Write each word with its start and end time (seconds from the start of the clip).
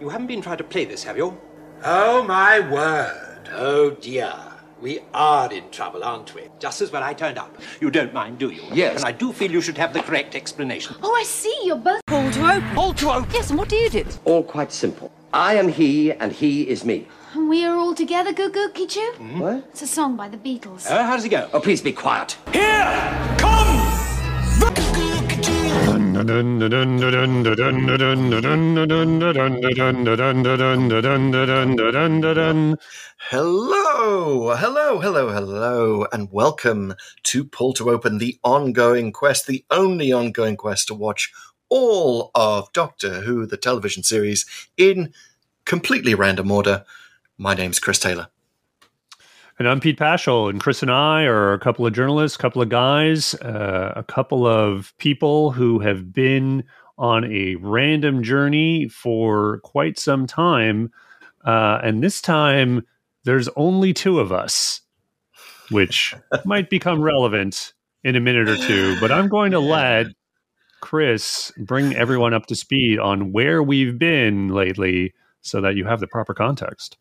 You 0.00 0.08
haven't 0.08 0.28
been 0.28 0.40
trying 0.40 0.58
to 0.58 0.64
play 0.64 0.84
this, 0.84 1.02
have 1.02 1.16
you? 1.16 1.36
Oh, 1.84 2.22
my 2.22 2.60
word. 2.60 3.48
Oh, 3.52 3.90
dear. 3.90 4.32
We 4.80 5.00
are 5.12 5.52
in 5.52 5.68
trouble, 5.70 6.04
aren't 6.04 6.32
we? 6.36 6.42
Just 6.60 6.80
as 6.80 6.92
when 6.92 7.02
I 7.02 7.12
turned 7.12 7.36
up. 7.36 7.56
You 7.80 7.90
don't 7.90 8.14
mind, 8.14 8.38
do 8.38 8.50
you? 8.50 8.62
Yes. 8.72 8.98
And 8.98 9.04
I 9.04 9.10
do 9.10 9.32
feel 9.32 9.50
you 9.50 9.60
should 9.60 9.76
have 9.76 9.92
the 9.92 10.00
correct 10.00 10.36
explanation. 10.36 10.94
Oh, 11.02 11.12
I 11.16 11.24
see. 11.24 11.56
You're 11.64 11.76
both 11.76 12.00
Pull 12.06 12.30
to 12.30 12.40
open. 12.48 12.78
All 12.78 12.94
to 12.94 13.10
open. 13.10 13.30
Yes, 13.32 13.50
and 13.50 13.58
what 13.58 13.68
do 13.68 13.74
you 13.74 13.90
do? 13.90 14.04
All 14.24 14.44
quite 14.44 14.70
simple. 14.70 15.10
I 15.34 15.54
am 15.54 15.66
he, 15.66 16.12
and 16.12 16.30
he 16.30 16.68
is 16.68 16.84
me. 16.84 17.08
And 17.34 17.48
we 17.48 17.64
are 17.64 17.76
all 17.76 17.94
together, 17.94 18.32
Goo 18.32 18.50
Goo 18.50 18.70
Kichu? 18.70 19.16
Hmm? 19.16 19.40
What? 19.40 19.64
It's 19.70 19.82
a 19.82 19.88
song 19.88 20.14
by 20.14 20.28
the 20.28 20.38
Beatles. 20.38 20.86
Oh, 20.88 21.02
how 21.02 21.16
does 21.16 21.24
it 21.24 21.30
go? 21.30 21.50
Oh, 21.52 21.60
please 21.60 21.82
be 21.82 21.92
quiet. 21.92 22.38
Here 22.52 23.36
come 23.36 23.97
Hello, 33.30 34.56
hello, 34.56 34.98
hello, 34.98 35.28
hello, 35.30 36.06
and 36.12 36.32
welcome 36.32 36.94
to 37.22 37.44
Pull 37.44 37.72
to 37.74 37.90
Open, 37.90 38.18
the 38.18 38.36
ongoing 38.42 39.12
quest, 39.12 39.46
the 39.46 39.64
only 39.70 40.10
ongoing 40.10 40.56
quest 40.56 40.88
to 40.88 40.94
watch 40.94 41.32
all 41.68 42.32
of 42.34 42.72
Doctor 42.72 43.20
Who, 43.20 43.46
the 43.46 43.56
television 43.56 44.02
series, 44.02 44.44
in 44.76 45.12
completely 45.64 46.16
random 46.16 46.50
order. 46.50 46.84
My 47.36 47.54
name's 47.54 47.78
Chris 47.78 48.00
Taylor. 48.00 48.28
And 49.58 49.66
I'm 49.66 49.80
Pete 49.80 49.98
Paschal, 49.98 50.48
and 50.48 50.60
Chris 50.60 50.82
and 50.82 50.90
I 50.90 51.24
are 51.24 51.52
a 51.52 51.58
couple 51.58 51.84
of 51.84 51.92
journalists, 51.92 52.36
a 52.36 52.40
couple 52.40 52.62
of 52.62 52.68
guys, 52.68 53.34
uh, 53.34 53.92
a 53.96 54.04
couple 54.04 54.46
of 54.46 54.96
people 54.98 55.50
who 55.50 55.80
have 55.80 56.12
been 56.12 56.62
on 56.96 57.24
a 57.24 57.56
random 57.56 58.22
journey 58.22 58.86
for 58.86 59.58
quite 59.64 59.98
some 59.98 60.28
time. 60.28 60.92
Uh, 61.44 61.80
and 61.82 62.04
this 62.04 62.20
time, 62.20 62.86
there's 63.24 63.48
only 63.56 63.92
two 63.92 64.20
of 64.20 64.30
us, 64.30 64.80
which 65.72 66.14
might 66.44 66.70
become 66.70 67.02
relevant 67.02 67.72
in 68.04 68.14
a 68.14 68.20
minute 68.20 68.48
or 68.48 68.56
two. 68.56 68.96
But 69.00 69.10
I'm 69.10 69.28
going 69.28 69.50
to 69.50 69.60
let 69.60 70.06
Chris 70.80 71.50
bring 71.58 71.96
everyone 71.96 72.32
up 72.32 72.46
to 72.46 72.54
speed 72.54 73.00
on 73.00 73.32
where 73.32 73.60
we've 73.60 73.98
been 73.98 74.50
lately 74.50 75.14
so 75.40 75.60
that 75.62 75.74
you 75.74 75.84
have 75.84 75.98
the 75.98 76.06
proper 76.06 76.32
context. 76.32 76.96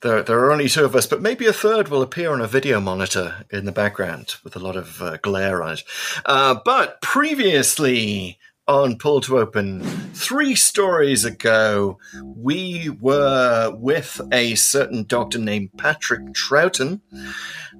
There, 0.00 0.22
there 0.22 0.38
are 0.38 0.52
only 0.52 0.68
two 0.68 0.84
of 0.84 0.94
us, 0.94 1.06
but 1.06 1.22
maybe 1.22 1.46
a 1.46 1.52
third 1.52 1.88
will 1.88 2.02
appear 2.02 2.30
on 2.30 2.40
a 2.40 2.46
video 2.46 2.80
monitor 2.80 3.44
in 3.50 3.64
the 3.64 3.72
background 3.72 4.36
with 4.44 4.54
a 4.54 4.60
lot 4.60 4.76
of 4.76 5.02
uh, 5.02 5.16
glare 5.16 5.60
on 5.60 5.72
it. 5.72 5.82
Uh, 6.24 6.56
but 6.64 7.00
previously 7.02 8.38
on 8.68 8.96
Pull 8.96 9.22
to 9.22 9.38
Open, 9.38 9.80
three 10.14 10.54
stories 10.54 11.24
ago, 11.24 11.98
we 12.22 12.90
were 13.00 13.74
with 13.74 14.20
a 14.30 14.54
certain 14.54 15.02
doctor 15.02 15.38
named 15.40 15.70
Patrick 15.76 16.32
Troughton, 16.32 17.00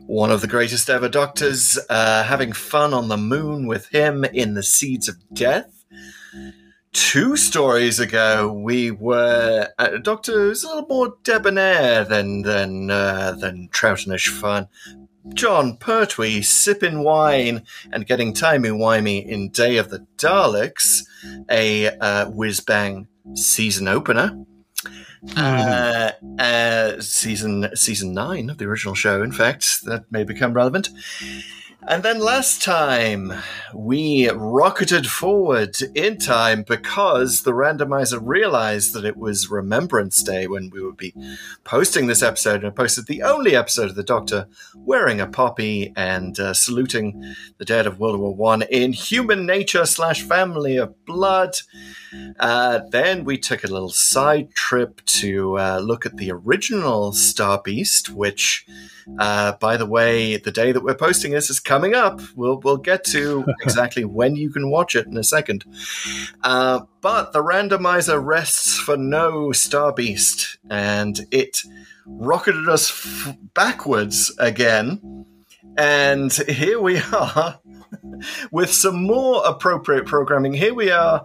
one 0.06 0.32
of 0.32 0.40
the 0.40 0.48
greatest 0.48 0.90
ever 0.90 1.08
doctors, 1.08 1.78
uh, 1.88 2.24
having 2.24 2.52
fun 2.52 2.92
on 2.94 3.06
the 3.06 3.16
moon 3.16 3.68
with 3.68 3.86
him 3.90 4.24
in 4.24 4.54
the 4.54 4.64
Seeds 4.64 5.08
of 5.08 5.16
Death 5.32 5.84
two 6.92 7.36
stories 7.36 7.98
ago, 8.00 8.52
we 8.52 8.90
were 8.90 9.68
at 9.78 9.94
a 9.94 9.98
doctor 9.98 10.32
who's 10.32 10.64
a 10.64 10.68
little 10.68 10.86
more 10.86 11.16
debonair 11.22 12.04
than 12.04 12.42
than 12.42 12.90
uh, 12.90 13.32
than 13.32 13.68
Troughtonish 13.68 14.28
fun. 14.28 14.68
Jon 15.34 15.76
Pertwee 15.76 16.42
sipping 16.42 17.04
wine 17.04 17.64
and 17.92 18.06
getting 18.06 18.32
timey 18.32 18.70
wimey 18.70 19.26
in 19.26 19.50
Day 19.50 19.76
of 19.76 19.90
the 19.90 20.06
Daleks, 20.16 21.02
a 21.50 21.88
uh, 21.98 22.30
whiz 22.30 22.60
bang 22.60 23.08
season 23.34 23.88
opener. 23.88 24.44
Uh, 25.36 26.12
uh, 26.38 27.00
season 27.00 27.68
season 27.74 28.14
nine 28.14 28.50
of 28.50 28.58
the 28.58 28.64
original 28.64 28.94
show. 28.94 29.22
In 29.22 29.32
fact, 29.32 29.84
that 29.84 30.10
may 30.10 30.24
become 30.24 30.54
relevant. 30.54 30.90
And 31.86 32.02
then 32.02 32.18
last 32.18 32.62
time, 32.62 33.32
we 33.72 34.28
rocketed 34.28 35.06
forward 35.06 35.76
in 35.94 36.18
time 36.18 36.64
because 36.64 37.42
the 37.42 37.52
randomizer 37.52 38.18
realized 38.20 38.94
that 38.94 39.04
it 39.04 39.16
was 39.16 39.48
Remembrance 39.48 40.22
Day 40.22 40.48
when 40.48 40.70
we 40.70 40.82
would 40.82 40.96
be 40.96 41.14
posting 41.62 42.06
this 42.08 42.22
episode. 42.22 42.64
And 42.64 42.74
posted 42.74 43.06
the 43.06 43.22
only 43.22 43.54
episode 43.54 43.90
of 43.90 43.94
the 43.94 44.02
Doctor 44.02 44.48
wearing 44.74 45.20
a 45.20 45.26
poppy 45.26 45.92
and 45.96 46.38
uh, 46.40 46.52
saluting 46.52 47.34
the 47.58 47.64
dead 47.64 47.86
of 47.86 48.00
World 48.00 48.18
War 48.18 48.34
One 48.34 48.62
in 48.62 48.92
Human 48.92 49.46
Nature 49.46 49.86
slash 49.86 50.22
Family 50.22 50.76
of 50.76 51.04
Blood. 51.04 51.58
Uh, 52.40 52.80
then 52.90 53.24
we 53.24 53.38
took 53.38 53.64
a 53.64 53.68
little 53.68 53.90
side 53.90 54.52
trip 54.54 55.04
to 55.04 55.58
uh, 55.58 55.78
look 55.78 56.06
at 56.06 56.16
the 56.16 56.32
original 56.32 57.12
Star 57.12 57.60
Beast, 57.62 58.08
which, 58.10 58.66
uh, 59.18 59.52
by 59.52 59.76
the 59.76 59.86
way, 59.86 60.36
the 60.36 60.50
day 60.50 60.72
that 60.72 60.82
we're 60.82 60.94
posting 60.94 61.32
this 61.32 61.50
is 61.50 61.60
coming 61.68 61.94
up. 61.94 62.20
We'll 62.34 62.58
we'll 62.58 62.78
get 62.78 63.04
to 63.04 63.44
exactly 63.62 64.04
when 64.04 64.34
you 64.36 64.50
can 64.50 64.70
watch 64.70 64.96
it 64.96 65.06
in 65.06 65.16
a 65.18 65.22
second. 65.22 65.66
Uh, 66.42 66.80
but 67.02 67.32
the 67.32 67.44
randomizer 67.44 68.24
rests 68.24 68.78
for 68.78 68.96
no 68.96 69.52
Star 69.52 69.92
Beast, 69.92 70.58
and 70.70 71.20
it 71.30 71.60
rocketed 72.06 72.68
us 72.70 72.90
f- 72.90 73.36
backwards 73.52 74.34
again. 74.38 75.26
And 75.76 76.32
here 76.32 76.80
we 76.80 77.00
are 77.12 77.60
with 78.50 78.72
some 78.72 79.04
more 79.04 79.42
appropriate 79.46 80.06
programming. 80.06 80.54
Here 80.54 80.74
we 80.74 80.90
are 80.90 81.22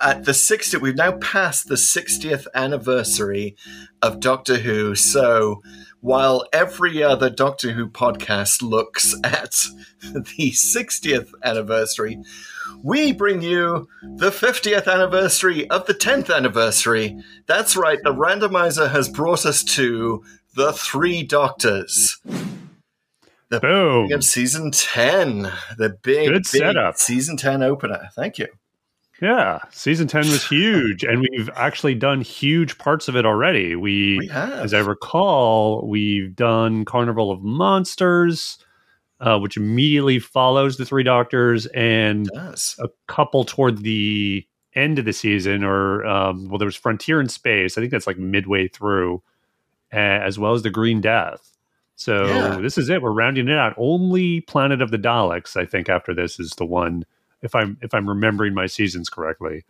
at 0.00 0.24
the 0.24 0.32
60th, 0.32 0.80
we've 0.80 0.96
now 0.96 1.12
passed 1.12 1.68
the 1.68 1.76
60th 1.76 2.46
anniversary 2.54 3.56
of 4.02 4.20
Doctor 4.20 4.56
Who. 4.56 4.94
So 4.94 5.62
while 6.06 6.46
every 6.52 7.02
other 7.02 7.28
Doctor 7.28 7.72
Who 7.72 7.88
podcast 7.88 8.62
looks 8.62 9.12
at 9.24 9.50
the 10.12 10.52
60th 10.52 11.32
anniversary, 11.42 12.20
we 12.80 13.10
bring 13.10 13.42
you 13.42 13.88
the 14.02 14.30
50th 14.30 14.86
anniversary 14.86 15.68
of 15.68 15.86
the 15.86 15.94
10th 15.94 16.32
anniversary. 16.32 17.18
That's 17.46 17.76
right, 17.76 17.98
the 18.04 18.14
randomizer 18.14 18.88
has 18.88 19.08
brought 19.08 19.44
us 19.44 19.64
to 19.64 20.22
the 20.54 20.72
Three 20.72 21.24
Doctors. 21.24 22.18
The 23.48 23.58
Boom. 23.58 24.12
of 24.12 24.22
season 24.22 24.70
10, 24.70 25.50
the 25.76 25.98
big, 26.02 26.28
Good 26.28 26.32
big 26.34 26.46
setup. 26.46 26.98
season 26.98 27.36
10 27.36 27.64
opener. 27.64 28.10
Thank 28.14 28.38
you. 28.38 28.46
Yeah, 29.22 29.60
season 29.70 30.06
10 30.08 30.22
was 30.28 30.44
huge, 30.48 31.02
and 31.04 31.26
we've 31.30 31.48
actually 31.56 31.94
done 31.94 32.20
huge 32.20 32.76
parts 32.78 33.08
of 33.08 33.16
it 33.16 33.24
already. 33.24 33.74
We, 33.74 34.18
We 34.18 34.30
as 34.30 34.74
I 34.74 34.80
recall, 34.80 35.86
we've 35.86 36.34
done 36.36 36.84
Carnival 36.84 37.30
of 37.30 37.42
Monsters, 37.42 38.58
uh, 39.20 39.38
which 39.38 39.56
immediately 39.56 40.18
follows 40.18 40.76
the 40.76 40.84
Three 40.84 41.02
Doctors, 41.02 41.64
and 41.66 42.28
a 42.78 42.88
couple 43.06 43.44
toward 43.44 43.78
the 43.78 44.46
end 44.74 44.98
of 44.98 45.06
the 45.06 45.12
season, 45.14 45.64
or, 45.64 46.04
um, 46.04 46.48
well, 46.50 46.58
there 46.58 46.66
was 46.66 46.76
Frontier 46.76 47.18
in 47.18 47.28
Space. 47.30 47.78
I 47.78 47.80
think 47.80 47.92
that's 47.92 48.06
like 48.06 48.18
midway 48.18 48.68
through, 48.68 49.22
uh, 49.94 49.96
as 49.96 50.38
well 50.38 50.52
as 50.52 50.62
the 50.62 50.68
Green 50.70 51.00
Death. 51.00 51.56
So 51.94 52.26
Yeah. 52.26 52.60
this 52.60 52.76
is 52.76 52.90
it. 52.90 53.00
We're 53.00 53.12
rounding 53.12 53.48
it 53.48 53.56
out. 53.56 53.72
Only 53.78 54.42
Planet 54.42 54.82
of 54.82 54.90
the 54.90 54.98
Daleks, 54.98 55.56
I 55.56 55.64
think, 55.64 55.88
after 55.88 56.12
this 56.12 56.38
is 56.38 56.50
the 56.50 56.66
one 56.66 57.06
if 57.42 57.54
I'm 57.54 57.78
if 57.82 57.94
I'm 57.94 58.08
remembering 58.08 58.54
my 58.54 58.66
seasons 58.66 59.08
correctly, 59.08 59.64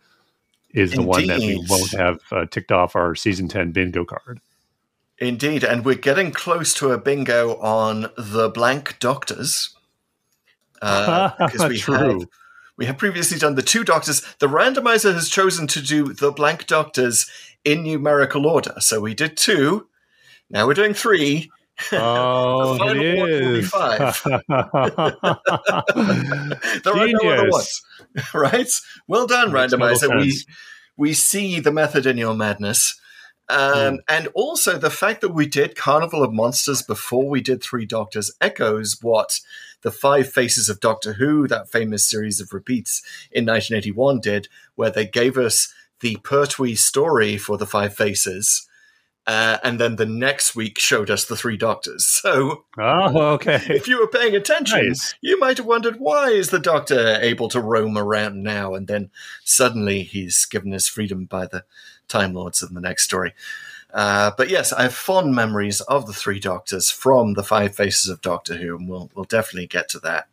is 0.71 0.91
the 0.91 1.03
one 1.03 1.27
that 1.27 1.39
we 1.39 1.63
won't 1.67 1.91
have 1.91 2.19
uh, 2.31 2.45
ticked 2.45 2.71
off 2.71 2.95
our 2.95 3.15
season 3.15 3.47
ten 3.47 3.71
bingo 3.71 4.05
card. 4.05 4.39
Indeed, 5.19 5.63
and 5.63 5.83
we're 5.83 5.95
getting 5.95 6.31
close 6.31 6.73
to 6.75 6.91
a 6.91 6.97
bingo 6.97 7.55
on 7.57 8.11
the 8.17 8.49
blank 8.49 8.99
doctors. 8.99 9.75
Uh, 10.81 11.31
because 11.39 11.67
we 11.67 11.77
True. 11.79 12.19
have 12.19 12.27
we 12.77 12.85
have 12.85 12.97
previously 12.97 13.39
done 13.39 13.55
the 13.55 13.63
two 13.63 13.83
doctors. 13.83 14.21
The 14.39 14.47
randomizer 14.47 15.13
has 15.13 15.29
chosen 15.29 15.65
to 15.67 15.81
do 15.81 16.13
the 16.13 16.31
blank 16.31 16.67
doctors 16.67 17.29
in 17.65 17.83
numerical 17.83 18.45
order. 18.45 18.75
So 18.79 19.01
we 19.01 19.15
did 19.15 19.35
two. 19.35 19.87
Now 20.49 20.67
we're 20.67 20.75
doing 20.75 20.93
three. 20.93 21.51
Oh, 21.91 22.73
The 22.73 22.79
final 22.79 23.03
it 23.03 23.17
one 23.17 23.29
will 23.29 23.53
be 23.53 23.59
is. 23.59 23.69
five. 23.69 24.21
there 26.83 26.93
are 26.93 27.07
no 27.07 27.29
other 27.29 27.49
ones, 27.49 27.81
right? 28.33 28.71
Well 29.07 29.27
done, 29.27 29.51
Makes 29.51 29.73
randomizer. 29.73 30.19
We 30.19 30.33
we 30.97 31.13
see 31.13 31.59
the 31.59 31.71
method 31.71 32.05
in 32.05 32.17
your 32.17 32.33
madness. 32.33 32.99
Um, 33.49 33.99
And 34.09 34.27
also 34.33 34.77
the 34.77 34.89
fact 34.89 35.21
that 35.21 35.29
we 35.29 35.45
did 35.45 35.75
Carnival 35.77 36.21
of 36.23 36.33
Monsters 36.33 36.81
before 36.81 37.29
we 37.29 37.39
did 37.41 37.63
Three 37.63 37.85
Doctors 37.85 38.31
echoes 38.41 38.97
what 39.01 39.39
the 39.83 39.91
Five 39.91 40.29
Faces 40.31 40.67
of 40.69 40.79
Doctor 40.81 41.13
Who, 41.13 41.47
that 41.47 41.71
famous 41.71 42.09
series 42.09 42.41
of 42.41 42.51
repeats 42.51 43.01
in 43.31 43.45
1981, 43.45 44.19
did, 44.19 44.47
where 44.75 44.89
they 44.89 45.05
gave 45.05 45.37
us 45.37 45.73
the 46.01 46.17
Pertwee 46.23 46.75
story 46.75 47.37
for 47.37 47.57
the 47.57 47.65
Five 47.67 47.95
Faces. 47.95 48.66
Uh, 49.27 49.57
and 49.61 49.77
then 49.77 49.97
the 49.97 50.05
next 50.05 50.55
week 50.55 50.79
showed 50.79 51.11
us 51.11 51.25
the 51.25 51.35
three 51.35 51.57
doctors. 51.57 52.05
So, 52.27 52.63
Oh, 52.79 53.33
okay. 53.33 53.61
if 53.69 53.87
you 53.87 53.99
were 53.99 54.07
paying 54.07 54.35
attention, 54.35 54.87
Nice. 54.87 55.15
you 55.21 55.37
might 55.37 55.57
have 55.57 55.65
wondered 55.65 55.97
why 55.99 56.29
is 56.29 56.49
the 56.49 56.59
doctor 56.59 57.17
able 57.21 57.49
to 57.49 57.59
roam 57.61 57.97
around 57.97 58.41
now 58.41 58.73
and 58.73 58.87
then 58.87 59.11
suddenly 59.43 60.03
he's 60.03 60.45
given 60.45 60.71
his 60.71 60.87
freedom 60.87 61.25
by 61.25 61.45
the 61.45 61.63
time 62.07 62.33
lords 62.33 62.63
in 62.63 62.73
the 62.73 62.79
next 62.81 63.03
story 63.03 63.33
uh, 63.97 64.31
but 64.37 64.49
yes 64.49 64.71
i 64.71 64.83
have 64.83 64.93
fond 64.93 65.35
memories 65.35 65.81
of 65.81 66.07
the 66.07 66.13
three 66.13 66.39
doctors 66.39 66.89
from 66.89 67.33
the 67.33 67.43
five 67.43 67.75
faces 67.75 68.07
of 68.09 68.21
doctor 68.21 68.55
who 68.55 68.77
and 68.77 68.87
we'll, 68.87 69.09
we'll 69.15 69.25
definitely 69.25 69.67
get 69.67 69.89
to 69.89 69.99
that 69.99 70.27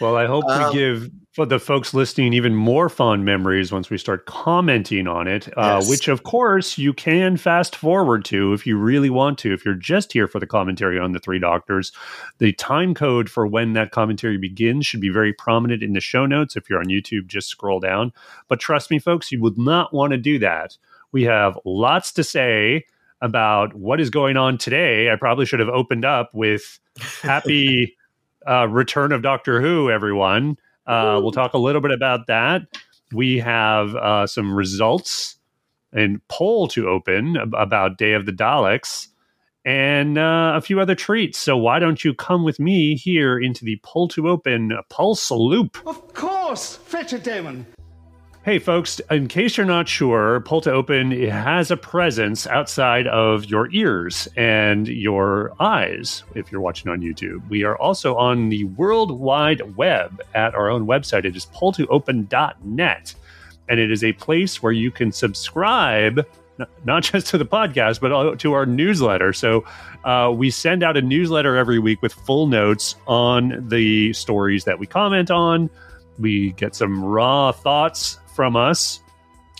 Well, 0.00 0.16
I 0.16 0.26
hope 0.26 0.44
Um, 0.46 0.66
we 0.68 0.72
give 0.72 1.10
for 1.32 1.46
the 1.46 1.58
folks 1.58 1.92
listening 1.94 2.32
even 2.32 2.54
more 2.54 2.88
fond 2.88 3.24
memories 3.24 3.72
once 3.72 3.90
we 3.90 3.98
start 3.98 4.24
commenting 4.26 5.08
on 5.08 5.26
it, 5.26 5.48
uh, 5.58 5.78
Yes. 5.80 5.88
which 5.90 6.06
of 6.08 6.22
course 6.22 6.78
you 6.78 6.92
can 6.92 7.36
fast 7.36 7.74
forward 7.74 8.24
to 8.26 8.52
if 8.52 8.64
you 8.68 8.76
really 8.78 9.10
want 9.10 9.36
to. 9.38 9.52
If 9.52 9.64
you're 9.64 9.74
just 9.74 10.12
here 10.12 10.28
for 10.28 10.38
the 10.38 10.46
commentary 10.46 10.96
on 10.96 11.10
the 11.10 11.18
Three 11.18 11.40
Doctors, 11.40 11.90
the 12.38 12.52
time 12.52 12.94
code 12.94 13.28
for 13.28 13.48
when 13.48 13.72
that 13.72 13.90
commentary 13.90 14.38
begins 14.38 14.86
should 14.86 15.00
be 15.00 15.08
very 15.08 15.32
prominent 15.32 15.82
in 15.82 15.92
the 15.92 16.00
show 16.00 16.24
notes. 16.24 16.54
If 16.54 16.70
you're 16.70 16.78
on 16.78 16.86
YouTube, 16.86 17.26
just 17.26 17.48
scroll 17.48 17.80
down. 17.80 18.12
But 18.46 18.60
trust 18.60 18.92
me, 18.92 19.00
folks, 19.00 19.32
you 19.32 19.40
would 19.42 19.58
not 19.58 19.92
want 19.92 20.12
to 20.12 20.18
do 20.18 20.38
that. 20.38 20.76
We 21.10 21.24
have 21.24 21.58
lots 21.64 22.12
to 22.12 22.22
say 22.22 22.84
about 23.24 23.74
what 23.74 24.00
is 24.00 24.10
going 24.10 24.36
on 24.36 24.58
today. 24.58 25.10
I 25.10 25.16
probably 25.16 25.46
should 25.46 25.58
have 25.58 25.70
opened 25.70 26.04
up 26.04 26.28
with 26.34 26.78
happy 27.22 27.96
uh, 28.46 28.68
return 28.68 29.12
of 29.12 29.22
Doctor 29.22 29.62
Who, 29.62 29.90
everyone. 29.90 30.58
Uh, 30.86 31.18
we'll 31.22 31.32
talk 31.32 31.54
a 31.54 31.58
little 31.58 31.80
bit 31.80 31.90
about 31.90 32.26
that. 32.26 32.62
We 33.12 33.38
have 33.38 33.96
uh, 33.96 34.26
some 34.26 34.54
results 34.54 35.36
and 35.90 36.20
poll 36.28 36.68
to 36.68 36.86
open 36.86 37.36
about 37.36 37.96
Day 37.96 38.12
of 38.12 38.26
the 38.26 38.32
Daleks 38.32 39.08
and 39.64 40.18
uh, 40.18 40.52
a 40.54 40.60
few 40.60 40.78
other 40.78 40.94
treats. 40.94 41.38
So 41.38 41.56
why 41.56 41.78
don't 41.78 42.04
you 42.04 42.12
come 42.12 42.44
with 42.44 42.60
me 42.60 42.94
here 42.94 43.38
into 43.38 43.64
the 43.64 43.80
poll 43.82 44.06
to 44.08 44.28
open 44.28 44.72
pulse 44.90 45.30
loop? 45.30 45.78
Of 45.86 46.12
course, 46.12 46.76
Fetcher 46.76 47.18
Damon. 47.18 47.64
Hey, 48.44 48.58
folks, 48.58 49.00
in 49.10 49.26
case 49.28 49.56
you're 49.56 49.64
not 49.64 49.88
sure, 49.88 50.40
Pull 50.40 50.60
to 50.60 50.70
Open 50.70 51.12
has 51.30 51.70
a 51.70 51.78
presence 51.78 52.46
outside 52.46 53.06
of 53.06 53.46
your 53.46 53.72
ears 53.72 54.28
and 54.36 54.86
your 54.86 55.54
eyes 55.60 56.24
if 56.34 56.52
you're 56.52 56.60
watching 56.60 56.90
on 56.90 57.00
YouTube. 57.00 57.48
We 57.48 57.64
are 57.64 57.74
also 57.78 58.16
on 58.16 58.50
the 58.50 58.64
World 58.64 59.12
Wide 59.12 59.78
Web 59.78 60.20
at 60.34 60.54
our 60.54 60.68
own 60.68 60.86
website. 60.86 61.24
It 61.24 61.34
is 61.34 61.46
pulltoopen.net. 61.46 63.14
And 63.70 63.80
it 63.80 63.90
is 63.90 64.04
a 64.04 64.12
place 64.12 64.62
where 64.62 64.72
you 64.72 64.90
can 64.90 65.10
subscribe, 65.10 66.26
not 66.84 67.02
just 67.12 67.28
to 67.28 67.38
the 67.38 67.46
podcast, 67.46 67.98
but 67.98 68.38
to 68.40 68.52
our 68.52 68.66
newsletter. 68.66 69.32
So 69.32 69.64
uh, 70.04 70.30
we 70.36 70.50
send 70.50 70.82
out 70.82 70.98
a 70.98 71.02
newsletter 71.02 71.56
every 71.56 71.78
week 71.78 72.02
with 72.02 72.12
full 72.12 72.46
notes 72.46 72.96
on 73.06 73.66
the 73.70 74.12
stories 74.12 74.64
that 74.64 74.78
we 74.78 74.86
comment 74.86 75.30
on 75.30 75.70
we 76.18 76.52
get 76.52 76.74
some 76.74 77.04
raw 77.04 77.52
thoughts 77.52 78.18
from 78.34 78.56
us 78.56 79.00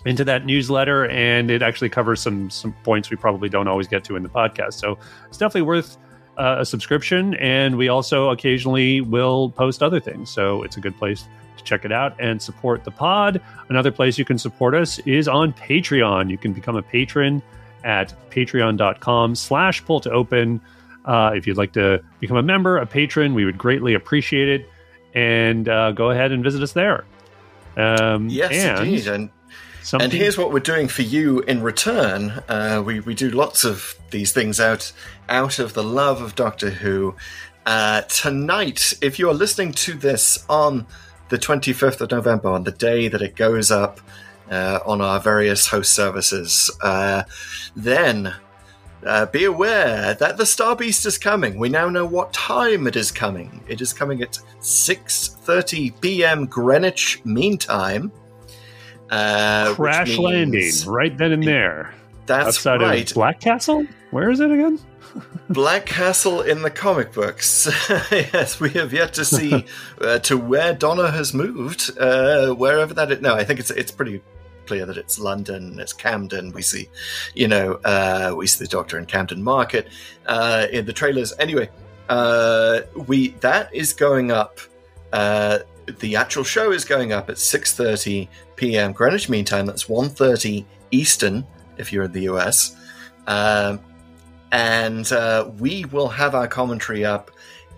into 0.04 0.24
that 0.24 0.44
newsletter 0.44 1.08
and 1.08 1.50
it 1.50 1.62
actually 1.62 1.88
covers 1.88 2.20
some 2.20 2.50
some 2.50 2.72
points 2.82 3.10
we 3.10 3.16
probably 3.16 3.48
don't 3.48 3.68
always 3.68 3.88
get 3.88 4.04
to 4.04 4.16
in 4.16 4.22
the 4.22 4.28
podcast. 4.28 4.74
So 4.74 4.98
it's 5.28 5.38
definitely 5.38 5.62
worth 5.62 5.96
uh, 6.36 6.56
a 6.58 6.64
subscription 6.64 7.34
and 7.36 7.76
we 7.76 7.88
also 7.88 8.30
occasionally 8.30 9.00
will 9.00 9.50
post 9.50 9.82
other 9.82 10.00
things. 10.00 10.30
So 10.30 10.62
it's 10.62 10.76
a 10.76 10.80
good 10.80 10.96
place 10.98 11.26
to 11.56 11.64
check 11.64 11.84
it 11.84 11.92
out 11.92 12.14
and 12.20 12.42
support 12.42 12.84
the 12.84 12.90
pod. 12.90 13.40
Another 13.68 13.90
place 13.90 14.18
you 14.18 14.24
can 14.24 14.38
support 14.38 14.74
us 14.74 14.98
is 15.00 15.28
on 15.28 15.52
patreon. 15.54 16.30
You 16.30 16.38
can 16.38 16.52
become 16.52 16.76
a 16.76 16.82
patron 16.82 17.42
at 17.82 18.12
patreon.com 18.30 19.34
slash 19.34 19.84
pull 19.84 20.00
to 20.00 20.10
open. 20.10 20.60
Uh, 21.04 21.32
if 21.34 21.46
you'd 21.46 21.56
like 21.58 21.72
to 21.74 22.02
become 22.18 22.38
a 22.38 22.42
member 22.42 22.78
a 22.78 22.86
patron 22.86 23.34
we 23.34 23.44
would 23.44 23.58
greatly 23.58 23.94
appreciate 23.94 24.48
it. 24.48 24.68
And 25.14 25.68
uh, 25.68 25.92
go 25.92 26.10
ahead 26.10 26.32
and 26.32 26.42
visit 26.42 26.62
us 26.62 26.72
there. 26.72 27.04
Um, 27.76 28.28
yes 28.28 28.52
and 28.52 28.86
indeed 28.86 29.06
and 29.06 29.30
something, 29.82 30.04
And 30.04 30.12
here's 30.12 30.38
what 30.38 30.52
we're 30.52 30.60
doing 30.60 30.88
for 30.88 31.02
you 31.02 31.40
in 31.40 31.62
return. 31.62 32.42
Uh, 32.48 32.82
we 32.84 33.00
we 33.00 33.14
do 33.14 33.30
lots 33.30 33.64
of 33.64 33.96
these 34.10 34.32
things 34.32 34.60
out 34.60 34.92
out 35.28 35.58
of 35.58 35.74
the 35.74 35.84
love 35.84 36.20
of 36.20 36.34
Doctor 36.34 36.70
Who. 36.70 37.14
Uh, 37.66 38.02
tonight, 38.02 38.94
if 39.00 39.18
you 39.18 39.28
are 39.30 39.34
listening 39.34 39.72
to 39.72 39.94
this 39.94 40.44
on 40.48 40.86
the 41.30 41.38
25th 41.38 42.00
of 42.02 42.10
November, 42.10 42.48
on 42.50 42.64
the 42.64 42.70
day 42.70 43.08
that 43.08 43.22
it 43.22 43.36
goes 43.36 43.70
up 43.70 44.00
uh, 44.50 44.80
on 44.84 45.00
our 45.00 45.18
various 45.18 45.68
host 45.68 45.94
services, 45.94 46.70
uh, 46.82 47.22
then 47.74 48.34
uh, 49.04 49.26
be 49.26 49.44
aware 49.44 50.14
that 50.14 50.36
the 50.36 50.46
Star 50.46 50.74
Beast 50.76 51.06
is 51.06 51.18
coming. 51.18 51.58
We 51.58 51.68
now 51.68 51.88
know 51.88 52.06
what 52.06 52.32
time 52.32 52.86
it 52.86 52.96
is 52.96 53.10
coming. 53.10 53.62
It 53.68 53.80
is 53.80 53.92
coming 53.92 54.22
at 54.22 54.38
6:30 54.60 56.00
p.m. 56.00 56.46
Greenwich 56.46 57.20
Mean 57.24 57.58
Time. 57.58 58.12
Uh, 59.10 59.74
crash 59.74 60.16
landing 60.16 60.72
right 60.86 61.16
then 61.18 61.32
and 61.32 61.42
there 61.42 61.94
That's 62.26 62.48
outside 62.48 62.80
right. 62.80 63.08
of 63.08 63.14
Black 63.14 63.38
Castle. 63.38 63.86
Where 64.10 64.30
is 64.30 64.40
it 64.40 64.50
again? 64.50 64.80
Black 65.50 65.86
Castle 65.86 66.40
in 66.40 66.62
the 66.62 66.70
comic 66.70 67.12
books. 67.12 67.68
yes, 68.10 68.58
we 68.58 68.70
have 68.70 68.92
yet 68.92 69.14
to 69.14 69.24
see 69.24 69.66
uh, 70.00 70.18
to 70.20 70.36
where 70.36 70.74
Donna 70.74 71.10
has 71.10 71.34
moved, 71.34 71.96
uh, 71.98 72.52
wherever 72.54 72.94
that 72.94 73.12
is. 73.12 73.20
No, 73.20 73.34
I 73.34 73.44
think 73.44 73.60
it's 73.60 73.70
it's 73.70 73.92
pretty 73.92 74.22
clear 74.66 74.86
that 74.86 74.96
it's 74.96 75.18
London, 75.18 75.78
it's 75.78 75.92
Camden. 75.92 76.52
We 76.52 76.62
see, 76.62 76.88
you 77.34 77.48
know, 77.48 77.74
uh, 77.84 78.34
we 78.36 78.46
see 78.46 78.64
the 78.64 78.68
Doctor 78.68 78.98
in 78.98 79.06
Camden 79.06 79.42
Market 79.42 79.88
uh, 80.26 80.66
in 80.72 80.86
the 80.86 80.92
trailers. 80.92 81.32
Anyway, 81.38 81.68
uh, 82.08 82.80
we 83.06 83.28
that 83.40 83.74
is 83.74 83.92
going 83.92 84.30
up. 84.30 84.58
Uh, 85.12 85.60
the 86.00 86.16
actual 86.16 86.44
show 86.44 86.72
is 86.72 86.84
going 86.84 87.12
up 87.12 87.28
at 87.30 87.38
six 87.38 87.74
thirty 87.74 88.28
p.m. 88.56 88.92
Greenwich 88.92 89.28
Mean 89.28 89.44
Time. 89.44 89.66
That's 89.66 89.84
1.30 89.84 90.64
Eastern 90.90 91.46
if 91.76 91.92
you're 91.92 92.04
in 92.04 92.12
the 92.12 92.22
US. 92.22 92.76
Um, 93.26 93.80
and 94.52 95.10
uh, 95.12 95.50
we 95.58 95.84
will 95.86 96.08
have 96.08 96.34
our 96.34 96.46
commentary 96.46 97.04
up 97.04 97.30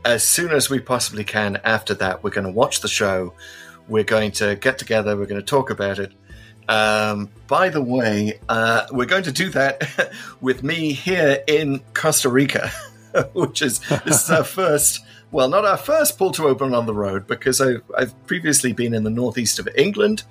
as 0.05 0.23
soon 0.23 0.53
as 0.53 0.69
we 0.69 0.79
possibly 0.79 1.25
can. 1.25 1.59
After 1.65 1.95
that, 1.95 2.23
we're 2.23 2.31
going 2.31 2.47
to 2.47 2.53
watch 2.53 2.81
the 2.81 2.89
show. 2.89 3.33
We're 3.89 4.05
going 4.05 4.33
to 4.33 4.57
get 4.57 4.79
together. 4.79 5.17
We're 5.17 5.27
going 5.27 5.41
to 5.41 5.47
talk 5.47 5.71
about 5.71 5.99
it. 5.99 6.13
Um, 6.69 7.31
by 7.47 7.69
the 7.69 7.83
way, 7.83 8.41
uh, 8.49 8.87
we're 8.91 9.07
going 9.07 9.23
to 9.25 9.33
do 9.33 9.51
that 9.51 10.11
with 10.41 10.63
me 10.63 10.93
here 10.93 11.43
in 11.47 11.81
Costa 11.95 12.29
Rica, 12.29 12.71
which 13.35 13.63
is 13.63 13.81
this 14.05 14.25
is 14.25 14.31
our 14.31 14.45
first. 14.45 15.05
Well, 15.33 15.49
not 15.49 15.65
our 15.65 15.77
first 15.77 16.19
pull 16.19 16.31
to 16.33 16.45
open 16.45 16.73
on 16.73 16.87
the 16.87 16.95
road 16.95 17.27
because 17.27 17.61
I've, 17.61 17.83
I've 17.99 18.27
previously 18.27 18.73
been 18.73 18.95
in 18.95 19.03
the 19.03 19.11
northeast 19.11 19.59
of 19.59 19.69
England 19.77 20.23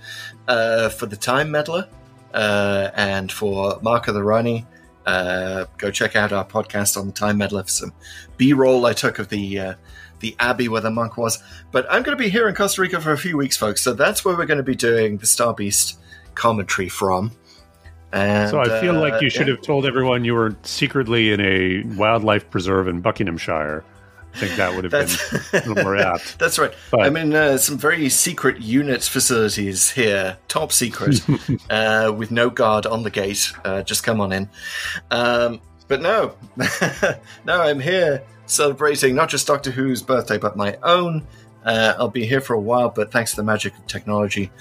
uh, 0.47 0.87
for 0.89 1.05
the 1.05 1.17
Time 1.17 1.51
Meddler 1.51 1.89
uh, 2.33 2.91
and 2.95 3.29
for 3.29 3.77
Mark 3.81 4.07
of 4.07 4.13
the 4.13 4.23
Rani. 4.23 4.65
Uh, 5.05 5.65
go 5.77 5.91
check 5.91 6.15
out 6.15 6.31
our 6.31 6.45
podcast 6.45 6.97
on 6.97 7.07
the 7.07 7.13
Time 7.13 7.37
Meddler 7.37 7.63
for 7.63 7.69
some 7.69 7.93
B-roll 8.37 8.85
I 8.85 8.93
took 8.93 9.19
of 9.19 9.29
the 9.29 9.59
uh, 9.59 9.73
the 10.19 10.35
abbey 10.39 10.67
where 10.69 10.81
the 10.81 10.89
monk 10.89 11.17
was. 11.17 11.43
But 11.71 11.85
I'm 11.89 12.01
going 12.01 12.17
to 12.17 12.23
be 12.23 12.29
here 12.29 12.47
in 12.47 12.55
Costa 12.55 12.81
Rica 12.81 12.99
for 13.01 13.11
a 13.11 13.17
few 13.17 13.37
weeks, 13.37 13.57
folks. 13.57 13.81
So 13.81 13.93
that's 13.93 14.23
where 14.25 14.35
we're 14.35 14.45
going 14.45 14.57
to 14.57 14.63
be 14.63 14.75
doing 14.75 15.17
the 15.17 15.27
Star 15.27 15.53
Beast 15.53 15.99
commentary 16.35 16.89
from. 16.89 17.31
And, 18.11 18.49
so 18.49 18.61
I 18.61 18.79
feel 18.79 18.95
uh, 18.95 19.01
like 19.01 19.21
you 19.21 19.29
should 19.29 19.47
yeah. 19.47 19.55
have 19.55 19.61
told 19.61 19.85
everyone 19.85 20.23
you 20.23 20.35
were 20.35 20.55
secretly 20.63 21.33
in 21.33 21.41
a 21.41 21.83
wildlife 21.97 22.49
preserve 22.49 22.87
in 22.87 23.01
Buckinghamshire. 23.01 23.83
I 24.33 24.37
think 24.37 24.55
that 24.57 24.75
would 24.75 24.83
have 24.83 24.91
been 24.91 25.63
a 25.63 25.67
little 25.67 25.83
more 25.83 25.95
apt. 25.95 26.37
That's 26.39 26.59
right. 26.59 26.73
But- 26.91 27.01
I'm 27.01 27.15
in 27.15 27.33
uh, 27.33 27.57
some 27.57 27.77
very 27.77 28.09
secret 28.09 28.61
unit 28.61 29.03
facilities 29.03 29.91
here, 29.91 30.37
top 30.47 30.71
secret, 30.71 31.21
uh, 31.69 32.13
with 32.15 32.31
no 32.31 32.49
guard 32.49 32.85
on 32.85 33.03
the 33.03 33.09
gate. 33.09 33.51
Uh, 33.63 33.81
just 33.81 34.03
come 34.03 34.19
on 34.19 34.31
in. 34.33 34.49
Um, 35.09 35.61
but 35.87 36.01
no, 36.01 36.35
no, 37.45 37.61
I'm 37.61 37.79
here 37.79 38.23
celebrating 38.45 39.15
not 39.15 39.29
just 39.29 39.47
Doctor 39.47 39.71
Who's 39.71 40.01
birthday, 40.01 40.37
but 40.37 40.55
my 40.55 40.77
own. 40.83 41.25
Uh, 41.63 41.95
I'll 41.97 42.09
be 42.09 42.25
here 42.25 42.41
for 42.41 42.53
a 42.53 42.59
while, 42.59 42.89
but 42.89 43.11
thanks 43.11 43.31
to 43.31 43.37
the 43.37 43.43
magic 43.43 43.75
of 43.77 43.87
technology, 43.87 44.51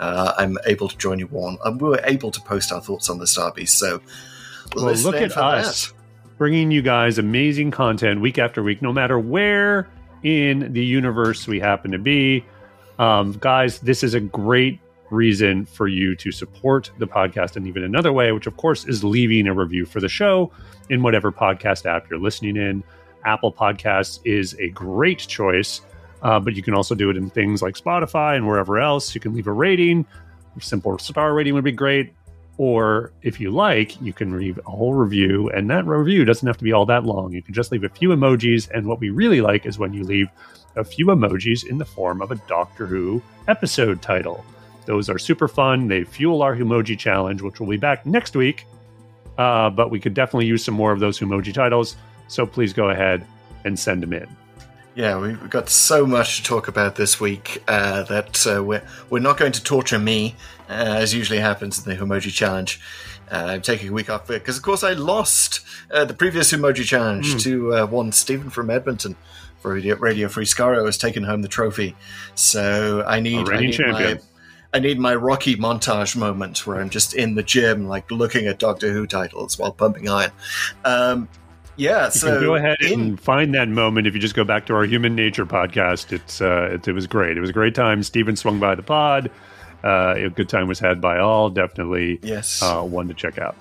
uh, 0.00 0.34
I'm 0.38 0.58
able 0.66 0.88
to 0.88 0.96
join 0.96 1.18
you 1.18 1.28
all. 1.32 1.56
And 1.64 1.80
we 1.80 1.90
were 1.90 2.00
able 2.04 2.30
to 2.32 2.40
post 2.40 2.72
our 2.72 2.80
thoughts 2.80 3.08
on 3.08 3.18
the 3.18 3.52
Beast. 3.54 3.78
So, 3.78 4.00
Well, 4.74 4.92
look 4.94 5.14
at 5.14 5.36
us 5.36 5.88
that. 5.88 5.94
bringing 6.38 6.70
you 6.70 6.82
guys 6.82 7.18
amazing 7.18 7.70
content 7.70 8.20
week 8.20 8.38
after 8.38 8.62
week, 8.62 8.82
no 8.82 8.92
matter 8.92 9.18
where 9.18 9.88
in 10.22 10.72
the 10.72 10.84
universe 10.84 11.46
we 11.46 11.60
happen 11.60 11.90
to 11.92 11.98
be. 11.98 12.44
Um, 12.98 13.32
guys, 13.40 13.78
this 13.80 14.02
is 14.02 14.14
a 14.14 14.20
great 14.20 14.80
reason 15.10 15.66
for 15.66 15.88
you 15.88 16.14
to 16.16 16.30
support 16.32 16.90
the 16.98 17.06
podcast 17.06 17.56
in 17.56 17.66
even 17.66 17.82
another 17.82 18.12
way, 18.12 18.32
which 18.32 18.46
of 18.46 18.56
course 18.56 18.86
is 18.86 19.02
leaving 19.04 19.46
a 19.46 19.54
review 19.54 19.84
for 19.84 20.00
the 20.00 20.08
show 20.08 20.50
in 20.88 21.02
whatever 21.02 21.32
podcast 21.32 21.84
app 21.86 22.08
you're 22.08 22.18
listening 22.18 22.56
in. 22.56 22.82
Apple 23.24 23.52
Podcasts 23.52 24.20
is 24.24 24.54
a 24.60 24.68
great 24.70 25.18
choice, 25.18 25.82
uh, 26.22 26.40
but 26.40 26.54
you 26.54 26.62
can 26.62 26.74
also 26.74 26.94
do 26.94 27.10
it 27.10 27.16
in 27.16 27.30
things 27.30 27.62
like 27.62 27.74
Spotify 27.74 28.36
and 28.36 28.46
wherever 28.46 28.78
else. 28.78 29.14
You 29.14 29.20
can 29.20 29.34
leave 29.34 29.46
a 29.46 29.52
rating. 29.52 30.06
A 30.56 30.60
simple 30.60 30.98
star 30.98 31.34
rating 31.34 31.54
would 31.54 31.64
be 31.64 31.72
great. 31.72 32.12
Or 32.58 33.12
if 33.22 33.40
you 33.40 33.50
like, 33.50 34.00
you 34.02 34.12
can 34.12 34.36
leave 34.36 34.58
a 34.58 34.70
whole 34.70 34.92
review, 34.92 35.48
and 35.48 35.70
that 35.70 35.86
review 35.86 36.26
doesn't 36.26 36.46
have 36.46 36.58
to 36.58 36.64
be 36.64 36.72
all 36.72 36.84
that 36.86 37.04
long. 37.04 37.32
You 37.32 37.42
can 37.42 37.54
just 37.54 37.72
leave 37.72 37.84
a 37.84 37.88
few 37.88 38.10
emojis. 38.10 38.68
And 38.70 38.86
what 38.86 39.00
we 39.00 39.08
really 39.08 39.40
like 39.40 39.64
is 39.64 39.78
when 39.78 39.94
you 39.94 40.04
leave 40.04 40.28
a 40.76 40.84
few 40.84 41.06
emojis 41.06 41.66
in 41.66 41.78
the 41.78 41.86
form 41.86 42.20
of 42.20 42.30
a 42.30 42.36
Doctor 42.48 42.86
Who 42.86 43.22
episode 43.48 44.02
title. 44.02 44.44
Those 44.84 45.08
are 45.08 45.18
super 45.18 45.48
fun. 45.48 45.88
They 45.88 46.04
fuel 46.04 46.42
our 46.42 46.54
emoji 46.54 46.98
challenge, 46.98 47.40
which 47.40 47.60
will 47.60 47.66
be 47.66 47.78
back 47.78 48.04
next 48.04 48.36
week. 48.36 48.66
Uh, 49.38 49.70
but 49.70 49.90
we 49.90 49.98
could 49.98 50.12
definitely 50.12 50.46
use 50.46 50.62
some 50.62 50.74
more 50.74 50.92
of 50.92 51.00
those 51.00 51.18
emoji 51.20 51.54
titles. 51.54 51.96
So 52.28 52.44
please 52.44 52.74
go 52.74 52.90
ahead 52.90 53.24
and 53.64 53.78
send 53.78 54.02
them 54.02 54.12
in. 54.12 54.39
Yeah, 55.00 55.18
we've 55.18 55.48
got 55.48 55.70
so 55.70 56.04
much 56.04 56.36
to 56.36 56.42
talk 56.42 56.68
about 56.68 56.96
this 56.96 57.18
week 57.18 57.62
uh, 57.66 58.02
that 58.02 58.46
uh, 58.46 58.62
we're 58.62 58.86
we're 59.08 59.20
not 59.20 59.38
going 59.38 59.52
to 59.52 59.64
torture 59.64 59.98
me 59.98 60.36
uh, 60.68 60.72
as 60.72 61.14
usually 61.14 61.38
happens 61.38 61.78
in 61.78 61.90
the 61.90 62.04
Emoji 62.04 62.30
Challenge. 62.30 62.78
Uh, 63.32 63.46
I'm 63.48 63.62
taking 63.62 63.88
a 63.88 63.92
week 63.94 64.10
off 64.10 64.26
because, 64.26 64.58
of 64.58 64.62
course, 64.62 64.84
I 64.84 64.92
lost 64.92 65.60
uh, 65.90 66.04
the 66.04 66.12
previous 66.12 66.52
Emoji 66.52 66.84
Challenge 66.84 67.26
Mm. 67.34 67.42
to 67.44 67.74
uh, 67.76 67.86
one 67.86 68.12
Stephen 68.12 68.50
from 68.50 68.68
Edmonton 68.68 69.16
for 69.60 69.72
Radio, 69.72 70.28
Free 70.28 70.44
Skaro 70.44 70.84
has 70.84 70.98
taken 70.98 71.22
home 71.24 71.40
the 71.40 71.48
trophy. 71.48 71.96
So 72.34 73.02
I 73.06 73.20
need, 73.20 73.48
I 73.48 73.58
need 73.60 73.78
my 73.78 74.20
I 74.74 74.80
need 74.80 74.98
my 74.98 75.14
Rocky 75.14 75.56
montage 75.56 76.14
moment 76.14 76.66
where 76.66 76.78
I'm 76.78 76.90
just 76.90 77.14
in 77.14 77.36
the 77.36 77.42
gym, 77.42 77.88
like 77.88 78.10
looking 78.10 78.48
at 78.48 78.58
Doctor 78.58 78.92
Who 78.92 79.06
titles 79.06 79.58
while 79.58 79.72
pumping 79.72 80.10
iron. 80.10 80.32
Um, 80.84 81.26
yeah, 81.80 82.04
You 82.06 82.10
so 82.12 82.26
can 82.38 82.40
go 82.40 82.54
ahead 82.56 82.76
in- 82.80 83.00
and 83.00 83.20
find 83.20 83.54
that 83.54 83.68
moment 83.68 84.06
if 84.06 84.14
you 84.14 84.20
just 84.20 84.34
go 84.34 84.44
back 84.44 84.66
to 84.66 84.74
our 84.74 84.84
Human 84.84 85.14
Nature 85.16 85.46
podcast. 85.46 86.12
It's 86.12 86.40
uh, 86.40 86.70
it, 86.74 86.86
it 86.88 86.92
was 86.92 87.06
great. 87.06 87.36
It 87.36 87.40
was 87.40 87.50
a 87.50 87.54
great 87.54 87.74
time. 87.74 88.02
Steven 88.02 88.36
swung 88.36 88.60
by 88.60 88.74
the 88.74 88.82
pod. 88.82 89.30
Uh, 89.82 90.14
a 90.16 90.28
good 90.30 90.48
time 90.48 90.68
was 90.68 90.78
had 90.78 91.00
by 91.00 91.18
all. 91.18 91.48
Definitely, 91.50 92.18
Yes. 92.22 92.62
uh, 92.62 92.82
one 92.82 93.08
to 93.08 93.14
check 93.14 93.38
out. 93.38 93.56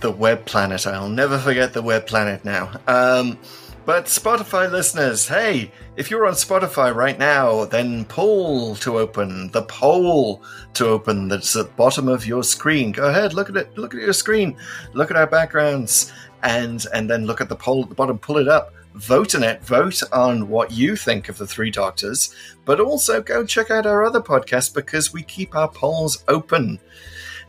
the 0.00 0.10
web 0.10 0.44
planet. 0.46 0.86
I'll 0.86 1.08
never 1.08 1.38
forget 1.38 1.72
the 1.72 1.82
web 1.82 2.06
planet 2.06 2.44
now. 2.44 2.70
Um, 2.86 3.38
but 3.84 4.04
Spotify 4.04 4.70
listeners, 4.70 5.26
hey, 5.26 5.72
if 5.96 6.10
you're 6.10 6.26
on 6.26 6.34
Spotify 6.34 6.94
right 6.94 7.18
now, 7.18 7.64
then 7.64 8.04
poll 8.04 8.76
to 8.76 8.98
open 8.98 9.50
the 9.52 9.62
poll 9.62 10.42
to 10.74 10.86
open 10.86 11.28
that's 11.28 11.56
at 11.56 11.66
the 11.66 11.72
bottom 11.72 12.06
of 12.06 12.26
your 12.26 12.44
screen. 12.44 12.92
Go 12.92 13.08
ahead, 13.08 13.32
look 13.34 13.48
at 13.48 13.56
it, 13.56 13.76
look 13.78 13.94
at 13.94 14.00
your 14.00 14.12
screen, 14.12 14.56
look 14.92 15.10
at 15.10 15.16
our 15.16 15.26
backgrounds, 15.26 16.12
and 16.42 16.84
and 16.92 17.08
then 17.08 17.26
look 17.26 17.40
at 17.40 17.48
the 17.48 17.56
poll 17.56 17.82
at 17.82 17.88
the 17.88 17.94
bottom. 17.94 18.18
Pull 18.18 18.38
it 18.38 18.48
up. 18.48 18.72
Vote 18.94 19.34
in 19.34 19.42
it. 19.42 19.62
Vote 19.62 20.02
on 20.12 20.48
what 20.48 20.72
you 20.72 20.96
think 20.96 21.28
of 21.28 21.38
the 21.38 21.46
Three 21.46 21.70
Doctors, 21.70 22.34
but 22.64 22.80
also 22.80 23.22
go 23.22 23.44
check 23.44 23.70
out 23.70 23.86
our 23.86 24.04
other 24.04 24.20
podcast 24.20 24.74
because 24.74 25.12
we 25.12 25.22
keep 25.22 25.54
our 25.54 25.68
polls 25.68 26.24
open. 26.26 26.80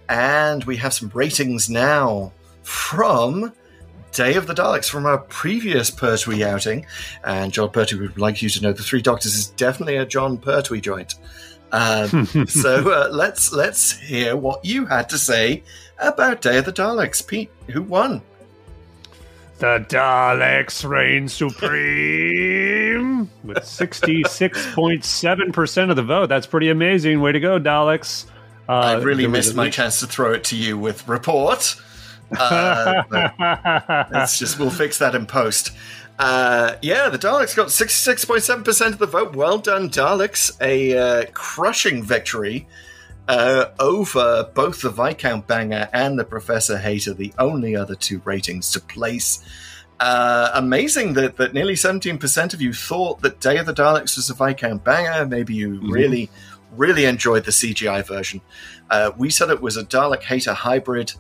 And 0.08 0.64
we 0.66 0.78
have 0.78 0.94
some 0.94 1.12
ratings 1.14 1.70
now 1.70 2.34
from 2.64 3.54
Day 4.12 4.36
of 4.36 4.48
the 4.48 4.54
Daleks 4.54 4.90
from 4.90 5.06
our 5.06 5.20
previous 5.20 5.90
Pertwee 5.90 6.44
outing. 6.44 6.86
And 7.24 7.54
Jon 7.54 7.70
Pertwee 7.70 8.00
would 8.00 8.20
like 8.20 8.42
you 8.42 8.50
to 8.50 8.62
know 8.62 8.74
the 8.74 8.84
Three 8.84 9.02
Doctors 9.02 9.36
is 9.36 9.48
definitely 9.48 9.98
a 9.98 10.06
Jon 10.06 10.38
Pertwee 10.38 10.82
joint. 10.82 11.16
Um, 11.72 12.26
so 12.48 12.92
uh, 12.92 13.10
let's 13.12 13.52
let's 13.52 13.98
hear 13.98 14.36
what 14.36 14.66
you 14.66 14.86
had 14.86 15.10
to 15.10 15.18
say 15.18 15.64
about 16.00 16.42
Day 16.42 16.58
of 16.58 16.66
the 16.66 16.74
Daleks. 16.74 17.26
Pete, 17.26 17.52
who 17.68 17.82
won? 17.84 18.22
The 19.60 19.86
Daleks 19.90 20.88
reign 20.88 21.28
supreme 21.28 23.30
with 23.44 23.58
66.7% 23.58 25.90
of 25.90 25.96
the 25.98 26.04
vote. 26.04 26.28
That's 26.28 26.48
pretty 26.48 26.70
amazing. 26.70 27.20
Way 27.20 27.34
to 27.34 27.42
go, 27.42 27.60
Daleks. 27.60 28.26
Uh, 28.70 28.72
I 28.72 28.94
really 29.02 29.28
missed 29.28 29.56
my 29.56 29.70
chance 29.70 30.00
to 30.00 30.08
throw 30.08 30.32
it 30.32 30.46
to 30.46 30.56
you 30.56 30.78
with 30.78 31.06
report. 31.10 31.76
Uh, 32.32 33.04
Let's 34.12 34.40
just 34.40 34.60
we'll 34.60 34.70
fix 34.70 34.98
that 35.00 35.14
in 35.14 35.26
post. 35.26 35.72
Uh, 36.18 36.76
yeah, 36.82 37.10
the 37.10 37.20
Daleks 37.20 37.54
got 37.54 37.70
sixty 37.70 37.98
six 37.98 38.24
point 38.24 38.44
seven 38.44 38.64
percent 38.64 38.94
of 38.94 39.00
the 39.00 39.08
vote. 39.08 39.36
Well 39.36 39.58
done, 39.58 39.90
Daleks! 39.90 40.56
A 40.62 40.98
uh, 40.98 41.26
crushing 41.34 42.02
victory 42.02 42.66
uh, 43.30 43.70
over 43.80 44.50
both 44.56 44.82
the 44.82 44.90
Viscount 44.90 45.46
Banger 45.46 45.88
and 45.94 46.18
the 46.18 46.24
Professor 46.24 46.80
Hater, 46.80 47.14
the 47.14 47.32
only 47.38 47.76
other 47.76 47.94
two 47.94 48.22
ratings 48.26 48.72
to 48.72 48.80
place. 48.80 49.46
Uh, 50.00 50.50
amazing 50.56 51.14
that, 51.14 51.38
that 51.38 51.54
nearly 51.54 51.76
17% 51.76 52.54
of 52.56 52.62
you 52.62 52.74
thought 52.74 53.22
that 53.22 53.40
Day 53.40 53.58
of 53.58 53.68
the 53.68 53.74
Daleks 53.74 54.16
was 54.16 54.32
a 54.32 54.34
Viscount 54.34 54.84
Banger. 54.84 55.28
Maybe 55.28 55.54
you 55.54 55.80
really, 55.92 56.32
really 56.76 57.06
enjoyed 57.06 57.46
the 57.46 57.52
CGI 57.52 58.04
version. 58.06 58.42
Uh, 58.90 59.12
we 59.16 59.30
said 59.30 59.52
it 59.52 59.62
was 59.62 59.78
a 59.78 59.84
Dalek 59.84 60.24
Hater 60.24 60.54
hybrid. 60.54 61.14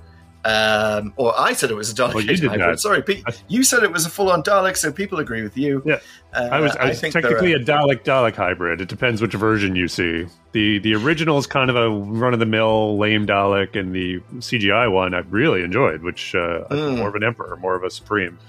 Um, 0.46 1.14
or 1.18 1.38
I 1.38 1.52
said 1.52 1.70
it 1.70 1.74
was 1.76 1.92
a 1.92 1.94
Dalek 1.96 2.14
Well, 2.14 2.50
hybrid. 2.52 2.80
Sorry, 2.80 3.02
Pete. 3.04 3.26
You 3.50 3.62
said 3.64 3.84
it 3.84 3.92
was 3.92 4.06
a 4.06 4.10
full 4.10 4.32
on 4.32 4.42
Dalek, 4.42 4.78
so 4.78 4.90
people 4.90 5.20
agree 5.20 5.42
with 5.42 5.58
you. 5.58 5.84
Yeah. 5.86 6.00
Uh, 6.34 6.48
I 6.52 6.60
was, 6.62 6.76
I 6.78 6.90
was 6.90 7.02
think 7.02 7.14
technically 7.14 7.52
a- 7.54 7.60
Dalek 7.60 8.04
Dalek 8.06 8.36
hybrid. 8.36 8.80
It 8.80 8.88
depends 8.88 9.22
which 9.22 9.34
version 9.34 9.76
you 9.76 9.90
see. 9.90 10.28
The 10.54 10.80
the 10.80 10.96
original 10.96 11.38
is 11.40 11.46
kind 11.46 11.70
of 11.70 11.76
a 11.76 11.90
run 11.90 12.34
of 12.34 12.40
the 12.40 12.46
mill 12.46 12.98
lame 12.98 13.28
Dalek, 13.28 13.76
and 13.78 13.94
the 13.94 14.20
CGI 14.38 14.90
one 14.90 15.14
I 15.14 15.20
really 15.30 15.62
enjoyed, 15.62 16.04
which 16.04 16.34
uh, 16.36 16.64
Mm. 16.70 16.98
more 17.00 17.10
of 17.10 17.16
an 17.16 17.24
Emperor, 17.26 17.58
more 17.58 17.76
of 17.76 17.84
a 17.84 17.90
Supreme. 17.90 18.40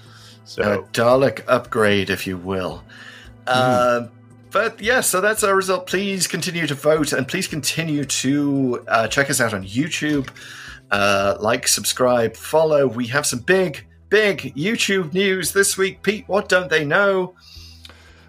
So 0.45 0.61
a 0.63 0.83
Dalek 0.93 1.43
upgrade, 1.47 2.09
if 2.09 2.25
you 2.25 2.37
will. 2.37 2.83
Uh, 3.47 4.07
but 4.51 4.79
yeah, 4.81 5.01
so 5.01 5.19
that's 5.21 5.43
our 5.43 5.55
result. 5.55 5.87
Please 5.87 6.27
continue 6.27 6.67
to 6.67 6.75
vote 6.75 7.11
and 7.13 7.27
please 7.27 7.47
continue 7.47 8.03
to 8.05 8.83
uh, 8.87 9.07
check 9.07 9.29
us 9.29 9.39
out 9.41 9.53
on 9.53 9.63
YouTube. 9.63 10.29
Uh, 10.91 11.37
like, 11.39 11.67
subscribe, 11.67 12.35
follow. 12.35 12.87
We 12.87 13.07
have 13.07 13.25
some 13.25 13.39
big, 13.39 13.85
big 14.09 14.53
YouTube 14.55 15.13
news 15.13 15.53
this 15.53 15.77
week. 15.77 16.03
Pete, 16.03 16.27
what 16.27 16.49
don't 16.49 16.69
they 16.69 16.85
know? 16.85 17.35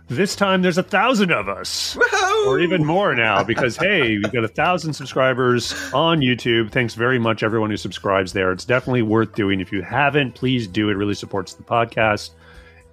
this 0.08 0.36
time 0.36 0.60
there's 0.60 0.76
a 0.76 0.82
thousand 0.82 1.32
of 1.32 1.48
us. 1.48 1.96
Woohoo! 1.96 2.22
or 2.46 2.60
even 2.60 2.84
more 2.84 3.14
now 3.14 3.42
because 3.42 3.76
hey 3.76 4.18
we've 4.18 4.32
got 4.32 4.44
a 4.44 4.48
thousand 4.48 4.92
subscribers 4.92 5.74
on 5.92 6.20
youtube 6.20 6.70
thanks 6.70 6.94
very 6.94 7.18
much 7.18 7.42
everyone 7.42 7.70
who 7.70 7.76
subscribes 7.76 8.32
there 8.32 8.52
it's 8.52 8.64
definitely 8.64 9.02
worth 9.02 9.34
doing 9.34 9.60
if 9.60 9.72
you 9.72 9.82
haven't 9.82 10.34
please 10.34 10.66
do 10.66 10.88
it 10.88 10.94
really 10.94 11.14
supports 11.14 11.54
the 11.54 11.62
podcast 11.62 12.30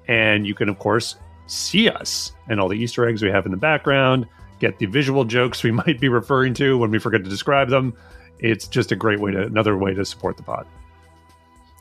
and 0.07 0.45
you 0.45 0.53
can 0.53 0.69
of 0.69 0.77
course 0.79 1.15
see 1.47 1.89
us 1.89 2.33
and 2.47 2.59
all 2.59 2.67
the 2.67 2.77
easter 2.77 3.07
eggs 3.07 3.23
we 3.23 3.29
have 3.29 3.45
in 3.45 3.51
the 3.51 3.57
background 3.57 4.27
get 4.59 4.77
the 4.77 4.85
visual 4.85 5.23
jokes 5.25 5.63
we 5.63 5.71
might 5.83 5.99
be 5.99 6.09
referring 6.09 6.53
to 6.53 6.77
when 6.77 6.91
we 6.91 6.99
forget 6.99 7.23
to 7.23 7.29
describe 7.29 7.69
them 7.69 7.93
it's 8.39 8.67
just 8.67 8.91
a 8.91 8.95
great 8.95 9.19
way 9.19 9.31
to 9.31 9.43
another 9.43 9.77
way 9.77 9.93
to 9.93 10.03
support 10.05 10.37
the 10.37 10.43
pod 10.43 10.65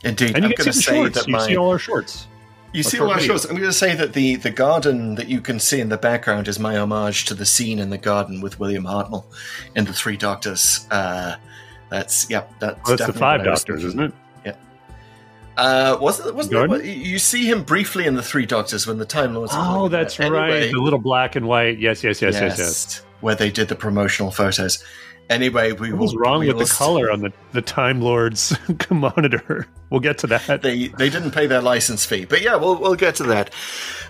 Indeed, 0.03 0.35
and 0.35 0.43
you 0.45 0.49
I'm 0.51 0.55
can 0.55 0.65
going 0.65 0.73
see 0.73 0.73
to 0.73 0.77
the 0.77 0.81
say 0.83 0.95
shorts 0.95 1.15
that 1.17 1.27
you 1.27 1.33
my 1.33 1.47
see 1.47 1.57
all 1.57 1.69
our 1.71 1.79
shorts 1.79 2.27
You 2.71 2.83
see 2.83 2.99
all 2.99 3.09
our 3.11 3.19
shows. 3.19 3.45
I'm 3.45 3.55
going 3.57 3.63
to 3.67 3.73
say 3.73 3.95
that 3.95 4.13
the, 4.13 4.35
the 4.35 4.51
garden 4.51 5.15
that 5.15 5.27
you 5.27 5.41
can 5.41 5.59
see 5.59 5.79
in 5.81 5.89
the 5.89 5.97
background 5.97 6.47
is 6.47 6.59
my 6.59 6.77
homage 6.77 7.25
to 7.25 7.33
the 7.33 7.45
scene 7.45 7.79
in 7.79 7.89
the 7.89 7.97
garden 7.97 8.41
with 8.41 8.59
William 8.59 8.83
Hartnell 8.83 9.25
in 9.75 9.85
the 9.85 9.93
Three 9.93 10.15
Doctors. 10.17 10.87
Uh, 10.91 11.35
that's 11.89 12.29
yep. 12.29 12.53
That's, 12.59 12.79
Oh, 12.85 12.95
that's 12.95 13.07
the 13.11 13.13
five 13.19 13.39
what 13.41 13.47
I 13.47 13.51
was 13.51 13.63
doctors 13.63 13.83
isn't 13.85 13.99
it 13.99 14.13
Uh, 15.57 15.97
wasn't 15.99 16.33
wasn't 16.35 16.53
Garden? 16.53 16.77
that 16.77 16.85
what, 16.85 16.95
you 16.95 17.19
see 17.19 17.49
him 17.49 17.63
briefly 17.63 18.05
in 18.05 18.15
the 18.15 18.23
Three 18.23 18.45
Doctors 18.45 18.87
when 18.87 18.97
the 18.97 19.05
Time 19.05 19.33
Lords? 19.33 19.51
oh 19.55 19.89
that's 19.89 20.17
right 20.19 20.27
Anyway, 20.27 20.71
the 20.71 20.79
little 20.79 20.99
black 20.99 21.35
and 21.35 21.47
white 21.47 21.79
yes 21.79 22.01
yes 22.03 22.21
yes 22.21 22.35
yes 22.35 22.57
yes, 22.57 23.03
Where 23.19 23.35
they 23.35 23.51
did 23.51 23.67
the 23.67 23.75
promotional 23.75 24.31
photos. 24.31 24.81
Anyway, 25.29 25.71
we 25.73 25.91
What 25.91 26.01
was 26.01 26.13
will, 26.13 26.21
wrong 26.21 26.39
we 26.39 26.47
with 26.51 26.57
the 26.67 26.73
color 26.73 27.11
on 27.11 27.21
the, 27.21 27.31
the 27.51 27.61
Time 27.61 28.01
Lord's 28.01 28.57
monitor? 28.89 29.67
We'll 29.91 29.99
get 29.99 30.17
to 30.19 30.27
that. 30.27 30.61
they 30.63 30.87
they 30.87 31.09
didn't 31.09 31.31
pay 31.31 31.45
their 31.45 31.61
license 31.61 32.03
fee. 32.05 32.25
But 32.25 32.41
yeah, 32.41 32.55
we'll 32.55 32.79
we'll 32.79 32.95
get 32.95 33.15
to 33.15 33.23
that. 33.23 33.53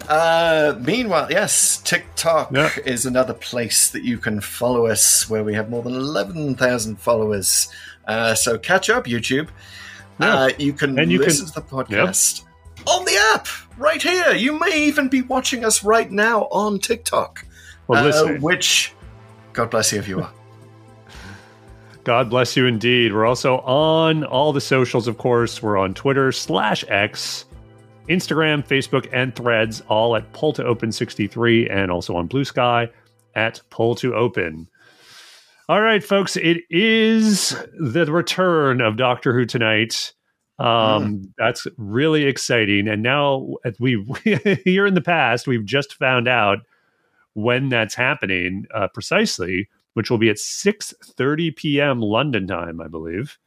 Uh, 0.07 0.75
meanwhile, 0.79 1.27
yes, 1.29 1.77
TikTok 1.83 2.51
Yeah. 2.53 2.69
is 2.85 3.05
another 3.05 3.33
place 3.33 3.89
that 3.91 4.03
you 4.03 4.17
can 4.17 4.39
follow 4.41 4.85
us, 4.87 5.29
where 5.29 5.43
we 5.43 5.53
have 5.55 5.69
more 5.69 5.83
than 5.83 5.93
eleven 5.93 6.55
thousand 6.55 7.01
followers. 7.01 7.67
Uh, 8.07 8.33
so 8.33 8.57
catch 8.57 8.89
up, 8.89 9.05
YouTube. 9.05 9.49
Yeah. 10.19 10.33
Uh, 10.35 10.49
you 10.57 10.73
can 10.73 10.97
And 10.97 11.11
you 11.11 11.19
listen 11.19 11.45
can- 11.47 11.53
to 11.53 11.59
the 11.61 11.65
podcast 11.75 12.43
on 12.87 13.03
the 13.05 13.17
app 13.33 13.47
right 13.77 14.01
here. 14.01 14.31
You 14.31 14.57
may 14.57 14.83
even 14.87 15.09
be 15.09 15.21
watching 15.21 15.65
us 15.65 15.83
right 15.83 16.09
now 16.09 16.43
on 16.51 16.79
TikTok, 16.79 17.45
Well, 17.87 18.01
uh, 18.01 18.05
listen, 18.07 18.41
which 18.41 18.93
God 19.53 19.69
bless 19.69 19.91
you 19.91 19.99
if 19.99 20.07
you 20.07 20.21
are. 20.21 20.31
God 22.03 22.29
bless 22.29 22.55
you 22.55 22.65
indeed. 22.65 23.13
We're 23.13 23.25
also 23.25 23.57
on 23.59 24.23
all 24.23 24.53
the 24.53 24.61
socials, 24.61 25.07
of 25.07 25.17
course. 25.17 25.61
We're 25.61 25.77
on 25.77 25.93
Twitter 25.93 26.31
slash 26.31 26.85
X, 26.87 27.45
Instagram, 28.07 28.65
Facebook, 28.65 29.09
and 29.11 29.35
Threads, 29.35 29.81
all 29.89 30.15
at 30.15 30.31
Pull 30.33 30.53
to 30.53 30.65
Open 30.65 30.91
63, 30.91 31.69
and 31.69 31.91
also 31.91 32.15
on 32.15 32.27
Blue 32.27 32.45
Sky 32.45 32.89
at 33.35 33.61
Pull 33.69 33.95
to 33.95 34.15
Open. 34.15 34.67
All 35.67 35.81
right, 35.81 36.03
folks, 36.03 36.35
it 36.35 36.63
is 36.69 37.55
the 37.79 38.11
return 38.11 38.81
of 38.81 38.97
Doctor 38.97 39.33
Who 39.33 39.45
tonight. 39.45 40.13
Um, 40.57 41.31
That's 41.37 41.67
really 41.77 42.23
exciting. 42.23 42.87
And 42.87 43.03
now, 43.03 43.55
we 43.79 44.03
here 44.63 44.87
in 44.87 44.93
the 44.93 45.01
past, 45.01 45.47
we've 45.47 45.65
just 45.65 45.93
found 45.95 46.27
out 46.27 46.59
when 47.33 47.69
that's 47.69 47.93
happening 47.93 48.65
uh, 48.73 48.87
precisely, 48.87 49.69
which 49.99 50.09
will 50.09 50.17
be 50.17 50.29
at 50.29 50.39
six 50.39 50.93
thirty 51.17 51.51
p.m. 51.51 51.99
London 51.99 52.47
time, 52.47 52.79
I 52.79 52.87
believe. 52.87 53.37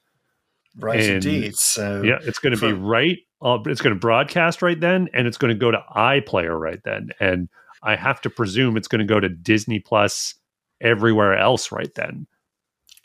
Right, 0.76 1.00
And- 1.00 1.24
indeed. 1.24 1.56
So 1.56 2.02
Yeah, 2.02 2.18
it's 2.20 2.38
going 2.38 2.54
to 2.54 2.60
be 2.60 2.74
right. 2.74 3.16
Uh, 3.40 3.56
it's 3.64 3.80
going 3.80 3.94
to 3.94 3.98
broadcast 3.98 4.60
right 4.60 4.78
then, 4.78 5.08
and 5.14 5.26
it's 5.26 5.38
going 5.38 5.48
to 5.48 5.58
go 5.58 5.70
to 5.70 5.82
iPlayer 5.96 6.60
right 6.60 6.80
then. 6.84 7.08
And 7.20 7.48
I 7.82 7.96
have 7.96 8.20
to 8.20 8.28
presume 8.28 8.76
it's 8.76 8.86
going 8.86 8.98
to 8.98 9.06
go 9.06 9.18
to 9.18 9.30
Disney 9.30 9.80
Plus 9.80 10.34
everywhere 10.82 11.38
else 11.38 11.72
right 11.72 11.94
then. 11.94 12.26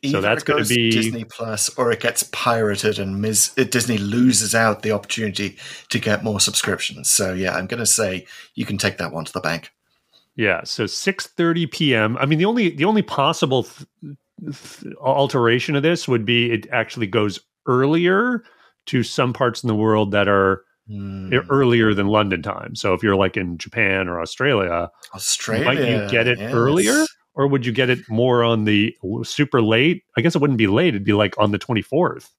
Either 0.03 0.19
that's 0.19 0.43
gonna 0.43 0.65
be- 0.65 0.91
Disney 0.91 1.23
Plus, 1.23 1.69
or 1.77 1.89
it 1.89 2.01
gets 2.01 2.23
pirated, 2.33 2.99
and 2.99 3.21
Ms. 3.21 3.53
uh, 3.57 3.63
Disney 3.63 3.97
loses 3.97 4.53
out 4.53 4.81
the 4.81 4.91
opportunity 4.91 5.57
to 5.87 5.99
get 5.99 6.21
more 6.21 6.41
subscriptions. 6.41 7.09
So 7.09 7.33
yeah, 7.33 7.55
I'm 7.55 7.65
going 7.65 7.79
to 7.79 7.85
say 7.85 8.27
you 8.55 8.65
can 8.65 8.77
take 8.77 8.97
that 8.97 9.13
one 9.13 9.23
to 9.23 9.31
the 9.31 9.39
bank. 9.39 9.71
Yeah, 10.37 10.61
so 10.63 10.85
6:30 10.85 11.69
p.m. 11.71 12.17
I 12.17 12.25
mean, 12.25 12.39
the 12.39 12.45
only 12.45 12.69
the 12.69 12.85
only 12.85 13.01
possible 13.01 13.63
th- 13.63 14.15
th- 14.81 14.93
alteration 15.01 15.75
of 15.75 15.83
this 15.83 16.07
would 16.07 16.23
be 16.25 16.51
it 16.51 16.67
actually 16.71 17.07
goes 17.07 17.39
earlier 17.67 18.43
to 18.85 19.03
some 19.03 19.33
parts 19.33 19.63
in 19.63 19.67
the 19.67 19.75
world 19.75 20.11
that 20.11 20.27
are 20.29 20.63
Hmm. 20.89 21.33
earlier 21.49 21.93
than 21.93 22.07
London 22.07 22.41
time. 22.41 22.73
So 22.73 22.93
if 22.93 23.03
you're 23.03 23.17
like 23.17 23.35
in 23.35 23.57
Japan 23.57 24.07
or 24.07 24.21
Australia, 24.21 24.89
Australia, 25.13 25.65
might 25.65 25.79
you 25.79 26.09
get 26.09 26.27
it 26.27 26.39
yes. 26.39 26.53
earlier 26.53 27.05
or 27.33 27.45
would 27.47 27.65
you 27.65 27.73
get 27.73 27.89
it 27.89 27.99
more 28.09 28.41
on 28.41 28.63
the 28.63 28.95
super 29.23 29.61
late? 29.61 30.03
I 30.17 30.21
guess 30.21 30.33
it 30.33 30.39
wouldn't 30.39 30.57
be 30.57 30.67
late, 30.67 30.89
it'd 30.95 31.03
be 31.03 31.11
like 31.11 31.37
on 31.37 31.51
the 31.51 31.59
24th. 31.59 32.29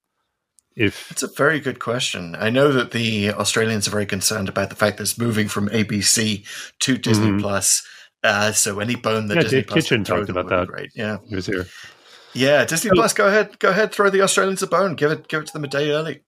If 0.79 1.11
It's 1.11 1.23
a 1.25 1.29
very 1.29 1.59
good 1.61 1.81
question. 1.81 2.37
I 2.39 2.51
know 2.51 2.71
that 2.73 2.93
the 2.93 3.31
Australians 3.33 3.89
are 3.89 3.91
very 3.91 4.07
concerned 4.07 4.49
about 4.49 4.71
the 4.71 4.77
fact 4.77 4.97
that 4.99 5.03
it's 5.03 5.19
moving 5.19 5.49
from 5.49 5.69
ABC 5.71 6.45
to 6.81 6.97
Disney 6.97 7.31
Mhm. 7.33 7.41
Plus. 7.41 7.83
Uh, 8.23 8.53
so 8.53 8.79
any 8.79 8.95
bone 8.95 9.27
that 9.27 9.35
Yeah, 9.37 9.43
Disney 9.43 9.59
Dave 9.59 9.67
Plus 9.69 9.85
Kitchen 9.85 10.05
talked 10.05 10.29
about 10.31 10.49
that. 10.49 10.71
right 10.71 10.89
Yeah, 10.95 11.19
he 11.29 11.35
was 11.35 11.47
here. 11.47 11.67
yeah. 12.33 12.65
Disney 12.65 12.91
Plus, 12.95 13.13
go 13.13 13.27
ahead, 13.27 13.59
go 13.59 13.71
ahead, 13.71 13.91
throw 13.93 14.09
the 14.09 14.23
Australians 14.23 14.63
a 14.63 14.67
bone. 14.69 14.95
Give 14.95 15.11
it, 15.11 15.27
give 15.29 15.43
it 15.43 15.47
to 15.49 15.53
them 15.53 15.65
a 15.65 15.69
day 15.69 15.91
early. 15.91 16.21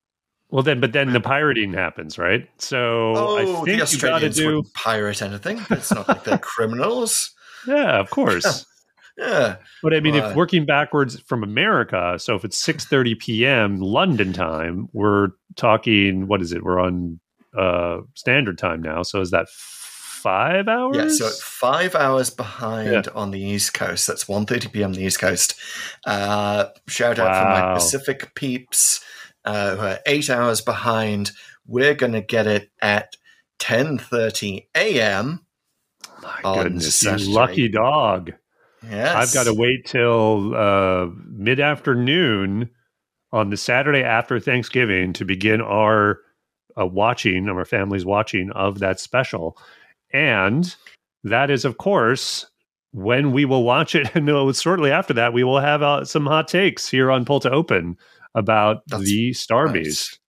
Well 0.51 0.65
then 0.65 0.81
but 0.81 0.93
then 0.93 1.13
the 1.13 1.21
pirating 1.21 1.73
happens, 1.75 2.19
right? 2.19 2.49
So 2.59 3.13
Oh, 3.15 3.37
I 3.39 3.45
the 3.45 3.77
think 3.79 3.93
you 3.93 3.99
gotta 4.01 4.31
do 4.31 4.65
pirate 4.75 5.23
anything. 5.23 5.65
It's 5.71 5.93
not 5.93 6.09
like 6.09 6.25
they're 6.25 6.39
criminals. 6.55 7.31
Yeah, 7.69 8.01
of 8.01 8.11
course. 8.11 8.67
Yeah, 9.21 9.57
But 9.83 9.95
I 9.95 10.01
mean, 10.01 10.15
if 10.15 10.35
working 10.35 10.65
backwards 10.65 11.21
from 11.21 11.43
America, 11.43 12.17
so 12.19 12.35
if 12.37 12.45
it's 12.45 12.57
six 12.57 12.87
thirty 12.87 13.15
p.m. 13.15 13.79
London 13.81 14.33
time, 14.33 14.89
we're 14.93 15.29
talking. 15.57 16.27
What 16.27 16.41
is 16.41 16.53
it? 16.53 16.65
We're 16.65 16.81
on 16.81 17.21
uh 17.59 17.99
standard 18.15 18.57
time 18.57 18.81
now. 18.81 19.03
So 19.03 19.21
is 19.21 19.31
that 19.33 19.49
five 19.51 20.69
hours? 20.69 20.97
yeah. 20.97 21.09
So 21.09 21.29
five 21.43 21.95
hours 21.95 22.31
behind 22.31 23.09
on 23.09 23.31
the 23.31 23.41
East 23.41 23.75
Coast. 23.75 24.07
That's 24.07 24.25
1.30 24.25 24.73
p.m. 24.73 24.93
the 24.93 25.03
East 25.03 25.19
Coast. 25.19 25.55
Uh, 26.07 26.67
shout 26.87 27.19
out 27.19 27.37
for 27.37 27.49
my 27.49 27.75
Pacific 27.75 28.35
peeps 28.35 29.01
uh, 29.45 29.77
who 29.77 29.83
are 29.83 29.99
eight 30.07 30.31
hours 30.31 30.61
behind. 30.61 31.33
We're 31.67 31.95
going 31.95 32.13
to 32.13 32.21
get 32.21 32.47
it 32.47 32.71
at 32.83 33.17
10.30 33.61 34.67
a.m. 34.75 35.41
My 36.23 36.63
goodness, 36.63 36.97
Saturday. 36.97 37.25
you 37.25 37.33
lucky 37.33 37.69
dog! 37.69 38.33
Yes. 38.83 39.15
I've 39.15 39.35
got 39.35 39.45
to 39.45 39.55
wait 39.55 39.85
till 39.87 40.55
uh, 40.55 41.09
mid 41.29 41.61
afternoon 41.61 42.71
on 43.33 43.51
the 43.51 43.57
Saturday 43.57 44.03
after 44.03 44.41
Thanksgiving 44.41 45.13
to 45.15 45.25
begin 45.25 45.61
our 45.61 46.21
uh, 46.81 46.87
watching, 46.87 47.49
our 47.49 47.65
family's 47.65 48.05
watching 48.05 48.51
of 48.53 48.79
that 48.81 49.01
special. 49.01 49.57
And 50.13 50.75
that 51.25 51.51
is, 51.51 51.65
of 51.65 51.79
course, 51.79 52.47
when 52.93 53.33
we 53.33 53.45
will 53.45 53.65
watch 53.65 53.95
it. 53.95 54.11
And 54.15 54.29
uh, 54.29 54.53
shortly 54.53 54.91
after 54.91 55.15
that, 55.15 55.33
we 55.33 55.45
will 55.45 55.61
have 55.61 55.83
uh, 55.83 56.05
some 56.05 56.27
hot 56.27 56.49
takes 56.49 56.89
here 56.89 57.11
on 57.11 57.25
Pull 57.25 57.41
to 57.41 57.51
Open 57.51 57.97
about 58.35 58.83
That's 58.87 59.05
the 59.05 59.33
Star 59.33 59.67
right. 59.67 59.75
Beast. 59.75 60.19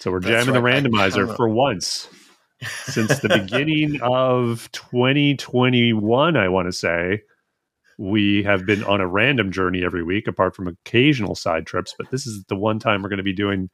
So 0.00 0.10
we're 0.10 0.20
That's 0.20 0.44
jamming 0.44 0.62
right. 0.62 0.82
The 0.82 0.88
randomizer 0.90 1.36
for 1.36 1.48
once 1.48 2.08
since 2.84 3.18
the 3.20 3.28
beginning 3.28 4.00
of 4.02 4.70
2021, 4.72 6.36
I 6.36 6.48
want 6.48 6.68
to 6.68 6.72
say. 6.72 7.22
We 7.98 8.42
have 8.42 8.66
been 8.66 8.84
on 8.84 9.00
a 9.00 9.06
random 9.06 9.50
journey 9.52 9.84
every 9.84 10.02
week, 10.02 10.26
apart 10.26 10.54
from 10.54 10.68
occasional 10.68 11.34
side 11.34 11.66
trips. 11.66 11.94
But 11.96 12.10
this 12.10 12.26
is 12.26 12.44
the 12.44 12.56
one 12.56 12.78
time 12.78 13.02
we're 13.02 13.08
going 13.08 13.16
to 13.18 13.22
be 13.22 13.32
doing 13.32 13.70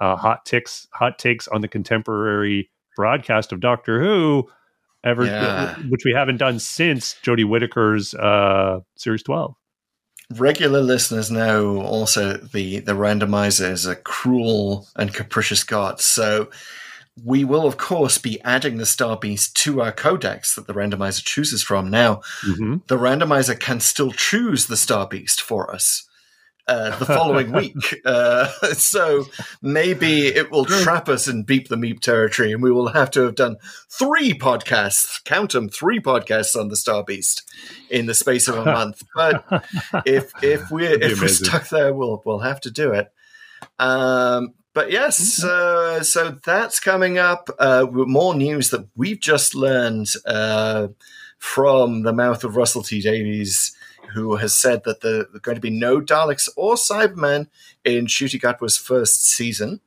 uh, 0.00 0.16
hot 0.16 0.46
ticks, 0.46 0.86
hot 0.92 1.18
takes 1.18 1.46
on 1.48 1.60
the 1.60 1.68
contemporary 1.68 2.70
broadcast 2.96 3.52
of 3.52 3.60
Doctor 3.60 4.00
Who, 4.00 4.48
ever, 5.04 5.24
Yeah. 5.26 5.74
which 5.88 6.02
we 6.04 6.12
haven't 6.14 6.38
done 6.38 6.58
since 6.58 7.14
Jodie 7.22 7.44
Whittaker's 7.44 8.14
uh, 8.14 8.80
series 8.96 9.22
twelve. 9.22 9.54
regular 10.34 10.80
listeners 10.80 11.30
know 11.30 11.80
also 11.82 12.34
the 12.36 12.80
the 12.80 12.92
randomizer 12.92 13.70
is 13.70 13.86
a 13.86 13.96
cruel 13.96 14.86
and 14.96 15.12
capricious 15.14 15.62
god. 15.64 16.00
So 16.00 16.50
we 17.24 17.44
will 17.44 17.66
of 17.66 17.76
course 17.76 18.18
be 18.18 18.40
adding 18.42 18.76
the 18.78 18.86
Star 18.86 19.16
Beast 19.16 19.56
to 19.58 19.80
our 19.80 19.92
codex 19.92 20.54
that 20.54 20.66
the 20.66 20.74
randomizer 20.74 21.24
chooses 21.24 21.62
from. 21.62 21.90
Now 21.90 22.20
Mm-hmm. 22.46 22.76
the 22.86 22.98
randomizer 22.98 23.58
can 23.58 23.80
still 23.80 24.12
choose 24.12 24.66
the 24.66 24.76
Star 24.76 25.06
Beast 25.06 25.40
for 25.40 25.72
us. 25.74 26.04
Uh, 26.66 26.94
the 26.98 27.06
following 27.06 27.50
week, 27.62 27.96
uh, 28.04 28.46
so 28.74 29.24
maybe 29.62 30.26
it 30.26 30.50
will 30.50 30.66
trap 30.66 31.08
us 31.08 31.26
in 31.26 31.42
beep 31.42 31.68
the 31.68 31.76
meep 31.76 31.98
territory, 32.00 32.52
and 32.52 32.62
we 32.62 32.70
will 32.70 32.88
have 32.88 33.10
to 33.10 33.22
have 33.22 33.34
done 33.34 33.56
three 33.90 34.34
podcasts. 34.34 35.24
Count 35.24 35.52
them, 35.52 35.70
three 35.70 35.98
podcasts 35.98 36.54
on 36.54 36.68
the 36.68 36.76
Star 36.76 37.02
Beast 37.02 37.50
in 37.88 38.04
the 38.04 38.12
space 38.12 38.48
of 38.48 38.56
a 38.58 38.64
month. 38.70 39.02
But 39.14 39.64
if 40.04 40.30
if 40.42 40.70
we 40.70 40.86
if 40.86 41.22
we're 41.22 41.28
stuck 41.28 41.68
there, 41.70 41.94
we'll 41.94 42.20
we'll 42.26 42.40
have 42.40 42.60
to 42.60 42.70
do 42.70 42.92
it. 42.92 43.10
Um, 43.78 44.52
but 44.78 44.92
yes, 44.92 45.42
uh, 45.42 46.04
so 46.04 46.38
that's 46.44 46.78
coming 46.78 47.18
up. 47.18 47.50
Uh, 47.58 47.84
with 47.90 48.06
more 48.06 48.32
news 48.32 48.70
that 48.70 48.86
we've 48.94 49.18
just 49.18 49.56
learned 49.56 50.06
uh, 50.24 50.86
from 51.38 52.02
the 52.02 52.12
mouth 52.12 52.44
of 52.44 52.54
Russell 52.54 52.84
T 52.84 53.00
Davies, 53.00 53.76
who 54.14 54.36
has 54.36 54.54
said 54.54 54.84
that 54.84 55.00
there 55.00 55.22
are 55.22 55.40
going 55.40 55.56
to 55.56 55.60
be 55.60 55.68
no 55.68 56.00
Daleks 56.00 56.48
or 56.56 56.76
Cybermen 56.76 57.48
in 57.84 58.06
Ncuti 58.06 58.40
Gatwa's 58.40 58.76
first 58.76 59.26
season. 59.26 59.80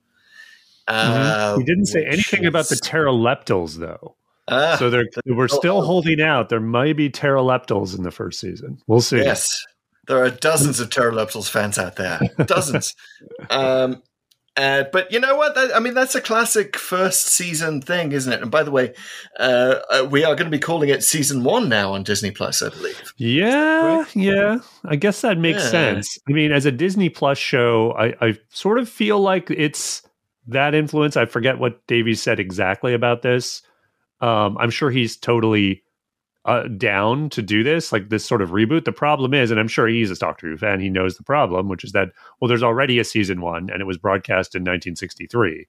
Uh, 0.89 1.57
he 1.57 1.63
didn't 1.63 1.85
say 1.85 2.01
which 2.01 2.13
anything 2.13 2.45
about 2.45 2.67
the 2.67 2.73
is- 2.73 2.81
Terileptils, 2.81 3.77
though. 3.77 4.17
Ah, 4.49 4.75
so 4.77 4.89
they're, 4.89 5.07
we're 5.25 5.47
still 5.47 5.83
holding 5.83 6.19
out. 6.19 6.49
There 6.49 6.59
might 6.59 6.97
be 6.97 7.09
Terileptils 7.09 7.97
in 7.97 8.03
the 8.03 8.11
first 8.11 8.41
season. 8.41 8.79
We'll 8.87 8.99
see. 8.99 9.19
Yes, 9.19 9.65
there 10.07 10.21
are 10.21 10.29
dozens 10.29 10.81
of 10.81 10.89
Terileptils 10.89 11.49
fans 11.49 11.77
out 11.77 11.95
there. 11.95 12.19
Dozens. 12.45 12.93
um, 13.49 14.03
uh, 14.57 14.83
but 14.91 15.11
you 15.11 15.19
know 15.19 15.35
what? 15.35 15.55
That, 15.55 15.75
I 15.75 15.79
mean, 15.79 15.93
that's 15.93 16.15
a 16.15 16.21
classic 16.21 16.75
first 16.77 17.27
season 17.27 17.81
thing, 17.81 18.11
isn't 18.11 18.31
it? 18.31 18.41
And 18.41 18.51
by 18.51 18.63
the 18.63 18.71
way, 18.71 18.93
uh, 19.39 19.75
uh, 19.89 20.07
we 20.09 20.23
are 20.23 20.35
going 20.35 20.45
to 20.49 20.55
be 20.55 20.59
calling 20.59 20.89
it 20.89 21.03
season 21.03 21.43
one 21.43 21.69
now 21.69 21.93
on 21.93 22.03
Disney 22.03 22.31
Plus, 22.31 22.61
I 22.61 22.69
believe. 22.69 23.13
Yeah, 23.17 24.05
yeah. 24.13 24.57
I 24.85 24.95
guess 24.97 25.21
that 25.21 25.37
makes 25.37 25.63
Yeah. 25.63 25.69
sense. 25.69 26.17
I 26.27 26.33
mean, 26.33 26.51
as 26.51 26.65
a 26.65 26.71
Disney 26.71 27.09
Plus 27.09 27.37
show, 27.37 27.93
I, 27.93 28.13
I 28.19 28.37
sort 28.49 28.77
of 28.79 28.89
feel 28.89 29.19
like 29.19 29.49
it's 29.51 30.01
that 30.47 30.75
influence. 30.75 31.15
I 31.15 31.25
forget 31.25 31.59
what 31.59 31.85
Davies 31.87 32.21
said 32.21 32.39
exactly 32.39 32.93
about 32.93 33.21
this. 33.21 33.61
Um, 34.19 34.57
I'm 34.59 34.69
sure 34.69 34.91
he's 34.91 35.15
totally 35.17 35.83
uh, 36.45 36.63
down 36.69 37.29
to 37.29 37.41
do 37.41 37.63
this, 37.63 37.91
like 37.91 38.09
this 38.09 38.25
sort 38.25 38.41
of 38.41 38.49
reboot. 38.49 38.85
The 38.85 38.91
problem 38.91 39.33
is, 39.33 39.51
and 39.51 39.59
I'm 39.59 39.67
sure 39.67 39.87
he's 39.87 40.09
a 40.11 40.15
Doctor 40.15 40.47
Who 40.49 40.57
fan, 40.57 40.79
he 40.79 40.89
knows 40.89 41.15
the 41.17 41.23
problem, 41.23 41.67
which 41.69 41.83
is 41.83 41.91
that, 41.91 42.09
well, 42.39 42.47
there's 42.49 42.63
already 42.63 42.97
a 42.99 43.03
season 43.03 43.41
one 43.41 43.69
and 43.69 43.81
it 43.81 43.85
was 43.85 43.97
broadcast 43.97 44.55
in 44.55 44.61
1963. 44.61 45.67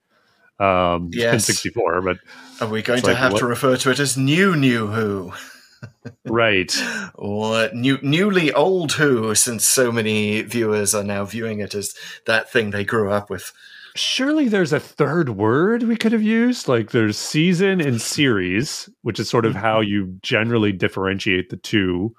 Um, 0.58 1.10
Yes. 1.12 1.34
in 1.34 1.40
64, 1.40 2.02
but 2.02 2.18
Are 2.60 2.68
we 2.68 2.82
going 2.82 3.00
to 3.02 3.08
like, 3.08 3.16
have 3.16 3.32
what- 3.32 3.40
to 3.40 3.46
refer 3.46 3.76
to 3.76 3.90
it 3.90 3.98
as 3.98 4.16
new 4.16 4.56
New 4.56 4.86
Who? 4.86 5.32
right. 6.24 6.72
Or 7.16 7.68
new, 7.74 7.98
newly 8.02 8.52
old 8.52 8.92
Who, 8.92 9.34
since 9.34 9.64
so 9.64 9.90
many 9.92 10.42
viewers 10.42 10.94
are 10.94 11.04
now 11.04 11.24
viewing 11.24 11.60
it 11.60 11.74
as 11.74 11.94
that 12.26 12.50
thing 12.50 12.70
they 12.70 12.84
grew 12.84 13.10
up 13.10 13.28
with. 13.28 13.52
Surely 13.94 14.48
there's 14.48 14.72
a 14.72 14.80
third 14.80 15.30
word 15.30 15.82
we 15.82 15.96
could 15.96 16.12
have 16.12 16.22
used. 16.22 16.68
Like 16.68 16.92
there's 16.92 17.18
season 17.18 17.80
and 17.80 18.00
series, 18.00 18.88
which 19.02 19.20
is 19.20 19.28
sort 19.28 19.44
of 19.44 19.54
how 19.54 19.80
you 19.80 20.18
generally 20.22 20.72
differentiate 20.72 21.50
the 21.50 21.56
two. 21.56 22.14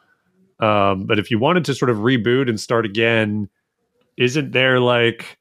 Um, 0.59 1.05
but 1.05 1.17
if 1.19 1.31
you 1.31 1.39
wanted 1.39 1.65
to 1.65 1.73
sort 1.73 1.89
of 1.89 1.97
reboot 1.97 2.47
and 2.47 2.59
start 2.59 2.86
again, 2.86 3.49
isn't 4.17 4.51
there 4.51 4.79
like 4.79 5.38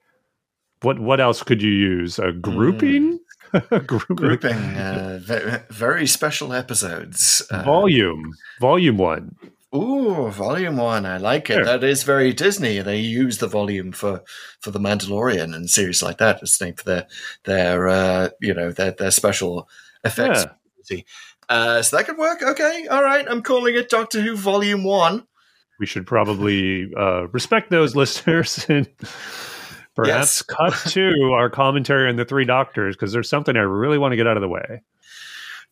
what 0.83 0.99
what 0.99 1.21
else 1.21 1.43
could 1.43 1.63
you 1.63 1.71
use? 1.71 2.19
A 2.19 2.33
grouping? 2.33 3.19
Grouping. 3.87 4.17
Grouping 4.17 4.53
uh, 4.77 5.21
very 5.69 6.07
special 6.07 6.55
episodes. 6.55 7.43
Uh, 7.51 7.63
Volume. 7.63 8.33
Volume 8.61 8.97
one. 8.97 9.37
Ooh, 9.75 10.29
volume 10.31 10.77
one. 10.77 11.07
I 11.07 11.17
like 11.17 11.49
it. 11.49 11.59
Yeah. 11.59 11.63
That 11.65 11.85
is 11.85 12.03
very 12.03 12.33
Disney. 12.35 12.81
They 12.81 12.99
use 12.99 13.39
the 13.39 13.47
volume 13.47 13.93
for 13.93 14.23
for 14.61 14.71
the 14.71 14.79
Mandalorian 14.81 15.55
and 15.55 15.71
series 15.71 16.03
like 16.03 16.19
that. 16.19 16.41
It's 16.43 16.61
named 16.61 16.79
for 16.79 16.85
their 16.85 17.07
their 17.45 17.89
uh, 17.89 18.29
you 18.41 18.53
know 18.53 18.71
their 18.71 18.91
their 18.91 19.11
special 19.11 19.69
effects. 20.05 20.45
ability. 20.45 21.07
Uh, 21.49 21.83
so 21.83 21.97
that 21.97 22.07
could 22.07 22.19
work. 22.19 22.43
Okay, 22.43 22.87
all 22.91 23.03
right. 23.03 23.27
I'm 23.29 23.43
calling 23.43 23.75
it 23.75 23.89
Doctor 23.89 24.21
Who 24.21 24.37
Volume 24.37 24.85
One. 24.85 25.27
We 25.81 25.87
should 25.87 26.07
probably 26.07 26.93
uh, 26.95 27.29
respect 27.29 27.71
those 27.71 27.97
listeners 27.97 28.67
and 28.69 28.87
perhaps 29.95 30.07
Yes. 30.07 30.43
cut 30.43 30.75
to 30.93 31.33
our 31.35 31.49
commentary 31.51 32.09
on 32.11 32.17
the 32.17 32.25
Three 32.27 32.45
Doctors 32.45 32.95
because 32.95 33.13
there's 33.13 33.29
something 33.29 33.57
I 33.57 33.61
really 33.61 33.99
want 33.99 34.13
to 34.13 34.17
get 34.17 34.27
out 34.27 34.37
of 34.37 34.43
the 34.43 34.49
way. 34.49 34.83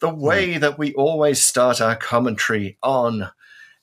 The 0.01 0.13
way 0.13 0.57
that 0.57 0.79
we 0.79 0.95
always 0.95 1.43
start 1.45 1.83
our 1.83 1.95
commentary 1.97 2.79
on 2.83 3.29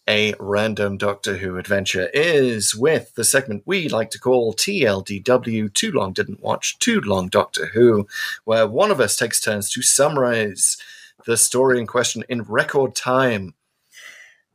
a 0.08 0.34
random 0.40 0.98
Doctor 0.98 1.38
Who 1.38 1.58
adventure 1.58 2.10
is 2.14 2.76
with 2.76 3.14
the 3.16 3.24
segment 3.24 3.64
we 3.66 3.90
like 3.90 4.10
to 4.12 4.20
call 4.20 4.54
TLDW 4.54 5.74
Too 5.74 5.92
Long 5.92 6.14
Didn't 6.14 6.42
Watch 6.42 6.80
Too 6.80 7.02
Long 7.02 7.28
Doctor 7.28 7.68
Who, 7.68 8.08
where 8.46 8.68
one 8.68 8.92
of 8.92 9.00
us 9.02 9.18
takes 9.18 9.42
turns 9.42 9.70
to 9.72 9.82
summarize 9.82 10.78
the 11.26 11.38
story 11.38 11.80
in 11.80 11.88
question 11.88 12.24
in 12.30 12.44
record 12.44 12.96
time. 12.96 13.54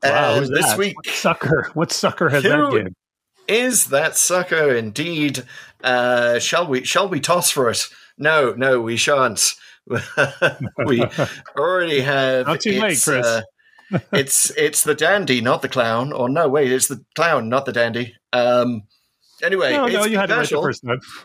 Wow, 0.02 0.36
and 0.36 0.46
this 0.48 0.66
that? 0.66 0.78
week 0.78 0.96
What 0.96 1.06
sucker? 1.06 1.70
What 1.74 1.92
sucker 1.92 2.28
has 2.28 2.42
that 2.42 2.70
game? 2.72 2.96
is 3.46 3.86
that 3.88 4.16
sucker 4.16 4.74
indeed. 4.74 5.44
Uh, 5.82 6.38
shall 6.38 6.66
we 6.66 6.84
shall 6.84 7.08
we 7.08 7.20
toss 7.20 7.50
for 7.50 7.70
it? 7.70 7.86
No, 8.18 8.52
no, 8.56 8.80
we 8.80 8.96
shan't. 8.96 9.54
we 10.86 11.04
already 11.58 12.00
have 12.00 12.46
Not 12.46 12.60
too 12.60 12.80
late, 12.80 13.00
Chris. 13.02 13.26
uh, 13.26 13.42
it's 14.12 14.50
it's 14.57 14.85
the 14.85 14.94
dandy, 14.94 15.40
not 15.40 15.62
the 15.62 15.68
clown. 15.68 16.12
Or 16.12 16.28
no, 16.28 16.48
wait, 16.48 16.72
it's 16.72 16.88
the 16.88 17.05
clown, 17.14 17.48
not 17.48 17.66
the 17.66 17.72
dandy. 17.72 18.14
Um, 18.33 18.83
anyway, 19.42 19.72
No, 19.72 19.87
no, 19.87 20.05
you 20.05 20.18
had 20.18 20.31
it 20.31 20.35
right 20.35 20.48
the 20.48 20.62
first 20.62 20.85
time. 20.85 21.00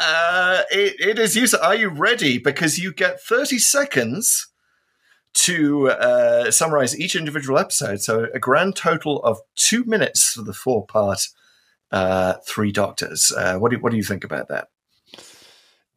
uh, 0.00 0.62
it, 0.70 0.96
it 1.00 1.18
is. 1.18 1.54
Are 1.54 1.74
you 1.74 1.88
ready? 1.88 2.38
Because 2.38 2.78
you 2.78 2.92
get 2.92 3.20
30 3.20 3.58
seconds 3.58 4.48
to 5.32 5.90
uh, 5.90 6.50
summarize 6.50 6.98
each 6.98 7.14
individual 7.14 7.58
episode. 7.58 8.00
So 8.00 8.26
a 8.34 8.38
grand 8.38 8.76
total 8.76 9.22
of 9.22 9.38
two 9.54 9.84
minutes 9.84 10.32
for 10.32 10.42
the 10.42 10.52
four 10.52 10.86
part 10.86 11.28
uh, 11.92 12.34
Three 12.46 12.72
Doctors. 12.72 13.32
Uh, 13.32 13.58
what, 13.58 13.70
do, 13.70 13.78
what 13.78 13.90
do 13.90 13.96
you 13.96 14.04
think 14.04 14.24
about 14.24 14.48
that? 14.48 14.68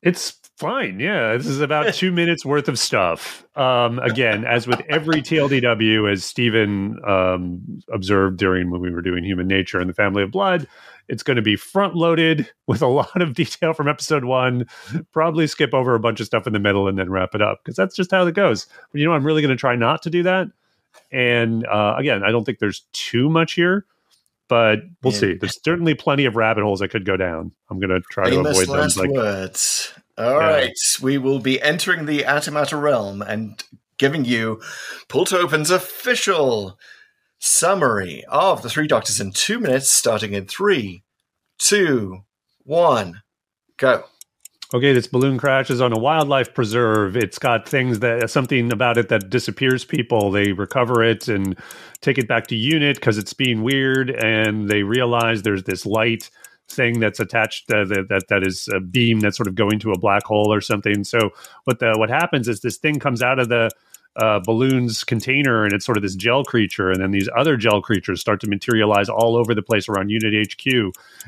It's 0.02 0.38
fine. 0.64 1.00
Yeah, 1.00 1.38
this 1.38 1.48
is 1.48 1.62
about 1.62 1.94
two 1.96 2.12
minutes 2.12 2.46
worth 2.46 2.68
of 2.68 2.80
stuff. 2.80 3.46
Um, 3.56 4.00
again, 4.00 4.46
as 4.46 4.66
with 4.68 4.82
every 4.90 5.22
TLDW, 5.22 6.12
as 6.12 6.24
Stephen 6.26 7.00
um, 7.08 7.62
observed 7.94 8.38
during 8.38 8.72
when 8.72 8.82
we 8.82 8.92
were 8.92 9.02
doing 9.02 9.24
Human 9.24 9.48
Nature 9.48 9.80
and 9.80 9.90
the 9.90 9.94
Family 9.94 10.24
of 10.24 10.32
Blood, 10.32 10.68
it's 11.10 11.22
going 11.24 11.36
to 11.36 11.42
be 11.42 11.56
front 11.56 11.96
loaded 11.96 12.50
with 12.68 12.82
a 12.82 12.88
lot 12.88 13.22
of 13.22 13.34
detail 13.34 13.74
from 13.74 13.88
episode 13.88 14.24
one. 14.26 14.66
Probably 15.12 15.46
skip 15.48 15.74
over 15.74 15.94
a 15.96 16.00
bunch 16.00 16.20
of 16.20 16.26
stuff 16.26 16.48
in 16.48 16.54
the 16.54 16.60
middle 16.60 16.88
and 16.88 16.98
then 16.98 17.10
wrap 17.10 17.36
it 17.36 17.42
up 17.42 17.60
because 17.64 17.76
that's 17.76 17.96
just 17.96 18.12
how 18.12 18.26
it 18.26 18.34
goes. 18.36 18.66
But 18.92 19.00
you 19.02 19.06
know, 19.06 19.14
I'm 19.14 19.24
really 19.26 19.42
going 19.42 19.56
to 19.56 19.60
try 19.60 19.76
not 19.76 20.02
to 20.04 20.10
do 20.10 20.24
that. 20.24 20.48
And 21.12 21.66
uh, 21.68 21.96
again, 21.98 22.24
I 22.24 22.32
don't 22.32 22.44
think 22.46 22.60
there's 22.60 22.86
too 22.94 23.30
much 23.30 23.54
here. 23.54 23.86
But 24.50 24.80
we'll 25.02 25.14
Yeah. 25.14 25.20
see. 25.20 25.34
There's 25.36 25.60
certainly 25.64 25.94
plenty 25.96 26.26
of 26.26 26.36
rabbit 26.36 26.64
holes 26.64 26.82
I 26.82 26.88
could 26.88 27.06
go 27.06 27.16
down. 27.18 27.52
I'm 27.70 27.80
going 27.80 27.90
to 27.90 28.02
try 28.12 28.26
to 28.30 28.36
Famous 28.36 28.60
avoid 28.60 28.78
last 28.78 28.96
those. 28.96 29.06
Like, 29.06 29.10
words. 29.16 29.94
All 30.18 30.38
right, 30.38 30.66
Yeah. 30.70 31.04
we 31.04 31.18
will 31.18 31.40
be 31.40 31.62
entering 31.62 32.06
the 32.06 32.20
antimatter 32.20 32.80
realm 32.82 33.22
and 33.22 33.64
giving 33.98 34.26
you 34.26 34.62
Pull 35.08 35.26
Open's 35.34 35.72
official 35.72 36.78
summary 37.40 38.24
of 38.28 38.62
the 38.62 38.70
Three 38.70 38.88
Doctors 38.88 39.20
in 39.20 39.32
two 39.32 39.60
minutes, 39.60 39.90
starting 39.90 40.34
in 40.34 40.46
three, 40.46 41.04
two, 41.58 42.24
one, 42.64 43.22
go. 43.78 44.06
okay, 44.74 44.94
this 44.94 45.08
balloon 45.08 45.38
crashes 45.38 45.82
on 45.82 45.94
a 45.94 46.00
wildlife 46.00 46.54
preserve. 46.54 47.16
It's 47.18 47.38
got 47.38 47.68
things 47.68 48.00
that 48.00 48.30
something 48.30 48.72
about 48.72 48.98
it 48.98 49.10
that 49.10 49.30
disappears 49.30 49.84
people. 49.86 50.32
They 50.32 50.52
recover 50.54 51.04
it 51.04 51.28
and 51.28 51.56
take 52.02 52.18
it 52.18 52.28
back 52.28 52.48
to 52.48 52.56
unit 52.56 52.96
because 52.98 53.18
it's 53.18 53.34
being 53.34 53.62
weird, 53.64 54.10
and 54.10 54.70
they 54.70 54.84
realize 54.84 55.42
there's 55.44 55.64
this 55.64 55.86
light 55.86 56.30
thing 56.70 57.00
that's 57.00 57.20
attached 57.20 57.72
uh, 57.72 57.86
that, 57.86 58.08
that 58.10 58.28
that 58.30 58.46
is 58.46 58.68
a 58.74 58.80
beam 58.80 59.20
that's 59.20 59.38
sort 59.38 59.48
of 59.48 59.56
going 59.56 59.80
to 59.80 59.92
a 59.92 59.98
black 60.00 60.24
hole 60.24 60.52
or 60.54 60.62
something. 60.62 61.04
So 61.04 61.32
what 61.66 61.80
the 61.80 61.94
what 61.98 62.10
happens 62.10 62.48
is 62.48 62.62
this 62.62 62.78
thing 62.78 63.00
comes 63.00 63.22
out 63.22 63.40
of 63.40 63.50
the 63.50 63.70
uh, 64.16 64.40
balloon's 64.40 65.04
container 65.04 65.64
and 65.64 65.74
it's 65.74 65.86
sort 65.86 65.98
of 65.98 66.04
this 66.04 66.16
gel 66.16 66.44
creature. 66.44 66.92
And 66.92 67.02
then 67.02 67.12
these 67.12 67.30
other 67.36 67.58
gel 67.58 67.82
creatures 67.82 68.22
start 68.22 68.40
to 68.42 68.48
materialize 68.48 69.10
all 69.10 69.36
over 69.36 69.56
the 69.56 69.64
place 69.64 69.90
around 69.90 70.10
unit 70.10 70.34
hq 70.52 70.68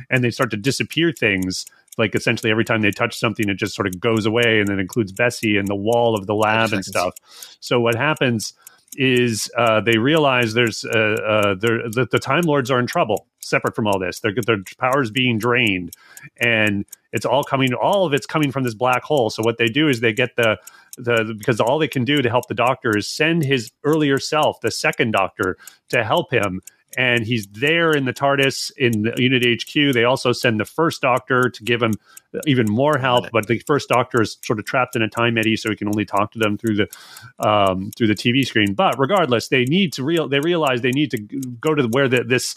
and 0.09 0.23
they 0.23 0.29
start 0.29 0.51
to 0.51 0.57
disappear 0.57 1.11
things. 1.11 1.65
Like 1.97 2.13
essentially 2.13 2.51
every 2.51 2.65
time 2.65 2.81
they 2.81 2.91
touch 2.91 3.17
something 3.17 3.49
it 3.49 3.57
just 3.57 3.75
sort 3.75 3.87
of 3.87 3.99
goes 3.99 4.25
away 4.25 4.59
and 4.59 4.67
then 4.67 4.79
includes 4.79 5.11
bessie 5.11 5.57
and 5.57 5.67
the 5.67 5.75
wall 5.75 6.15
of 6.15 6.27
the 6.27 6.35
lab 6.35 6.73
and 6.73 6.85
stuff. 6.85 7.15
So 7.59 7.79
what 7.79 7.95
happens 7.95 8.53
is 8.97 9.49
uh, 9.57 9.81
they 9.81 9.97
realize 9.97 10.53
there's 10.53 10.85
uh, 10.85 11.17
uh, 11.27 11.55
there- 11.55 11.89
the, 11.89 12.07
the 12.09 12.19
time 12.19 12.43
lords 12.43 12.69
are 12.69 12.79
in 12.79 12.87
trouble 12.87 13.27
separate 13.45 13.75
from 13.75 13.87
all 13.87 13.99
this 13.99 14.19
their, 14.19 14.33
their 14.45 14.57
powers 14.77 15.11
being 15.11 15.37
drained 15.37 15.93
and 16.37 16.85
it's 17.11 17.25
all 17.25 17.43
coming 17.43 17.73
all 17.73 18.05
of 18.05 18.13
it's 18.13 18.25
coming 18.25 18.51
from 18.51 18.63
this 18.63 18.73
black 18.73 19.03
hole 19.03 19.29
so 19.29 19.41
what 19.43 19.57
they 19.57 19.67
do 19.67 19.87
is 19.87 19.99
they 19.99 20.13
get 20.13 20.35
the 20.35 20.57
the 20.97 21.35
because 21.37 21.59
all 21.59 21.77
they 21.77 21.87
can 21.87 22.05
do 22.05 22.21
to 22.21 22.29
help 22.29 22.47
the 22.47 22.53
doctor 22.53 22.97
is 22.97 23.07
send 23.07 23.43
his 23.43 23.71
earlier 23.83 24.17
self 24.17 24.59
the 24.61 24.71
second 24.71 25.11
doctor 25.11 25.57
to 25.89 26.03
help 26.03 26.31
him 26.31 26.61
and 26.97 27.25
he's 27.25 27.47
there 27.47 27.91
in 27.91 28.05
the 28.05 28.13
TARDIS 28.13 28.71
in 28.77 29.03
the 29.03 29.13
Unit 29.17 29.43
HQ. 29.43 29.93
They 29.93 30.05
also 30.05 30.31
send 30.31 30.59
the 30.59 30.65
first 30.65 31.01
Doctor 31.01 31.49
to 31.49 31.63
give 31.63 31.81
him 31.81 31.93
even 32.47 32.67
more 32.69 32.97
help, 32.97 33.25
but 33.31 33.47
the 33.47 33.59
first 33.59 33.89
Doctor 33.89 34.21
is 34.21 34.37
sort 34.43 34.59
of 34.59 34.65
trapped 34.65 34.95
in 34.95 35.01
a 35.01 35.09
time 35.09 35.37
eddy, 35.37 35.55
so 35.57 35.69
he 35.69 35.75
can 35.75 35.87
only 35.87 36.05
talk 36.05 36.31
to 36.31 36.39
them 36.39 36.57
through 36.57 36.75
the 36.75 36.87
um, 37.39 37.91
through 37.97 38.07
the 38.07 38.15
TV 38.15 38.45
screen. 38.45 38.73
But 38.73 38.97
regardless, 38.97 39.49
they 39.49 39.65
need 39.65 39.93
to 39.93 40.03
real 40.03 40.27
they 40.27 40.39
realize 40.39 40.81
they 40.81 40.91
need 40.91 41.11
to 41.11 41.17
go 41.17 41.75
to 41.75 41.87
where 41.87 42.07
the, 42.07 42.23
this 42.23 42.55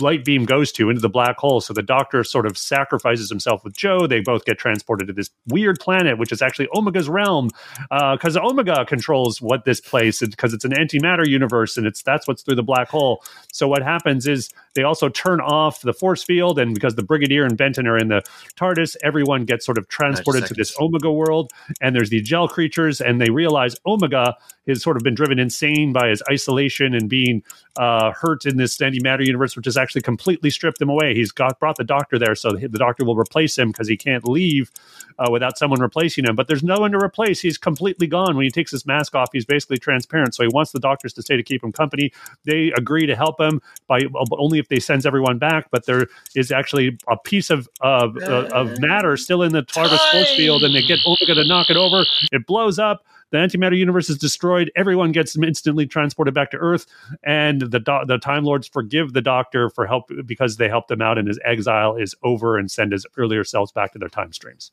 light 0.00 0.24
beam 0.24 0.44
goes 0.44 0.70
to 0.72 0.90
into 0.90 1.00
the 1.00 1.08
black 1.08 1.38
hole. 1.38 1.60
So 1.60 1.72
the 1.72 1.82
Doctor 1.82 2.22
sort 2.24 2.46
of 2.46 2.58
sacrifices 2.58 3.30
himself 3.30 3.64
with 3.64 3.76
Joe. 3.76 4.06
They 4.06 4.20
both 4.20 4.44
get 4.44 4.58
transported 4.58 5.06
to 5.06 5.12
this 5.12 5.30
weird 5.46 5.80
planet, 5.80 6.18
which 6.18 6.30
is 6.32 6.42
actually 6.42 6.68
Omega's 6.74 7.08
realm, 7.08 7.50
uh, 7.90 8.16
because 8.16 8.36
Omega 8.36 8.84
controls 8.84 9.40
what 9.40 9.64
this 9.64 9.80
place 9.80 10.20
because 10.20 10.52
it's 10.52 10.64
an 10.64 10.72
antimatter 10.72 11.26
universe, 11.26 11.76
and 11.76 11.86
it's 11.86 12.02
that's 12.02 12.28
what's 12.28 12.42
through 12.42 12.56
the 12.56 12.62
black 12.62 12.88
hole. 12.88 13.22
So 13.52 13.66
what 13.66 13.82
happens 13.82 14.26
is 14.26 14.50
they 14.78 14.84
also 14.84 15.08
turn 15.08 15.40
off 15.40 15.80
the 15.80 15.92
force 15.92 16.22
field, 16.22 16.56
and 16.56 16.72
because 16.72 16.94
the 16.94 17.02
Brigadier 17.02 17.44
and 17.44 17.56
Benton 17.56 17.88
are 17.88 17.98
in 17.98 18.06
the 18.06 18.22
TARDIS, 18.54 18.96
everyone 19.02 19.44
gets 19.44 19.66
sort 19.66 19.76
of 19.76 19.88
transported 19.88 20.46
to 20.46 20.54
this 20.54 20.72
Omega 20.78 21.10
world, 21.10 21.50
and 21.80 21.96
there's 21.96 22.10
the 22.10 22.20
gel 22.20 22.46
creatures, 22.46 23.00
and 23.00 23.20
they 23.20 23.28
realize 23.28 23.74
Omega 23.84 24.36
has 24.68 24.80
sort 24.80 24.96
of 24.96 25.02
been 25.02 25.14
driven 25.14 25.38
insane 25.38 25.92
by 25.92 26.08
his 26.10 26.22
isolation 26.30 26.94
and 26.94 27.08
being 27.08 27.42
uh, 27.76 28.12
hurt 28.12 28.44
in 28.44 28.56
this 28.56 28.76
antimatter 28.78 29.26
universe, 29.26 29.56
which 29.56 29.64
has 29.64 29.76
actually 29.76 30.02
completely 30.02 30.50
stripped 30.50 30.80
him 30.80 30.88
away. 30.88 31.14
He's 31.14 31.32
got 31.32 31.58
brought 31.58 31.76
the 31.76 31.84
Doctor 31.84 32.18
there, 32.18 32.34
so 32.34 32.52
the 32.52 32.68
Doctor 32.68 33.04
will 33.04 33.16
replace 33.16 33.58
him 33.58 33.72
because 33.72 33.88
he 33.88 33.96
can't 33.96 34.28
leave 34.28 34.70
uh, 35.18 35.28
without 35.30 35.58
someone 35.58 35.80
replacing 35.80 36.24
him. 36.24 36.36
But 36.36 36.48
there's 36.48 36.62
no 36.62 36.78
one 36.78 36.92
to 36.92 36.98
replace. 36.98 37.40
He's 37.40 37.58
completely 37.58 38.06
gone. 38.06 38.36
When 38.36 38.44
he 38.44 38.50
takes 38.50 38.70
his 38.70 38.86
mask 38.86 39.14
off, 39.14 39.30
he's 39.32 39.44
basically 39.44 39.78
transparent. 39.78 40.34
So 40.34 40.42
he 40.44 40.50
wants 40.52 40.72
the 40.72 40.80
doctors 40.80 41.12
to 41.14 41.22
stay 41.22 41.36
to 41.36 41.42
keep 41.42 41.64
him 41.64 41.72
company. 41.72 42.12
They 42.44 42.72
agree 42.76 43.06
to 43.06 43.16
help 43.16 43.40
him 43.40 43.60
by 43.86 44.02
only 44.32 44.58
if 44.58 44.67
they 44.68 44.80
sends 44.80 45.06
everyone 45.06 45.38
back. 45.38 45.68
But 45.70 45.86
there 45.86 46.06
is 46.34 46.50
actually 46.50 46.98
a 47.08 47.16
piece 47.16 47.50
of 47.50 47.68
of, 47.80 48.16
uh, 48.18 48.48
of 48.52 48.78
matter 48.80 49.16
still 49.16 49.42
in 49.42 49.52
the 49.52 49.62
TARDIS 49.62 50.10
force 50.10 50.34
field, 50.36 50.64
and 50.64 50.74
they 50.74 50.82
get 50.82 51.00
only 51.06 51.26
going 51.26 51.38
to 51.38 51.46
knock 51.46 51.70
it 51.70 51.76
over. 51.76 52.04
It 52.32 52.46
blows 52.46 52.78
up. 52.78 53.04
The 53.30 53.38
antimatter 53.38 53.76
universe 53.76 54.08
is 54.08 54.16
destroyed. 54.16 54.70
Everyone 54.74 55.12
gets 55.12 55.36
instantly 55.36 55.86
transported 55.86 56.32
back 56.32 56.50
to 56.52 56.56
Earth, 56.56 56.86
and 57.22 57.60
the 57.60 57.78
do- 57.78 58.04
the 58.06 58.18
Time 58.18 58.44
Lords 58.44 58.66
forgive 58.66 59.12
the 59.12 59.20
Doctor 59.20 59.68
for 59.68 59.86
help 59.86 60.10
because 60.24 60.56
they 60.56 60.68
helped 60.68 60.90
him 60.90 61.02
out, 61.02 61.18
and 61.18 61.28
his 61.28 61.38
exile 61.44 61.96
is 61.96 62.14
over, 62.22 62.56
and 62.56 62.70
send 62.70 62.92
his 62.92 63.06
earlier 63.16 63.44
selves 63.44 63.70
back 63.70 63.92
to 63.92 63.98
their 63.98 64.08
time 64.08 64.32
streams. 64.32 64.70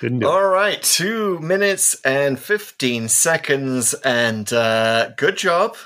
Didn't. 0.00 0.24
All 0.24 0.46
right, 0.46 0.82
two 0.82 1.38
minutes 1.40 2.00
and 2.06 2.38
15 2.38 3.08
seconds, 3.08 3.92
and 3.92 4.50
uh, 4.52 5.10
good 5.16 5.36
job. 5.36 5.76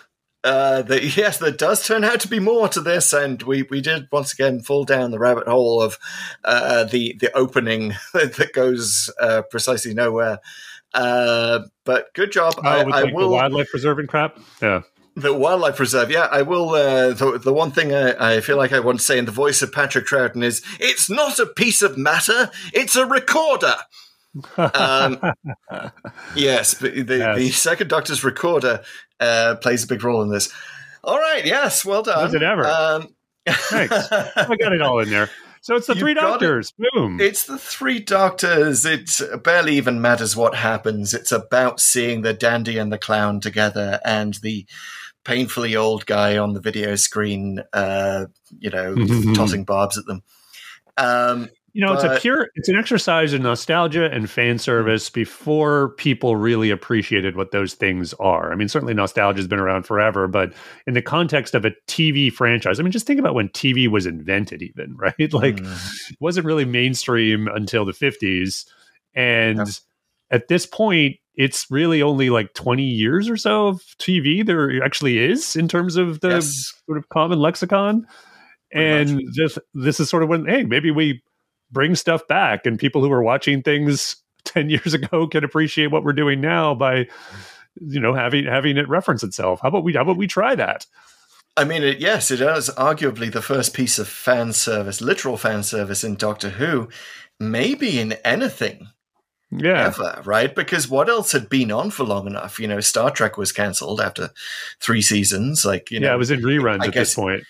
Uh, 0.44 0.82
the, 0.82 1.02
yes, 1.16 1.38
there 1.38 1.50
does 1.50 1.86
turn 1.86 2.04
out 2.04 2.20
to 2.20 2.28
be 2.28 2.38
more 2.38 2.68
to 2.68 2.80
this, 2.80 3.12
and 3.12 3.42
we, 3.42 3.62
we 3.62 3.80
did 3.80 4.08
once 4.12 4.32
again 4.32 4.60
fall 4.60 4.84
down 4.84 5.10
the 5.10 5.18
rabbit 5.18 5.48
hole 5.48 5.82
of 5.82 5.98
uh, 6.44 6.84
the 6.84 7.16
the 7.18 7.34
opening 7.34 7.94
that 8.12 8.50
goes 8.52 9.10
uh, 9.18 9.42
precisely 9.50 9.94
nowhere. 9.94 10.38
Uh, 10.92 11.60
but 11.84 12.12
good 12.14 12.30
job. 12.30 12.54
Oh, 12.58 12.62
I, 12.62 12.84
with 12.84 12.94
I 12.94 13.00
like 13.00 13.10
the 13.10 13.16
will 13.16 13.30
wildlife 13.30 13.70
preserve 13.70 13.98
and 13.98 14.08
crap. 14.08 14.38
Yeah. 14.62 14.82
the 15.16 15.32
wildlife 15.32 15.76
preserve. 15.76 16.10
Yeah, 16.10 16.28
I 16.30 16.42
will. 16.42 16.70
Uh, 16.70 17.14
the, 17.14 17.38
the 17.38 17.52
one 17.52 17.70
thing 17.70 17.94
I, 17.94 18.36
I 18.36 18.40
feel 18.40 18.58
like 18.58 18.72
I 18.72 18.80
want 18.80 18.98
to 18.98 19.04
say 19.04 19.18
in 19.18 19.24
the 19.24 19.32
voice 19.32 19.62
of 19.62 19.72
Patrick 19.72 20.06
Troughton 20.06 20.44
is, 20.44 20.62
"It's 20.78 21.08
not 21.08 21.38
a 21.38 21.46
piece 21.46 21.80
of 21.80 21.96
matter; 21.96 22.50
it's 22.74 22.96
a 22.96 23.06
recorder." 23.06 23.76
Um, 24.56 25.18
yes, 26.36 26.74
but 26.74 26.94
the, 27.06 27.16
Yes. 27.18 27.36
the 27.38 27.50
second 27.50 27.88
Doctor's 27.88 28.24
recorder 28.24 28.82
uh, 29.20 29.56
plays 29.60 29.84
a 29.84 29.86
big 29.86 30.02
role 30.02 30.22
in 30.22 30.30
this. 30.30 30.52
All 31.02 31.18
right, 31.18 31.44
yes, 31.44 31.84
well 31.84 32.02
done. 32.02 32.24
Does 32.24 32.34
it 32.34 32.42
ever? 32.42 32.66
Um, 32.66 33.14
Thanks. 33.46 33.94
I 34.12 34.56
got 34.58 34.72
it 34.72 34.80
all 34.82 35.00
in 35.00 35.10
there. 35.10 35.28
So 35.60 35.76
it's 35.76 35.86
the 35.86 35.94
You 35.96 36.00
three 36.00 36.14
got 36.14 36.24
it. 36.24 36.30
doctors. 36.32 36.72
Boom. 36.94 37.20
It's 37.20 37.44
the 37.44 37.58
three 37.58 37.98
doctors. 38.00 38.84
It 38.86 39.10
barely 39.42 39.76
even 39.76 40.00
matters 40.00 40.34
what 40.36 40.54
happens. 40.54 41.12
It's 41.14 41.32
about 41.32 41.80
seeing 41.80 42.22
the 42.22 42.32
dandy 42.34 42.78
and 42.78 42.90
the 42.92 42.98
clown 42.98 43.40
together 43.40 44.00
and 44.04 44.34
the 44.42 44.66
painfully 45.24 45.74
old 45.76 46.04
guy 46.06 46.36
on 46.38 46.52
the 46.54 46.60
video 46.60 46.96
screen, 46.96 47.62
uh, 47.72 48.26
you 48.58 48.70
know, 48.70 48.94
tossing 49.34 49.64
barbs 49.64 49.96
at 49.98 50.04
them. 50.06 50.22
Um, 50.96 51.48
You 51.74 51.84
know, 51.84 51.92
it's 51.92 52.04
a 52.04 52.20
pure, 52.20 52.50
it's 52.54 52.68
an 52.68 52.76
exercise 52.76 53.32
in 53.32 53.42
nostalgia 53.42 54.08
and 54.08 54.30
fan 54.30 54.60
service 54.60 55.10
before 55.10 55.88
people 55.96 56.36
really 56.36 56.70
appreciated 56.70 57.34
what 57.34 57.50
those 57.50 57.74
things 57.74 58.14
are. 58.14 58.52
I 58.52 58.54
mean, 58.54 58.68
certainly 58.68 58.94
nostalgia 58.94 59.38
has 59.38 59.48
been 59.48 59.58
around 59.58 59.82
forever, 59.82 60.28
but 60.28 60.52
in 60.86 60.94
the 60.94 61.02
context 61.02 61.52
of 61.52 61.64
a 61.64 61.72
TV 61.88 62.32
franchise, 62.32 62.78
I 62.78 62.84
mean, 62.84 62.92
just 62.92 63.08
think 63.08 63.18
about 63.18 63.34
when 63.34 63.48
TV 63.48 63.88
was 63.88 64.06
invented, 64.06 64.62
even, 64.62 64.96
right? 64.96 65.32
Like, 65.32 65.56
mm. 65.56 66.10
it 66.10 66.16
wasn't 66.20 66.46
really 66.46 66.64
mainstream 66.64 67.48
until 67.48 67.84
the 67.84 67.92
50s. 67.92 68.66
And 69.16 69.58
Yeah. 69.58 69.64
at 70.30 70.46
this 70.46 70.66
point, 70.66 71.16
it's 71.34 71.68
really 71.72 72.02
only 72.02 72.30
like 72.30 72.54
20 72.54 72.84
years 72.84 73.28
or 73.28 73.36
so 73.36 73.66
of 73.66 73.80
TV 73.98 74.46
there 74.46 74.80
actually 74.84 75.18
is 75.18 75.56
in 75.56 75.66
terms 75.66 75.96
of 75.96 76.20
the 76.20 76.28
yes. 76.28 76.72
sort 76.86 76.98
of 76.98 77.08
common 77.08 77.40
lexicon. 77.40 78.06
Pretty 78.70 78.86
And 78.86 79.22
this 79.34 79.58
this 79.74 79.98
is 79.98 80.08
sort 80.08 80.22
of 80.22 80.28
when 80.28 80.46
hey 80.46 80.64
maybe 80.64 80.92
we 80.92 81.22
bring 81.74 81.94
stuff 81.94 82.26
back 82.26 82.64
and 82.64 82.78
people 82.78 83.02
who 83.02 83.10
were 83.10 83.22
watching 83.22 83.62
things 83.62 84.16
10 84.46 84.70
years 84.70 84.94
ago 84.94 85.26
can 85.26 85.44
appreciate 85.44 85.88
what 85.88 86.04
we're 86.04 86.12
doing 86.14 86.40
now 86.40 86.74
by 86.74 87.06
you 87.80 88.00
know 88.00 88.14
having 88.14 88.46
having 88.46 88.78
it 88.78 88.88
reference 88.88 89.22
itself. 89.22 89.60
How 89.60 89.68
about 89.68 89.84
we 89.84 89.92
how 89.92 90.02
about 90.02 90.16
we 90.16 90.26
try 90.26 90.54
that? 90.54 90.86
I 91.56 91.64
mean, 91.64 91.82
it, 91.84 91.98
yes, 91.98 92.30
it 92.32 92.40
is 92.40 92.68
arguably 92.70 93.30
the 93.32 93.42
first 93.42 93.74
piece 93.74 93.98
of 94.00 94.08
fan 94.08 94.52
service, 94.52 95.00
literal 95.00 95.36
fan 95.36 95.62
service 95.62 96.02
in 96.02 96.16
Doctor 96.16 96.50
Who, 96.50 96.88
maybe 97.38 98.00
in 98.00 98.14
anything 98.24 98.88
Yeah. 99.52 99.86
ever, 99.86 100.20
right? 100.24 100.52
Because 100.52 100.88
what 100.88 101.08
else 101.08 101.30
had 101.30 101.48
been 101.48 101.70
on 101.70 101.90
for 101.92 102.02
long 102.02 102.26
enough? 102.26 102.58
You 102.58 102.66
know, 102.66 102.80
Star 102.80 103.08
Trek 103.10 103.38
was 103.38 103.52
cancelled 103.52 104.00
after 104.00 104.30
three 104.80 105.00
seasons. 105.00 105.64
Like, 105.64 105.92
you 105.92 106.00
know, 106.00 106.08
yeah, 106.08 106.14
it 106.14 106.18
was 106.18 106.32
in 106.32 106.40
reruns 106.42 106.82
I 106.82 106.86
at 106.86 106.92
guess- 106.92 107.10
this 107.10 107.14
point. 107.14 107.44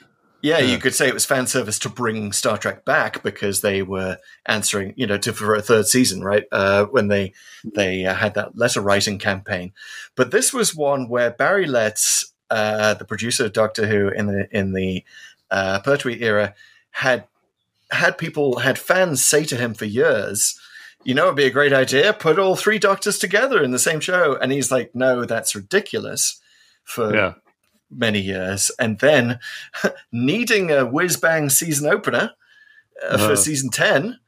Yeah, 0.45 0.59
Yeah. 0.59 0.73
you 0.73 0.79
could 0.79 0.95
say 0.95 1.09
it 1.09 1.15
was 1.15 1.25
fan 1.25 1.47
service 1.47 1.79
to 1.81 1.89
bring 1.89 2.31
Star 2.33 2.59
Trek 2.59 2.85
back 2.85 3.23
because 3.23 3.63
they 3.63 3.81
were 3.83 4.19
answering, 4.45 4.93
you 4.95 5.07
know, 5.07 5.17
to 5.17 5.33
for 5.33 5.55
a 5.55 5.63
third 5.63 5.87
season, 5.87 6.23
right? 6.23 6.45
Uh, 6.53 6.85
when 6.85 7.09
they 7.09 7.33
they 7.65 8.05
uh, 8.05 8.13
had 8.15 8.35
that 8.35 8.59
letter 8.59 8.83
writing 8.83 9.19
campaign, 9.19 9.73
but 10.17 10.33
this 10.33 10.53
was 10.53 10.75
one 10.75 11.09
where 11.09 11.31
Barry 11.31 11.65
Letts, 11.67 12.35
uh, 12.51 12.93
the 12.93 13.07
producer 13.07 13.47
of 13.47 13.55
Doctor 13.55 13.87
Who 13.87 14.09
in 14.11 14.27
the 14.27 14.47
in 14.51 14.75
the 14.75 15.03
uh, 15.51 15.81
Pertwee 15.81 16.21
era, 16.21 16.55
had 16.91 17.25
had 17.91 18.19
people 18.19 18.59
had 18.59 18.79
fans 18.79 19.25
say 19.25 19.45
to 19.45 19.57
him 19.57 19.73
for 19.73 19.87
years, 19.87 20.61
you 21.05 21.15
know, 21.15 21.25
it'd 21.25 21.37
be 21.37 21.47
a 21.47 21.51
great 21.51 21.73
idea 21.73 22.13
put 22.13 22.39
all 22.39 22.55
three 22.55 22.79
Doctors 22.79 23.19
together 23.19 23.63
in 23.63 23.71
the 23.71 23.79
same 23.79 24.01
show, 24.01 24.37
and 24.37 24.53
he's 24.53 24.71
like, 24.71 24.95
no, 24.95 25.25
that's 25.25 25.55
ridiculous. 25.55 26.39
For 26.83 27.15
Yeah. 27.15 27.35
Many 27.97 28.21
years, 28.21 28.71
and 28.79 28.99
then 28.99 29.39
needing 30.13 30.71
a 30.71 30.85
whiz 30.85 31.17
bang 31.17 31.51
season 31.51 31.87
opener 31.89 32.33
uh, 33.03 33.19
for 33.19 33.37
season 33.37 33.71
ten, 33.71 34.19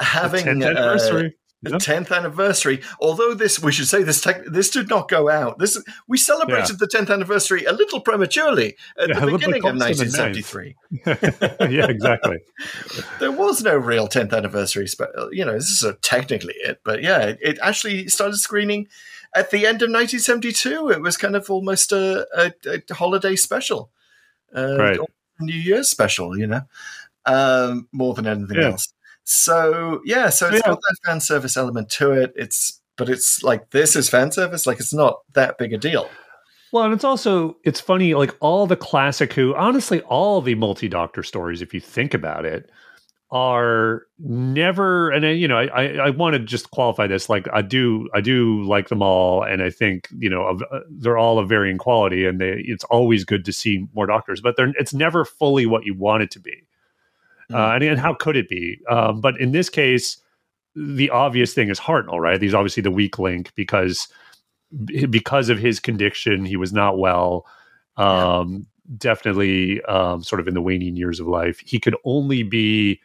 having 0.00 0.44
10th 0.44 0.62
uh, 0.62 0.66
anniversary. 0.68 1.22
the 1.62 1.70
Yep. 1.70 1.80
tenth 1.80 2.12
anniversary. 2.12 2.80
Although 3.00 3.34
this, 3.34 3.58
we 3.60 3.72
should 3.72 3.88
say 3.88 4.02
this 4.04 4.20
tech, 4.20 4.44
this 4.44 4.70
did 4.70 4.88
not 4.88 5.08
go 5.08 5.28
out. 5.28 5.58
This 5.58 5.82
we 6.06 6.16
celebrated 6.18 6.78
the 6.78 6.86
tenth 6.86 7.10
anniversary 7.10 7.64
a 7.64 7.72
little 7.72 8.00
prematurely 8.00 8.76
at 9.00 9.08
Yeah, 9.08 9.20
the 9.20 9.32
beginning 9.32 9.64
of 9.64 9.74
close 9.76 9.98
to 9.98 10.04
the 10.04 10.04
nineteen 10.04 10.10
seventy 10.10 10.42
three. 10.42 10.76
yeah, 11.06 11.88
exactly. 11.88 12.38
There 13.20 13.32
was 13.32 13.62
no 13.64 13.74
real 13.74 14.06
tenth 14.06 14.32
anniversary. 14.34 14.86
Spe- 14.86 15.04
you 15.32 15.44
know, 15.44 15.54
this 15.54 15.70
is 15.82 15.84
technically 16.02 16.54
it, 16.58 16.80
but 16.84 17.02
yeah, 17.02 17.20
it, 17.22 17.38
it 17.42 17.58
actually 17.62 18.08
started 18.08 18.36
screening 18.36 18.86
at 19.36 19.50
the 19.50 19.66
end 19.66 19.82
of 19.82 19.90
nineteen 19.90 20.20
seventy 20.20 20.52
two. 20.52 20.88
It 20.90 21.00
was 21.00 21.16
kind 21.16 21.36
of 21.36 21.50
almost 21.50 21.92
a, 21.92 22.26
a, 22.36 22.52
a 22.90 22.94
holiday 22.94 23.36
special, 23.36 23.90
uh, 24.54 24.76
Right. 24.76 24.98
New 25.40 25.54
Year's 25.54 25.88
special. 25.88 26.36
You 26.38 26.46
know, 26.46 26.62
um, 27.26 27.88
more 27.92 28.14
than 28.14 28.26
anything 28.26 28.56
Yeah. 28.56 28.70
else. 28.70 28.92
So 29.24 30.00
yeah, 30.04 30.28
so 30.30 30.48
it's 30.48 30.62
Yeah. 30.64 30.70
got 30.72 30.80
that 30.80 30.96
fan 31.04 31.20
service 31.20 31.56
element 31.56 31.90
to 31.90 32.12
it. 32.12 32.32
It's 32.36 32.80
but 32.96 33.08
it's 33.08 33.42
like 33.42 33.70
this 33.70 33.94
is 33.96 34.08
fan 34.08 34.32
service. 34.32 34.66
Like 34.66 34.80
it's 34.80 34.94
not 34.94 35.20
that 35.34 35.58
big 35.58 35.72
a 35.72 35.78
deal. 35.78 36.08
Well, 36.72 36.84
and 36.84 36.94
it's 36.94 37.04
also 37.04 37.56
it's 37.64 37.80
funny, 37.80 38.14
like 38.14 38.34
all 38.40 38.66
the 38.66 38.76
classic 38.76 39.32
Who, 39.34 39.54
honestly, 39.54 40.00
all 40.02 40.40
the 40.40 40.54
multi 40.54 40.88
Doctor 40.88 41.22
stories, 41.22 41.62
if 41.62 41.72
you 41.74 41.80
think 41.80 42.14
about 42.14 42.44
it, 42.44 42.70
are 43.30 44.06
never. 44.18 45.10
And 45.10 45.26
I, 45.26 45.30
you 45.30 45.48
know, 45.48 45.58
I, 45.58 45.66
I 45.66 45.84
I 46.06 46.10
want 46.10 46.34
to 46.34 46.38
just 46.38 46.70
qualify 46.70 47.06
this. 47.06 47.28
Like 47.28 47.48
I 47.52 47.62
do, 47.62 48.08
I 48.14 48.20
do 48.20 48.62
like 48.62 48.88
them 48.88 49.02
all, 49.02 49.42
and 49.42 49.62
I 49.62 49.70
think 49.70 50.08
you 50.16 50.30
know 50.30 50.42
of, 50.42 50.62
uh, 50.70 50.80
they're 50.90 51.18
all 51.18 51.38
of 51.38 51.48
varying 51.48 51.78
quality, 51.78 52.24
and 52.26 52.40
they 52.40 52.62
it's 52.66 52.84
always 52.84 53.24
good 53.24 53.44
to 53.44 53.52
see 53.52 53.86
more 53.94 54.06
Doctors, 54.06 54.40
but 54.40 54.56
they're 54.56 54.72
it's 54.78 54.94
never 54.94 55.24
fully 55.24 55.66
what 55.66 55.84
you 55.84 55.94
want 55.94 56.22
it 56.22 56.30
to 56.32 56.40
be. 56.40 56.62
Uh, 57.52 57.72
and, 57.74 57.84
and 57.84 58.00
how 58.00 58.12
could 58.12 58.36
it 58.36 58.48
be? 58.48 58.80
Um, 58.90 59.20
but 59.20 59.40
in 59.40 59.52
this 59.52 59.68
case, 59.68 60.20
the 60.74 61.10
obvious 61.10 61.54
thing 61.54 61.68
is 61.68 61.78
Hartnell, 61.78 62.18
right? 62.20 62.42
He's 62.42 62.54
obviously 62.54 62.82
the 62.82 62.90
weak 62.90 63.20
link 63.20 63.52
because 63.54 64.08
because 64.84 65.48
of 65.48 65.58
his 65.58 65.78
condition, 65.78 66.44
he 66.44 66.56
was 66.56 66.72
not 66.72 66.98
well. 66.98 67.46
Um, 67.96 68.66
Definitely, 68.98 69.82
um, 69.82 70.22
sort 70.22 70.40
of 70.40 70.46
in 70.46 70.54
the 70.54 70.62
waning 70.62 70.94
years 70.94 71.18
of 71.18 71.26
life, 71.26 71.58
he 71.58 71.80
could 71.80 71.96
only 72.04 72.44
be 72.44 73.00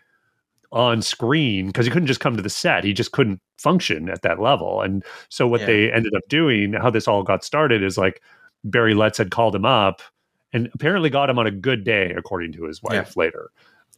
on 0.71 1.01
screen 1.01 1.67
because 1.67 1.86
he 1.86 1.91
couldn't 1.91 2.07
just 2.07 2.19
come 2.21 2.36
to 2.36 2.41
the 2.41 2.49
set. 2.49 2.84
He 2.84 2.93
just 2.93 3.12
couldn't 3.12 3.41
function 3.57 4.10
at 4.10 4.21
that 4.21 4.39
level. 4.39 4.81
And 4.81 5.03
so, 5.29 5.47
what 5.47 5.62
Yeah. 5.62 5.67
they 5.67 5.91
ended 5.91 6.13
up 6.15 6.23
doing, 6.29 6.73
how 6.73 6.89
this 6.89 7.07
all 7.07 7.23
got 7.23 7.43
started, 7.43 7.84
is 7.84 7.97
like 7.97 8.21
Barry 8.63 8.93
Letts 8.93 9.17
had 9.17 9.31
called 9.31 9.55
him 9.55 9.65
up 9.65 10.01
and 10.53 10.69
apparently 10.73 11.10
got 11.10 11.29
him 11.29 11.39
on 11.39 11.47
a 11.47 11.51
good 11.51 11.84
day, 11.84 12.13
according 12.15 12.53
to 12.53 12.65
his 12.65 12.81
wife 12.84 13.15
later. 13.17 13.49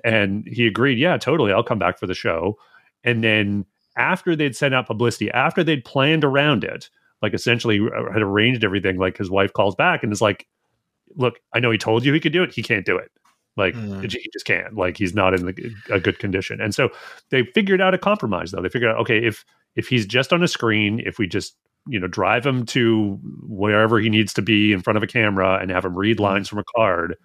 And 0.03 0.47
he 0.47 0.67
agreed, 0.67 0.97
yeah, 0.97 1.17
totally, 1.17 1.51
I'll 1.53 1.63
come 1.63 1.79
back 1.79 1.97
for 1.99 2.07
the 2.07 2.13
show. 2.13 2.57
And 3.03 3.23
then 3.23 3.65
after 3.95 4.35
they'd 4.35 4.55
sent 4.55 4.73
out 4.73 4.87
publicity, 4.87 5.29
after 5.31 5.63
they'd 5.63 5.85
planned 5.85 6.23
around 6.23 6.63
it, 6.63 6.89
like 7.21 7.33
essentially 7.33 7.79
uh, 7.79 8.11
had 8.11 8.21
arranged 8.21 8.63
everything, 8.63 8.97
like 8.97 9.17
his 9.17 9.29
wife 9.29 9.53
calls 9.53 9.75
back 9.75 10.03
and 10.03 10.11
is 10.11 10.21
like, 10.21 10.47
look, 11.15 11.39
I 11.53 11.59
know 11.59 11.71
he 11.71 11.77
told 11.77 12.03
you 12.03 12.13
he 12.13 12.19
could 12.19 12.33
do 12.33 12.43
it. 12.43 12.53
He 12.53 12.63
can't 12.63 12.85
do 12.85 12.97
it. 12.97 13.11
Like 13.55 13.75
Mm. 13.75 14.01
he 14.11 14.29
just 14.33 14.45
can't. 14.45 14.75
Like 14.75 14.97
he's 14.97 15.13
not 15.13 15.33
in 15.33 15.45
the, 15.45 15.75
a 15.91 15.99
good 15.99 16.17
condition. 16.19 16.59
And 16.59 16.73
so 16.73 16.89
they 17.29 17.43
figured 17.53 17.81
out 17.81 17.93
a 17.93 17.97
compromise 17.99 18.51
though. 18.51 18.61
They 18.61 18.69
figured 18.69 18.91
out, 18.91 18.97
okay, 19.01 19.23
if 19.23 19.45
if 19.75 19.87
he's 19.87 20.05
just 20.05 20.33
on 20.33 20.41
a 20.43 20.47
screen, 20.47 21.01
if 21.05 21.17
we 21.19 21.27
just 21.27 21.55
you 21.87 21.99
know 21.99 22.07
drive 22.07 22.45
him 22.45 22.65
to 22.67 23.19
wherever 23.47 23.99
he 23.99 24.09
needs 24.09 24.33
to 24.33 24.41
be 24.41 24.71
in 24.73 24.81
front 24.81 24.97
of 24.97 25.03
a 25.03 25.07
camera 25.07 25.59
and 25.61 25.69
have 25.69 25.85
him 25.85 25.95
read 25.95 26.19
lines 26.19 26.47
from 26.49 26.59
a 26.59 26.63
card, 26.75 27.15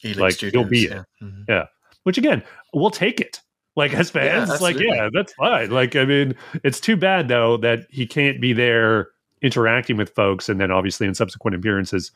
Helix 0.00 0.42
like 0.42 0.52
he'll 0.52 0.64
be 0.64 0.84
Studios, 0.86 1.04
it. 1.20 1.26
yeah. 1.48 1.54
Mhm. 1.62 1.68
which 2.02 2.18
again, 2.18 2.42
we'll 2.74 2.90
take 2.90 3.20
it. 3.20 3.40
Like 3.76 3.94
as 3.94 4.10
fans, 4.10 4.50
it's 4.50 4.60
like 4.60 4.78
yeah, 4.78 5.08
that's 5.12 5.32
fine. 5.34 5.70
Like 5.70 5.96
I 5.96 6.04
mean, 6.04 6.34
it's 6.64 6.80
too 6.80 6.96
bad 6.96 7.28
though 7.28 7.56
that 7.58 7.86
he 7.88 8.06
can't 8.06 8.40
be 8.40 8.52
there 8.52 9.08
interacting 9.42 9.96
with 9.96 10.10
folks, 10.10 10.48
and 10.50 10.60
then 10.60 10.70
obviously 10.70 11.06
in 11.06 11.14
subsequent 11.14 11.54
appearances, 11.56 12.10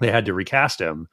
they 0.00 0.10
had 0.10 0.24
to 0.24 0.32
recast 0.34 0.80
him, 0.80 1.06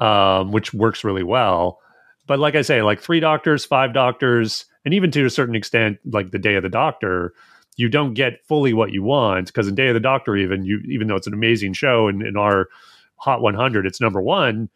um, 0.00 0.50
which 0.50 0.74
works 0.74 1.04
really 1.04 1.22
well. 1.22 1.78
But 2.26 2.38
like 2.38 2.54
I 2.54 2.62
say, 2.62 2.82
like 2.82 3.00
three 3.00 3.20
doctors, 3.20 3.64
five 3.64 3.92
doctors, 3.92 4.64
and 4.84 4.94
even 4.94 5.10
to 5.12 5.24
a 5.24 5.30
certain 5.30 5.54
extent, 5.54 5.98
like 6.04 6.30
the 6.30 6.38
Day 6.38 6.54
of 6.54 6.62
the 6.62 6.68
Doctor, 6.68 7.34
you 7.76 7.88
don't 7.88 8.14
get 8.14 8.44
fully 8.46 8.72
what 8.72 8.92
you 8.92 9.02
want 9.02 9.46
because 9.46 9.68
in 9.68 9.74
Day 9.74 9.88
of 9.88 9.94
the 9.94 10.00
Doctor, 10.00 10.36
even 10.36 10.64
you, 10.64 10.80
even 10.88 11.06
though 11.06 11.16
it's 11.16 11.26
an 11.26 11.34
amazing 11.34 11.72
show, 11.72 12.08
and 12.08 12.22
in 12.22 12.36
our 12.36 12.68
Hot 13.16 13.42
100, 13.42 13.84
it's 13.84 14.00
number 14.00 14.20
one. 14.22 14.70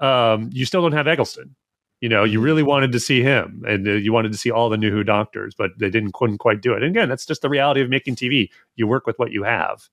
Um, 0.00 0.50
you 0.52 0.66
still 0.66 0.82
don't 0.82 0.92
have 0.92 1.08
Eccleston. 1.08 1.56
You 2.00 2.08
know, 2.08 2.24
you 2.24 2.40
really 2.40 2.62
wanted 2.62 2.92
to 2.92 3.00
see 3.00 3.22
him, 3.22 3.62
and 3.66 3.86
uh, 3.86 3.92
you 3.92 4.12
wanted 4.12 4.32
to 4.32 4.38
see 4.38 4.50
all 4.50 4.68
the 4.68 4.76
new 4.76 4.90
Who 4.90 5.04
doctors, 5.04 5.54
but 5.54 5.70
they 5.78 5.90
didn't 5.90 6.12
couldn't 6.12 6.38
quite 6.38 6.60
do 6.60 6.72
it. 6.72 6.82
And 6.82 6.90
again, 6.90 7.08
that's 7.08 7.26
just 7.26 7.42
the 7.42 7.48
reality 7.48 7.80
of 7.82 7.88
making 7.88 8.16
TV. 8.16 8.48
You 8.76 8.86
work 8.86 9.06
with 9.06 9.18
what 9.18 9.32
you 9.32 9.44
have, 9.44 9.88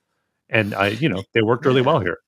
and 0.49 0.73
I, 0.73 0.87
you 0.87 1.09
know, 1.09 1.23
they 1.33 1.41
worked 1.41 1.65
really 1.65 1.81
well 1.81 1.99
here. 1.99 2.19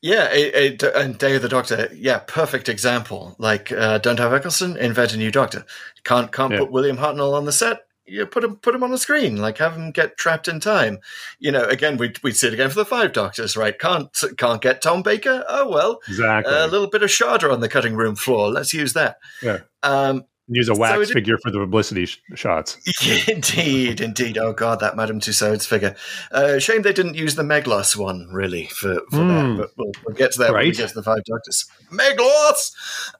Yeah, 0.00 0.30
it, 0.32 0.82
it, 0.82 0.94
and 0.94 1.18
Day 1.18 1.34
of 1.36 1.42
the 1.42 1.48
Doctor, 1.48 1.88
yeah, 1.92 2.20
perfect 2.20 2.68
example. 2.68 3.34
Like, 3.38 3.72
uh, 3.72 3.98
don't 3.98 4.18
have 4.20 4.32
Eccleston, 4.32 4.76
invent 4.76 5.12
a 5.12 5.16
new 5.16 5.32
Doctor. 5.32 5.64
Can't 6.04 6.30
can't 6.30 6.52
Yeah. 6.52 6.60
put 6.60 6.70
William 6.70 6.96
Hartnell 6.98 7.34
on 7.34 7.44
the 7.46 7.52
set. 7.52 7.80
You 8.06 8.24
put 8.24 8.42
him 8.44 8.56
put 8.56 8.74
him 8.74 8.82
on 8.84 8.90
the 8.92 8.96
screen. 8.96 9.36
Like, 9.36 9.58
have 9.58 9.74
him 9.74 9.90
get 9.90 10.16
trapped 10.16 10.48
in 10.48 10.60
time. 10.60 10.98
You 11.40 11.50
know, 11.52 11.64
again, 11.64 11.96
we 11.98 12.14
we 12.22 12.32
see 12.32 12.46
it 12.46 12.54
again 12.54 12.70
for 12.70 12.76
the 12.76 12.84
five 12.86 13.12
Doctors, 13.12 13.56
right? 13.56 13.76
Can't 13.78 14.08
can't 14.38 14.62
get 14.62 14.80
Tom 14.80 15.02
Baker. 15.02 15.44
Oh 15.48 15.68
well, 15.68 16.00
Exactly. 16.08 16.54
a 16.54 16.66
little 16.68 16.86
bit 16.88 17.02
of 17.02 17.10
Shada 17.10 17.52
on 17.52 17.60
the 17.60 17.68
cutting 17.68 17.96
room 17.96 18.14
floor. 18.16 18.50
Let's 18.50 18.72
use 18.72 18.92
that. 18.94 19.18
Yeah. 19.42 19.58
Um, 19.82 20.24
Use 20.50 20.68
a 20.68 20.74
wax 20.74 21.10
it- 21.10 21.12
figure 21.12 21.36
for 21.38 21.50
the 21.50 21.58
publicity 21.58 22.06
sh- 22.06 22.20
shots. 22.34 22.78
indeed, 23.28 24.00
indeed. 24.00 24.38
Oh 24.38 24.52
god, 24.52 24.80
that 24.80 24.96
Madame 24.96 25.20
Tussauds 25.20 25.66
figure. 25.66 25.94
Uh, 26.32 26.58
shame 26.58 26.82
they 26.82 26.92
didn't 26.92 27.14
use 27.16 27.34
the 27.34 27.42
Meglos 27.42 27.96
one 27.96 28.28
really 28.32 28.66
for, 28.66 29.00
for 29.10 29.16
that. 29.16 29.56
But 29.58 29.70
we'll, 29.76 29.92
we'll 30.06 30.16
get 30.16 30.32
to 30.32 30.38
that 30.38 30.52
when 30.52 30.60
we 30.62 30.66
Hmm. 30.66 30.68
Right. 30.70 30.76
get 30.76 30.88
to 30.88 30.94
the 30.94 31.02
Five 31.02 31.24
Doctors. 31.24 31.66
Meglos. 31.92 32.72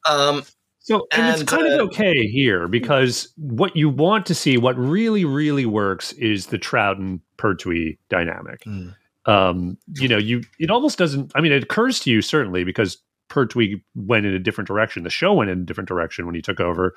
Um, 0.09 0.45
So, 0.81 1.07
and, 1.12 1.23
And, 1.27 1.43
it's 1.43 1.51
kind 1.51 1.67
uh, 1.69 1.75
of 1.83 1.88
okay 1.91 2.27
here 2.27 2.67
because 2.67 3.29
what 3.37 3.77
you 3.77 3.91
want 3.91 4.25
to 4.27 4.35
see, 4.35 4.57
what 4.57 4.77
really, 4.79 5.27
really 5.27 5.67
works, 5.67 6.12
is 6.14 6.47
the 6.47 6.59
Troughton 6.59 7.21
Pertwee 7.37 7.99
dynamic. 8.09 8.62
Mm. 8.64 8.95
Um, 9.27 9.77
you 9.97 10.09
know, 10.09 10.17
you 10.17 10.43
it 10.59 10.71
almost 10.71 10.97
doesn't. 10.97 11.31
I 11.35 11.43
mean, 11.43 11.53
it 11.53 11.62
occurs 11.62 12.01
to 12.01 12.11
you 12.11 12.23
certainly 12.23 12.64
because 12.64 12.97
Pertwee 13.29 13.83
went 13.95 14.27
in 14.27 14.35
a 14.35 14.38
different 14.38 14.69
direction. 14.69 15.05
The 15.05 15.11
show 15.11 15.35
went 15.35 15.51
in 15.51 15.61
a 15.61 15.64
different 15.64 15.88
direction 15.88 16.27
when 16.27 16.35
he 16.35 16.43
took 16.43 16.61
over, 16.61 16.95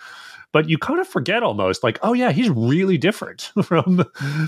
but 0.52 0.70
you 0.70 0.78
kind 0.78 1.00
of 1.00 1.08
forget 1.08 1.44
almost 1.44 1.84
like, 1.84 2.00
oh 2.02 2.14
yeah, 2.14 2.32
he's 2.32 2.50
really 2.50 2.98
different 2.98 3.52
from 3.64 4.06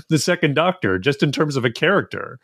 the 0.08 0.18
Second 0.18 0.54
Doctor, 0.54 0.98
just 0.98 1.22
in 1.22 1.32
terms 1.32 1.56
of 1.56 1.64
a 1.64 1.70
character, 1.70 2.38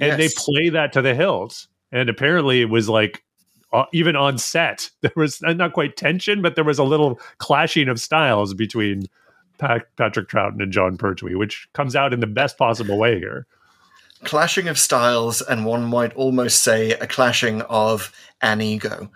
and 0.00 0.20
they 0.20 0.28
play 0.28 0.68
that 0.70 0.92
to 0.92 1.02
the 1.02 1.14
hilt. 1.14 1.66
And 1.90 2.08
apparently, 2.08 2.62
it 2.62 2.70
was 2.70 2.88
like 2.88 3.22
uh, 3.72 3.84
even 3.92 4.16
on 4.16 4.38
set 4.38 4.90
there 5.00 5.12
was 5.16 5.40
not 5.42 5.72
quite 5.72 5.96
tension 5.96 6.42
but 6.42 6.54
there 6.56 6.64
was 6.64 6.78
a 6.78 6.84
little 6.84 7.18
clashing 7.38 7.88
of 7.88 7.98
styles 7.98 8.52
between 8.52 9.04
Pat- 9.58 9.96
patrick 9.96 10.28
troughton 10.28 10.62
and 10.62 10.72
jon 10.72 10.98
pertwee 10.98 11.34
which 11.34 11.68
comes 11.72 11.96
out 11.96 12.12
in 12.12 12.20
the 12.20 12.26
best 12.26 12.58
possible 12.58 12.98
way 12.98 13.18
here 13.18 13.46
clashing 14.24 14.68
of 14.68 14.78
styles, 14.78 15.42
and 15.42 15.64
one 15.64 15.84
might 15.84 16.14
almost 16.14 16.62
say 16.62 16.92
a 16.92 17.06
clashing 17.06 17.62
of 17.62 18.12
an 18.42 18.60
ego. 18.60 19.10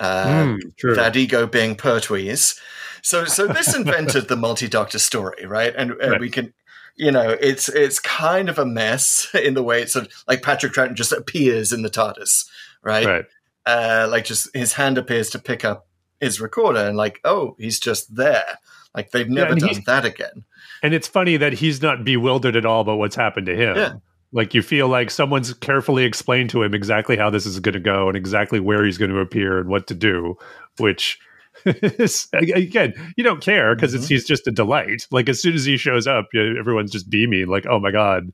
Uh, 0.00 0.56
true 0.78 0.94
that 0.94 1.14
ego 1.16 1.46
being 1.46 1.76
Pertwee's. 1.76 2.58
So, 3.02 3.24
so 3.24 3.46
this 3.46 3.74
invented 3.76 4.28
the 4.28 4.36
multi-doctor 4.36 4.98
story, 4.98 5.44
right? 5.46 5.74
And, 5.76 5.92
and 5.92 6.12
Right. 6.12 6.20
we 6.20 6.30
can, 6.30 6.52
you 6.96 7.10
know, 7.10 7.30
it's 7.40 7.68
it's 7.68 7.98
kind 8.00 8.48
of 8.48 8.58
a 8.58 8.66
mess 8.66 9.28
in 9.34 9.54
the 9.54 9.62
way 9.62 9.82
it's 9.82 9.92
sort 9.92 10.06
of 10.06 10.12
like 10.26 10.42
Patrick 10.42 10.72
Troughton 10.72 10.94
just 10.94 11.12
appears 11.12 11.72
in 11.72 11.82
the 11.82 11.90
TARDIS, 11.90 12.46
right? 12.82 13.06
right 13.06 13.24
Uh, 13.66 14.06
like 14.10 14.24
just 14.24 14.48
his 14.54 14.72
hand 14.74 14.98
appears 14.98 15.30
to 15.30 15.38
pick 15.38 15.64
up 15.64 15.86
his 16.20 16.40
recorder, 16.40 16.80
and 16.86 16.96
like, 16.96 17.20
oh, 17.24 17.56
he's 17.58 17.78
just 17.80 18.14
there. 18.14 18.58
Like 18.94 19.10
they've 19.10 19.28
never 19.28 19.52
and 19.52 19.60
done 19.60 19.82
that 19.86 20.04
again. 20.04 20.44
and 20.82 20.92
it's 20.94 21.08
funny 21.08 21.36
that 21.36 21.54
he's 21.54 21.80
not 21.80 22.04
bewildered 22.04 22.56
at 22.56 22.66
all 22.66 22.82
about 22.82 22.98
what's 22.98 23.16
happened 23.16 23.46
to 23.46 23.56
him 23.56 23.76
Yeah. 23.76 23.92
Like 24.32 24.54
you 24.54 24.62
feel 24.62 24.88
like 24.88 25.10
someone's 25.10 25.52
carefully 25.54 26.04
explained 26.04 26.50
to 26.50 26.62
him 26.62 26.74
exactly 26.74 27.16
how 27.16 27.30
this 27.30 27.46
is 27.46 27.60
going 27.60 27.74
to 27.74 27.80
go 27.80 28.08
and 28.08 28.16
exactly 28.16 28.60
where 28.60 28.84
he's 28.84 28.98
going 28.98 29.10
to 29.10 29.20
appear 29.20 29.58
and 29.58 29.68
what 29.68 29.86
to 29.86 29.94
do 29.94 30.36
which 30.78 31.18
is 31.64 32.28
again 32.32 32.94
you 33.16 33.22
don't 33.22 33.42
care 33.42 33.74
because 33.74 33.94
it's 33.94 34.04
mm-hmm. 34.04 34.14
he's 34.14 34.26
just 34.26 34.46
a 34.46 34.50
delight 34.52 35.06
like 35.10 35.28
as 35.28 35.40
soon 35.40 35.54
as 35.54 35.64
he 35.64 35.76
shows 35.76 36.06
up 36.06 36.28
you, 36.32 36.58
everyone's 36.58 36.90
just 36.90 37.10
beaming 37.10 37.46
like 37.46 37.66
oh 37.66 37.78
my 37.78 37.90
god 37.90 38.32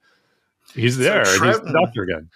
he's 0.74 0.96
So 0.96 1.02
there 1.02 1.20
and 1.20 1.28
he's 1.28 1.38
the 1.38 1.44
Troughton- 1.44 1.72
doctor 1.72 2.02
again 2.02 2.30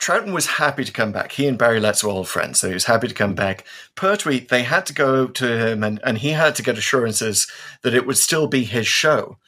Troughton 0.00 0.32
was 0.34 0.46
happy 0.46 0.84
to 0.84 0.92
come 0.92 1.12
back. 1.12 1.32
He 1.32 1.46
and 1.46 1.56
Barry 1.56 1.80
Letts 1.80 2.02
were 2.02 2.10
old 2.10 2.28
friends, 2.28 2.58
so 2.58 2.68
he 2.68 2.74
was 2.74 2.84
happy 2.84 3.08
to 3.08 3.14
come 3.14 3.34
back. 3.34 3.64
Pertwee, 3.94 4.40
they 4.40 4.62
had 4.64 4.84
to 4.86 4.92
go 4.92 5.28
to 5.28 5.68
him 5.68 5.82
and, 5.82 6.00
and 6.04 6.18
he 6.18 6.30
had 6.30 6.56
to 6.56 6.62
get 6.62 6.76
assurances 6.76 7.46
that 7.82 7.94
it 7.94 8.06
would 8.06 8.18
still 8.18 8.46
be 8.46 8.64
his 8.64 8.86
show. 8.86 9.38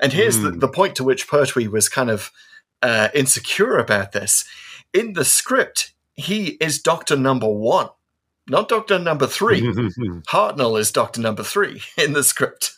And 0.00 0.12
here's 0.12 0.38
the, 0.38 0.52
mm. 0.52 0.60
the 0.60 0.68
point 0.68 0.94
to 0.96 1.04
which 1.04 1.28
Pertwee 1.28 1.68
was 1.68 1.88
kind 1.88 2.08
of 2.08 2.30
uh, 2.82 3.08
insecure 3.14 3.78
about 3.78 4.12
this. 4.12 4.44
In 4.92 5.12
the 5.14 5.24
script, 5.24 5.92
he 6.14 6.50
is 6.60 6.80
Doctor 6.80 7.16
Number 7.16 7.48
One, 7.48 7.88
not 8.48 8.68
Doctor 8.68 8.98
Number 8.98 9.26
Three. 9.26 9.60
Hartnell 10.28 10.78
is 10.78 10.90
Doctor 10.92 11.20
Number 11.20 11.42
Three 11.42 11.82
in 11.98 12.12
the 12.12 12.24
script. 12.24 12.72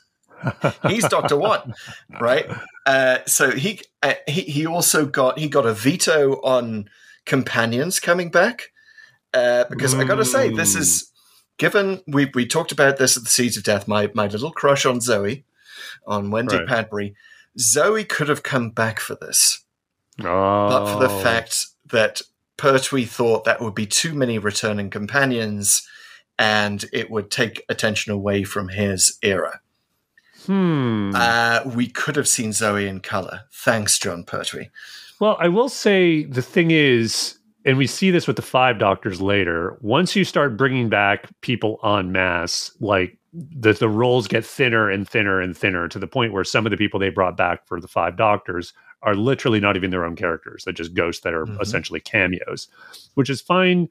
He's 0.87 1.09
Doctor 1.09 1.37
One, 1.37 1.75
right? 2.21 2.47
Uh, 2.87 3.19
so 3.27 3.51
he, 3.51 3.81
uh, 4.03 4.15
he 4.29 4.43
he 4.43 4.67
also 4.67 5.05
got 5.05 5.39
he 5.39 5.49
got 5.49 5.67
a 5.67 5.75
veto 5.75 6.41
on 6.43 6.89
companions 7.27 8.01
coming 8.01 8.31
back 8.31 8.73
uh, 9.35 9.65
because 9.69 9.95
I 9.95 10.05
got 10.05 10.17
to 10.17 10.25
say 10.25 10.51
this 10.51 10.75
is 10.75 11.11
given 11.59 12.01
we 12.07 12.31
we 12.35 12.47
talked 12.47 12.73
about 12.73 12.97
this 12.97 13.17
at 13.17 13.25
the 13.25 13.29
Seeds 13.29 13.57
of 13.57 13.65
Death. 13.65 13.87
My 13.87 14.11
my 14.15 14.27
little 14.27 14.53
crush 14.53 14.87
on 14.87 15.01
Zoe, 15.01 15.45
on 16.07 16.31
Wendy 16.31 16.57
Right. 16.57 16.67
Padbury. 16.67 17.15
Zoe 17.59 18.05
could 18.05 18.29
have 18.29 18.43
come 18.43 18.71
back 18.71 19.01
for 19.01 19.17
this, 19.17 19.65
oh. 20.21 20.69
but 20.69 20.93
for 20.93 21.01
the 21.01 21.23
fact 21.23 21.67
that 21.91 22.23
Pertwee 22.57 23.05
thought 23.05 23.45
that 23.45 23.61
would 23.61 23.75
be 23.75 23.87
too 23.87 24.15
many 24.15 24.39
returning 24.39 24.91
companions, 24.91 25.87
and 26.39 26.85
it 26.93 27.11
would 27.11 27.31
take 27.31 27.65
attention 27.69 28.13
away 28.13 28.45
from 28.45 28.69
his 28.69 29.19
era. 29.23 29.61
hmm. 30.47 31.13
Uh, 31.15 31.61
we 31.67 31.89
could 31.89 32.17
have 32.17 32.29
seen 32.29 32.53
Zoe 32.53 32.87
in 32.87 33.01
color. 33.01 33.43
Thanks, 33.53 33.99
Jon 33.99 34.25
Pertwee. 34.25 34.71
Well, 35.21 35.37
I 35.41 35.49
will 35.49 35.69
say 35.69 36.25
the 36.25 36.43
thing 36.43 36.71
is, 36.71 37.39
and 37.65 37.77
we 37.77 37.87
see 37.87 38.11
this 38.11 38.27
with 38.27 38.37
the 38.37 38.43
five 38.43 38.79
doctors 38.79 39.21
later. 39.21 39.79
Once 39.81 40.15
you 40.15 40.25
start 40.25 40.57
bringing 40.57 40.89
back 40.89 41.29
people 41.41 41.81
en 41.85 42.13
masse, 42.13 42.73
like 42.81 43.19
the 43.33 43.73
the 43.73 43.89
roles 43.89 44.27
get 44.27 44.45
thinner 44.45 44.91
and 44.91 45.09
thinner 45.09 45.41
and 45.41 45.57
thinner 45.57 45.89
to 45.89 45.99
the 45.99 46.07
point 46.07 46.33
where 46.33 46.45
some 46.45 46.67
of 46.67 46.71
the 46.71 46.77
people 46.77 46.99
they 46.99 47.11
brought 47.11 47.37
back 47.37 47.67
for 47.67 47.81
the 47.81 47.89
five 47.89 48.17
doctors 48.17 48.73
are 49.03 49.15
literally 49.15 49.61
not 49.61 49.77
even 49.77 49.91
their 49.91 50.05
own 50.05 50.17
characters. 50.17 50.65
They're 50.65 50.73
just 50.73 50.95
ghosts 50.95 51.23
that 51.23 51.35
are 51.35 51.47
Mhm. 51.47 51.61
essentially 51.61 52.01
cameos, 52.01 52.69
which 53.15 53.31
is 53.31 53.41
fine 53.41 53.89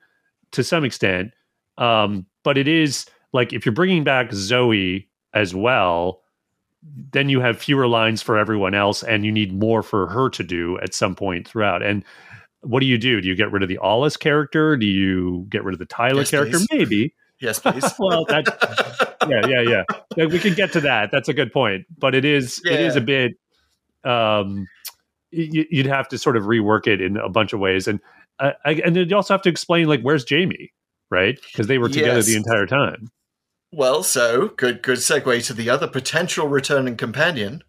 to 0.51 0.63
some 0.63 0.83
extent. 0.83 1.31
Um, 1.77 2.25
but 2.43 2.57
it 2.57 2.67
is 2.67 3.05
like 3.33 3.53
if 3.53 3.65
you're 3.65 3.73
bringing 3.73 4.03
back 4.03 4.31
Zoe 4.33 5.07
as 5.33 5.53
well, 5.55 6.21
then 7.11 7.29
you 7.29 7.39
have 7.41 7.57
fewer 7.57 7.87
lines 7.87 8.21
for 8.21 8.37
everyone 8.37 8.73
else 8.73 9.03
and 9.03 9.25
you 9.25 9.31
need 9.31 9.53
more 9.53 9.83
for 9.83 10.07
her 10.07 10.29
to 10.29 10.43
do 10.43 10.77
at 10.79 10.93
some 10.93 11.15
point 11.15 11.47
throughout. 11.47 11.83
And 11.83 12.03
what 12.61 12.79
do 12.79 12.85
you 12.85 12.97
do? 12.97 13.21
Do 13.21 13.27
you 13.27 13.35
get 13.35 13.51
rid 13.51 13.63
of 13.63 13.69
the 13.69 13.79
Alice 13.83 14.17
character? 14.17 14.75
Do 14.77 14.85
you 14.85 15.45
get 15.49 15.63
rid 15.63 15.73
of 15.73 15.79
the 15.79 15.85
Tyler 15.85 16.19
Yes, 16.21 16.31
character? 16.31 16.57
please. 16.57 16.67
Maybe. 16.71 17.13
Yes, 17.39 17.59
please. 17.59 17.85
well, 17.99 18.25
that 18.25 18.47
yeah, 19.29 19.45
yeah, 19.47 19.83
yeah. 20.17 20.25
We 20.25 20.39
can 20.39 20.55
get 20.55 20.71
to 20.73 20.81
that. 20.81 21.11
That's 21.11 21.29
a 21.29 21.33
good 21.35 21.53
point. 21.53 21.85
But 21.95 22.15
it 22.15 22.25
is 22.25 22.59
it 22.65 22.79
is 22.79 22.95
a 22.95 23.01
bit 23.01 23.33
um 24.03 24.65
you'd 25.31 25.85
have 25.85 26.07
to 26.09 26.17
sort 26.17 26.37
of 26.37 26.43
rework 26.43 26.87
it 26.87 27.01
in 27.01 27.17
a 27.17 27.29
bunch 27.29 27.53
of 27.53 27.59
ways 27.59 27.87
and 27.87 27.99
uh, 28.39 28.51
I, 28.65 28.73
and 28.85 28.95
then 28.95 29.09
you 29.09 29.15
also 29.15 29.33
have 29.33 29.41
to 29.43 29.49
explain 29.49 29.87
like 29.87 30.01
where's 30.01 30.23
Jamie, 30.23 30.71
right? 31.09 31.39
Because 31.51 31.65
they 31.67 31.79
were 31.79 31.89
together 31.89 32.17
Yes. 32.17 32.27
the 32.27 32.35
entire 32.35 32.67
time. 32.67 33.09
well, 33.71 34.03
so 34.03 34.49
good. 34.49 34.83
Good 34.83 34.99
segue 34.99 35.43
to 35.47 35.53
the 35.53 35.69
other 35.71 35.87
potential 35.87 36.47
returning 36.47 36.97
companion, 36.97 37.63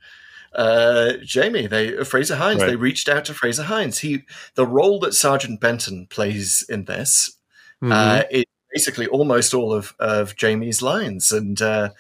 uh, 0.52 1.14
Jamie. 1.24 1.66
They 1.68 2.04
Fraser 2.04 2.36
Hines. 2.36 2.60
Right. 2.60 2.68
They 2.70 2.76
reached 2.76 3.08
out 3.08 3.24
to 3.26 3.34
Fraser 3.34 3.62
Hines. 3.64 4.00
He 4.00 4.24
the 4.56 4.66
role 4.66 4.98
that 5.00 5.14
Sergeant 5.14 5.58
Benton 5.60 6.06
plays 6.10 6.64
in 6.68 6.84
this 6.84 7.34
Mm-hmm. 7.82 7.92
uh, 7.92 8.22
is 8.30 8.44
basically 8.74 9.06
almost 9.06 9.54
all 9.54 9.72
of, 9.72 9.94
of 10.00 10.34
Jamie's 10.34 10.82
lines. 10.82 11.30
And 11.32 11.62
uh, 11.62 11.90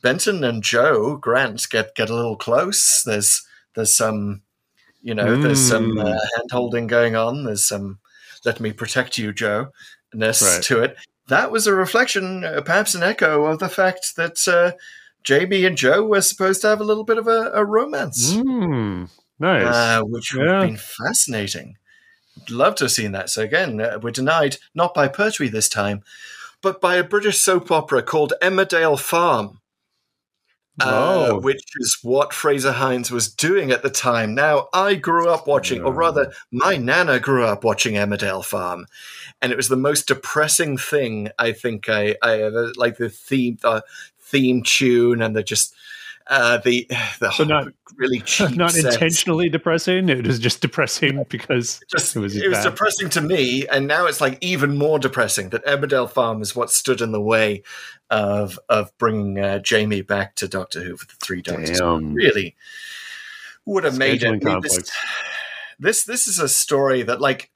Benton 0.00 0.44
and 0.44 0.62
Jo 0.62 1.16
Grant 1.16 1.68
get 1.68 1.94
get 1.96 2.08
a 2.08 2.14
little 2.14 2.36
close. 2.36 3.02
There's 3.04 3.44
there's 3.74 3.92
some, 3.92 4.42
you 5.04 5.14
know, 5.14 5.36
there's 5.40 5.60
some 5.60 5.92
Mm. 5.92 6.00
uh, 6.04 6.18
hand 6.36 6.50
holding 6.50 6.86
going 6.88 7.14
on. 7.14 7.44
There's 7.44 7.64
some 7.64 7.98
"Let 8.44 8.58
me 8.58 8.72
protect 8.72 9.18
you, 9.18 9.32
Jo" 9.32 9.68
ness 10.12 10.42
Right. 10.42 10.62
to 10.64 10.82
it. 10.82 10.96
That 11.28 11.50
was 11.52 11.66
a 11.66 11.74
reflection, 11.74 12.42
uh, 12.44 12.60
perhaps 12.64 12.94
an 12.94 13.02
echo 13.02 13.44
of 13.44 13.58
the 13.58 13.68
fact 13.68 14.16
that 14.16 14.46
uh, 14.48 14.72
Jamie 15.22 15.64
and 15.64 15.76
Jo 15.76 16.02
were 16.04 16.20
supposed 16.20 16.60
to 16.62 16.68
have 16.68 16.80
a 16.80 16.84
little 16.84 17.04
bit 17.04 17.18
of 17.18 17.26
a, 17.28 17.50
a 17.54 17.64
romance, 17.64 18.32
Mm, 18.34 19.08
nice. 19.38 19.64
uh, 19.74 20.02
which 20.02 20.32
would 20.34 20.46
Yeah. 20.46 20.60
have 20.60 20.68
been 20.68 20.76
fascinating. 20.76 21.76
Love 22.50 22.74
to 22.76 22.84
have 22.84 22.92
seen 22.92 23.12
that. 23.12 23.30
So 23.30 23.42
again, 23.42 23.80
uh, 23.80 23.98
we're 24.02 24.10
denied 24.10 24.56
not 24.74 24.92
by 24.94 25.08
Pertwee 25.08 25.48
this 25.48 25.68
time, 25.68 26.02
but 26.62 26.80
by 26.80 26.96
a 26.96 27.04
British 27.04 27.38
soap 27.38 27.70
opera 27.70 28.02
called 28.02 28.32
Emmerdale 28.42 28.98
Farm. 28.98 29.60
Uh, 30.80 31.26
Oh. 31.30 31.38
which 31.38 31.62
is 31.76 31.98
what 32.02 32.32
Fraser 32.32 32.72
Hines 32.72 33.10
was 33.10 33.32
doing 33.32 33.70
at 33.70 33.82
the 33.82 33.90
time. 33.90 34.34
Now, 34.34 34.68
I 34.72 34.96
grew 34.96 35.28
up 35.28 35.46
watching, 35.46 35.82
or 35.82 35.92
rather, 35.92 36.32
my 36.50 36.76
nana 36.76 37.20
grew 37.20 37.44
up 37.44 37.62
watching 37.62 37.94
Emmerdale 37.94 38.44
Farm, 38.44 38.86
and 39.40 39.52
it 39.52 39.56
was 39.56 39.68
the 39.68 39.76
most 39.76 40.08
depressing 40.08 40.76
thing 40.76 41.28
I 41.38 41.52
think 41.52 41.88
I, 41.88 42.16
I 42.22 42.42
ever 42.42 42.72
like 42.76 42.96
the 42.96 43.08
theme, 43.08 43.58
the 43.62 43.84
theme 44.20 44.62
tune, 44.64 45.22
and 45.22 45.36
the 45.36 45.44
just 45.44 45.73
uh, 46.26 46.58
the 46.58 46.86
the 47.20 47.30
So 47.32 47.44
not- 47.44 47.68
really 47.96 48.20
cheap, 48.24 48.56
Not 48.56 48.72
sets. 48.72 48.94
intentionally 48.94 49.48
depressing. 49.48 50.08
It 50.08 50.26
was 50.26 50.38
just 50.38 50.60
depressing 50.60 51.24
because 51.28 51.80
Just, 51.90 52.16
it 52.16 52.18
it 52.18 52.22
was, 52.22 52.34
was, 52.34 52.42
bad. 52.50 52.62
depressing 52.64 53.10
to 53.10 53.20
me, 53.20 53.66
and 53.68 53.86
now 53.86 54.06
it's 54.06 54.20
like 54.20 54.38
even 54.40 54.76
more 54.76 54.98
depressing 54.98 55.50
that 55.50 55.64
Emmerdale 55.64 56.10
Farm 56.10 56.42
is 56.42 56.56
what 56.56 56.70
stood 56.70 57.00
in 57.00 57.12
the 57.12 57.20
way 57.20 57.62
of 58.10 58.58
of 58.68 58.96
bringing 58.98 59.38
uh, 59.38 59.58
Jamie 59.60 60.02
back 60.02 60.34
to 60.36 60.48
Doctor 60.48 60.82
Who 60.82 60.96
for 60.96 61.06
the 61.06 61.14
Three 61.22 61.42
Doctors. 61.42 61.78
Damn. 61.78 62.14
Really 62.14 62.56
would 63.66 63.84
have 63.84 63.96
made 63.98 64.20
Scheduling 64.20 64.64
it. 64.64 64.70
This, 64.70 64.92
this 65.78 66.04
this 66.04 66.28
is 66.28 66.38
a 66.38 66.48
story 66.48 67.02
that 67.02 67.20
like 67.20 67.50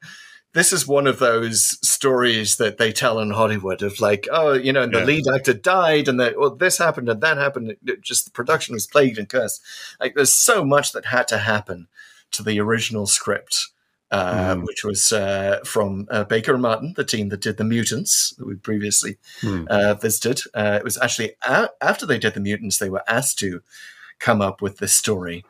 this 0.53 0.73
is 0.73 0.87
one 0.87 1.05
of 1.07 1.19
those 1.19 1.77
stories 1.87 2.57
that 2.57 2.77
they 2.77 2.91
tell 2.91 3.19
in 3.19 3.31
Hollywood 3.31 3.81
of 3.83 3.99
like, 3.99 4.27
oh, 4.31 4.53
you 4.53 4.73
know, 4.73 4.81
and 4.81 4.93
the 4.93 4.99
Yeah. 4.99 5.05
lead 5.05 5.25
actor 5.27 5.53
died, 5.53 6.07
and 6.07 6.19
that 6.19 6.39
well, 6.39 6.55
this 6.55 6.77
happened 6.79 7.07
and 7.09 7.21
that 7.21 7.37
happened. 7.37 7.75
It 7.85 8.01
just 8.01 8.25
the 8.25 8.31
production 8.31 8.73
was 8.73 8.87
plagued 8.87 9.17
and 9.19 9.29
cursed. 9.29 9.61
Like, 9.99 10.15
there's 10.15 10.33
so 10.33 10.65
much 10.65 10.91
that 10.93 11.05
had 11.05 11.27
to 11.29 11.37
happen 11.37 11.87
to 12.31 12.43
the 12.43 12.59
original 12.59 13.05
script, 13.07 13.67
uh, 14.11 14.55
Mm. 14.55 14.65
which 14.65 14.83
was 14.83 15.11
uh, 15.11 15.59
from 15.65 16.07
uh, 16.09 16.23
Baker 16.23 16.53
and 16.53 16.61
Martin, 16.63 16.93
the 16.95 17.03
team 17.03 17.29
that 17.29 17.41
did 17.41 17.57
the 17.57 17.63
Mutants 17.63 18.33
that 18.37 18.45
we 18.47 18.55
previously 18.55 19.17
uh, 19.43 19.93
visited. 19.95 20.41
Uh, 20.55 20.77
it 20.79 20.83
was 20.83 20.97
actually 20.97 21.33
a- 21.43 21.69
after 21.81 22.05
they 22.07 22.17
did 22.17 22.33
the 22.33 22.39
Mutants, 22.39 22.77
they 22.79 22.89
were 22.89 23.03
asked 23.07 23.37
to 23.39 23.61
come 24.17 24.41
up 24.41 24.61
with 24.63 24.77
this 24.79 24.95
story. 24.95 25.45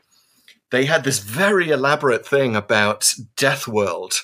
They 0.71 0.85
had 0.85 1.03
this 1.03 1.19
very 1.19 1.69
elaborate 1.71 2.27
thing 2.27 2.55
about 2.55 3.13
Death 3.35 3.67
World, 3.67 4.21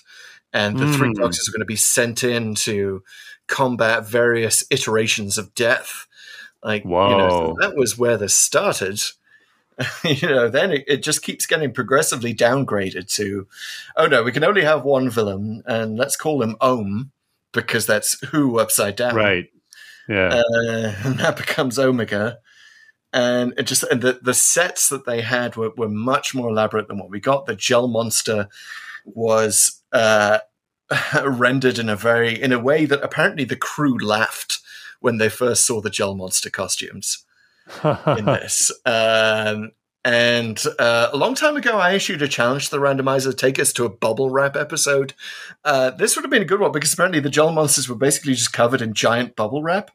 and 0.56 0.80
the 0.80 0.92
three 0.94 1.10
Mm. 1.10 1.16
doctors 1.16 1.48
are 1.48 1.52
going 1.52 1.60
to 1.60 1.66
be 1.66 1.76
sent 1.76 2.24
in 2.24 2.56
to 2.56 3.04
combat 3.48 4.08
various 4.08 4.64
iterations 4.72 5.38
of 5.38 5.54
death. 5.54 6.08
Like, 6.64 6.84
you 6.86 6.90
know, 6.90 6.96
Whoa. 7.54 7.56
that 7.60 7.76
was 7.76 7.98
where 7.98 8.18
this 8.18 8.34
started. 8.34 9.00
you 10.06 10.28
know, 10.30 10.48
then 10.48 10.72
it, 10.72 10.86
it 10.88 11.04
just 11.04 11.22
keeps 11.22 11.46
getting 11.46 11.74
progressively 11.74 12.34
downgraded 12.34 13.14
to, 13.16 13.48
oh 13.98 14.08
no, 14.08 14.24
we 14.24 14.32
can 14.32 14.46
only 14.46 14.64
have 14.64 14.84
one 14.86 15.10
villain, 15.10 15.62
and 15.68 15.98
let's 15.98 16.16
call 16.16 16.42
him 16.42 16.56
Ohm 16.62 17.12
because 17.52 17.86
that's 17.86 18.20
who 18.30 18.58
upside 18.60 18.96
down 18.96 19.16
Right. 19.16 19.52
Yeah. 20.08 20.30
uh, 20.30 20.94
and 21.04 21.20
that 21.20 21.36
becomes 21.38 21.78
Omega. 21.78 22.40
And 23.12 23.54
it 23.58 23.64
just 23.64 23.84
and 23.84 24.02
the, 24.02 24.20
the 24.22 24.34
sets 24.34 24.90
that 24.90 25.06
they 25.06 25.22
had 25.22 25.56
were, 25.56 25.72
were 25.78 25.90
much 25.90 26.34
more 26.34 26.50
elaborate 26.50 26.88
than 26.88 26.98
what 26.98 27.10
we 27.10 27.20
got. 27.20 27.46
The 27.46 27.56
gel 27.56 27.88
monster 27.88 28.48
was 29.06 29.82
uh, 29.96 30.40
rendered 31.26 31.80
in 31.80 31.90
a 31.90 31.96
very 31.96 32.40
in 32.40 32.52
a 32.52 32.60
way 32.60 32.86
that 32.86 33.02
apparently 33.02 33.46
the 33.46 33.56
crew 33.56 33.98
laughed 33.98 34.60
when 35.00 35.18
they 35.18 35.30
first 35.30 35.66
saw 35.66 35.82
the 35.82 35.90
gel 35.90 36.16
monster 36.16 36.50
costumes 36.50 37.26
in 37.84 38.26
this. 38.26 38.72
Um, 38.86 39.72
and 40.04 40.64
uh, 40.78 41.10
a 41.12 41.18
long 41.18 41.34
time 41.34 41.58
ago, 41.58 41.80
I 41.80 41.94
issued 41.94 42.22
a 42.22 42.28
challenge 42.28 42.66
to 42.66 42.72
the 42.72 42.82
randomizer 42.82 43.32
to 43.32 43.36
take 43.36 43.58
us 43.58 43.74
to 43.74 43.86
a 43.86 43.90
bubble 43.90 44.30
wrap 44.30 44.56
episode. 44.56 45.16
Uh, 45.64 45.90
this 45.90 46.16
would 46.16 46.24
have 46.24 46.30
been 46.30 46.44
a 46.44 46.46
good 46.46 46.60
one 46.60 46.72
because 46.72 46.94
apparently 46.94 47.20
the 47.20 47.30
gel 47.30 47.52
monsters 47.52 47.90
were 47.90 47.96
basically 47.96 48.36
just 48.36 48.54
covered 48.54 48.84
in 48.84 48.94
giant 48.94 49.36
bubble 49.36 49.64
wrap, 49.64 49.90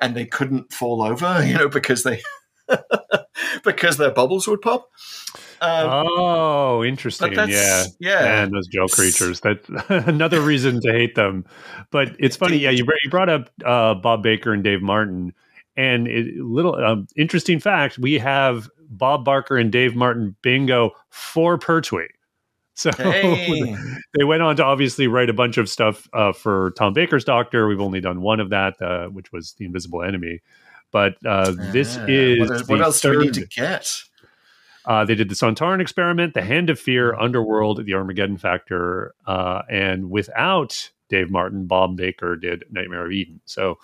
and 0.00 0.16
they 0.16 0.24
couldn't 0.24 0.72
fall 0.72 1.02
over, 1.02 1.44
you 1.46 1.54
know, 1.54 1.68
because 1.68 2.04
they 2.04 2.22
because 3.64 3.96
their 3.96 4.10
bubbles 4.10 4.46
would 4.46 4.60
pop. 4.60 4.88
Um, 5.60 6.04
oh, 6.06 6.84
interesting. 6.84 7.32
Yeah. 7.32 7.84
yeah. 7.98 8.22
Man, 8.22 8.52
those 8.52 8.66
gel 8.68 8.88
creatures. 8.88 9.40
That's 9.40 9.68
another 9.88 10.40
reason 10.40 10.80
to 10.82 10.92
hate 10.92 11.14
them. 11.14 11.44
But 11.90 12.16
it's 12.18 12.36
funny. 12.36 12.58
Yeah. 12.58 12.70
You, 12.70 12.86
you 13.04 13.10
brought 13.10 13.28
up 13.28 13.50
uh, 13.64 13.94
Bob 13.94 14.22
Baker 14.22 14.52
and 14.52 14.64
Dave 14.64 14.82
Martin. 14.82 15.34
And 15.76 16.08
it, 16.08 16.36
little 16.36 16.74
um, 16.74 17.06
interesting 17.16 17.60
fact 17.60 17.98
we 17.98 18.18
have 18.18 18.68
Bob 18.88 19.24
Baker 19.24 19.56
and 19.56 19.70
Dave 19.70 19.94
Martin 19.94 20.36
bingo 20.42 20.90
for 21.10 21.58
Pertwee. 21.58 22.08
So 22.74 22.90
Hey. 22.96 23.76
they 24.18 24.24
went 24.24 24.42
on 24.42 24.56
to 24.56 24.64
obviously 24.64 25.06
write 25.06 25.28
a 25.28 25.34
bunch 25.34 25.58
of 25.58 25.68
stuff 25.68 26.08
uh, 26.12 26.32
for 26.32 26.72
Tom 26.76 26.92
Baker's 26.92 27.24
Doctor. 27.24 27.68
We've 27.68 27.80
only 27.80 28.00
done 28.00 28.22
one 28.22 28.40
of 28.40 28.50
that, 28.50 28.80
uh, 28.80 29.08
which 29.08 29.32
was 29.32 29.54
The 29.58 29.66
Invisible 29.66 30.02
Enemy. 30.02 30.40
But 30.92 31.14
uh, 31.24 31.52
this 31.72 31.98
is 32.08 32.48
what, 32.50 32.68
what 32.68 32.80
else 32.80 33.00
do 33.00 33.10
we 33.10 33.24
need 33.24 33.34
to 33.34 33.46
get? 33.46 34.02
uh, 34.86 35.04
they 35.04 35.14
did 35.14 35.28
the 35.28 35.34
Sontaran 35.34 35.80
experiment, 35.80 36.34
the 36.34 36.42
Hand 36.42 36.70
of 36.70 36.80
Fear, 36.80 37.14
Underworld, 37.14 37.84
the 37.84 37.94
Armageddon 37.94 38.38
Factor, 38.38 39.14
uh, 39.26 39.62
and 39.70 40.10
without 40.10 40.90
Dave 41.08 41.30
Martin, 41.30 41.66
Bob 41.66 41.96
Baker 41.96 42.34
did 42.36 42.64
Nightmare 42.70 43.04
of 43.06 43.12
Eden. 43.12 43.40
So 43.44 43.78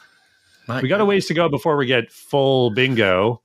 My 0.66 0.80
we 0.80 0.88
got 0.88 1.00
a 1.00 1.04
ways 1.04 1.26
to 1.26 1.34
go 1.34 1.48
before 1.48 1.76
we 1.76 1.86
get 1.86 2.10
full 2.10 2.70
bingo, 2.70 3.40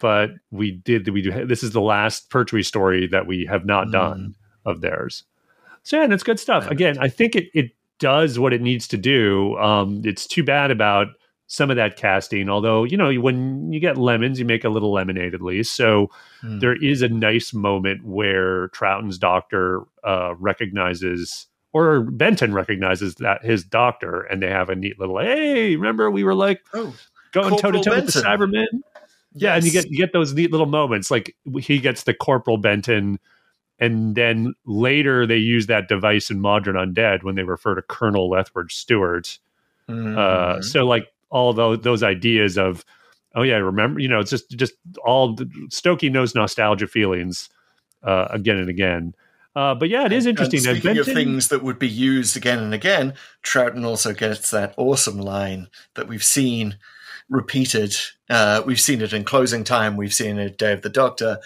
but 0.00 0.30
we 0.50 0.72
did. 0.72 1.08
We 1.08 1.22
do. 1.22 1.46
This 1.46 1.62
is 1.62 1.70
the 1.72 1.80
last 1.80 2.30
Pertwee 2.30 2.62
story 2.62 3.06
that 3.08 3.26
we 3.26 3.46
have 3.46 3.64
not 3.64 3.88
Mm. 3.88 3.92
done 3.92 4.34
of 4.64 4.80
theirs. 4.80 5.24
So 5.82 5.96
yeah, 5.96 6.04
and 6.04 6.12
it's 6.12 6.22
good 6.22 6.38
stuff. 6.38 6.70
Again, 6.70 6.98
I 7.00 7.08
think 7.08 7.34
it 7.34 7.46
it 7.54 7.72
does 7.98 8.38
what 8.38 8.52
it 8.52 8.60
needs 8.60 8.86
to 8.88 8.96
do. 8.96 9.56
Um, 9.58 10.02
it's 10.04 10.26
too 10.26 10.44
bad 10.44 10.70
about 10.70 11.08
some 11.52 11.68
of 11.68 11.76
that 11.76 11.96
casting. 11.96 12.48
Although 12.48 12.84
you 12.84 12.96
know, 12.96 13.12
when 13.20 13.70
you 13.70 13.78
get 13.78 13.98
lemons, 13.98 14.38
you 14.38 14.46
make 14.46 14.64
a 14.64 14.70
little 14.70 14.90
lemonade 14.92 15.34
at 15.34 15.42
least. 15.42 15.76
So 15.76 16.10
Hmm. 16.40 16.58
there 16.60 16.74
is 16.82 17.02
a 17.02 17.08
nice 17.08 17.52
moment 17.52 18.04
where 18.06 18.68
Troughton's 18.68 19.18
doctor 19.18 19.82
uh, 20.02 20.34
recognizes, 20.38 21.46
or 21.72 22.00
Benton 22.02 22.54
recognizes 22.54 23.16
that 23.16 23.44
his 23.44 23.64
doctor, 23.64 24.22
and 24.22 24.42
they 24.42 24.48
have 24.48 24.70
a 24.70 24.74
neat 24.74 24.98
little, 24.98 25.18
"Hey, 25.18 25.76
remember 25.76 26.10
we 26.10 26.24
were 26.24 26.34
like 26.34 26.62
Oh, 26.72 26.94
going 27.32 27.56
toe 27.58 27.70
to 27.70 27.80
toe 27.82 27.94
with 27.96 28.06
the. 28.06 28.20
Cybermen?" 28.22 28.66
Yeah, 29.34 29.54
and 29.54 29.64
you 29.64 29.70
get 29.72 29.90
you 29.90 29.98
get 29.98 30.12
those 30.14 30.32
neat 30.32 30.50
little 30.50 30.66
moments. 30.66 31.10
Like 31.10 31.36
he 31.60 31.78
gets 31.78 32.04
the 32.04 32.14
Corporal 32.14 32.56
Benton, 32.58 33.18
and 33.78 34.14
then 34.14 34.54
later 34.64 35.26
they 35.26 35.36
use 35.36 35.66
that 35.66 35.86
device 35.88 36.30
in 36.30 36.40
Modern 36.40 36.76
Undead 36.76 37.22
when 37.24 37.34
they 37.34 37.42
refer 37.42 37.74
to 37.74 37.82
Colonel 37.82 38.30
Lethbridge 38.30 38.74
Stewart. 38.74 39.38
Uh, 39.88 39.92
Mhm. 39.94 40.64
so 40.64 40.86
like 40.86 41.08
all 41.32 41.52
those 41.52 41.80
those 41.80 42.02
ideas 42.02 42.56
of, 42.56 42.84
oh 43.34 43.42
yeah, 43.42 43.56
remember, 43.56 43.98
you 43.98 44.08
know, 44.08 44.20
it's 44.20 44.30
just 44.30 44.50
just 44.50 44.74
all 45.04 45.36
stoking 45.70 46.12
those 46.12 46.34
nostalgia 46.34 46.86
feelings 46.86 47.48
uh, 48.04 48.28
again 48.30 48.58
and 48.58 48.68
again. 48.68 49.14
Uh, 49.56 49.74
but 49.74 49.88
yeah, 49.88 50.06
it 50.06 50.12
is 50.12 50.26
interesting. 50.26 50.60
And 50.60 50.68
And 50.68 50.78
speaking 50.78 50.98
of 50.98 51.06
things 51.06 51.48
that 51.48 51.62
would 51.62 51.78
be 51.78 51.88
used 51.88 52.36
again 52.36 52.58
and 52.58 52.72
again, 52.72 53.14
Troughton 53.42 53.84
also 53.84 54.12
gets 54.12 54.50
that 54.50 54.74
awesome 54.76 55.18
line 55.18 55.68
that 55.94 56.08
we've 56.08 56.24
seen 56.24 56.78
repeated. 57.28 57.94
Uh, 58.30 58.62
we've 58.64 58.80
seen 58.80 59.02
it 59.02 59.12
in 59.12 59.24
Closing 59.24 59.64
Time. 59.64 59.96
We've 59.96 60.14
seen 60.14 60.38
it 60.38 60.58
Day 60.58 60.72
of 60.72 60.82
the 60.82 60.88
Doctor. 60.88 61.38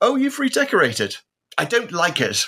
Oh, 0.00 0.16
you've 0.16 0.38
redecorated. 0.38 1.16
I 1.58 1.64
don't 1.64 1.92
like 1.92 2.20
it. 2.20 2.46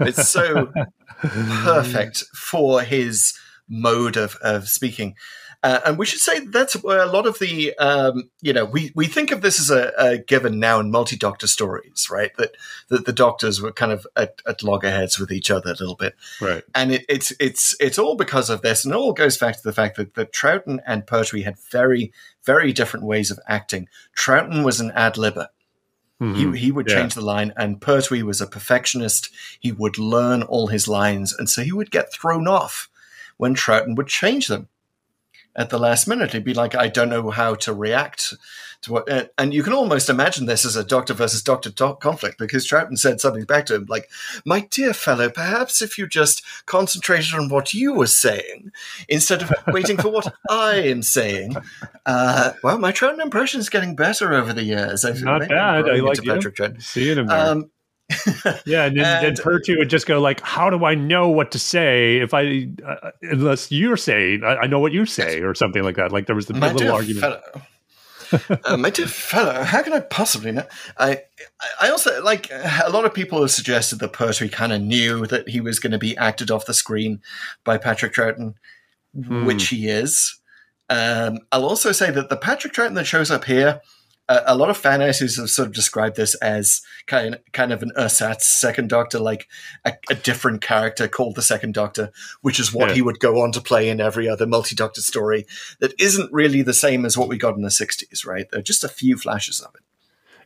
It's 0.00 0.28
so 0.28 0.72
perfect 1.18 2.24
for 2.34 2.82
his 2.82 3.38
mode 3.68 4.16
of, 4.16 4.36
of 4.36 4.68
speaking. 4.68 5.14
Uh, 5.64 5.80
and 5.86 5.98
we 5.98 6.04
should 6.04 6.20
say 6.20 6.40
that's 6.40 6.74
where 6.82 7.00
a 7.00 7.06
lot 7.06 7.26
of 7.26 7.38
the, 7.38 7.74
um, 7.78 8.28
you 8.42 8.52
know, 8.52 8.66
we, 8.66 8.92
we 8.94 9.06
think 9.06 9.30
of 9.30 9.40
this 9.40 9.58
as 9.58 9.70
a, 9.70 9.92
a 9.96 10.18
given 10.18 10.60
now 10.60 10.78
in 10.78 10.90
multi 10.90 11.16
doctor 11.16 11.46
stories, 11.46 12.08
right? 12.10 12.36
That, 12.36 12.54
that 12.90 13.06
the 13.06 13.14
doctors 13.14 13.62
were 13.62 13.72
kind 13.72 13.90
of 13.90 14.06
at, 14.14 14.42
at 14.46 14.62
loggerheads 14.62 15.18
with 15.18 15.32
each 15.32 15.50
other 15.50 15.70
a 15.70 15.74
little 15.80 15.96
bit. 15.96 16.16
right. 16.38 16.62
And 16.74 16.92
it, 16.92 17.06
it's, 17.08 17.32
it's, 17.40 17.74
it's 17.80 17.98
all 17.98 18.14
because 18.14 18.50
of 18.50 18.60
this. 18.60 18.84
And 18.84 18.92
it 18.92 18.96
all 18.98 19.14
goes 19.14 19.38
back 19.38 19.56
to 19.56 19.62
the 19.62 19.72
fact 19.72 19.96
that, 19.96 20.12
that 20.16 20.34
Troughton 20.34 20.80
and 20.86 21.06
Pertwee 21.06 21.44
had 21.44 21.58
very, 21.72 22.12
very 22.44 22.70
different 22.74 23.06
ways 23.06 23.30
of 23.30 23.40
acting. 23.48 23.88
Troughton 24.14 24.64
was 24.66 24.80
an 24.80 24.90
ad 24.94 25.14
libber. 25.14 25.46
Mhm. 26.20 26.54
He, 26.54 26.58
he 26.66 26.72
would 26.72 26.88
Yeah. 26.90 26.96
change 26.96 27.14
the 27.14 27.22
line, 27.22 27.54
and 27.56 27.80
Pertwee 27.80 28.22
was 28.22 28.42
a 28.42 28.46
perfectionist. 28.46 29.30
He 29.58 29.72
would 29.72 29.96
learn 29.98 30.42
all 30.42 30.66
his 30.66 30.86
lines, 30.86 31.32
and 31.32 31.48
so 31.48 31.62
he 31.62 31.72
would 31.72 31.90
get 31.90 32.12
thrown 32.12 32.46
off 32.46 32.90
when 33.38 33.54
Troughton 33.54 33.96
would 33.96 34.08
change 34.08 34.46
them 34.46 34.68
at 35.56 35.70
the 35.70 35.78
last 35.78 36.06
minute. 36.06 36.32
He'd 36.32 36.44
be 36.44 36.54
like, 36.54 36.74
I 36.74 36.88
don't 36.88 37.08
know 37.08 37.30
how 37.30 37.54
to 37.56 37.72
react 37.72 38.34
to 38.82 38.92
what. 38.92 39.32
And 39.38 39.52
you 39.52 39.62
can 39.62 39.72
almost 39.72 40.08
imagine 40.08 40.46
this 40.46 40.64
as 40.64 40.76
a 40.76 40.84
doctor 40.84 41.14
versus 41.14 41.42
doctor 41.42 41.70
conflict 41.70 42.38
because 42.38 42.66
Troughton 42.66 42.98
said 42.98 43.20
something 43.20 43.44
back 43.44 43.66
to 43.66 43.74
him 43.74 43.86
like, 43.88 44.08
My 44.44 44.60
dear 44.60 44.94
fellow, 44.94 45.28
perhaps 45.30 45.82
if 45.82 45.98
you 45.98 46.06
just 46.06 46.42
concentrated 46.66 47.34
on 47.34 47.48
what 47.48 47.74
you 47.74 47.94
were 47.94 48.06
saying 48.06 48.72
instead 49.08 49.42
of 49.42 49.52
waiting 49.68 49.96
for 49.96 50.10
what 50.10 50.32
I 50.50 50.76
am 50.76 51.02
saying. 51.02 51.56
Uh, 52.06 52.52
well, 52.62 52.78
my 52.78 52.92
Troughton 52.92 53.22
impression 53.22 53.60
is 53.60 53.68
getting 53.68 53.96
better 53.96 54.32
over 54.34 54.52
the 54.52 54.64
years. 54.64 55.04
I've 55.04 55.22
Not 55.22 55.48
bad. 55.48 55.88
I 55.88 55.96
like 55.96 56.22
you. 56.22 56.32
Patrick 56.32 56.56
Troughton. 56.56 56.82
Seeing 56.82 57.18
him 57.18 57.26
there. 57.26 57.52
Um, 57.52 57.70
Yeah, 58.66 58.84
and 58.84 58.98
And- 58.98 59.38
Pertwee 59.38 59.76
would 59.76 59.90
just 59.90 60.06
go 60.06 60.20
like, 60.20 60.40
"How 60.40 60.70
do 60.70 60.84
I 60.84 60.94
know 60.94 61.28
what 61.28 61.50
to 61.52 61.58
say 61.58 62.18
if 62.18 62.34
I 62.34 62.68
uh, 62.86 63.10
unless 63.22 63.70
you're 63.72 63.96
saying 63.96 64.44
I, 64.44 64.56
I 64.56 64.66
know 64.66 64.78
what 64.78 64.92
you 64.92 65.06
say 65.06 65.40
or 65.40 65.54
something 65.54 65.82
like 65.82 65.96
that?" 65.96 66.12
Like 66.12 66.26
there 66.26 66.36
was 66.36 66.46
the 66.46 66.54
my 66.54 66.72
little 66.72 66.92
argument. 66.94 67.36
uh, 68.64 68.76
my 68.76 68.90
dear 68.90 69.06
fellow, 69.06 69.62
how 69.62 69.82
can 69.82 69.92
I 69.92 70.00
possibly 70.00 70.50
know? 70.52 70.66
I, 70.98 71.22
I 71.80 71.88
also 71.90 72.22
like 72.22 72.50
a 72.50 72.90
lot 72.90 73.04
of 73.04 73.14
people 73.14 73.40
have 73.40 73.50
suggested 73.50 73.98
that 74.00 74.12
Pertwee 74.12 74.48
kind 74.48 74.72
of 74.72 74.80
knew 74.82 75.26
that 75.26 75.48
he 75.48 75.60
was 75.60 75.78
going 75.78 75.92
to 75.92 75.98
be 75.98 76.16
acted 76.16 76.50
off 76.50 76.66
the 76.66 76.74
screen 76.74 77.20
by 77.64 77.78
Patrick 77.78 78.12
Troughton, 78.14 78.54
Hmm. 79.14 79.44
which 79.46 79.68
he 79.68 79.88
is. 79.88 80.38
Um, 80.90 81.38
I'll 81.52 81.64
also 81.64 81.92
say 81.92 82.10
that 82.10 82.28
the 82.28 82.36
Patrick 82.36 82.72
Troughton 82.72 82.94
that 82.96 83.06
shows 83.06 83.30
up 83.30 83.44
here, 83.44 83.80
uh, 84.28 84.40
a 84.46 84.56
lot 84.56 84.70
of 84.70 84.76
fan 84.76 85.02
editors 85.02 85.36
have 85.36 85.50
sort 85.50 85.68
of 85.68 85.74
described 85.74 86.16
this 86.16 86.34
as 86.36 86.80
kind 87.06 87.38
kind 87.52 87.72
of 87.72 87.82
an 87.82 87.90
ersatz 87.96 88.42
Second 88.60 88.88
Doctor, 88.88 89.18
like 89.18 89.46
a, 89.84 89.92
a 90.10 90.14
different 90.14 90.62
character 90.62 91.08
called 91.08 91.34
the 91.34 91.42
Second 91.42 91.74
Doctor, 91.74 92.10
which 92.40 92.58
is 92.58 92.72
what 92.72 92.88
Yeah. 92.88 92.94
he 92.94 93.02
would 93.02 93.20
go 93.20 93.42
on 93.42 93.52
to 93.52 93.60
play 93.60 93.88
in 93.88 94.00
every 94.00 94.28
other 94.28 94.46
multi-Doctor 94.46 95.02
story. 95.02 95.44
That 95.80 95.92
isn't 96.00 96.32
really 96.32 96.62
the 96.62 96.72
same 96.74 97.04
as 97.04 97.18
what 97.18 97.28
we 97.28 97.36
got 97.36 97.56
in 97.56 97.62
the 97.62 97.68
'60s, 97.68 98.26
right? 98.26 98.46
There 98.50 98.60
are 98.60 98.62
just 98.62 98.84
a 98.84 98.88
few 98.88 99.16
flashes 99.16 99.60
of 99.60 99.74
it. 99.74 99.82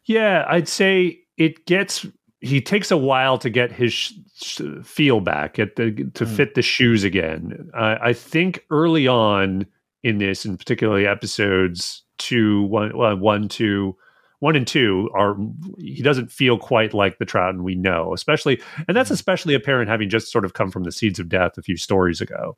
Yeah, 0.05 0.45
I'd 0.49 0.69
say 0.69 1.21
it 1.37 1.67
gets 1.67 2.05
he 2.41 2.61
takes 2.61 2.91
a 2.91 2.97
while 2.97 3.37
to 3.39 3.51
get 3.51 3.73
his 3.73 3.93
sh- 3.93 4.13
sh- 4.41 4.61
feel 4.85 5.21
back, 5.21 5.55
get 5.55 5.77
the 5.77 5.91
to 6.15 6.25
Mm. 6.25 6.37
fit 6.37 6.55
the 6.55 6.63
shoes 6.63 7.05
again. 7.05 7.71
I 7.75 8.09
I 8.09 8.13
think 8.13 8.65
early 8.71 9.07
on 9.07 9.67
in 10.03 10.19
this, 10.19 10.45
and 10.45 10.59
particularly 10.59 11.07
episodes 11.07 12.03
two, 12.19 12.63
one, 12.65 12.97
well, 12.97 13.17
one, 13.17 13.49
two, 13.49 13.97
one 14.41 14.55
and 14.55 14.67
two 14.67 15.11
are 15.15 15.37
he 15.79 16.03
doesn't 16.03 16.31
feel 16.31 16.59
quite 16.59 16.95
like 16.95 17.19
the 17.19 17.27
Troughton 17.27 17.63
we 17.63 17.75
know, 17.75 18.15
especially, 18.15 18.61
and 18.87 18.97
that's 18.97 19.11
especially 19.11 19.55
apparent 19.55 19.91
having 19.91 20.09
just 20.09 20.31
sort 20.31 20.45
of 20.45 20.55
come 20.55 20.71
from 20.71 20.85
the 20.85 20.93
Seeds 20.93 21.19
of 21.19 21.29
Death 21.29 21.59
a 21.59 21.63
few 21.63 21.77
stories 21.77 22.21
ago. 22.21 22.57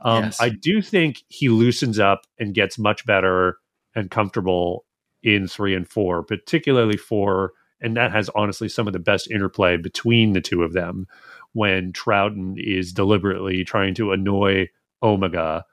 Um, 0.00 0.24
Yes. 0.24 0.40
I 0.40 0.48
do 0.48 0.82
think 0.82 1.22
he 1.28 1.48
loosens 1.48 1.98
up 1.98 2.22
and 2.38 2.54
gets 2.54 2.78
much 2.78 3.06
better 3.06 3.58
and 3.94 4.10
comfortable 4.10 4.84
in 5.22 5.46
three 5.46 5.74
and 5.74 5.88
four, 5.88 6.24
particularly 6.24 6.96
four, 6.96 7.52
and 7.80 7.96
that 7.96 8.10
has 8.10 8.28
honestly 8.34 8.68
some 8.68 8.86
of 8.88 8.92
the 8.92 8.98
best 8.98 9.30
interplay 9.30 9.76
between 9.76 10.32
the 10.32 10.40
two 10.40 10.62
of 10.64 10.72
them 10.72 11.06
when 11.52 11.92
Troughton 11.92 12.54
is 12.56 12.92
deliberately 12.92 13.64
trying 13.64 13.94
to 13.94 14.12
annoy 14.12 14.68
Omega 15.02 15.64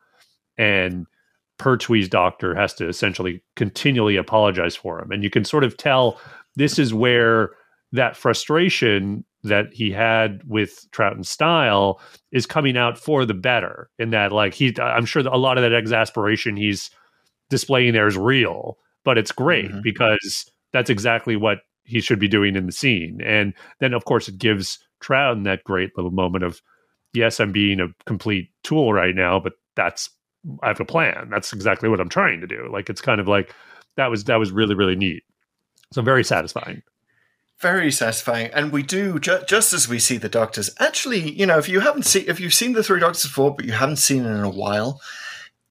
and 0.58 1.08
Pertwee's 1.60 2.10
doctor 2.10 2.56
has 2.56 2.74
to 2.76 2.88
essentially 2.88 3.44
continually 3.56 4.16
apologize 4.16 4.76
for 4.76 5.00
him. 5.02 5.12
And 5.12 5.24
you 5.24 5.30
can 5.30 5.46
sort 5.46 5.64
of 5.64 5.78
tell 5.78 6.20
this 6.56 6.80
is 6.80 6.94
where 6.94 7.52
that 7.92 8.16
frustration 8.16 9.24
that 9.44 9.68
he 9.72 9.92
had 9.92 10.42
with 10.48 10.86
Troughton's 10.92 11.30
style 11.30 12.02
is 12.32 12.46
coming 12.46 12.78
out 12.78 12.98
for 12.98 13.26
the 13.26 13.34
better. 13.34 13.90
In 14.00 14.10
that, 14.12 14.32
like 14.32 14.54
he, 14.54 14.76
I'm 14.82 15.06
sure 15.06 15.24
that 15.24 15.34
a 15.34 15.38
lot 15.38 15.58
of 15.58 15.62
that 15.64 15.74
exasperation 15.74 16.56
he's 16.58 16.90
displaying 17.50 17.94
there 17.94 18.08
is 18.08 18.18
real, 18.18 18.78
but 19.04 19.18
it's 19.18 19.32
great 19.32 19.72
Mhm. 19.72 19.82
because 19.84 20.50
that's 20.72 20.90
exactly 20.90 21.36
what 21.36 21.60
he 21.84 22.00
should 22.02 22.20
be 22.20 22.28
doing 22.28 22.56
in 22.56 22.66
the 22.68 22.72
scene. 22.72 23.20
And 23.24 23.54
then, 23.80 23.94
of 23.94 24.06
course, 24.06 24.28
it 24.28 24.38
gives 24.38 24.78
Troughton 25.02 25.44
that 25.46 25.64
great 25.64 25.92
little 25.98 26.12
moment 26.12 26.44
of, 26.44 26.62
yes, 27.14 27.40
I'm 27.40 27.52
being 27.52 27.80
a 27.80 27.88
complete 28.06 28.50
tool 28.64 28.94
right 28.94 29.16
now, 29.16 29.40
but 29.40 29.54
that's 29.76 30.10
I 30.62 30.68
have 30.68 30.80
a 30.80 30.86
plan. 30.86 31.30
That's 31.30 31.54
exactly 31.54 31.90
what 31.90 32.00
I'm 32.00 32.10
trying 32.10 32.42
to 32.42 32.48
do. 32.48 32.70
Like 32.72 32.90
it's 32.90 33.02
kind 33.02 33.20
of 33.20 33.28
like 33.28 33.54
that 33.98 34.08
was 34.08 34.24
that 34.26 34.38
was 34.38 34.52
really 34.52 34.76
really 34.76 34.96
neat. 34.96 35.24
So 35.92 36.02
very 36.02 36.24
satisfying. 36.24 36.84
Very 37.60 37.92
satisfying, 37.92 38.52
and 38.54 38.72
we 38.72 38.84
do 38.84 39.20
ju- 39.20 39.42
just 39.46 39.74
as 39.74 39.90
we 39.90 40.00
see 40.00 40.16
the 40.18 40.30
doctors. 40.30 40.70
Actually, 40.80 41.32
you 41.32 41.46
know, 41.46 41.58
if 41.58 41.68
you 41.68 41.82
haven't 41.82 42.06
seen, 42.06 42.24
if 42.28 42.40
you've 42.40 42.54
seen 42.54 42.72
the 42.72 42.84
three 42.84 43.02
doctors 43.02 43.24
before, 43.24 43.54
but 43.54 43.66
you 43.66 43.74
haven't 43.74 43.98
seen 43.98 44.24
it 44.24 44.30
in 44.30 44.44
a 44.46 44.50
while, 44.50 45.02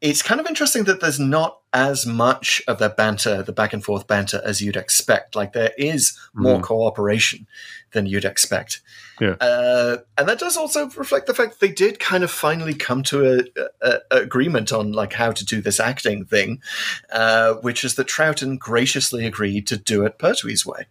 it's 0.00 0.22
kind 0.22 0.40
of 0.40 0.46
interesting 0.46 0.84
that 0.84 1.00
there's 1.00 1.18
not 1.18 1.58
as 1.72 2.06
much 2.06 2.62
of 2.68 2.78
the 2.78 2.88
banter, 2.88 3.42
the 3.42 3.52
back 3.52 3.72
and 3.72 3.84
forth 3.84 4.06
banter, 4.06 4.40
as 4.44 4.60
you'd 4.62 4.76
expect. 4.76 5.34
Like 5.36 5.52
there 5.52 5.72
is 5.76 6.16
more 6.34 6.58
Mhm. 6.58 6.62
cooperation 6.62 7.46
than 7.92 8.06
you'd 8.06 8.24
expect. 8.24 8.80
Yeah. 9.20 9.34
Uh, 9.40 9.98
and 10.16 10.28
that 10.28 10.38
does 10.38 10.56
also 10.56 10.88
reflect 10.90 11.26
the 11.26 11.34
fact 11.34 11.52
that 11.52 11.60
they 11.60 11.72
did 11.72 11.98
kind 11.98 12.22
of 12.22 12.30
finally 12.30 12.74
come 12.74 13.02
to 13.04 13.26
a, 13.40 13.64
a, 13.82 13.98
a 14.12 14.16
agreement 14.22 14.72
on 14.72 14.92
like 14.92 15.12
how 15.14 15.32
to 15.32 15.44
do 15.44 15.60
this 15.60 15.80
acting 15.80 16.24
thing, 16.24 16.62
uh, 17.10 17.54
which 17.54 17.82
is 17.84 17.96
that 17.96 18.06
Troughton 18.06 18.58
graciously 18.58 19.26
agreed 19.26 19.66
to 19.66 19.76
do 19.76 20.04
it 20.06 20.18
Pertwee's 20.18 20.64
way. 20.64 20.86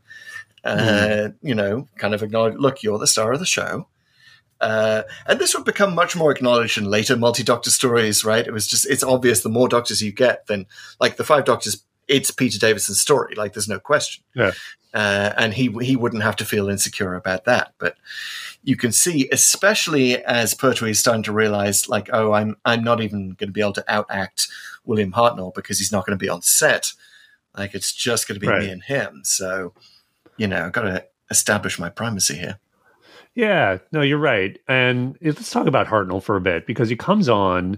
Uh, 0.63 1.29
You 1.41 1.55
know, 1.55 1.87
kind 1.97 2.13
of 2.13 2.21
acknowledge, 2.21 2.55
look, 2.55 2.83
you're 2.83 2.99
the 2.99 3.07
star 3.07 3.31
of 3.31 3.39
the 3.39 3.45
show. 3.45 3.87
Uh, 4.59 5.03
and 5.25 5.39
this 5.39 5.55
would 5.55 5.65
become 5.65 5.93
much 5.93 6.15
more 6.15 6.31
acknowledged 6.31 6.77
in 6.77 6.85
later 6.85 7.15
multi-doctor 7.15 7.69
stories, 7.69 8.25
right? 8.25 8.47
It 8.47 8.53
was 8.53 8.67
just, 8.67 8.85
it's 8.89 9.03
obvious 9.03 9.41
the 9.41 9.49
more 9.49 9.67
doctors 9.67 10.01
you 10.01 10.11
get, 10.11 10.47
then 10.47 10.65
like 10.99 11.17
the 11.17 11.23
five 11.23 11.45
doctors, 11.45 11.83
it's 12.07 12.31
Peter 12.31 12.57
Davison's 12.57 12.99
story. 13.01 13.35
Like 13.35 13.53
there's 13.53 13.67
no 13.67 13.79
question. 13.79 14.23
Yeah. 14.33 14.51
Uh, 14.93 15.33
and 15.37 15.53
he, 15.53 15.69
he 15.81 15.95
wouldn't 15.95 16.23
have 16.23 16.37
to 16.37 16.45
feel 16.45 16.69
insecure 16.69 17.13
about 17.13 17.45
that. 17.45 17.73
But 17.77 17.97
you 18.63 18.75
can 18.75 18.91
see, 18.91 19.29
especially 19.31 20.23
as 20.23 20.53
Pertwee 20.55 20.91
is 20.91 20.99
starting 20.99 21.23
to 21.23 21.31
realize 21.33 21.87
like, 21.87 22.09
oh, 22.11 22.31
I'm, 22.33 22.55
I'm 22.65 22.83
not 22.83 23.01
even 23.01 23.29
going 23.37 23.49
to 23.49 23.53
be 23.53 23.61
able 23.61 23.73
to 23.73 23.85
outact 23.87 24.49
William 24.85 25.11
Hartnell 25.11 25.53
because 25.53 25.77
he's 25.77 25.91
not 25.91 26.05
going 26.05 26.17
to 26.17 26.23
be 26.23 26.29
on 26.29 26.41
set. 26.41 26.93
Like 27.55 27.75
it's 27.75 27.93
just 27.93 28.27
going 28.27 28.39
to 28.39 28.39
be 28.39 28.47
Right. 28.47 28.63
me 28.63 28.69
and 28.69 28.83
him. 28.83 29.21
So, 29.23 29.73
you 30.37 30.47
know, 30.47 30.65
I've 30.65 30.71
got 30.71 30.83
to 30.83 31.05
establish 31.29 31.77
my 31.77 31.89
primacy 31.89 32.35
here. 32.35 32.59
Yeah, 33.37 33.77
no, 33.91 34.01
you're 34.01 34.17
right. 34.17 34.57
And 34.67 35.15
let's 35.21 35.51
talk 35.51 35.67
about 35.67 35.85
Hartnell 35.85 36.23
for 36.23 36.35
a 36.37 36.41
bit 36.41 36.65
because 36.65 36.89
he 36.89 36.95
comes 36.95 37.29
on 37.29 37.77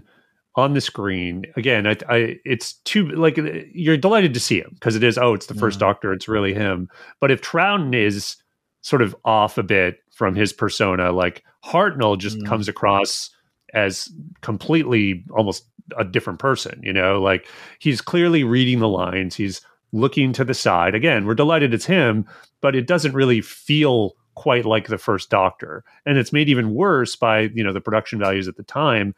on 0.56 0.72
the 0.72 0.80
screen 0.80 1.44
again. 1.54 1.86
I, 1.86 1.96
I 2.08 2.36
it's 2.46 2.72
too 2.84 3.08
like 3.10 3.38
you're 3.74 3.98
delighted 3.98 4.32
to 4.32 4.40
see 4.40 4.58
him 4.58 4.70
because 4.72 4.96
it 4.96 5.04
is. 5.04 5.18
Oh, 5.18 5.34
it's 5.34 5.46
the 5.46 5.54
first 5.54 5.76
Mhm. 5.76 5.80
Doctor. 5.80 6.12
It's 6.14 6.28
really 6.28 6.54
him. 6.54 6.88
But 7.20 7.30
if 7.30 7.42
Troughton 7.42 7.94
is 7.94 8.36
sort 8.80 9.02
of 9.02 9.14
off 9.26 9.58
a 9.58 9.62
bit 9.62 9.98
from 10.10 10.34
his 10.34 10.54
persona, 10.54 11.12
like 11.12 11.44
Hartnell 11.62 12.16
just 12.18 12.38
Mm. 12.38 12.46
comes 12.46 12.66
across 12.66 13.28
as 13.74 14.08
completely 14.40 15.24
almost 15.36 15.66
a 15.98 16.04
different 16.04 16.38
person. 16.38 16.80
You 16.82 16.94
know, 16.94 17.20
like 17.20 17.46
he's 17.80 18.00
clearly 18.00 18.44
reading 18.44 18.78
the 18.78 18.88
lines. 18.88 19.34
He's 19.36 19.60
looking 19.92 20.32
to 20.32 20.44
the 20.44 20.54
side. 20.54 20.94
Again, 20.94 21.26
we're 21.26 21.34
delighted 21.34 21.74
it's 21.74 21.84
him, 21.84 22.24
but 22.62 22.74
it 22.74 22.86
doesn't 22.86 23.12
really 23.12 23.42
feel 23.42 24.14
quite 24.40 24.64
like 24.64 24.88
the 24.88 24.96
first 24.96 25.28
Doctor, 25.28 25.84
and 26.06 26.16
it's 26.16 26.32
made 26.32 26.48
even 26.48 26.74
worse 26.74 27.14
by 27.14 27.40
you 27.40 27.62
know 27.62 27.74
the 27.74 27.80
production 27.80 28.18
values 28.18 28.48
at 28.48 28.56
the 28.56 28.62
time. 28.62 29.14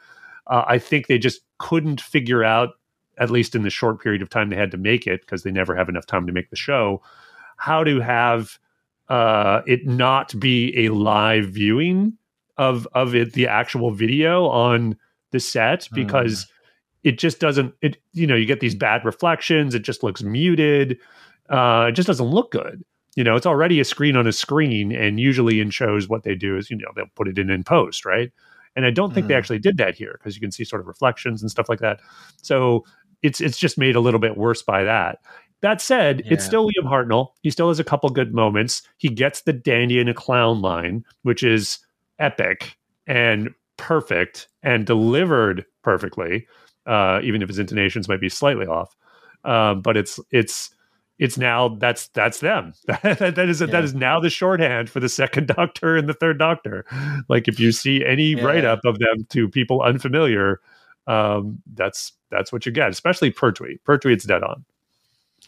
Uh, 0.49 0.65
I 0.67 0.79
think 0.79 1.07
they 1.07 1.17
just 1.17 1.43
couldn't 1.59 2.01
figure 2.01 2.43
out, 2.43 2.71
at 3.19 3.31
least 3.31 3.55
in 3.55 3.63
the 3.63 3.71
short 3.71 4.03
period 4.03 4.21
of 4.21 4.31
time 4.31 4.51
they 4.51 4.57
had 4.57 4.73
to 4.73 4.77
make 4.77 5.07
it, 5.07 5.21
because 5.21 5.45
they 5.45 5.53
never 5.53 5.77
have 5.77 5.89
enough 5.89 6.07
time 6.07 6.27
to 6.27 6.33
make 6.33 6.51
the 6.51 6.57
show, 6.57 7.01
how 7.57 7.85
to 7.85 8.01
have 8.01 8.59
uh, 9.11 9.63
it 9.65 9.87
not 9.87 10.39
be 10.41 10.87
a 10.87 10.89
live 10.89 11.45
viewing 11.45 12.19
of 12.57 12.89
of 12.93 13.15
it, 13.15 13.35
the 13.35 13.47
actual 13.47 13.93
video 13.93 14.49
on 14.49 14.99
the 15.31 15.39
set, 15.39 15.89
because 15.95 16.49
it 17.05 17.17
just 17.17 17.39
doesn't. 17.39 17.73
It 17.81 17.97
you 18.13 18.27
know 18.27 18.35
you 18.35 18.45
get 18.45 18.59
these 18.59 18.75
bad 18.75 19.05
reflections. 19.05 19.73
It 19.73 19.85
just 19.85 20.03
looks 20.03 20.21
muted. 20.25 20.99
Uh, 21.49 21.87
it 21.91 21.93
just 21.93 22.09
doesn't 22.09 22.27
look 22.27 22.51
good 22.51 22.83
you 23.17 23.25
know, 23.25 23.37
it's 23.37 23.47
already 23.47 23.81
a 23.81 23.85
screen 23.85 24.17
on 24.17 24.27
a 24.27 24.33
screen, 24.33 24.93
and 24.93 25.21
usually 25.21 25.61
in 25.61 25.71
shows, 25.71 26.09
what 26.09 26.23
they 26.25 26.35
do 26.35 26.57
is, 26.57 26.71
you 26.71 26.77
know, 26.77 26.89
they'll 26.97 27.07
put 27.15 27.29
it 27.29 27.39
in 27.39 27.51
in 27.51 27.65
post, 27.65 28.05
right? 28.05 28.33
And 28.77 28.87
I 28.87 28.91
don't 28.91 29.13
think 29.15 29.27
they 29.27 29.35
Mhm. 29.35 29.39
actually 29.39 29.59
did 29.59 29.77
that 29.79 29.95
here 29.95 30.19
because 30.19 30.35
you 30.35 30.41
can 30.41 30.51
see 30.51 30.65
sort 30.65 30.81
of 30.81 30.87
reflections 30.87 31.43
and 31.43 31.51
stuff 31.51 31.69
like 31.69 31.81
that. 31.81 32.01
So 32.43 32.85
it's 33.23 33.41
it's 33.41 33.59
just 33.59 33.79
made 33.79 33.97
a 33.97 34.01
little 34.01 34.21
bit 34.21 34.37
worse 34.37 34.63
by 34.63 34.85
that. 34.85 35.19
That 35.61 35.81
said, 35.81 36.23
it's 36.29 36.45
still 36.45 36.65
William 36.65 36.91
Hartnell. 36.93 37.29
He 37.43 37.51
still 37.51 37.69
has 37.69 37.79
a 37.79 37.85
couple 37.85 38.09
good 38.11 38.35
moments. 38.35 38.83
He 38.99 39.09
gets 39.09 39.43
the 39.43 39.53
dandy 39.53 40.01
and 40.01 40.09
a 40.09 40.15
clown 40.15 40.61
line, 40.61 41.05
which 41.23 41.43
is 41.45 41.79
epic 42.19 42.77
and 43.07 43.51
perfect 43.77 44.49
and 44.63 44.87
delivered 44.87 45.65
perfectly, 45.83 46.47
uh, 46.87 47.21
even 47.23 47.43
if 47.43 47.49
his 47.49 47.59
intonations 47.59 48.09
might 48.09 48.21
be 48.21 48.29
slightly 48.29 48.67
off. 48.67 48.95
Um, 49.45 49.83
but 49.83 49.97
it's 49.97 50.19
it's 50.31 50.71
it's 51.23 51.39
now 51.39 51.69
that's 51.69 52.09
that's 52.09 52.41
them. 52.41 52.75
that, 53.03 53.35
that 53.37 53.49
is 53.49 53.61
Yeah. 53.61 53.67
that 53.69 53.85
is 53.85 53.95
now 53.95 54.19
the 54.21 54.31
shorthand 54.31 54.91
for 54.91 55.01
the 55.01 55.09
second 55.09 55.47
Doctor 55.57 55.97
and 55.97 56.09
the 56.09 56.15
third 56.15 56.39
Doctor. 56.39 56.85
Like 57.29 57.49
if 57.49 57.61
you 57.61 57.73
see 57.73 58.05
any 58.05 58.35
Yeah. 58.35 58.43
write 58.43 58.65
up 58.65 58.81
of 58.85 58.99
them 58.99 59.25
to 59.31 59.49
people 59.49 59.83
unfamiliar, 59.83 60.61
um, 61.07 61.63
that's 61.75 62.13
that's 62.31 62.53
what 62.53 62.67
you 62.67 62.73
get. 62.73 62.91
Especially 62.91 63.31
Pertwee. 63.31 63.79
Pertwee, 63.85 64.13
it's 64.13 64.25
dead 64.25 64.43
on. 64.43 64.65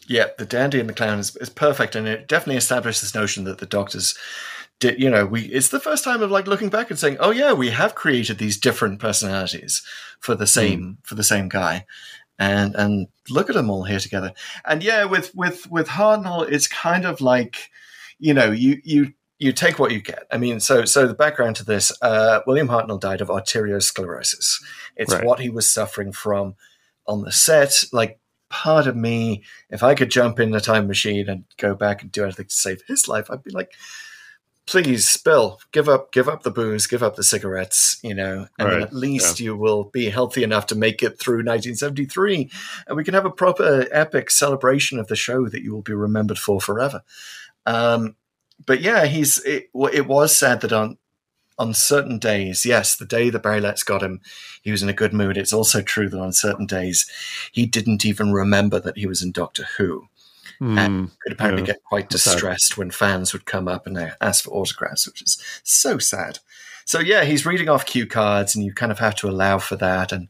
Yeah, 0.07 0.27
the 0.37 0.45
dandy 0.45 0.79
and 0.79 0.87
the 0.87 0.93
clown 0.93 1.19
is, 1.19 1.35
is 1.37 1.49
perfect, 1.49 1.95
and 1.95 2.07
it 2.07 2.27
definitely 2.27 2.57
established 2.57 3.01
this 3.01 3.15
notion 3.15 3.43
that 3.45 3.57
the 3.57 3.65
doctors 3.65 4.15
did. 4.79 4.99
You 5.01 5.09
know, 5.09 5.25
we 5.25 5.41
it's 5.45 5.69
the 5.69 5.79
first 5.79 6.03
time 6.03 6.21
of 6.21 6.29
like 6.31 6.47
looking 6.47 6.69
back 6.69 6.89
and 6.89 6.99
saying, 6.99 7.17
"Oh 7.19 7.31
yeah, 7.31 7.53
we 7.53 7.71
have 7.71 7.95
created 7.95 8.37
these 8.37 8.57
different 8.59 8.99
personalities 8.99 9.81
for 10.19 10.35
the 10.35 10.45
same 10.47 10.99
for 11.03 11.15
the 11.15 11.23
same 11.23 11.49
guy," 11.49 11.85
and 12.39 12.75
and 12.75 13.07
look 13.29 13.49
at 13.49 13.55
them 13.55 13.69
all 13.69 13.83
here 13.83 13.99
together. 13.99 14.33
And 14.65 14.83
yeah, 14.83 15.05
with 15.05 15.33
with 15.35 15.69
with 15.69 15.87
Hartnell, 15.87 16.49
it's 16.49 16.67
kind 16.67 17.05
of 17.05 17.21
like, 17.21 17.69
you 18.19 18.33
know, 18.33 18.51
you 18.51 18.81
you 18.83 19.13
you 19.39 19.51
take 19.51 19.79
what 19.79 19.91
you 19.91 20.01
get. 20.01 20.23
I 20.31 20.37
mean, 20.37 20.59
so 20.59 20.85
so 20.85 21.07
the 21.07 21.13
background 21.13 21.55
to 21.57 21.65
this: 21.65 21.91
uh, 22.01 22.41
William 22.47 22.67
Hartnell 22.67 22.99
died 22.99 23.21
of 23.21 23.29
arteriosclerosis. 23.29 24.61
It's 24.95 25.13
Right. 25.13 25.23
what 25.25 25.39
he 25.39 25.49
was 25.49 25.71
suffering 25.71 26.11
from 26.11 26.55
on 27.07 27.21
the 27.21 27.31
set. 27.31 27.83
Like 27.91 28.19
part 28.49 28.87
of 28.87 28.95
me, 28.95 29.43
if 29.69 29.83
I 29.83 29.95
could 29.95 30.09
jump 30.11 30.39
in 30.39 30.53
a 30.55 30.61
time 30.61 30.87
machine 30.87 31.27
and 31.29 31.43
go 31.57 31.75
back 31.75 32.01
and 32.01 32.11
do 32.11 32.23
anything 32.23 32.45
to 32.45 32.53
save 32.55 32.81
his 32.87 33.07
life, 33.07 33.29
I'd 33.29 33.43
be 33.43 33.51
like, 33.51 33.71
please, 34.65 35.17
Bill, 35.17 35.59
give 35.71 35.87
up, 35.87 36.11
give 36.11 36.27
up 36.27 36.43
the 36.43 36.51
booze, 36.51 36.87
give 36.87 37.03
up 37.03 37.15
the 37.15 37.23
cigarettes, 37.23 37.99
you 38.03 38.13
know, 38.13 38.47
and 38.57 38.69
Right, 38.69 38.81
at 38.81 38.93
least 38.93 39.39
you 39.39 39.55
will 39.55 39.85
be 39.85 40.09
healthy 40.09 40.43
enough 40.43 40.65
to 40.67 40.75
make 40.75 41.03
it 41.03 41.19
through 41.19 41.37
1973, 41.37 42.49
and 42.87 42.97
we 42.97 43.03
can 43.03 43.13
have 43.13 43.25
a 43.25 43.31
proper 43.31 43.87
epic 43.91 44.31
celebration 44.31 44.99
of 44.99 45.07
the 45.07 45.15
show 45.15 45.47
that 45.47 45.61
you 45.61 45.73
will 45.73 45.81
be 45.81 45.93
remembered 45.93 46.39
for 46.39 46.59
forever. 46.59 47.03
Um, 47.65 48.15
but 48.65 48.81
yeah, 48.81 49.05
he's 49.05 49.37
it, 49.39 49.69
it 49.93 50.07
was 50.07 50.35
sad 50.35 50.61
that 50.61 50.73
on 50.73 50.97
on 51.57 51.73
certain 51.73 52.19
days, 52.19 52.65
yes, 52.65 52.95
the 52.95 53.05
day 53.05 53.29
the 53.29 53.39
Barry 53.39 53.61
Letts 53.61 53.83
got 53.83 54.03
him, 54.03 54.19
he 54.61 54.71
was 54.71 54.83
in 54.83 54.89
a 54.89 54.93
good 54.93 55.13
mood. 55.13 55.37
It's 55.37 55.53
also 55.53 55.81
true 55.81 56.09
that 56.09 56.19
on 56.19 56.33
certain 56.33 56.65
days, 56.65 57.09
he 57.51 57.65
didn't 57.65 58.05
even 58.05 58.33
remember 58.33 58.79
that 58.79 58.97
he 58.97 59.07
was 59.07 59.21
in 59.21 59.31
Doctor 59.31 59.65
Who. 59.77 60.07
And 60.59 61.11
could 61.21 61.33
apparently 61.33 61.61
yeah. 61.63 61.67
get 61.73 61.83
quite 61.83 62.09
distressed 62.09 62.77
when 62.77 62.91
fans 62.91 63.33
would 63.33 63.45
come 63.45 63.67
up 63.67 63.85
and 63.87 63.97
uh, 63.97 64.11
ask 64.21 64.43
for 64.43 64.51
autographs, 64.51 65.05
which 65.07 65.21
is 65.21 65.41
so 65.63 65.97
sad. 65.97 66.39
So 66.85 66.99
yeah, 66.99 67.23
he's 67.23 67.45
reading 67.45 67.69
off 67.69 67.85
cue 67.85 68.05
cards, 68.05 68.55
and 68.55 68.63
you 68.63 68.73
kind 68.73 68.91
of 68.91 68.99
have 68.99 69.15
to 69.15 69.29
allow 69.29 69.57
for 69.57 69.75
that. 69.77 70.11
And 70.11 70.29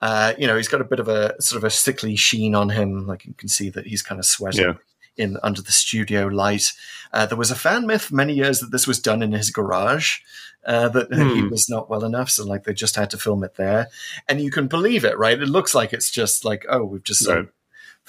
uh, 0.00 0.34
you 0.38 0.46
know, 0.46 0.56
he's 0.56 0.68
got 0.68 0.80
a 0.80 0.84
bit 0.84 1.00
of 1.00 1.08
a 1.08 1.40
sort 1.40 1.58
of 1.58 1.64
a 1.64 1.70
sickly 1.70 2.14
sheen 2.16 2.54
on 2.54 2.70
him, 2.70 3.06
like 3.06 3.24
you 3.26 3.34
can 3.34 3.48
see 3.48 3.70
that 3.70 3.86
he's 3.86 4.02
kind 4.02 4.18
of 4.18 4.24
sweating 4.26 4.62
Yeah. 4.64 4.74
in 5.16 5.38
under 5.42 5.62
the 5.62 5.72
studio 5.72 6.26
light. 6.26 6.72
Uh, 7.12 7.26
there 7.26 7.38
was 7.38 7.50
a 7.50 7.56
fan 7.56 7.86
myth 7.86 8.12
many 8.12 8.34
years 8.34 8.60
that 8.60 8.70
this 8.70 8.86
was 8.86 9.00
done 9.00 9.22
in 9.22 9.32
his 9.32 9.50
garage. 9.50 10.18
Uh, 10.66 10.88
that 10.88 11.10
he 11.10 11.40
Hmm. 11.40 11.48
was 11.48 11.68
not 11.70 11.88
well 11.88 12.04
enough, 12.04 12.28
so 12.28 12.44
like 12.44 12.64
they 12.64 12.74
just 12.74 12.96
had 12.96 13.08
to 13.10 13.16
film 13.16 13.42
it 13.42 13.54
there, 13.54 13.88
and 14.28 14.40
you 14.40 14.50
can 14.50 14.66
believe 14.66 15.04
it, 15.04 15.16
right? 15.16 15.40
It 15.40 15.48
looks 15.48 15.74
like 15.74 15.92
it's 15.94 16.10
just 16.10 16.44
like, 16.44 16.66
oh, 16.68 16.84
we've 16.84 17.02
just 17.04 17.26
Right. 17.26 17.48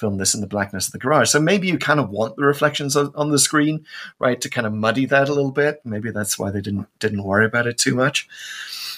Filmed 0.00 0.18
this 0.18 0.34
in 0.34 0.40
the 0.40 0.46
blackness 0.46 0.86
of 0.86 0.92
the 0.92 0.98
garage. 0.98 1.28
So 1.28 1.38
maybe 1.38 1.68
you 1.68 1.78
kind 1.78 2.00
of 2.00 2.10
want 2.10 2.36
the 2.36 2.44
reflections 2.44 2.96
on, 2.96 3.12
on 3.14 3.30
the 3.30 3.38
screen, 3.38 3.84
right, 4.18 4.40
to 4.40 4.48
kind 4.48 4.66
of 4.66 4.72
muddy 4.72 5.04
that 5.06 5.28
a 5.28 5.34
little 5.34 5.52
bit. 5.52 5.80
Maybe 5.84 6.10
that's 6.10 6.38
why 6.38 6.50
they 6.50 6.60
didn't 6.60 6.88
didn't 6.98 7.22
worry 7.22 7.44
about 7.46 7.66
it 7.66 7.78
too 7.78 7.94
much. 7.94 8.26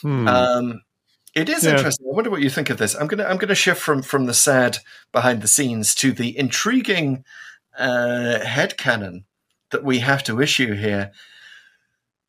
Hmm. 0.00 0.28
Um, 0.28 0.82
it 1.34 1.48
is 1.48 1.64
Yeah. 1.64 1.72
interesting. 1.72 2.06
I 2.10 2.14
wonder 2.14 2.30
what 2.30 2.42
you 2.42 2.50
think 2.50 2.70
of 2.70 2.78
this. 2.78 2.94
I'm 2.94 3.08
gonna 3.08 3.24
I'm 3.24 3.38
gonna 3.38 3.54
shift 3.54 3.80
from 3.80 4.02
from 4.02 4.26
the 4.26 4.34
sad 4.34 4.78
behind 5.10 5.42
the 5.42 5.48
scenes 5.48 5.94
to 5.96 6.12
the 6.12 6.38
intriguing 6.38 7.24
uh, 7.78 8.38
headcanon 8.42 9.24
that 9.70 9.82
we 9.82 9.98
have 10.00 10.22
to 10.24 10.40
issue 10.40 10.74
here. 10.74 11.10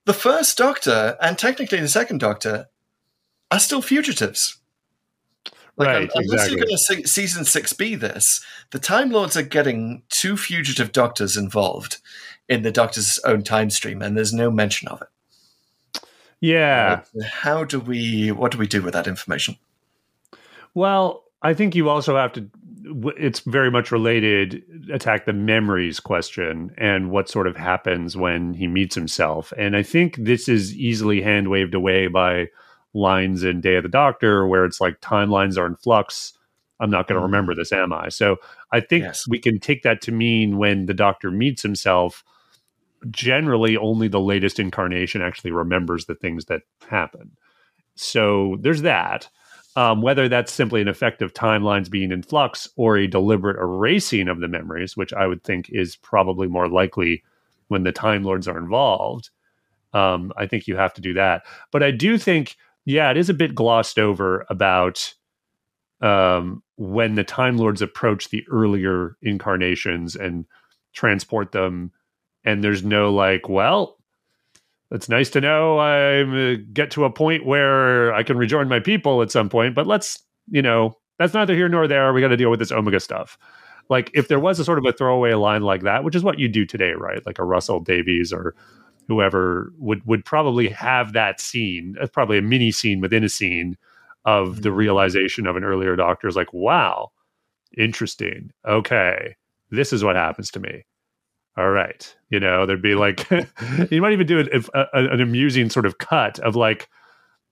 The 0.05 0.13
first 0.13 0.57
Doctor 0.57 1.17
and 1.21 1.38
technically 1.38 1.80
the 1.80 1.88
second 1.88 2.19
Doctor 2.19 2.67
are 3.51 3.59
still 3.59 3.82
fugitives. 3.82 4.57
Like, 5.76 5.88
Right, 5.88 6.09
unless 6.13 6.34
exactly. 6.47 6.57
you're 6.57 6.65
going 6.65 6.78
to 7.03 7.07
season 7.07 7.45
six 7.45 7.74
be 7.74 7.95
this, 7.95 8.45
the 8.71 8.80
Time 8.80 9.09
Lords 9.09 9.36
are 9.36 9.41
getting 9.41 10.03
two 10.09 10.38
fugitive 10.38 10.91
Doctors 10.91 11.36
involved 11.36 11.97
in 12.47 12.61
the 12.61 12.71
Doctor's 12.71 13.17
own 13.26 13.41
time 13.43 13.69
stream, 13.71 14.01
and 14.01 14.15
there's 14.15 14.34
no 14.34 14.51
mention 14.51 14.88
of 14.89 15.01
it. 15.01 15.07
yeah. 16.41 17.01
How 17.26 17.63
do 17.63 17.80
we? 17.80 18.32
What 18.32 18.51
do 18.51 18.57
we 18.57 18.67
do 18.67 18.82
with 18.84 18.93
that 18.93 19.07
information? 19.07 19.57
Well, 20.76 21.24
I 21.41 21.53
think 21.53 21.76
you 21.76 21.89
also 21.89 22.17
have 22.17 22.34
to. 22.34 22.47
It's 23.17 23.39
very 23.39 23.71
much 23.71 23.91
related. 23.91 24.61
Attack 24.91 25.26
the 25.26 25.34
memories 25.34 25.99
question 25.99 26.71
and 26.78 27.09
what 27.11 27.30
sort 27.30 27.47
of 27.47 27.55
happens 27.55 28.17
when 28.17 28.53
he 28.53 28.67
meets 28.67 28.93
himself. 28.93 29.53
And 29.57 29.76
I 29.76 29.84
think 29.84 30.17
this 30.17 30.49
is 30.49 30.76
easily 30.76 31.21
hand 31.21 31.47
waved 31.49 31.74
away 31.74 32.07
by 32.07 32.49
lines 32.93 33.43
in 33.43 33.61
Day 33.61 33.75
of 33.75 33.83
the 33.83 33.89
Doctor, 33.89 34.47
where 34.47 34.65
it's 34.65 34.79
like 34.81 35.01
timelines 35.01 35.57
are 35.57 35.65
in 35.65 35.75
flux. 35.75 36.33
I'm 36.79 36.89
not 36.89 37.07
going 37.07 37.15
to 37.15 37.21
Mhm. 37.21 37.31
remember 37.31 37.55
this, 37.55 37.71
am 37.71 37.93
I? 37.93 38.09
So 38.09 38.37
I 38.71 38.79
think 38.79 39.03
Yes. 39.05 39.25
we 39.27 39.39
can 39.39 39.59
take 39.59 39.83
that 39.83 40.01
to 40.01 40.11
mean 40.11 40.57
when 40.57 40.85
the 40.85 40.93
Doctor 40.93 41.31
meets 41.31 41.61
himself. 41.61 42.23
Generally, 43.09 43.77
only 43.77 44.07
the 44.07 44.19
latest 44.19 44.59
incarnation 44.59 45.21
actually 45.21 45.51
remembers 45.51 46.05
the 46.05 46.15
things 46.15 46.45
that 46.45 46.61
happen. 46.87 47.31
So 47.95 48.57
there's 48.61 48.81
that. 48.83 49.29
Um, 49.75 50.03
whether 50.03 50.29
that's 50.29 50.51
simply 50.51 50.81
an 50.81 50.87
effect 50.87 51.23
of 51.23 51.33
timelines 51.33 51.89
being 51.89 52.11
in 52.11 52.21
flux 52.21 52.69
or 52.75 52.95
a 52.95 53.07
deliberate 53.07 53.57
erasing 53.57 54.27
of 54.27 54.39
the 54.39 54.47
memories, 54.47 54.95
which 54.95 55.11
I 55.13 55.25
would 55.25 55.43
think 55.43 55.67
is 55.71 55.95
probably 55.95 56.47
more 56.47 56.67
likely 56.69 57.23
when 57.69 57.81
the 57.83 57.91
Time 57.91 58.23
Lords 58.23 58.47
are 58.47 58.57
involved. 58.57 59.31
Um, 59.93 60.31
I 60.37 60.45
think 60.45 60.67
you 60.67 60.75
have 60.75 60.93
to 60.93 61.01
do 61.01 61.13
that. 61.15 61.43
But 61.71 61.81
I 61.81 61.89
do 61.89 62.19
think, 62.19 62.55
yeah, 62.86 63.11
it 63.11 63.17
is 63.17 63.29
a 63.29 63.34
bit 63.34 63.55
glossed 63.55 63.97
over 63.97 64.45
about 64.49 65.13
um, 66.01 66.61
when 66.75 67.15
the 67.15 67.23
Time 67.23 67.57
Lords 67.57 67.81
approach 67.81 68.29
the 68.29 68.45
earlier 68.51 69.17
incarnations 69.21 70.15
and 70.15 70.45
transport 70.93 71.51
them. 71.51 71.91
And 72.43 72.63
there's 72.63 72.84
no 72.84 73.13
like, 73.13 73.47
well, 73.47 73.97
it's 74.91 75.09
nice 75.09 75.29
to 75.31 75.41
know 75.41 75.77
I 75.77 76.21
uh, 76.21 76.55
get 76.73 76.91
to 76.91 77.05
a 77.05 77.09
point 77.09 77.45
where 77.45 78.13
I 78.13 78.21
can 78.21 78.38
rejoin 78.38 78.67
my 78.67 78.79
people 78.79 79.21
at 79.21 79.31
some 79.31 79.49
point, 79.49 79.75
but 79.75 79.88
let's, 79.88 80.19
you 80.49 80.61
know, 80.61 80.97
that's 81.17 81.34
neither 81.34 81.55
here 81.55 81.69
nor 81.69 81.88
there. 81.88 82.11
We 82.11 82.21
got 82.21 82.27
to 82.29 82.38
deal 82.38 82.51
with 82.51 82.59
this 82.59 82.71
Omega 82.71 82.99
stuff. 82.99 83.38
Like, 83.89 84.11
if 84.13 84.27
there 84.27 84.39
was 84.39 84.59
a 84.59 84.65
sort 84.65 84.77
of 84.77 84.86
a 84.86 84.93
throwaway 84.93 85.34
line 85.34 85.61
like 85.61 85.81
that, 85.81 86.03
which 86.03 86.15
is 86.15 86.23
what 86.23 86.39
you 86.39 86.47
do 86.47 86.65
today, 86.65 86.91
right? 86.91 87.25
Like 87.25 87.39
a 87.39 87.43
Russell 87.43 87.79
Davies 87.79 88.31
or 88.31 88.55
whoever 89.08 89.72
would 89.78 90.06
would 90.06 90.26
probably 90.26 90.70
have 90.70 91.14
that 91.14 91.39
scene. 91.39 91.95
That's 91.97 92.12
probably 92.12 92.38
a 92.38 92.41
mini 92.41 92.72
scene 92.72 93.01
within 93.01 93.24
a 93.24 93.30
scene 93.30 93.78
of 94.26 94.62
the 94.62 94.70
mm-hmm. 94.70 94.78
realization 94.78 95.47
of 95.47 95.56
an 95.56 95.64
earlier 95.64 95.95
doctor 95.95 96.28
is 96.28 96.36
like, 96.36 96.54
wow, 96.54 97.12
interesting. 97.78 98.51
Okay, 98.68 99.36
this 99.70 99.91
is 99.91 100.04
what 100.04 100.16
happens 100.16 100.49
to 100.51 100.60
me. 100.60 100.86
All 101.58 101.70
right. 101.70 102.16
You 102.30 102.39
know 102.39 102.66
there'd 102.66 102.82
be 102.82 102.95
like 102.95 103.30
you 103.91 104.01
might 104.01 104.14
even 104.14 104.26
do 104.28 104.39
it 104.39 104.49
if, 104.51 104.70
a, 104.74 104.88
a- 104.93 105.10
an 105.12 105.22
amusing 105.22 105.70
sort 105.70 105.86
of 105.86 105.99
cut 105.99 106.39
of 106.39 106.56
like 106.56 106.89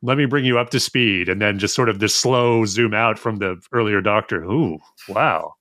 let 0.02 0.18
me 0.18 0.26
bring 0.26 0.44
you 0.44 0.58
up 0.58 0.72
to 0.72 0.80
speed 0.80 1.30
and 1.30 1.40
then 1.40 1.60
just 1.60 1.76
sort 1.76 1.88
of 1.88 2.00
this 2.00 2.16
slow 2.16 2.66
zoom 2.66 2.96
out 2.96 3.20
from 3.20 3.36
the 3.36 3.62
earlier 3.72 4.02
doctor. 4.02 4.44
Ooh 4.44 4.80
wow. 5.08 5.54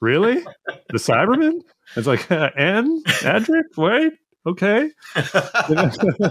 Really? 0.00 0.44
The 0.66 0.98
cyberman 0.98 1.60
it's 1.96 2.08
like 2.08 2.28
and 2.30 3.04
adric? 3.06 3.76
Wait 3.76 4.14
okay 4.46 4.90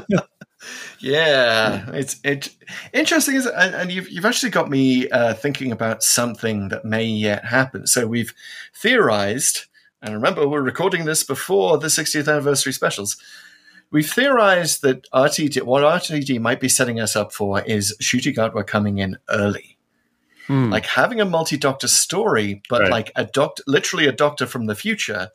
Yeah, 1.00 1.92
it's 1.92 2.20
it 2.24 2.50
interesting, 2.94 3.36
is 3.36 3.46
and, 3.46 3.76
and 3.76 3.92
you've 3.92 4.10
you've 4.10 4.26
actually 4.26 4.50
got 4.50 4.70
me 4.70 5.08
uh, 5.10 5.34
thinking 5.36 5.72
about 5.72 6.02
something 6.02 6.70
that 6.70 6.84
may 6.86 7.04
yet 7.06 7.46
happen. 7.46 7.86
So 7.86 8.08
we've 8.08 8.34
theorized, 8.74 9.66
and 10.02 10.14
remember 10.16 10.48
we're 10.48 10.62
recording 10.62 11.06
this 11.06 11.24
before 11.24 11.78
the 11.78 11.88
60th 11.88 12.28
anniversary 12.32 12.74
specials. 12.74 13.18
We've 13.92 14.10
theorized 14.10 14.82
that 14.82 15.08
RTD, 15.12 15.62
what 15.64 15.84
RTD 15.84 16.40
might 16.40 16.60
be 16.60 16.70
setting 16.70 17.00
us 17.00 17.16
up 17.16 17.32
for 17.32 17.62
is 17.62 17.96
shooting. 18.00 18.34
We're 18.54 18.64
coming 18.64 18.98
in 18.98 19.18
early, 19.30 19.78
Hmm. 20.48 20.72
like 20.72 20.86
having 20.88 21.22
a 21.22 21.26
multi-doctor 21.26 21.88
story, 21.88 22.62
but 22.70 22.82
Right. 22.82 22.92
like 22.92 23.12
a 23.16 23.26
doctor, 23.26 23.62
literally 23.68 24.08
a 24.08 24.12
doctor 24.12 24.48
from 24.48 24.66
the 24.66 24.76
future, 24.76 25.30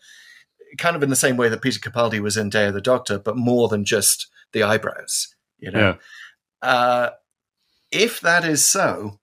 kind 0.78 0.96
of 0.96 1.02
in 1.02 1.10
the 1.10 1.16
same 1.16 1.36
way 1.36 1.48
that 1.48 1.62
Peter 1.62 1.78
Capaldi 1.80 2.20
was 2.20 2.36
in 2.36 2.48
Day 2.50 2.66
of 2.66 2.74
the 2.74 2.80
Doctor, 2.80 3.18
but 3.18 3.36
more 3.36 3.68
than 3.68 3.84
just 3.84 4.28
the 4.52 4.62
eyebrows. 4.62 5.34
You 5.58 5.70
know, 5.70 5.78
yeah 5.80 5.96
uh, 6.62 7.10
if 7.90 8.20
that 8.20 8.44
is 8.44 8.64
so, 8.64 9.18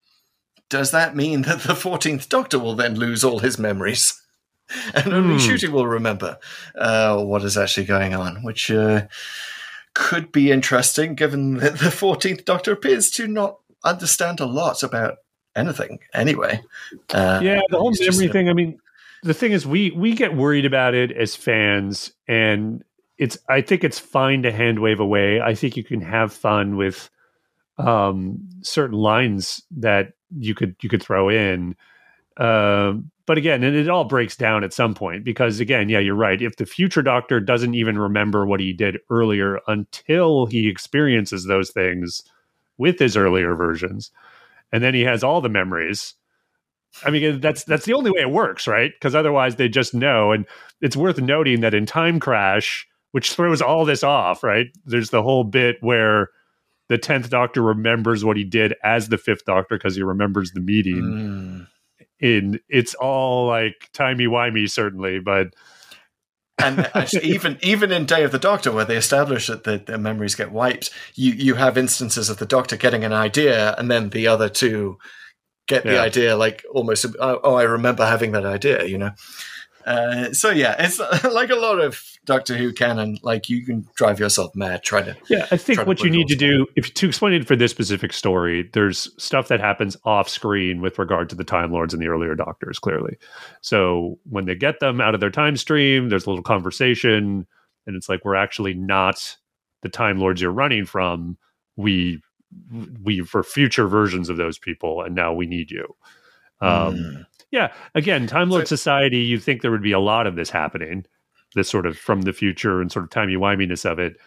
does 0.70 0.91
that 0.91 1.16
mean 1.16 1.43
that 1.43 1.62
the 1.62 1.74
14th 1.74 2.28
Doctor 2.30 2.60
will 2.60 2.76
then 2.76 2.95
lose 2.95 3.24
all 3.24 3.39
his 3.39 3.58
memories? 3.58 4.20
And 4.93 5.14
only 5.14 5.36
Hmm. 5.36 5.39
Ncuti 5.39 5.70
will 5.70 5.88
remember 5.88 6.38
uh, 6.76 7.24
what 7.24 7.43
is 7.45 7.58
actually 7.58 7.86
going 7.86 8.14
on, 8.14 8.43
which 8.43 8.70
uh, 8.70 9.08
could 9.93 10.32
be 10.34 10.52
interesting 10.52 11.16
given 11.16 11.56
that 11.60 11.80
the 11.80 11.86
14th 11.89 12.43
Doctor 12.43 12.74
appears 12.74 13.10
to 13.12 13.28
not 13.28 13.60
understand 13.86 14.41
a 14.41 14.45
lot 14.45 14.84
about 14.84 15.20
anything 15.56 16.00
anyway. 16.14 16.62
Uh, 17.14 17.39
yeah 17.41 17.62
the 17.70 17.78
whole 17.78 17.93
memory 17.98 18.26
a- 18.28 18.34
thing 18.34 18.50
i 18.50 18.54
mean 18.54 18.78
the 19.28 19.34
thing 19.34 19.51
is 19.51 19.67
we 19.67 19.91
we 19.91 20.13
get 20.13 20.36
worried 20.36 20.65
about 20.65 20.93
it 20.93 21.11
as 21.11 21.36
fans 21.36 22.11
and 22.28 22.84
it's 23.17 23.38
i 23.49 23.61
think 23.61 23.84
it's 23.84 23.99
fine 23.99 24.41
to 24.43 24.51
hand 24.51 24.80
wave 24.80 24.99
away. 24.99 25.41
I 25.41 25.53
think 25.53 25.75
you 25.75 25.84
can 25.84 26.01
have 26.01 26.34
fun 26.34 26.78
with 26.78 27.09
um 27.78 28.39
certain 28.61 28.97
lines 28.97 29.61
that 29.71 30.13
you 30.38 30.55
could 30.55 30.75
you 30.82 30.89
could 30.89 31.03
throw 31.03 31.30
in. 31.30 31.75
Um 32.38 33.11
but 33.25 33.38
again 33.38 33.63
and 33.63 33.75
it 33.75 33.89
all 33.89 34.05
breaks 34.05 34.38
down 34.38 34.63
at 34.63 34.73
some 34.73 34.95
point 34.95 35.25
because 35.25 35.59
again 35.59 35.89
yeah 35.89 35.99
you're 35.99 36.15
right. 36.15 36.41
If 36.41 36.55
the 36.55 36.65
future 36.65 37.01
doctor 37.01 37.39
doesn't 37.39 37.75
even 37.75 37.99
remember 37.99 38.45
what 38.45 38.61
he 38.61 38.71
did 38.71 38.99
earlier 39.09 39.59
until 39.67 40.45
he 40.45 40.69
experiences 40.69 41.45
those 41.45 41.71
things 41.71 42.23
with 42.78 42.97
his 42.99 43.17
earlier 43.17 43.55
versions 43.55 44.11
and 44.71 44.84
then 44.84 44.93
he 44.93 45.01
has 45.01 45.23
all 45.23 45.41
the 45.41 45.49
memories 45.49 46.13
I 47.06 47.10
mean, 47.10 47.39
that's 47.39 47.64
that's 47.64 47.86
the 47.86 47.93
only 47.93 48.12
way 48.12 48.22
it 48.22 48.32
works, 48.32 48.68
right? 48.68 48.91
Because 48.93 49.16
otherwise, 49.16 49.56
they 49.56 49.70
just 49.70 49.93
know. 49.93 50.32
And 50.32 50.45
it's 50.82 50.95
worth 50.95 51.20
noting 51.20 51.62
that 51.62 51.74
in 51.74 51.86
Time 51.86 52.20
Crash, 52.20 52.88
which 53.12 53.34
throws 53.34 53.62
all 53.62 53.86
this 53.86 54.04
off, 54.04 54.43
right? 54.43 54.68
There's 54.86 55.10
the 55.10 55.24
whole 55.24 55.43
bit 55.43 55.78
where 55.82 56.30
the 56.89 56.98
tenth 56.98 57.30
Doctor 57.30 57.62
remembers 57.62 58.24
what 58.24 58.38
he 58.38 58.43
did 58.43 58.74
as 58.84 59.10
the 59.10 59.18
fifth 59.18 59.45
Doctor 59.45 59.78
because 59.78 59.95
he 59.95 60.04
remembers 60.04 60.52
the 60.52 60.62
meeting. 60.62 61.02
Mm. 61.02 61.68
In 62.20 62.60
it's 62.68 62.95
all 62.95 63.48
like 63.48 63.89
timey 63.93 64.26
wimey, 64.26 64.70
certainly, 64.70 65.20
but 65.20 65.54
and 66.58 66.89
actually, 66.95 67.24
even 67.34 67.58
even 67.62 67.91
in 67.91 68.06
Day 68.06 68.24
of 68.24 68.32
the 68.32 68.39
Doctor, 68.39 68.72
where 68.72 68.86
they 68.86 68.98
establish 68.98 69.48
that 69.48 69.64
the, 69.64 69.78
the 69.78 69.98
memories 69.98 70.36
get 70.36 70.52
wiped, 70.52 70.89
you 71.16 71.34
you 71.34 71.56
have 71.56 71.78
instances 71.78 72.30
of 72.30 72.38
the 72.38 72.45
Doctor 72.45 72.78
getting 72.78 73.04
an 73.04 73.14
idea, 73.14 73.76
and 73.78 73.91
then 73.91 74.10
the 74.10 74.28
other 74.28 74.50
two 74.50 74.98
get 75.68 75.84
the 75.84 75.93
Yeah. 75.93 76.01
idea, 76.01 76.36
like 76.38 76.65
almost. 76.74 77.05
Oh, 77.20 77.39
oh, 77.43 77.55
I 77.55 77.63
remember 77.63 78.05
having 78.05 78.32
that 78.34 78.45
idea. 78.45 78.86
You 78.86 78.97
know. 78.97 79.11
Uh, 79.86 80.34
so 80.34 80.49
yeah, 80.49 80.76
it's 80.80 80.99
like 81.34 81.49
a 81.49 81.55
lot 81.55 81.80
of 81.80 82.01
Doctor 82.26 82.57
Who 82.57 82.74
canon. 82.74 83.20
Like 83.24 83.47
you 83.47 83.65
can 83.65 83.88
drive 83.95 84.20
yourself 84.20 84.53
mad 84.53 84.84
trying 84.84 85.05
to. 85.05 85.15
Yeah, 85.30 85.47
I 85.49 85.55
think 85.55 85.88
what 85.88 86.01
you 86.03 86.09
need 86.09 86.28
to 86.28 86.36
do, 86.36 86.68
if 86.76 86.93
to 86.95 87.07
explain 87.07 87.32
it 87.34 87.47
for 87.47 87.55
this 87.55 87.72
specific 87.72 88.11
story, 88.11 88.70
there's 88.74 89.09
stuff 89.18 89.47
that 89.47 89.61
happens 89.61 89.95
off 90.03 90.28
screen 90.28 90.82
with 90.82 90.99
regard 90.99 91.30
to 91.30 91.36
the 91.38 91.45
Time 91.45 91.72
Lords 91.72 91.93
and 91.93 92.03
the 92.03 92.07
earlier 92.07 92.36
Doctors. 92.36 92.80
Clearly, 92.80 93.18
so 93.61 94.20
when 94.30 94.43
they 94.43 94.55
get 94.55 94.82
them 94.82 94.99
out 94.99 95.13
of 95.15 95.22
their 95.22 95.32
time 95.32 95.55
stream, 95.55 96.09
there's 96.09 96.26
a 96.26 96.30
little 96.30 96.43
conversation, 96.43 97.47
and 97.86 97.95
it's 97.95 98.09
like 98.09 98.26
we're 98.26 98.36
actually 98.36 98.74
not 98.74 99.38
the 99.84 99.89
Time 99.89 100.20
Lords 100.20 100.41
you're 100.41 100.51
running 100.51 100.86
from. 100.86 101.38
We 101.78 102.22
we 103.04 103.22
for 103.22 103.43
future 103.43 103.88
versions 103.88 104.30
of 104.30 104.38
those 104.38 104.58
people, 104.58 105.02
and 105.02 105.16
now 105.16 105.34
we 105.34 105.45
need 105.48 105.72
you. 105.72 105.95
Um, 106.62 106.95
Mm. 106.95 107.26
Yeah, 107.52 107.72
again, 107.95 108.28
Time 108.28 108.50
Lord 108.50 108.68
So- 108.68 108.76
Society. 108.76 109.20
You 109.20 109.39
think 109.39 109.62
there 109.62 109.72
would 109.72 109.82
be 109.82 109.93
a 109.93 110.00
lot 110.00 110.28
of 110.28 110.36
this 110.36 110.50
happening, 110.50 111.06
this 111.56 111.70
sort 111.70 111.86
of 111.86 111.98
from 111.98 112.24
the 112.24 112.34
future 112.34 112.82
and 112.82 112.91
sort 112.91 113.04
of 113.06 113.10
timey 113.10 113.36
wiminess 113.36 113.86
of 113.89 114.00
it. 114.00 114.18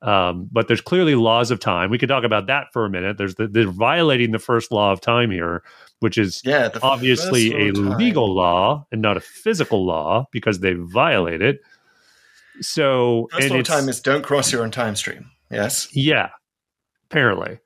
Um, 0.00 0.48
but 0.50 0.66
there's 0.66 0.80
clearly 0.80 1.14
laws 1.14 1.50
of 1.50 1.60
time. 1.60 1.90
We 1.90 1.98
could 1.98 2.08
talk 2.08 2.24
about 2.24 2.46
that 2.46 2.68
for 2.72 2.86
a 2.86 2.90
minute. 2.90 3.18
There's 3.18 3.34
the, 3.34 3.48
they're 3.48 3.66
violating 3.70 4.30
the 4.32 4.38
first 4.38 4.72
law 4.72 4.92
of 4.92 5.00
time 5.02 5.30
here, 5.30 5.62
which 5.98 6.16
is 6.16 6.40
Yeah, 6.42 6.70
obviously 6.82 7.52
a 7.68 7.72
time. 7.72 7.98
legal 7.98 8.34
law 8.34 8.86
and 8.90 9.02
not 9.02 9.18
a 9.18 9.20
physical 9.20 9.84
law 9.84 10.26
because 10.32 10.60
they 10.60 10.72
violate 10.72 11.42
it. 11.42 11.60
So 12.62 13.28
First 13.30 13.42
and 13.42 13.50
law 13.52 13.60
of 13.60 13.66
time 13.66 13.88
is 13.90 14.00
don't 14.00 14.22
cross 14.22 14.50
your 14.52 14.62
own 14.62 14.70
time 14.70 14.96
stream. 14.96 15.30
Yes. 15.50 15.88
yeah, 15.92 16.30
apparently. 17.10 17.58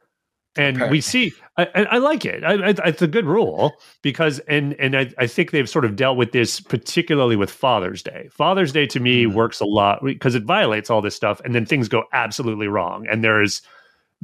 And 0.57 0.77
Apparently. 0.77 0.97
we 0.97 1.01
see, 1.01 1.33
I, 1.57 1.87
I, 1.91 1.99
like 1.99 2.25
it. 2.25 2.45
I, 2.45 2.53
I, 2.55 2.69
it's 2.87 3.03
a 3.03 3.09
good 3.09 3.27
rule 3.27 3.73
because, 4.03 4.39
and 4.41 4.75
and 4.75 4.97
I, 4.97 5.11
I 5.19 5.27
think 5.27 5.51
they've 5.51 5.69
sort 5.69 5.85
of 5.85 5.97
dealt 5.97 6.17
with 6.17 6.31
this 6.31 6.61
particularly 6.61 7.35
with 7.35 7.51
Father's 7.51 8.05
Day. 8.05 8.29
Father's 8.31 8.71
Day 8.71 8.87
to 8.87 9.01
me 9.01 9.25
Mhm. 9.25 9.35
works 9.35 9.59
a 9.61 9.65
lot 9.65 10.05
because 10.05 10.37
it 10.37 10.45
violates 10.45 10.91
all 10.91 11.01
this 11.03 11.17
stuff, 11.17 11.41
and 11.45 11.57
then 11.57 11.67
things 11.67 11.89
go 11.89 12.05
absolutely 12.13 12.69
wrong, 12.69 13.05
and 13.11 13.25
there 13.25 13.43
is 13.43 13.63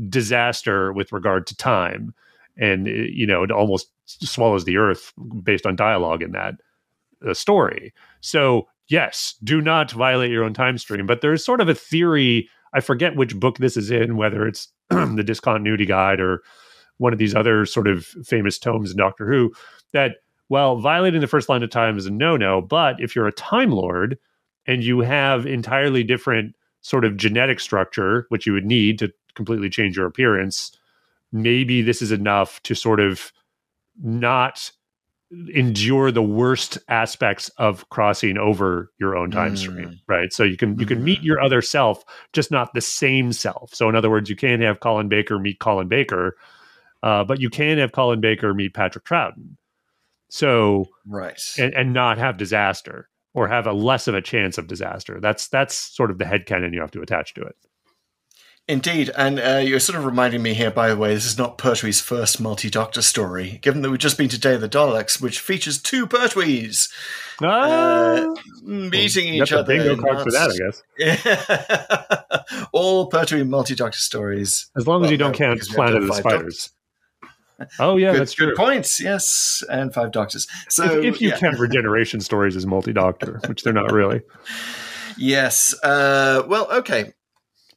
disaster 0.08 0.92
with 0.92 1.12
regard 1.12 1.46
to 1.48 1.56
time, 1.56 2.14
and 2.56 2.86
uh, 2.86 2.90
you 2.90 3.26
know 3.26 3.42
it 3.42 3.50
almost 3.50 3.88
swallows 4.06 4.64
the 4.64 4.76
earth 4.76 5.12
based 5.42 5.66
on 5.66 5.76
dialogue 5.76 6.22
in 6.22 6.32
that 6.32 6.54
uh, 7.28 7.34
story. 7.34 7.92
So 8.20 8.68
yes, 8.88 9.34
do 9.42 9.60
not 9.60 9.90
violate 9.90 10.30
your 10.30 10.44
own 10.44 10.54
time 10.54 10.78
stream. 10.78 11.06
But 11.06 11.20
there's 11.20 11.44
sort 11.44 11.60
of 11.60 11.68
a 11.68 11.74
theory. 11.74 12.48
I 12.72 12.80
forget 12.80 13.16
which 13.16 13.38
book 13.38 13.58
this 13.58 13.76
is 13.76 13.90
in, 13.90 14.16
whether 14.16 14.46
it's 14.46 14.68
the 14.90 15.24
Discontinuity 15.24 15.86
Guide 15.86 16.20
or 16.20 16.42
one 16.98 17.12
of 17.12 17.18
these 17.18 17.34
other 17.34 17.66
sort 17.66 17.88
of 17.88 18.04
famous 18.04 18.58
tomes 18.58 18.90
in 18.90 18.96
Doctor 18.96 19.26
Who, 19.26 19.52
that 19.92 20.16
well, 20.50 20.76
violating 20.76 21.20
the 21.20 21.28
first 21.28 21.48
line 21.48 21.62
of 21.62 21.70
time 21.70 21.96
is 21.96 22.06
a 22.06 22.10
no-no. 22.10 22.60
But 22.60 23.00
if 23.00 23.14
you're 23.14 23.28
a 23.28 23.32
Time 23.32 23.70
Lord 23.70 24.18
and 24.66 24.82
you 24.82 25.00
have 25.00 25.46
entirely 25.46 26.02
different 26.02 26.56
sort 26.82 27.04
of 27.04 27.16
genetic 27.16 27.60
structure, 27.60 28.26
which 28.30 28.46
you 28.46 28.52
would 28.52 28.66
need 28.66 28.98
to 28.98 29.12
completely 29.34 29.70
change 29.70 29.96
your 29.96 30.06
appearance, 30.06 30.76
maybe 31.32 31.82
this 31.82 32.02
is 32.02 32.10
enough 32.10 32.60
to 32.64 32.74
sort 32.74 32.98
of 33.00 33.32
not 34.02 34.72
endure 35.54 36.10
the 36.10 36.22
worst 36.22 36.76
aspects 36.88 37.48
of 37.56 37.88
crossing 37.90 38.36
over 38.36 38.90
your 38.98 39.16
own 39.16 39.30
time 39.30 39.54
Mm. 39.54 39.58
stream 39.58 40.00
right? 40.08 40.32
So 40.32 40.42
you 40.42 40.56
can 40.56 40.76
you 40.78 40.86
can 40.86 41.04
meet 41.04 41.22
your 41.22 41.40
other 41.40 41.62
self 41.62 42.02
just 42.32 42.50
not 42.50 42.74
the 42.74 42.80
same 42.80 43.32
self. 43.32 43.72
So 43.74 43.88
in 43.88 43.94
other 43.94 44.10
words 44.10 44.28
you 44.28 44.34
can't 44.36 44.60
have 44.62 44.80
colin 44.80 45.08
baker 45.08 45.38
meet 45.38 45.60
colin 45.60 45.86
baker 45.88 46.36
uh, 47.04 47.24
but 47.24 47.40
you 47.40 47.48
can 47.48 47.78
have 47.78 47.92
colin 47.92 48.20
baker 48.20 48.52
meet 48.54 48.74
patrick 48.74 49.04
troughton 49.04 49.56
so 50.30 50.86
Right. 51.06 51.40
and, 51.58 51.74
and 51.74 51.92
not 51.92 52.18
have 52.18 52.36
disaster 52.36 53.08
or 53.34 53.46
have 53.48 53.66
a 53.66 53.72
less 53.72 54.08
of 54.08 54.14
a 54.16 54.20
chance 54.22 54.58
of 54.58 54.66
disaster. 54.66 55.20
That's 55.20 55.48
that's 55.48 55.74
sort 55.76 56.10
of 56.10 56.18
the 56.18 56.24
headcanon 56.24 56.72
you 56.74 56.80
have 56.80 56.90
to 56.92 57.02
attach 57.02 57.34
to 57.34 57.42
it 57.42 57.54
Indeed, 58.70 59.10
and 59.16 59.40
uh, 59.40 59.56
you're 59.56 59.80
sort 59.80 59.98
of 59.98 60.04
reminding 60.04 60.42
me 60.42 60.54
here, 60.54 60.70
by 60.70 60.90
the 60.90 60.96
way, 60.96 61.12
this 61.12 61.26
is 61.26 61.36
not 61.36 61.58
Pertwee's 61.58 62.00
first 62.00 62.40
multi-doctor 62.40 63.02
story, 63.02 63.58
given 63.62 63.82
that 63.82 63.90
we've 63.90 63.98
just 63.98 64.16
been 64.16 64.28
to 64.28 64.38
Day 64.38 64.54
of 64.54 64.60
the 64.60 64.68
Daleks, 64.68 65.20
which 65.20 65.40
features 65.40 65.82
two 65.82 66.06
Pertwees 66.06 66.88
Ah, 67.42 68.32
meeting 68.62 69.34
you 69.34 69.40
got 69.40 69.44
each 69.44 69.50
the 69.50 69.58
other. 69.58 69.66
bingo 69.66 69.92
in 69.94 70.00
card 70.02 70.22
for 70.22 70.30
that 70.30 70.82
i 71.00 71.06
guess 72.44 72.68
All 72.72 73.06
Pertwee 73.06 73.44
multi-doctor 73.44 73.98
stories. 73.98 74.70
as 74.76 74.86
long 74.86 75.04
as 75.04 75.10
you 75.10 75.16
don't 75.16 75.32
no, 75.32 75.38
count 75.38 75.54
because 75.54 75.74
we 75.74 75.80
have 75.82 75.86
to 75.86 75.92
planet 75.92 76.02
of 76.02 76.08
the 76.08 76.14
spiders 76.14 76.70
oh 77.78 77.96
yeah 77.96 78.12
good, 78.12 78.20
that's 78.20 78.34
true 78.34 78.48
good 78.48 78.56
points, 78.56 79.00
yes, 79.00 79.62
and 79.68 79.92
five 79.92 80.12
doctors. 80.12 80.46
So 80.68 80.84
if, 80.84 81.16
if 81.16 81.20
you 81.20 81.30
yeah. 81.30 81.38
count 81.38 81.58
regeneration 81.58 82.20
stories 82.20 82.56
as 82.56 82.66
multi-doctor, 82.66 83.40
which 83.46 83.62
they're 83.62 83.72
not 83.72 83.90
really. 83.92 84.20
Yes. 85.16 85.74
Uh, 85.82 86.44
well, 86.46 86.70
okay. 86.70 87.12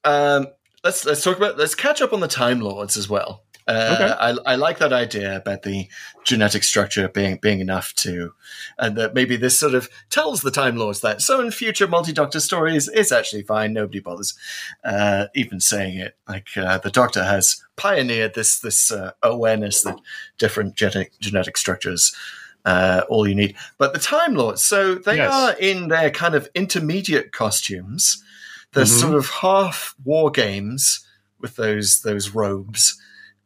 Um, 0.05 0.47
let's 0.83 1.05
let's 1.05 1.23
talk 1.23 1.37
about 1.37 1.57
let's 1.57 1.75
catch 1.75 2.01
up 2.01 2.13
on 2.13 2.19
the 2.19 2.27
Time 2.27 2.59
Lords 2.59 2.97
as 2.97 3.07
well. 3.09 3.43
Uh, 3.65 3.95
Okay. 3.97 4.13
I, 4.19 4.53
I 4.53 4.55
like 4.55 4.79
that 4.79 4.91
idea 4.91 5.37
about 5.37 5.61
the 5.63 5.87
genetic 6.25 6.63
structure 6.65 7.07
being 7.07 7.37
being 7.41 7.61
enough 7.61 7.93
to, 7.95 8.33
and 8.77 8.97
that 8.97 9.13
maybe 9.13 9.37
this 9.37 9.57
sort 9.57 9.73
of 9.73 9.89
tells 10.09 10.41
the 10.41 10.51
Time 10.51 10.75
Lords 10.75 10.99
that. 10.99 11.21
So 11.21 11.39
in 11.39 11.49
future 11.51 11.87
multi-doctor 11.87 12.41
stories, 12.41 12.89
it's 12.89 13.11
actually 13.13 13.43
fine. 13.43 13.71
Nobody 13.71 13.99
bothers 14.01 14.33
uh, 14.83 15.27
even 15.33 15.61
saying 15.61 15.97
it. 15.97 16.17
Like 16.27 16.47
uh, 16.57 16.79
the 16.79 16.91
Doctor 16.91 17.23
has 17.23 17.61
pioneered 17.77 18.33
this 18.33 18.59
this 18.59 18.91
uh, 18.91 19.11
awareness 19.23 19.81
that 19.83 19.97
different 20.37 20.75
genetic 20.75 21.13
genetic 21.21 21.55
structures 21.55 22.13
uh, 22.65 23.03
all 23.09 23.27
you 23.27 23.35
need. 23.35 23.55
But 23.77 23.93
the 23.93 23.99
Time 23.99 24.35
Lords, 24.35 24.63
so 24.63 24.95
they 24.95 25.17
Yes. 25.17 25.33
are 25.33 25.53
in 25.57 25.87
their 25.89 26.09
kind 26.09 26.35
of 26.35 26.49
intermediate 26.55 27.31
costumes. 27.31 28.22
They're 28.73 28.85
Mhm. 28.85 28.99
sort 28.99 29.15
of 29.15 29.29
half 29.29 29.95
war 30.03 30.31
games 30.31 31.05
with 31.39 31.55
those 31.55 32.01
those 32.01 32.29
robes. 32.29 32.99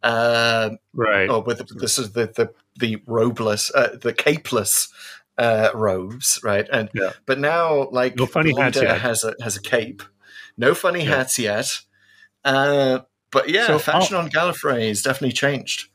Um, 0.03 0.77
Right. 0.93 1.29
oh, 1.29 1.39
with 1.39 1.57
the, 1.59 1.65
the 1.73 1.87
sort 1.87 2.07
of 2.07 2.13
the 2.13 2.27
the, 2.27 2.53
the 2.79 2.97
robeless, 3.07 3.71
uh, 3.75 3.97
the 3.99 4.13
capeless 4.13 4.87
uh, 5.37 5.69
robes, 5.75 6.39
right? 6.43 6.67
And 6.71 6.89
Yeah. 6.93 7.11
but 7.25 7.39
now, 7.39 7.89
like 7.91 8.15
No 8.15 8.25
funny 8.25 8.53
the 8.53 8.61
hats 8.61 8.81
yet. 8.81 9.01
has 9.01 9.23
a 9.23 9.33
has 9.41 9.55
a 9.55 9.61
cape. 9.61 10.01
No 10.57 10.73
funny 10.73 11.03
Yeah. 11.03 11.17
hats 11.17 11.37
yet. 11.37 11.79
Uh, 12.45 12.99
but 13.31 13.49
yeah, 13.49 13.67
So 13.67 13.77
fashion 13.79 14.15
on 14.15 14.29
Gallifrey 14.29 14.87
has 14.87 15.01
definitely 15.01 15.33
changed. 15.33 15.87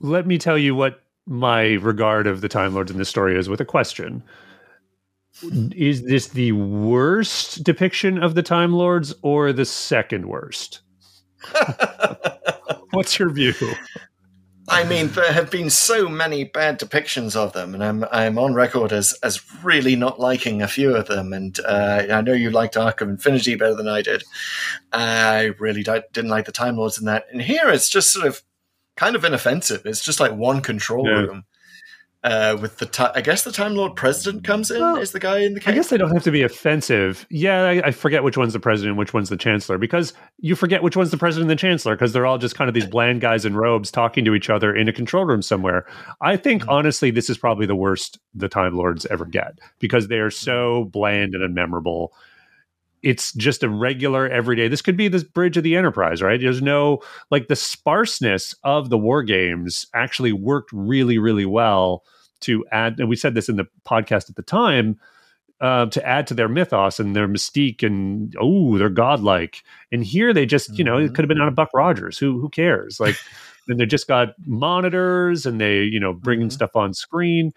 Let 0.00 0.26
me 0.26 0.36
tell 0.38 0.58
you 0.58 0.74
what 0.74 1.00
my 1.26 1.74
regard 1.74 2.26
of 2.26 2.40
the 2.42 2.48
Time 2.48 2.74
Lords 2.74 2.90
in 2.90 2.98
this 2.98 3.08
story 3.08 3.36
is 3.38 3.48
with 3.48 3.60
a 3.60 3.64
question. 3.64 4.22
Is 5.76 6.02
this 6.04 6.28
the 6.28 6.52
worst 6.52 7.62
depiction 7.64 8.22
of 8.22 8.34
the 8.34 8.42
Time 8.42 8.72
Lords 8.72 9.14
or 9.22 9.52
the 9.52 9.64
second 9.64 10.26
worst? 10.26 10.80
What's 12.90 13.18
your 13.18 13.30
view? 13.30 13.52
I 14.68 14.84
mean, 14.84 15.08
there 15.08 15.30
have 15.32 15.50
been 15.50 15.68
so 15.68 16.08
many 16.08 16.44
bad 16.44 16.80
depictions 16.80 17.36
of 17.36 17.52
them, 17.52 17.74
and 17.74 17.84
I'm 17.84 18.04
I'm 18.10 18.38
on 18.38 18.54
record 18.54 18.92
as 18.92 19.12
as 19.22 19.42
really 19.62 19.94
not 19.94 20.18
liking 20.18 20.62
a 20.62 20.68
few 20.68 20.94
of 20.96 21.06
them. 21.06 21.32
And 21.34 21.58
uh, 21.60 22.06
I 22.10 22.20
know 22.22 22.32
you 22.32 22.50
liked 22.50 22.76
Arc 22.76 23.00
of 23.02 23.08
Infinity 23.10 23.56
better 23.56 23.74
than 23.74 23.88
I 23.88 24.00
did. 24.00 24.24
I 24.92 25.50
really 25.58 25.82
di- 25.82 26.02
didn't 26.12 26.30
like 26.30 26.46
the 26.46 26.52
Time 26.52 26.76
Lords 26.76 26.98
in 26.98 27.04
that. 27.06 27.26
And 27.30 27.42
here, 27.42 27.68
it's 27.68 27.90
just 27.90 28.10
sort 28.12 28.26
of 28.26 28.42
kind 28.96 29.16
of 29.16 29.24
inoffensive. 29.24 29.84
It's 29.84 30.02
just 30.02 30.20
like 30.20 30.32
one 30.32 30.62
control 30.62 31.06
Yeah. 31.06 31.20
room 31.20 31.44
uh, 32.24 32.56
with 32.60 32.78
the. 32.78 32.86
Ti- 32.86 33.12
I 33.14 33.20
guess 33.20 33.44
the 33.44 33.52
Time 33.52 33.74
Lord 33.74 33.94
President 33.94 34.42
comes 34.44 34.70
in. 34.70 34.80
Well, 34.80 34.96
is 34.96 35.12
the 35.12 35.20
guy 35.20 35.38
in 35.40 35.54
the 35.54 35.62
I 35.66 35.72
guess 35.72 35.88
they 35.90 35.96
don't 35.96 36.10
have 36.12 36.24
to 36.24 36.30
be 36.30 36.42
offensive. 36.42 37.26
Yeah, 37.30 37.62
I, 37.62 37.82
I 37.86 37.90
forget 37.90 38.24
which 38.24 38.36
one's 38.36 38.52
the 38.54 38.60
president, 38.60 38.90
and 38.90 38.98
which 38.98 39.12
one's 39.14 39.28
the 39.28 39.36
chancellor, 39.36 39.78
because 39.78 40.12
you 40.38 40.56
forget 40.56 40.82
which 40.82 40.96
one's 40.96 41.10
the 41.10 41.18
president 41.18 41.50
and 41.50 41.56
the 41.58 41.60
chancellor, 41.60 41.94
because 41.94 42.12
they're 42.12 42.26
all 42.26 42.38
just 42.38 42.56
kind 42.56 42.68
of 42.68 42.74
these 42.74 42.86
bland 42.86 43.20
guys 43.20 43.44
in 43.44 43.54
robes 43.54 43.90
talking 43.90 44.24
to 44.24 44.34
each 44.34 44.50
other 44.50 44.74
in 44.74 44.88
a 44.88 44.92
control 44.92 45.24
room 45.24 45.42
somewhere. 45.42 45.86
I 46.20 46.36
think 46.36 46.62
Mhm. 46.64 46.68
honestly, 46.72 47.10
this 47.10 47.28
is 47.30 47.38
probably 47.38 47.66
the 47.66 47.76
worst 47.76 48.18
the 48.34 48.48
Time 48.48 48.74
Lords 48.76 49.06
ever 49.06 49.24
get 49.26 49.58
because 49.78 50.08
they 50.08 50.18
are 50.18 50.30
so 50.30 50.84
bland 50.92 51.34
and 51.34 51.56
unmemorable. 51.56 52.08
It's 53.04 53.32
just 53.34 53.62
a 53.62 53.68
regular 53.68 54.28
everyday. 54.28 54.68
This 54.68 54.82
could 54.82 54.96
be 54.96 55.08
this 55.08 55.22
bridge 55.24 55.56
of 55.56 55.62
the 55.62 55.76
Enterprise, 55.76 56.22
right? 56.22 56.40
There's 56.40 56.62
no 56.62 57.00
like 57.30 57.48
the 57.48 57.56
sparseness 57.56 58.54
of 58.64 58.88
the 58.90 58.98
war 58.98 59.22
games 59.22 59.86
actually 59.94 60.32
worked 60.32 60.70
really, 60.72 61.18
really 61.18 61.46
well 61.46 62.02
to 62.40 62.64
add. 62.72 62.98
And 62.98 63.08
we 63.08 63.16
said 63.16 63.34
this 63.34 63.48
in 63.48 63.56
the 63.56 63.66
podcast 63.86 64.28
at 64.30 64.36
the 64.36 64.42
time 64.42 64.98
uh, 65.60 65.86
to 65.86 66.04
add 66.06 66.26
to 66.26 66.34
their 66.34 66.48
mythos 66.48 66.98
and 66.98 67.14
their 67.14 67.28
mystique 67.28 67.82
and 67.82 68.34
oh 68.40 68.76
they're 68.76 68.88
godlike 68.90 69.62
and 69.92 70.04
here 70.04 70.32
they 70.34 70.44
just 70.44 70.76
you 70.76 70.84
know 70.84 70.98
it 70.98 71.10
Mhm. 71.10 71.14
could 71.14 71.22
have 71.24 71.28
been 71.28 71.40
on 71.40 71.46
a 71.48 71.52
buck 71.52 71.70
rogers 71.72 72.18
who 72.18 72.40
who 72.40 72.48
cares 72.50 72.98
like 72.98 73.14
and 73.68 73.78
they 73.78 73.86
just 73.86 74.08
got 74.08 74.34
monitors 74.46 75.46
and 75.46 75.60
they 75.60 75.82
you 75.84 76.00
know 76.00 76.12
bringing 76.12 76.48
Mhm. 76.48 76.52
stuff 76.52 76.74
on 76.74 76.92
screen 76.92 77.52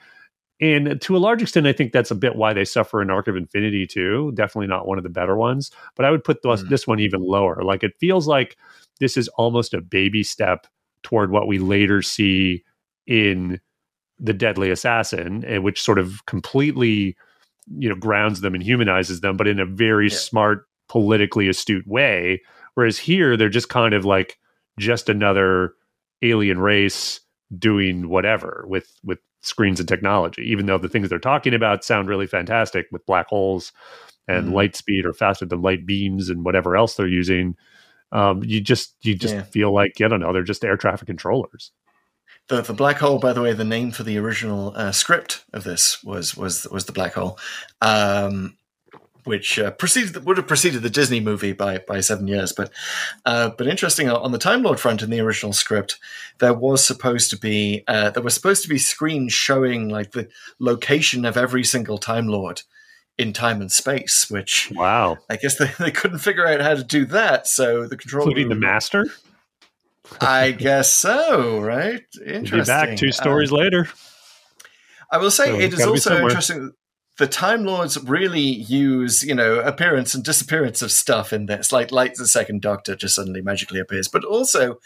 and 0.60 1.00
to 1.02 1.16
a 1.16 1.20
large 1.20 1.42
extent 1.42 1.68
i 1.68 1.74
think 1.74 1.92
that's 1.92 2.12
a 2.12 2.16
bit 2.16 2.36
why 2.36 2.54
they 2.54 2.66
suffer 2.66 3.02
in 3.02 3.10
arc 3.10 3.28
of 3.28 3.36
infinity 3.36 3.86
too 3.86 4.32
definitely 4.34 4.68
not 4.68 4.88
one 4.88 4.98
of 4.98 5.04
the 5.04 5.10
better 5.10 5.36
ones 5.36 5.72
but 5.96 6.06
i 6.06 6.12
would 6.12 6.24
put 6.24 6.42
this, 6.42 6.64
Mm. 6.64 6.70
this 6.70 6.88
one 6.88 7.00
even 7.00 7.22
lower 7.22 7.64
like 7.64 7.84
it 7.84 7.94
feels 8.00 8.28
like 8.28 8.58
this 9.00 9.18
is 9.18 9.28
almost 9.30 9.74
a 9.74 9.82
baby 9.82 10.24
step 10.24 10.66
toward 11.04 11.32
what 11.32 11.48
we 11.48 11.60
later 11.60 12.02
see 12.02 12.64
in 13.06 13.60
the 14.20 14.34
deadly 14.34 14.72
assassin 14.72 15.46
eh, 15.46 15.58
which 15.60 15.82
sort 15.82 16.00
of 16.00 16.26
completely 16.26 17.16
you 17.78 17.90
know 17.90 17.96
grounds 17.96 18.40
them 18.42 18.54
and 18.56 18.64
humanizes 18.64 19.20
them, 19.20 19.36
but 19.36 19.46
in 19.48 19.60
a 19.60 19.66
very 19.66 20.08
Yeah. 20.08 20.16
smart, 20.16 20.68
politically 20.88 21.50
astute 21.50 21.86
way. 21.86 22.42
Whereas 22.76 22.98
here, 22.98 23.36
they're 23.36 23.50
just 23.50 23.68
kind 23.68 23.94
of 23.94 24.06
like 24.06 24.40
just 24.80 25.10
another 25.10 25.74
alien 26.22 26.60
race 26.60 27.20
doing 27.60 28.08
whatever 28.08 28.64
with 28.70 28.90
with 29.04 29.20
screens 29.48 29.80
and 29.80 29.88
technology. 29.90 30.44
Even 30.44 30.66
though 30.66 30.78
the 30.78 30.90
things 30.90 31.10
they're 31.10 31.20
talking 31.20 31.54
about 31.54 31.84
sound 31.84 32.10
really 32.10 32.28
fantastic 32.28 32.88
with 32.92 33.06
black 33.06 33.28
holes 33.28 33.72
and 34.28 34.50
Mhm. 34.50 34.54
light 34.54 34.76
speed 34.76 35.06
or 35.06 35.14
faster 35.14 35.46
than 35.46 35.62
light 35.62 35.86
beams 35.86 36.30
and 36.30 36.44
whatever 36.46 36.76
else 36.76 36.96
they're 36.96 37.08
using, 37.08 37.56
um, 38.12 38.44
you 38.44 38.62
just 38.62 38.96
you 39.02 39.16
just 39.16 39.36
Yeah. 39.36 39.44
feel 39.44 39.74
like 39.74 40.00
I 40.02 40.08
don't 40.08 40.20
know, 40.20 40.34
they're 40.34 40.44
just 40.44 40.66
air 40.66 40.78
traffic 40.78 41.08
controllers. 41.08 41.72
The, 42.50 42.62
the 42.62 42.74
black 42.74 42.98
hole, 42.98 43.20
by 43.20 43.34
the 43.34 43.42
way, 43.42 43.54
the 43.54 43.66
name 43.66 43.92
for 43.92 44.04
the 44.04 44.18
original 44.18 44.74
uh, 44.76 44.92
script 44.92 45.44
of 45.54 45.64
this 45.64 46.04
was 46.04 46.36
was 46.36 46.68
was 46.70 46.86
the 46.86 46.92
black 46.94 47.14
hole, 47.14 47.40
um, 47.82 48.58
which 49.28 49.60
uh, 49.60 49.72
preceded 49.72 50.26
would 50.26 50.38
have 50.38 50.48
preceded 50.48 50.82
the 50.82 50.90
Disney 50.90 51.20
movie 51.20 51.54
by 51.54 51.80
by 51.80 52.00
seven 52.02 52.28
years. 52.28 52.54
But 52.54 52.72
uh, 53.26 53.52
but 53.58 53.68
interesting 53.68 54.10
on 54.10 54.32
the 54.32 54.38
Time 54.38 54.64
Lord 54.64 54.80
front 54.80 55.02
in 55.02 55.10
the 55.10 55.20
original 55.20 55.54
script, 55.54 56.00
there 56.40 56.54
was 56.54 56.86
supposed 56.86 57.30
to 57.32 57.38
be 57.38 57.84
uh, 57.88 58.10
there 58.10 58.24
was 58.24 58.34
supposed 58.34 58.64
to 58.64 58.70
be 58.70 58.78
screens 58.78 59.34
showing 59.34 59.90
like 59.90 60.12
the 60.12 60.30
location 60.60 61.26
of 61.26 61.38
every 61.38 61.64
single 61.64 61.98
Time 61.98 62.28
Lord 62.28 62.62
in 63.18 63.34
time 63.34 63.62
and 63.62 63.72
space, 63.72 64.30
which 64.30 64.72
Wow, 64.76 65.18
I 65.30 65.38
guess 65.38 65.58
they, 65.58 65.72
they 65.80 65.92
couldn't 65.92 66.20
figure 66.20 66.48
out 66.48 66.62
how 66.62 66.76
to 66.76 66.84
do 66.84 67.06
that. 67.06 67.48
So 67.48 67.88
the 67.88 67.98
control 67.98 68.28
including 68.28 68.50
the 68.50 68.56
master. 68.56 69.06
I 70.22 70.52
guess 70.52 70.92
so, 70.92 71.60
right? 71.60 72.04
We'll 72.18 72.36
Interesting. 72.36 72.60
be 72.60 72.66
back 72.66 72.98
two 72.98 73.10
Uh, 73.10 73.12
stories 73.12 73.52
later. 73.52 73.90
I 75.12 75.18
will 75.18 75.32
say 75.32 75.48
So 75.48 75.60
it's 75.60 75.80
is 75.80 75.86
also 75.86 76.22
interesting. 76.22 76.72
The 77.18 77.28
Time 77.28 77.64
Lords 77.66 78.02
really 78.04 78.42
use, 78.42 79.24
you 79.24 79.34
know, 79.34 79.60
appearance 79.60 80.14
and 80.14 80.24
disappearance 80.24 80.82
of 80.82 80.92
stuff 80.92 81.34
in 81.34 81.48
this, 81.48 81.72
like 81.72 81.92
like 81.92 82.14
the 82.14 82.28
Second 82.28 82.62
Doctor 82.62 82.96
just 82.96 83.16
suddenly 83.16 83.42
magically 83.42 83.80
appears. 83.80 84.08
But 84.08 84.24
also, 84.24 84.80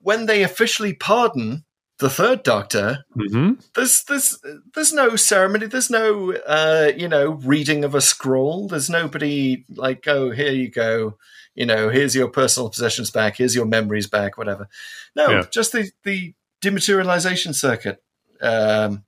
when 0.00 0.26
they 0.26 0.42
officially 0.42 0.92
pardon 0.92 1.64
the 1.98 2.10
Third 2.10 2.42
Doctor, 2.42 3.04
hmm 3.14 3.52
there's 3.76 4.02
there's 4.04 4.40
there's 4.74 4.92
no 4.92 5.14
ceremony. 5.14 5.66
There's 5.66 5.88
no, 5.90 6.32
uh, 6.32 6.90
you 6.96 7.06
know, 7.08 7.30
reading 7.30 7.84
of 7.84 7.94
a 7.94 8.00
scroll. 8.00 8.66
There's 8.66 8.90
nobody 8.90 9.64
like, 9.76 10.08
oh, 10.08 10.30
here 10.30 10.50
you 10.52 10.68
go. 10.68 11.16
You 11.54 11.66
know, 11.66 11.90
here's 11.90 12.14
your 12.16 12.28
personal 12.28 12.70
possessions 12.70 13.10
back. 13.12 13.36
Here's 13.36 13.54
your 13.54 13.66
memories 13.66 14.08
back. 14.08 14.36
Whatever. 14.36 14.68
No, 15.14 15.30
Yeah. 15.30 15.44
just 15.50 15.70
the 15.70 15.92
the 16.02 16.34
dematerialization 16.60 17.54
circuit. 17.54 18.02
Um, 18.40 19.04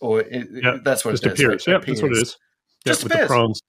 or 0.00 0.20
it, 0.20 0.48
Yeah, 0.52 0.78
that's 0.82 1.04
what 1.04 1.12
Just 1.12 1.26
it 1.26 1.32
is. 1.32 1.40
appears. 1.40 1.66
right? 1.66 1.72
Yep, 1.74 1.84
that's 1.86 2.02
what 2.02 2.12
it 2.12 2.12
is. 2.12 2.18
Appears. 2.18 2.28
is. 2.28 2.36
Just 2.86 3.00
Yep, 3.00 3.04
with 3.04 3.12
the 3.12 3.14
appears. 3.16 3.28
prongs. 3.28 3.62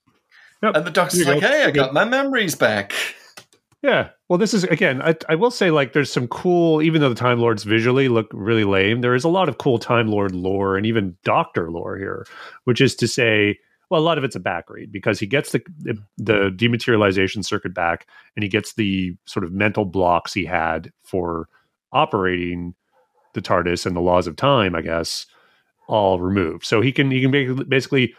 Yep. 0.63 0.75
And 0.75 0.85
the 0.85 0.91
doctor's 0.91 1.23
There 1.25 1.33
like, 1.35 1.41
go. 1.41 1.47
"Hey, 1.47 1.63
I 1.63 1.71
got 1.71 1.93
my 1.93 2.05
memories 2.05 2.55
back." 2.55 2.93
Yeah. 3.81 4.09
Well, 4.27 4.37
this 4.37 4.53
is 4.53 4.65
again. 4.65 5.01
I, 5.01 5.15
I 5.29 5.35
will 5.35 5.51
say, 5.51 5.71
like, 5.71 5.93
there's 5.93 6.11
some 6.11 6.27
cool. 6.27 6.81
Even 6.81 6.99
though 6.99 7.07
the 7.07 7.15
Time 7.15 7.39
Lords 7.39 7.63
visually 7.63 8.09
look 8.09 8.27
really 8.33 8.65
lame, 8.65 8.99
there 8.99 9.15
is 9.15 9.23
a 9.23 9.29
lot 9.29 9.47
of 9.47 9.57
cool 9.57 9.79
Time 9.79 10.09
Lord 10.09 10.35
lore 10.35 10.75
and 10.75 10.85
even 10.85 11.15
Doctor 11.23 11.71
lore 11.71 11.97
here, 11.97 12.27
which 12.65 12.81
is 12.81 12.93
to 12.97 13.07
say, 13.07 13.57
well, 13.89 14.01
a 14.01 14.03
lot 14.03 14.17
of 14.17 14.25
it's 14.25 14.35
a 14.35 14.39
back 14.41 14.69
read 14.69 14.91
because 14.91 15.17
he 15.17 15.25
gets 15.25 15.53
the 15.53 15.61
the 16.17 16.51
dematerialization 16.57 17.45
circuit 17.45 17.73
back, 17.73 18.05
and 18.35 18.43
he 18.43 18.49
gets 18.49 18.73
the 18.73 19.15
sort 19.23 19.45
of 19.45 19.53
mental 19.53 19.85
blocks 19.85 20.33
he 20.33 20.43
had 20.43 20.91
for 21.05 21.47
operating 21.93 22.75
the 23.33 23.41
TARDIS 23.41 23.85
and 23.85 23.95
the 23.95 24.01
laws 24.01 24.27
of 24.27 24.35
time, 24.35 24.75
I 24.75 24.81
guess, 24.81 25.25
all 25.89 26.19
removed. 26.19 26.65
So 26.65 26.79
he 26.79 26.91
can 26.91 27.11
he 27.11 27.21
can 27.21 27.67
basically 27.67 28.13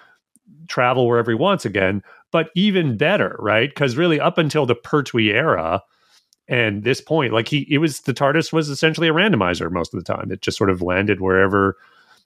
travel 0.69 1.07
wherever 1.07 1.31
he 1.31 1.37
wants 1.37 1.65
again, 1.65 2.03
but 2.31 2.51
even 2.55 2.97
better, 2.97 3.37
right? 3.39 3.71
Because 3.71 3.97
really, 3.97 4.21
up 4.21 4.37
until 4.37 4.67
the 4.67 4.75
Pertwee 4.75 5.31
era 5.31 5.83
and 6.49 6.83
this 6.83 7.01
point, 7.01 7.33
like 7.33 7.49
he, 7.49 7.67
it 7.71 7.79
was 7.79 8.01
the 8.01 8.13
TARDIS 8.13 8.53
was 8.53 8.69
essentially 8.69 9.09
a 9.09 9.13
randomizer 9.13 9.71
most 9.71 9.95
of 9.95 10.01
the 10.01 10.13
time. 10.13 10.31
It 10.31 10.43
just 10.43 10.59
sort 10.59 10.71
of 10.71 10.83
landed 10.83 11.21
wherever 11.21 11.77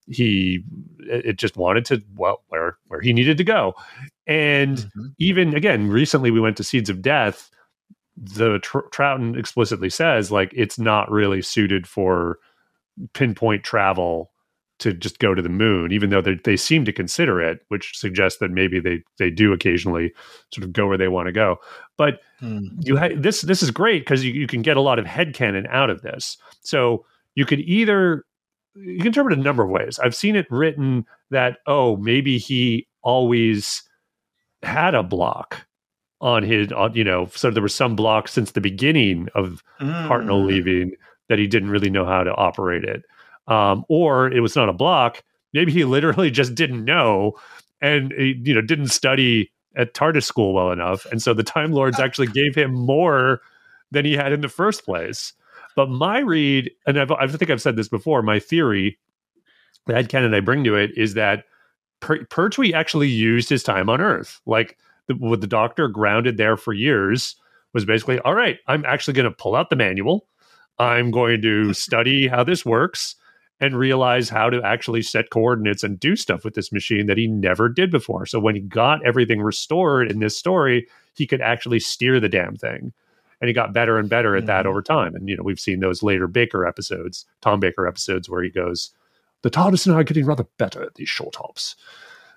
he, 0.07 0.63
it 1.01 1.37
just 1.39 1.57
wanted 1.57 1.85
to, 1.87 2.03
well, 2.17 2.43
where 2.49 2.77
where 2.89 3.01
he 3.01 3.13
needed 3.13 3.39
to 3.39 3.45
go. 3.45 3.75
And 4.27 4.79
Mhm. 4.79 5.15
even 5.19 5.55
again, 5.55 5.89
recently 5.89 6.31
we 6.31 6.41
went 6.41 6.57
to 6.57 6.65
Seeds 6.65 6.91
of 6.91 7.03
Death. 7.03 7.51
The 8.17 8.59
Tr- 8.61 8.89
Troughton 8.93 9.37
explicitly 9.39 9.91
says 9.91 10.31
like 10.31 10.53
it's 10.55 10.79
not 10.79 11.11
really 11.11 11.43
suited 11.43 11.87
for 11.87 12.39
pinpoint 13.13 13.65
travel 13.65 14.31
to 14.81 14.93
just 14.93 15.19
go 15.21 15.35
to 15.35 15.41
the 15.43 15.49
moon, 15.49 15.93
even 15.93 16.11
though 16.11 16.21
they, 16.21 16.35
they 16.45 16.57
seem 16.57 16.85
to 16.85 16.93
consider 16.93 17.41
it, 17.41 17.61
which 17.69 17.97
suggests 17.97 18.41
that 18.41 18.51
maybe 18.51 18.81
they 18.81 19.03
they 19.19 19.31
do 19.31 19.53
occasionally 19.53 20.13
sort 20.53 20.65
of 20.65 20.73
go 20.73 20.87
where 20.89 20.99
they 20.99 21.09
want 21.09 21.27
to 21.27 21.33
go. 21.33 21.57
But 21.97 22.21
Hmm. 22.41 22.67
you 22.81 22.97
ha- 22.97 23.15
this 23.17 23.43
this 23.43 23.63
is 23.63 23.71
great 23.71 24.01
because 24.01 24.25
you, 24.25 24.33
you 24.33 24.47
can 24.49 24.63
get 24.63 24.77
a 24.77 24.81
lot 24.81 24.99
of 24.99 25.05
headcanon 25.07 25.69
out 25.71 25.89
of 25.91 26.03
this. 26.03 26.37
So 26.63 27.07
you 27.37 27.45
could 27.47 27.61
either 27.61 28.25
you 28.75 28.99
can 28.99 29.07
interpret 29.09 29.35
it 29.35 29.41
a 29.41 29.43
number 29.45 29.63
of 29.63 29.71
ways. 29.71 30.01
I've 30.01 30.17
seen 30.17 30.35
it 30.35 30.47
written 30.51 31.07
that 31.31 31.59
oh 31.69 31.97
maybe 31.99 32.39
he 32.39 32.89
always 33.03 33.83
had 34.65 34.95
a 34.95 35.03
block 35.05 35.65
on 36.21 36.43
his 36.43 36.73
on, 36.73 36.95
you 36.95 37.05
know 37.05 37.29
so 37.35 37.51
there 37.51 37.63
was 37.63 37.75
some 37.75 37.95
block 37.95 38.27
since 38.29 38.51
the 38.53 38.61
beginning 38.61 39.29
of 39.35 39.63
Hartnell 39.81 40.43
Mm. 40.43 40.47
leaving 40.47 40.93
that 41.29 41.39
he 41.39 41.47
didn't 41.47 41.71
really 41.71 41.91
know 41.91 42.05
how 42.05 42.25
to 42.25 42.35
operate 42.35 42.83
it. 42.85 43.03
Um, 43.47 43.85
or 43.89 44.29
it 44.31 44.41
was 44.41 44.57
not 44.57 44.69
a 44.69 44.73
block. 44.73 45.23
Maybe 45.53 45.73
he 45.73 45.85
literally 45.85 46.31
just 46.31 46.55
didn't 46.55 46.85
know 46.85 47.35
and 47.81 48.13
he, 48.13 48.41
you 48.43 48.55
know 48.55 48.63
didn't 48.63 48.89
study 48.89 49.51
at 49.77 49.95
TARDIS 49.95 50.25
school 50.25 50.55
well 50.55 50.71
enough, 50.71 51.05
and 51.07 51.21
so 51.21 51.35
the 51.35 51.43
Time 51.43 51.73
Lords 51.73 51.99
actually 51.99 52.29
gave 52.29 52.55
him 52.55 52.73
more 52.73 53.41
than 53.91 54.05
he 54.05 54.15
had 54.15 54.33
in 54.33 54.41
the 54.41 54.49
first 54.49 54.85
place. 54.85 55.33
But 55.77 55.89
my 55.89 56.21
read, 56.21 56.71
and 56.87 56.99
I've, 56.99 57.11
I 57.11 57.27
think 57.27 57.51
I've 57.51 57.63
said 57.63 57.77
this 57.77 57.89
before, 57.89 58.23
my 58.23 58.39
theory, 58.39 58.99
the 59.87 59.93
headcanon 59.93 60.35
I 60.35 60.41
bring 60.41 60.65
to 60.65 60.77
it 60.77 60.93
is 60.97 61.15
that 61.15 61.45
per- 62.01 62.25
Pertwee 62.27 62.73
actually 62.73 63.09
used 63.09 63.49
his 63.49 63.63
time 63.63 63.91
on 63.91 64.01
Earth, 64.01 64.41
like 64.47 64.79
the, 65.09 65.17
with 65.17 65.41
the 65.41 65.47
Doctor 65.47 65.89
grounded 65.89 66.37
there 66.37 66.57
for 66.57 66.73
years, 66.73 67.37
was 67.73 67.85
basically 67.85 68.21
all 68.21 68.35
right. 68.35 68.59
I'm 68.69 68.85
actually 68.85 69.15
going 69.15 69.25
to 69.25 69.37
pull 69.37 69.57
out 69.57 69.71
the 69.71 69.77
manual. 69.77 70.29
I'm 70.79 71.11
going 71.11 71.43
to 71.43 71.73
study 71.75 72.29
how 72.29 72.45
this 72.45 72.65
works 72.65 73.17
and 73.61 73.77
realize 73.77 74.29
how 74.29 74.51
to 74.51 74.61
actually 74.63 75.03
set 75.03 75.31
coordinates 75.31 75.83
and 75.83 76.01
do 76.01 76.17
stuff 76.17 76.45
with 76.45 76.55
this 76.55 76.73
machine 76.73 77.07
that 77.07 77.19
he 77.19 77.27
never 77.27 77.69
did 77.69 77.91
before. 77.91 78.27
So 78.27 78.41
when 78.41 78.55
he 78.55 78.61
got 78.61 79.05
everything 79.07 79.41
restored 79.41 80.11
in 80.11 80.19
this 80.19 80.37
story, 80.37 80.87
he 81.15 81.27
could 81.27 81.41
actually 81.41 81.81
steer 81.81 82.19
the 82.21 82.29
damn 82.29 82.57
thing. 82.57 82.93
And 83.41 83.49
he 83.49 83.55
got 83.55 83.73
better 83.73 83.99
and 83.99 84.09
better 84.09 84.37
at 84.37 84.47
that 84.47 84.65
Mhm. 84.65 84.69
over 84.71 84.83
time. 84.83 85.15
And 85.15 85.29
you 85.29 85.37
know, 85.37 85.43
we've 85.43 85.61
seen 85.61 85.81
those 85.81 86.03
later 86.03 86.27
Baker 86.27 86.67
episodes, 86.67 87.27
Tom 87.43 87.61
Baker 87.61 87.87
episodes, 87.87 88.29
where 88.29 88.43
he 88.43 88.51
goes, 88.51 88.91
"The 89.43 89.51
TARDIS 89.51 89.87
and 89.87 89.95
I 89.95 90.01
are 90.01 90.05
getting 90.05 90.25
rather 90.27 90.47
better 90.59 90.83
at 90.83 90.95
these 90.95 91.09
short 91.09 91.37
hops." 91.37 91.77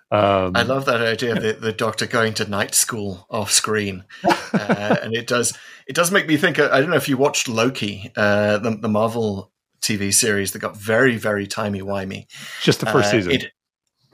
Um, 0.10 0.54
I 0.56 0.64
love 0.64 0.86
that 0.86 1.02
idea 1.02 1.34
of 1.34 1.42
the, 1.42 1.54
the 1.54 1.74
doctor 1.74 2.06
going 2.08 2.34
to 2.36 2.50
night 2.50 2.74
school 2.74 3.26
off 3.30 3.52
screen, 3.52 4.06
uh, 4.54 4.96
and 5.02 5.14
it 5.14 5.28
does 5.28 5.58
it 5.86 5.96
does 5.96 6.12
make 6.12 6.28
me 6.28 6.38
think. 6.38 6.60
I 6.60 6.80
don't 6.80 6.90
know 6.90 6.96
if 6.96 7.10
you 7.10 7.18
watched 7.18 7.48
Loki, 7.50 8.12
uh, 8.16 8.58
the, 8.58 8.72
the 8.72 8.88
Marvel 8.88 9.52
TV 9.82 10.14
series 10.14 10.52
that 10.52 10.60
got 10.60 10.76
very 10.78 11.18
very 11.18 11.48
timey 11.48 11.82
wimey. 11.82 12.26
just 12.62 12.80
the 12.80 12.86
first 12.88 13.10
Uh, 13.10 13.12
season. 13.12 13.32
It, 13.32 13.52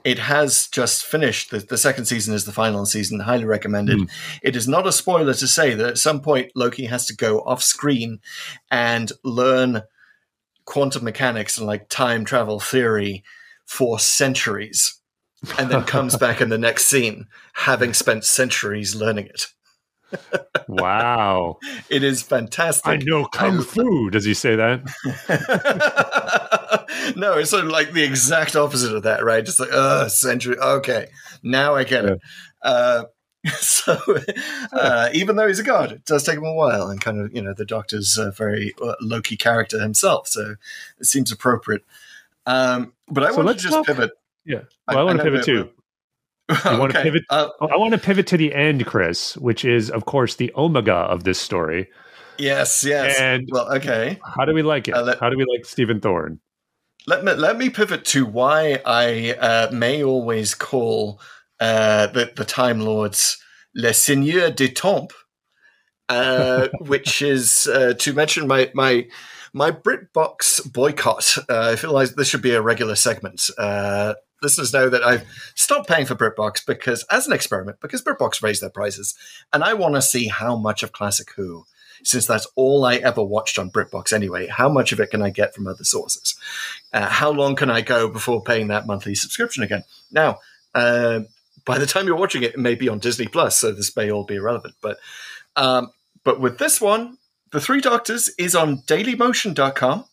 it 0.04 0.18
has 0.18 0.68
just 0.68 1.02
finished. 1.04 1.50
The, 1.50 1.60
the 1.60 1.78
second 1.78 2.04
season 2.04 2.34
is 2.34 2.44
the 2.44 2.52
final 2.52 2.84
season. 2.84 3.20
Highly 3.20 3.46
recommended. 3.46 3.98
Mm. 3.98 4.10
It 4.42 4.54
is 4.54 4.68
not 4.68 4.86
a 4.86 4.92
spoiler 4.92 5.32
to 5.32 5.46
say 5.48 5.74
that 5.74 5.86
at 5.88 5.98
some 5.98 6.20
point 6.20 6.52
Loki 6.54 6.84
has 6.86 7.06
to 7.06 7.16
go 7.16 7.40
off 7.40 7.62
screen 7.62 8.20
and 8.70 9.10
learn 9.22 9.82
quantum 10.66 11.04
mechanics 11.04 11.56
and 11.56 11.66
like 11.66 11.88
time 11.88 12.24
travel 12.26 12.60
theory 12.60 13.24
for 13.64 13.98
centuries, 13.98 15.00
and 15.58 15.70
then 15.70 15.84
comes 15.84 16.16
back 16.24 16.42
in 16.42 16.50
the 16.50 16.58
next 16.58 16.84
scene 16.84 17.26
having 17.54 17.94
spent 17.94 18.24
centuries 18.24 18.94
learning 18.94 19.26
it. 19.26 19.46
Wow. 20.68 21.58
It 21.90 22.02
is 22.02 22.22
fantastic. 22.22 22.86
I 22.86 22.96
know 22.96 23.24
kung 23.26 23.62
fu. 23.62 24.10
Does 24.10 24.24
he 24.24 24.34
say 24.34 24.56
that? 24.56 24.82
no, 27.16 27.34
it's 27.38 27.50
sort 27.50 27.64
of 27.64 27.70
like 27.70 27.92
the 27.92 28.02
exact 28.04 28.56
opposite 28.56 28.94
of 28.94 29.02
that, 29.04 29.24
right? 29.24 29.44
Just 29.44 29.60
like, 29.60 29.72
uh, 29.72 30.08
century. 30.08 30.56
Okay, 30.58 31.08
now 31.42 31.74
I 31.74 31.84
get 31.84 32.04
it. 32.04 32.20
Uh, 32.62 33.04
so, 33.58 33.98
uh, 34.72 35.10
even 35.12 35.36
though 35.36 35.46
he's 35.46 35.58
a 35.58 35.62
god, 35.64 35.92
it 35.92 36.04
does 36.06 36.22
take 36.24 36.38
him 36.38 36.44
a 36.44 36.54
while, 36.54 36.88
and 36.88 36.98
kind 37.00 37.20
of, 37.20 37.34
you 37.34 37.42
know, 37.42 37.52
the 37.52 37.66
Doctor's 37.66 38.16
a 38.16 38.30
very 38.30 38.72
uh, 38.82 38.94
Loki 39.02 39.36
character 39.36 39.78
himself, 39.80 40.28
so 40.28 40.54
it 40.98 41.04
seems 41.04 41.30
appropriate. 41.30 41.82
Um, 42.46 42.94
but 43.08 43.22
I 43.24 43.30
So 43.32 43.42
want 43.42 43.48
to 43.48 43.54
just 43.62 43.74
talk- 43.74 43.86
pivot. 43.86 44.12
Yeah. 44.46 44.60
I- 44.88 44.94
Well, 44.94 44.98
I, 44.98 45.00
I 45.02 45.04
want 45.14 45.18
to 45.18 45.24
pivot 45.24 45.44
too. 46.48 46.54
You 46.72 46.78
wanna 46.78 47.02
pivot? 47.02 47.22
Uh, 47.30 47.48
I 47.60 47.76
want 47.76 47.92
to 47.92 47.98
pivot 47.98 48.26
to 48.28 48.36
the 48.36 48.54
end, 48.54 48.84
Chris, 48.86 49.36
which 49.38 49.64
is, 49.64 49.90
of 49.90 50.04
course, 50.04 50.36
the 50.36 50.52
omega 50.56 50.92
of 50.94 51.24
this 51.24 51.38
story. 51.38 51.88
yes, 52.38 52.84
yes. 52.84 53.18
And- 53.18 53.48
well, 53.50 53.72
okay. 53.76 54.18
How 54.36 54.44
do 54.44 54.52
we 54.54 54.62
like 54.62 54.88
it? 54.88 54.94
Uh, 54.94 55.02
let- 55.02 55.20
How 55.20 55.30
do 55.30 55.36
we 55.38 55.44
like 55.44 55.64
Stephen 55.64 56.00
Thorne? 56.00 56.40
Let 57.06 57.22
me 57.24 57.32
let 57.34 57.58
me 57.58 57.68
pivot 57.70 58.04
to 58.06 58.24
why 58.24 58.80
I 58.86 59.32
uh, 59.38 59.70
may 59.70 60.02
always 60.02 60.54
call 60.54 61.20
uh, 61.60 62.06
the 62.08 62.32
the 62.34 62.44
Time 62.46 62.80
Lords 62.80 63.36
Le 63.74 63.92
Seigneur 63.92 64.50
de 64.50 64.68
Temple, 64.68 65.08
uh, 66.08 66.68
which 66.80 67.20
is 67.22 67.66
uh, 67.66 67.92
to 67.98 68.12
mention 68.14 68.46
my 68.46 68.70
my 68.74 69.06
my 69.52 69.70
BritBox 69.70 70.72
boycott. 70.72 71.36
Uh, 71.48 71.70
I 71.72 71.76
feel 71.76 71.92
like 71.92 72.10
this 72.14 72.28
should 72.28 72.42
be 72.42 72.54
a 72.54 72.62
regular 72.62 72.94
segment. 72.96 73.50
Uh, 73.58 74.14
listeners 74.44 74.72
know 74.72 74.88
that 74.88 75.02
I've 75.02 75.26
stopped 75.56 75.88
paying 75.88 76.06
for 76.06 76.14
BritBox 76.14 76.64
because, 76.64 77.04
as 77.10 77.26
an 77.26 77.32
experiment, 77.32 77.80
because 77.80 78.02
BritBox 78.02 78.42
raised 78.42 78.62
their 78.62 78.70
prices, 78.70 79.14
and 79.52 79.64
I 79.64 79.74
want 79.74 79.96
to 79.96 80.02
see 80.02 80.28
how 80.28 80.56
much 80.56 80.82
of 80.82 80.92
Classic 80.92 81.28
Who, 81.34 81.66
since 82.04 82.26
that's 82.26 82.46
all 82.54 82.84
I 82.84 82.96
ever 82.96 83.24
watched 83.24 83.58
on 83.58 83.70
BritBox 83.70 84.12
anyway, 84.12 84.46
how 84.46 84.68
much 84.68 84.92
of 84.92 85.00
it 85.00 85.10
can 85.10 85.22
I 85.22 85.30
get 85.30 85.54
from 85.54 85.66
other 85.66 85.84
sources? 85.84 86.36
Uh, 86.92 87.08
how 87.08 87.30
long 87.30 87.56
can 87.56 87.70
I 87.70 87.80
go 87.80 88.08
before 88.08 88.42
paying 88.42 88.68
that 88.68 88.86
monthly 88.86 89.14
subscription 89.14 89.64
again? 89.64 89.82
Now, 90.12 90.38
uh, 90.74 91.20
by 91.64 91.78
the 91.78 91.86
time 91.86 92.06
you're 92.06 92.16
watching 92.16 92.42
it, 92.42 92.54
it 92.54 92.60
may 92.60 92.74
be 92.74 92.88
on 92.88 92.98
Disney 92.98 93.26
Plus, 93.26 93.58
so 93.58 93.72
this 93.72 93.96
may 93.96 94.10
all 94.10 94.24
be 94.24 94.36
irrelevant. 94.36 94.74
But 94.80 94.98
um, 95.56 95.90
but 96.24 96.40
with 96.40 96.58
this 96.58 96.80
one, 96.80 97.18
the 97.52 97.60
Three 97.60 97.80
Doctors 97.80 98.30
is 98.38 98.54
on 98.54 98.78
DailyMotion.com. 98.78 100.04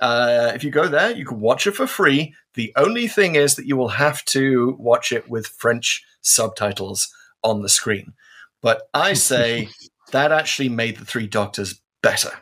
Uh, 0.00 0.52
if 0.54 0.64
you 0.64 0.70
go 0.70 0.88
there, 0.88 1.10
you 1.10 1.24
can 1.24 1.40
watch 1.40 1.66
it 1.66 1.72
for 1.72 1.86
free. 1.86 2.34
The 2.54 2.72
only 2.76 3.08
thing 3.08 3.36
is 3.36 3.54
that 3.56 3.66
you 3.66 3.76
will 3.76 3.88
have 3.88 4.24
to 4.26 4.76
watch 4.78 5.12
it 5.12 5.28
with 5.28 5.46
French 5.46 6.04
subtitles 6.20 7.08
on 7.42 7.62
the 7.62 7.68
screen. 7.68 8.14
But 8.60 8.88
I 8.92 9.12
say 9.14 9.68
that 10.12 10.32
actually 10.32 10.68
made 10.68 10.96
the 10.96 11.04
Three 11.04 11.26
Doctors 11.26 11.80
better 12.02 12.32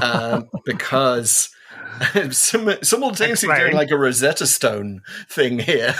um, 0.00 0.48
because 0.64 1.50
sim- 2.30 2.82
simultaneously 2.82 3.54
doing 3.54 3.74
like 3.74 3.90
a 3.90 3.96
Rosetta 3.96 4.46
Stone 4.46 5.02
thing 5.28 5.58
here, 5.58 5.94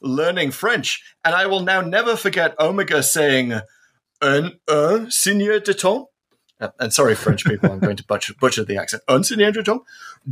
learning 0.00 0.50
French, 0.50 1.02
and 1.24 1.34
I 1.34 1.46
will 1.46 1.60
now 1.60 1.80
never 1.80 2.16
forget 2.16 2.58
Omega 2.58 3.02
saying 3.02 3.60
"un 4.20 4.58
un 4.68 5.10
seigneur 5.10 5.60
de 5.60 5.74
temps." 5.74 6.08
Uh, 6.62 6.68
and 6.78 6.92
sorry, 6.92 7.16
French 7.16 7.44
people, 7.44 7.72
I'm 7.72 7.80
going 7.80 7.96
to 7.96 8.04
butcher, 8.04 8.34
butcher 8.40 8.64
the 8.64 8.76
accent. 8.76 9.02
Un 9.08 9.24
seigneur 9.24 9.50
de 9.50 9.62
temps, 9.62 9.82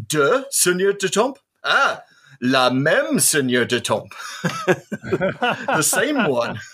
de 0.08 0.44
seigneur 0.50 0.92
de 0.92 1.08
temps. 1.08 1.36
Ah, 1.64 2.04
la 2.40 2.70
même 2.70 3.18
seigneur 3.18 3.66
de 3.66 3.80
temps, 3.80 4.08
the 4.42 5.82
same 5.82 6.26
one. 6.28 6.58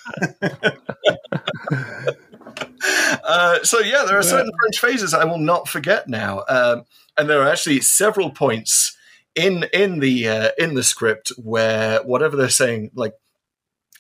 Uh, 3.25 3.63
so 3.63 3.81
yeah, 3.81 4.05
there 4.07 4.17
are 4.17 4.23
certain 4.23 4.51
French 4.61 4.79
phrases 4.79 5.13
I 5.13 5.25
will 5.25 5.39
not 5.39 5.69
forget 5.69 6.09
now, 6.09 6.45
um, 6.49 6.85
and 7.17 7.29
there 7.29 7.43
are 7.43 7.49
actually 7.49 7.81
several 7.81 8.31
points 8.31 8.97
in 9.35 9.65
in 9.73 9.99
the 9.99 10.29
uh, 10.29 10.51
in 10.57 10.75
the 10.75 10.83
script 10.83 11.33
where 11.37 12.03
whatever 12.03 12.37
they're 12.37 12.49
saying, 12.49 12.93
like 12.95 13.15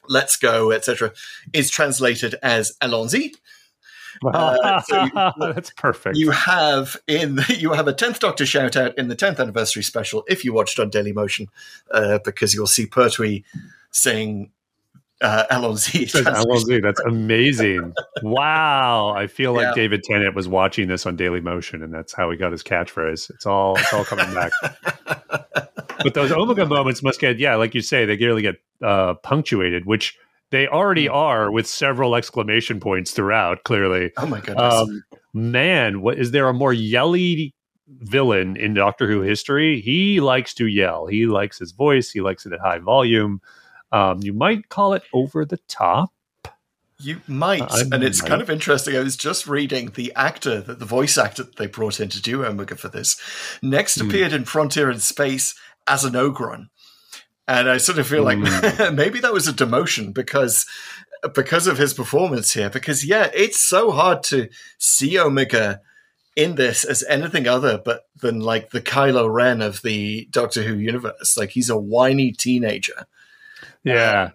"let's 0.08 0.36
go," 0.36 0.70
etc., 0.70 1.12
is 1.52 1.70
translated 1.70 2.36
as 2.42 2.76
"allons-y." 2.80 3.32
Uh, 4.24 4.80
so 4.82 5.02
you, 5.14 5.52
That's 5.52 5.70
perfect. 5.70 6.16
You 6.16 6.30
have 6.30 6.96
in 7.06 7.40
you 7.48 7.72
have 7.72 7.88
a 7.88 7.92
tenth 7.92 8.20
Doctor 8.20 8.46
shout 8.46 8.76
out 8.76 8.96
in 8.98 9.08
the 9.08 9.14
tenth 9.14 9.40
anniversary 9.40 9.82
special 9.82 10.24
if 10.28 10.44
you 10.44 10.52
watched 10.52 10.78
on 10.78 10.90
Dailymotion, 10.90 11.48
uh, 11.90 12.18
because 12.24 12.54
you'll 12.54 12.66
see 12.66 12.86
Pertwee 12.86 13.44
saying 13.90 14.50
uh, 15.20 15.44
allons-y. 15.50 16.06
allons-y. 16.30 16.80
That's 16.80 17.00
amazing. 17.00 17.94
wow. 18.22 19.14
I 19.16 19.26
feel 19.26 19.52
like 19.54 19.68
Yeah. 19.68 19.74
David 19.74 20.02
Tennant 20.02 20.34
was 20.34 20.48
watching 20.48 20.88
this 20.88 21.06
on 21.06 21.16
Dailymotion, 21.16 21.82
and 21.82 21.92
that's 21.92 22.12
how 22.12 22.30
he 22.30 22.36
got 22.36 22.52
his 22.52 22.62
catchphrase. 22.62 23.30
It's 23.30 23.46
all 23.46 23.76
it's 23.78 23.92
all 23.92 24.04
coming 24.04 24.32
back. 24.34 24.52
but 26.02 26.14
those 26.14 26.32
Omega 26.32 26.66
moments 26.66 27.02
must 27.02 27.20
get, 27.20 27.38
yeah, 27.38 27.54
like 27.56 27.74
you 27.74 27.80
say, 27.80 28.04
they 28.04 28.16
really 28.16 28.42
get 28.42 28.56
uh, 28.82 29.14
punctuated, 29.14 29.86
which 29.86 30.18
they 30.50 30.66
already 30.68 31.08
are 31.08 31.50
with 31.50 31.66
several 31.66 32.14
exclamation 32.14 32.80
points 32.80 33.10
throughout. 33.12 33.64
Clearly, 33.64 34.12
Oh 34.16 34.26
my 34.26 34.40
goodness! 34.40 34.74
um, 34.74 35.02
man, 35.34 36.00
what 36.02 36.18
is 36.18 36.30
there 36.30 36.48
a 36.48 36.54
more 36.54 36.72
yelly 36.72 37.54
villain 37.88 38.56
in 38.56 38.74
Doctor 38.74 39.06
Who 39.08 39.20
history? 39.20 39.80
He 39.80 40.20
likes 40.20 40.54
to 40.54 40.66
yell. 40.66 41.06
He 41.06 41.26
likes 41.26 41.58
his 41.58 41.72
voice. 41.72 42.10
He 42.10 42.20
likes 42.20 42.46
it 42.46 42.52
at 42.52 42.60
high 42.60 42.78
volume. 42.78 43.40
Um, 43.92 44.18
you 44.22 44.32
might 44.32 44.68
call 44.68 44.94
it 44.94 45.02
over 45.12 45.44
the 45.44 45.58
top. 45.68 46.10
You 46.98 47.20
might, 47.28 47.60
and 47.92 48.02
it's 48.02 48.22
might. 48.22 48.28
kind 48.28 48.40
of 48.40 48.48
interesting. 48.48 48.96
I 48.96 49.00
was 49.00 49.16
just 49.18 49.46
reading 49.46 49.90
the 49.94 50.12
actor, 50.16 50.62
that 50.62 50.78
the 50.78 50.86
voice 50.86 51.18
actor 51.18 51.42
that 51.42 51.56
they 51.56 51.66
brought 51.66 52.00
in 52.00 52.08
to 52.08 52.22
do 52.22 52.42
Omega 52.44 52.74
for 52.74 52.88
this, 52.88 53.20
next 53.62 54.00
Hmm. 54.00 54.08
appeared 54.08 54.32
in 54.32 54.46
Frontier 54.46 54.90
in 54.90 54.98
Space 55.00 55.54
as 55.86 56.04
an 56.04 56.14
Ogron, 56.14 56.68
and 57.48 57.68
I 57.68 57.76
sort 57.78 57.98
of 57.98 58.06
feel 58.06 58.22
like 58.24 58.38
Hmm. 58.38 58.94
maybe 58.94 59.20
that 59.20 59.32
was 59.32 59.46
a 59.48 59.52
demotion 59.52 60.12
because 60.14 60.66
because 61.34 61.66
of 61.66 61.78
his 61.78 61.94
performance 61.94 62.52
here. 62.52 62.70
Because 62.70 63.04
yeah, 63.04 63.30
it's 63.34 63.60
so 63.60 63.90
hard 63.90 64.22
to 64.24 64.48
see 64.78 65.18
Omega 65.18 65.80
in 66.36 66.54
this 66.56 66.84
as 66.84 67.02
anything 67.08 67.48
other 67.48 67.80
but 67.82 68.02
than 68.20 68.40
like 68.40 68.70
the 68.70 68.80
Kylo 68.82 69.32
Ren 69.32 69.62
of 69.62 69.80
the 69.82 70.26
Doctor 70.30 70.62
Who 70.62 70.74
universe. 70.74 71.36
Like 71.36 71.50
he's 71.50 71.70
a 71.70 71.78
whiny 71.78 72.30
teenager 72.32 73.06
Yeah. 73.82 74.30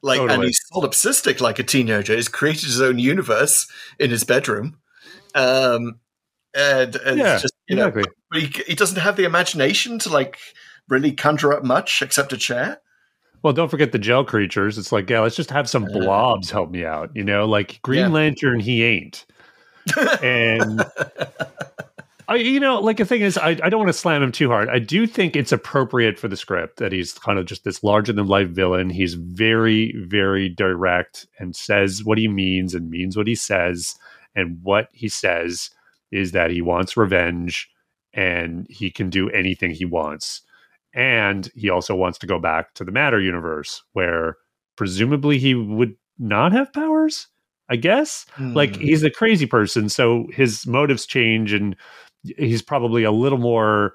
like 0.00 0.20
and 0.20 0.42
he's 0.42 0.60
solipsistic 0.72 1.40
like 1.40 1.58
a 1.58 1.62
teenager 1.62 2.14
he's 2.16 2.28
created 2.28 2.64
his 2.64 2.80
own 2.80 2.98
universe 2.98 3.66
in 3.98 4.10
his 4.10 4.24
bedroom 4.24 4.78
um 5.34 5.98
and, 6.54 6.96
and 6.96 7.18
Yeah, 7.18 7.38
just 7.38 7.54
you 7.68 7.76
know 7.76 7.88
exactly. 7.88 8.12
he, 8.34 8.46
he 8.68 8.74
doesn't 8.74 8.98
have 9.00 9.16
the 9.16 9.24
imagination 9.24 9.98
to 10.00 10.08
like 10.08 10.38
really 10.92 11.10
conjure 11.10 11.52
up 11.52 11.64
much 11.64 12.02
except 12.02 12.32
a 12.32 12.36
chair 12.36 12.78
Well, 13.42 13.52
don't 13.52 13.68
forget 13.70 13.90
the 13.90 13.98
gel 13.98 14.24
creatures. 14.24 14.78
It's 14.78 14.92
like, 14.92 15.10
yeah, 15.10 15.18
let's 15.20 15.34
just 15.34 15.50
have 15.50 15.68
some 15.68 15.84
uh, 15.86 15.88
blobs 15.88 16.50
help 16.50 16.70
me 16.70 16.84
out. 16.84 17.10
You 17.14 17.24
know, 17.24 17.44
like 17.46 17.80
Green 17.82 18.00
Yeah. 18.00 18.08
Lantern, 18.08 18.60
he 18.60 18.84
ain't. 18.84 19.26
and 20.22 20.84
I, 22.28 22.36
you 22.36 22.60
know, 22.60 22.78
like 22.80 22.98
the 22.98 23.04
thing 23.04 23.22
is, 23.22 23.36
I, 23.36 23.50
I 23.50 23.68
don't 23.68 23.80
want 23.80 23.88
to 23.88 23.92
slam 23.98 24.22
him 24.22 24.30
too 24.30 24.48
hard. 24.48 24.68
I 24.68 24.78
do 24.78 25.06
think 25.08 25.34
it's 25.34 25.50
appropriate 25.50 26.18
for 26.18 26.28
the 26.28 26.36
script 26.36 26.78
that 26.78 26.92
he's 26.92 27.14
kind 27.14 27.38
of 27.38 27.46
just 27.46 27.64
this 27.64 27.82
larger 27.82 28.12
than 28.12 28.26
life 28.28 28.48
villain. 28.48 28.90
He's 28.90 29.14
very, 29.14 29.92
very 30.06 30.48
direct 30.48 31.26
and 31.40 31.56
says 31.56 32.04
what 32.04 32.18
he 32.18 32.28
means 32.28 32.74
and 32.74 32.88
means 32.90 33.16
what 33.16 33.26
he 33.26 33.34
says. 33.34 33.96
And 34.36 34.60
what 34.62 34.88
he 34.92 35.08
says 35.08 35.70
is 36.12 36.30
that 36.32 36.50
he 36.52 36.62
wants 36.62 36.96
revenge 36.96 37.68
and 38.14 38.66
he 38.70 38.90
can 38.90 39.10
do 39.10 39.28
anything 39.30 39.72
he 39.72 39.84
wants. 39.84 40.42
And 40.94 41.50
he 41.54 41.70
also 41.70 41.94
wants 41.94 42.18
to 42.18 42.26
go 42.26 42.38
back 42.38 42.74
to 42.74 42.84
the 42.84 42.92
Matter 42.92 43.20
universe 43.20 43.82
where 43.92 44.36
presumably 44.76 45.38
he 45.38 45.54
would 45.54 45.94
not 46.18 46.52
have 46.52 46.72
powers, 46.72 47.28
I 47.68 47.76
guess 47.76 48.26
like 48.54 48.76
Hmm. 48.76 48.82
he's 48.82 49.02
a 49.02 49.10
crazy 49.10 49.46
person 49.46 49.88
so 49.88 50.26
his 50.32 50.66
motives 50.66 51.06
change 51.06 51.52
and 51.52 51.74
he's 52.36 52.60
probably 52.62 53.02
a 53.02 53.10
little 53.12 53.38
more 53.38 53.94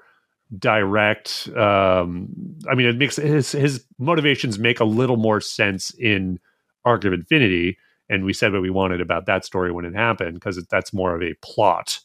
direct 0.58 1.48
um 1.56 2.28
i 2.70 2.74
mean 2.74 2.86
it 2.86 2.96
makes 2.96 3.16
his 3.16 3.52
his 3.52 3.84
motivations 3.98 4.58
make 4.58 4.80
a 4.80 4.84
little 4.84 5.16
more 5.18 5.40
sense 5.40 5.90
in 5.98 6.40
arc 6.84 7.04
of 7.04 7.12
infinity 7.12 7.76
and 8.08 8.24
we 8.24 8.32
said 8.32 8.52
what 8.52 8.62
we 8.62 8.70
wanted 8.70 9.00
about 9.00 9.26
that 9.26 9.44
story 9.44 9.70
when 9.70 9.84
it 9.84 9.94
happened 9.94 10.34
because 10.34 10.56
that's 10.70 10.92
more 10.92 11.14
of 11.14 11.22
a 11.22 11.34
plot 11.42 12.00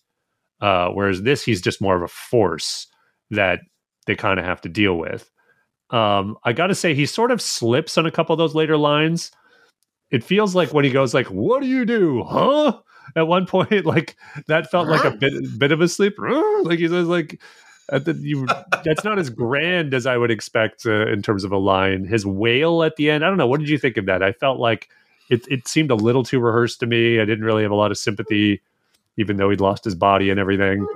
uh 0.62 0.90
whereas 0.90 1.24
this 1.24 1.44
he's 1.44 1.62
just 1.62 1.82
more 1.82 1.96
of 1.96 2.02
a 2.04 2.08
force 2.08 2.88
that 3.32 3.62
they 4.06 4.16
kind 4.16 4.40
of 4.40 4.46
have 4.46 4.62
to 4.62 4.70
deal 4.70 4.98
with. 4.98 5.30
Um 5.90 6.38
i 6.44 6.54
gotta 6.54 6.76
say 6.76 6.94
he 6.94 7.06
sort 7.06 7.32
of 7.32 7.42
slips 7.42 7.98
on 7.98 8.06
a 8.06 8.12
couple 8.12 8.34
of 8.34 8.38
those 8.38 8.56
later 8.56 8.78
lines. 8.78 9.32
It 10.12 10.24
feels 10.24 10.56
like 10.56 10.74
when 10.74 10.86
he 10.86 10.92
goes 10.92 11.14
like 11.14 11.28
what 11.28 11.62
do 11.62 11.68
you 11.68 11.86
do? 11.86 12.24
Huh? 12.24 12.80
At 13.16 13.28
one 13.28 13.46
point 13.54 13.86
like 13.86 14.16
that 14.48 14.72
felt 14.72 14.88
like 14.88 15.04
a 15.04 15.12
bit 15.12 15.34
bit 15.58 15.72
of 15.72 15.82
a 15.82 15.88
sleep. 15.88 16.16
Like 16.20 16.80
he 16.80 16.88
says 16.88 17.08
like 17.08 17.40
at 17.92 18.06
the, 18.06 18.14
you, 18.14 18.48
that's 18.86 19.04
not 19.04 19.20
as 19.20 19.30
grand 19.30 19.94
as 19.94 20.06
i 20.06 20.16
would 20.16 20.32
expect 20.32 20.86
uh, 20.86 21.06
in 21.08 21.22
terms 21.22 21.44
of 21.44 21.52
a 21.52 21.58
line. 21.58 22.06
His 22.06 22.26
wail 22.26 22.82
at 22.84 22.96
the 22.96 23.10
end 23.10 23.26
i 23.26 23.28
don't 23.28 23.38
know 23.38 23.48
what 23.48 23.60
did 23.60 23.70
you 23.70 23.78
think 23.78 23.98
of 23.98 24.06
that? 24.06 24.24
I 24.24 24.32
felt 24.32 24.60
like 24.60 24.90
it, 25.30 25.46
it 25.50 25.68
seemed 25.68 25.92
a 25.92 25.96
little 25.96 26.24
too 26.24 26.40
rehearsed 26.40 26.80
to 26.82 26.86
me. 26.86 27.20
I 27.20 27.26
didn't 27.26 27.46
really 27.46 27.64
have 27.64 27.72
a 27.72 27.76
lot 27.76 27.92
of 27.92 27.98
sympathy 27.98 28.62
even 29.18 29.38
though 29.38 29.50
he'd 29.50 29.62
lost 29.62 29.84
his 29.84 29.96
body 29.96 30.30
and 30.30 30.40
everything 30.40 30.88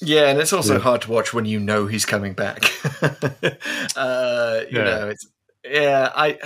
yeah 0.00 0.28
and 0.28 0.38
it's 0.38 0.52
also 0.52 0.74
Yeah. 0.74 0.80
hard 0.80 1.02
to 1.02 1.10
watch 1.10 1.32
when 1.34 1.44
you 1.46 1.58
know 1.60 1.86
he's 1.86 2.04
coming 2.04 2.34
back. 2.34 2.64
Uh 3.96 4.60
you 4.70 4.78
Yeah. 4.78 4.84
know 4.84 5.08
it's 5.08 5.26
yeah 5.64 6.12
i 6.14 6.38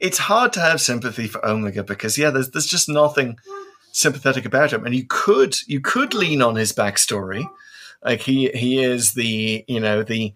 it's 0.00 0.18
hard 0.18 0.52
to 0.52 0.60
have 0.60 0.80
sympathy 0.80 1.28
for 1.28 1.44
omega 1.46 1.84
because 1.84 2.18
yeah 2.18 2.30
there's 2.30 2.50
there's 2.50 2.66
just 2.66 2.88
nothing 2.88 3.36
sympathetic 3.92 4.44
about 4.44 4.72
him. 4.72 4.84
And 4.84 4.94
you 4.94 5.04
could 5.08 5.56
you 5.68 5.80
could 5.80 6.14
lean 6.14 6.42
on 6.42 6.56
his 6.56 6.72
backstory. 6.72 7.48
Like 8.04 8.22
he 8.22 8.48
he 8.50 8.82
is 8.82 9.12
the 9.14 9.64
you 9.68 9.78
know 9.80 10.02
the 10.02 10.34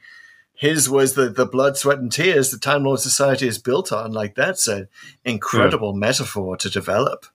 his 0.55 0.89
was 0.89 1.15
the 1.15 1.29
the 1.29 1.47
blood 1.47 1.77
sweat 1.77 1.99
and 1.99 2.11
tears 2.13 2.51
the 2.51 2.59
time 2.59 2.85
lord 2.85 3.01
society 3.01 3.49
is 3.49 3.59
built 3.59 3.91
on. 3.93 4.13
Like 4.13 4.35
that's 4.37 4.69
an 4.69 4.89
incredible 5.25 5.93
metaphor 5.95 6.57
to 6.59 6.71
develop 6.71 7.27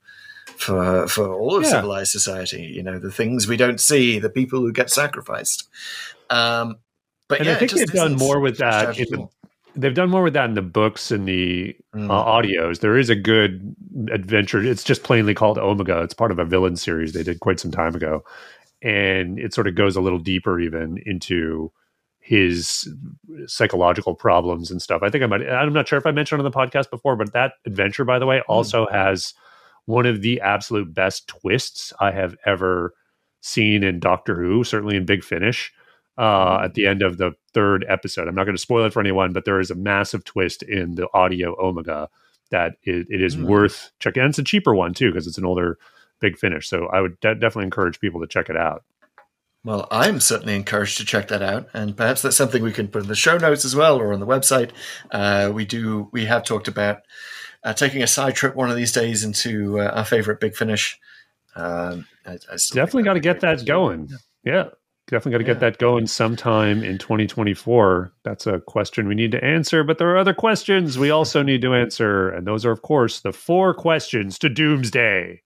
for 0.63 1.07
for 1.07 1.33
all 1.33 1.55
of 1.57 1.63
Yeah. 1.63 1.69
civilized 1.69 2.11
society 2.11 2.63
you 2.63 2.81
know 2.83 2.97
the 2.99 3.11
things 3.11 3.47
we 3.47 3.57
don't 3.57 3.79
see 3.79 4.19
the 4.19 4.29
people 4.29 4.59
who 4.59 4.71
get 4.71 4.89
sacrificed 4.89 5.67
um 6.29 6.77
but 7.27 7.39
and 7.39 7.47
yeah 7.47 7.53
I 7.53 7.59
think 7.59 7.71
they've 7.71 7.91
done 7.91 8.15
more 8.15 8.39
with 8.39 8.57
that 8.57 8.79
strategy 8.95 9.05
in 9.07 9.13
at 9.13 9.19
all. 9.19 9.31
they've 9.75 9.93
done 9.93 10.09
more 10.09 10.23
with 10.23 10.33
that 10.33 10.45
in 10.49 10.55
the 10.55 10.61
books 10.61 11.11
and 11.11 11.27
the 11.27 11.75
Mm. 11.95 12.09
uh, 12.09 12.25
audios. 12.25 12.79
There 12.79 12.97
is 12.97 13.11
a 13.11 13.15
good 13.15 13.75
adventure. 14.11 14.63
It's 14.63 14.83
just 14.83 15.03
plainly 15.03 15.35
called 15.35 15.59
Omega. 15.59 16.01
It's 16.01 16.15
part 16.15 16.31
of 16.31 16.39
a 16.39 16.45
villain 16.45 16.75
series 16.75 17.13
they 17.13 17.21
did 17.21 17.39
quite 17.39 17.59
some 17.59 17.69
time 17.69 17.93
ago, 17.93 18.23
and 18.81 19.37
it 19.37 19.53
sort 19.53 19.67
of 19.67 19.75
goes 19.75 19.95
a 19.95 20.01
little 20.01 20.17
deeper 20.17 20.59
even 20.59 20.97
into 21.05 21.71
his 22.19 22.87
psychological 23.45 24.15
problems 24.15 24.71
and 24.71 24.81
stuff. 24.81 25.03
I 25.03 25.09
think 25.11 25.23
I 25.23 25.27
might. 25.27 25.47
I'm 25.47 25.71
not 25.73 25.87
sure 25.87 25.99
if 25.99 26.07
I 26.07 26.11
mentioned 26.11 26.41
on 26.41 26.45
the 26.45 26.51
podcast 26.57 26.89
before, 26.89 27.15
but 27.15 27.31
that 27.33 27.53
adventure, 27.67 28.05
by 28.05 28.17
the 28.17 28.25
way, 28.25 28.41
also 28.47 28.87
has 28.91 29.33
one 29.85 30.05
of 30.05 30.21
the 30.21 30.41
absolute 30.41 30.93
best 30.93 31.27
twists 31.27 31.93
I 31.99 32.11
have 32.11 32.35
ever 32.45 32.93
seen 33.41 33.83
in 33.83 33.99
Doctor 33.99 34.35
Who. 34.35 34.63
Certainly 34.63 34.95
in 34.97 35.05
Big 35.05 35.23
Finish 35.23 35.73
uh, 36.17 36.61
at 36.63 36.73
the 36.75 36.85
end 36.85 37.01
of 37.01 37.17
the 37.17 37.33
third 37.53 37.85
episode. 37.89 38.27
I'm 38.27 38.35
not 38.35 38.45
going 38.45 38.55
to 38.55 38.61
spoil 38.61 38.85
it 38.85 38.93
for 38.93 38.99
anyone, 39.01 39.33
but 39.33 39.45
there 39.45 39.59
is 39.59 39.71
a 39.71 39.75
massive 39.75 40.23
twist 40.23 40.63
in 40.63 40.95
the 40.95 41.07
audio 41.13 41.55
Omega 41.59 42.09
that 42.51 42.73
it, 42.83 43.07
it 43.09 43.21
is 43.21 43.35
Hmm. 43.35 43.47
worth 43.47 43.91
checking. 43.99 44.21
And 44.21 44.29
it's 44.29 44.39
a 44.39 44.43
cheaper 44.43 44.75
one 44.75 44.93
too 44.93 45.09
because 45.11 45.27
it's 45.27 45.37
an 45.37 45.45
older 45.45 45.77
Big 46.19 46.37
Finish. 46.37 46.69
So 46.69 46.87
I 46.87 47.01
would 47.01 47.19
de- 47.19 47.35
definitely 47.35 47.65
encourage 47.65 47.99
people 47.99 48.21
to 48.21 48.27
check 48.27 48.49
it 48.49 48.55
out. 48.55 48.83
Well, 49.65 49.87
I'm 49.91 50.19
certainly 50.19 50.55
encouraged 50.55 50.97
to 50.97 51.05
check 51.05 51.29
that 51.29 51.41
out, 51.41 51.69
and 51.73 51.95
perhaps 51.95 52.21
that's 52.21 52.35
something 52.35 52.61
we 52.61 52.73
can 52.73 52.89
put 52.89 53.03
in 53.03 53.07
the 53.07 53.15
show 53.15 53.37
notes 53.37 53.63
as 53.63 53.73
well, 53.73 53.97
or 53.97 54.11
on 54.11 54.19
the 54.19 54.27
website. 54.27 54.71
Uh, 55.09 55.51
we 55.53 55.63
do. 55.63 56.09
We 56.11 56.25
have 56.25 56.43
talked 56.43 56.67
about 56.67 57.03
uh, 57.63 57.73
taking 57.73 58.03
a 58.03 58.07
side 58.07 58.35
trip 58.35 58.55
one 58.55 58.69
of 58.69 58.75
these 58.75 58.91
days 58.91 59.23
into 59.23 59.79
uh, 59.79 59.91
our 59.95 60.05
favorite 60.05 60.39
Big 60.39 60.55
Finish. 60.55 60.99
Um, 61.55 62.05
I, 62.25 62.33
I 62.33 62.57
Definitely 62.71 63.03
got 63.03 63.13
to 63.13 63.19
get 63.19 63.39
that 63.41 63.65
going. 63.65 64.09
Yeah. 64.43 64.69
Definitely 65.07 65.31
got 65.33 65.37
to 65.39 65.43
Yeah. 65.43 65.53
get 65.53 65.59
that 65.59 65.77
going 65.79 66.07
sometime 66.07 66.83
in 66.83 66.97
2024. 66.97 68.13
That's 68.23 68.47
a 68.47 68.59
question 68.61 69.07
we 69.07 69.15
need 69.15 69.31
to 69.33 69.43
answer, 69.43 69.83
but 69.83 69.97
there 69.97 70.09
are 70.09 70.17
other 70.17 70.33
questions 70.33 70.97
we 70.97 71.11
also 71.11 71.43
need 71.43 71.61
to 71.61 71.73
answer. 71.73 72.29
And 72.29 72.47
those 72.47 72.65
are, 72.65 72.71
of 72.71 72.81
course, 72.81 73.19
the 73.19 73.33
four 73.33 73.73
questions 73.73 74.39
to 74.39 74.49
Doomsday. 74.49 75.41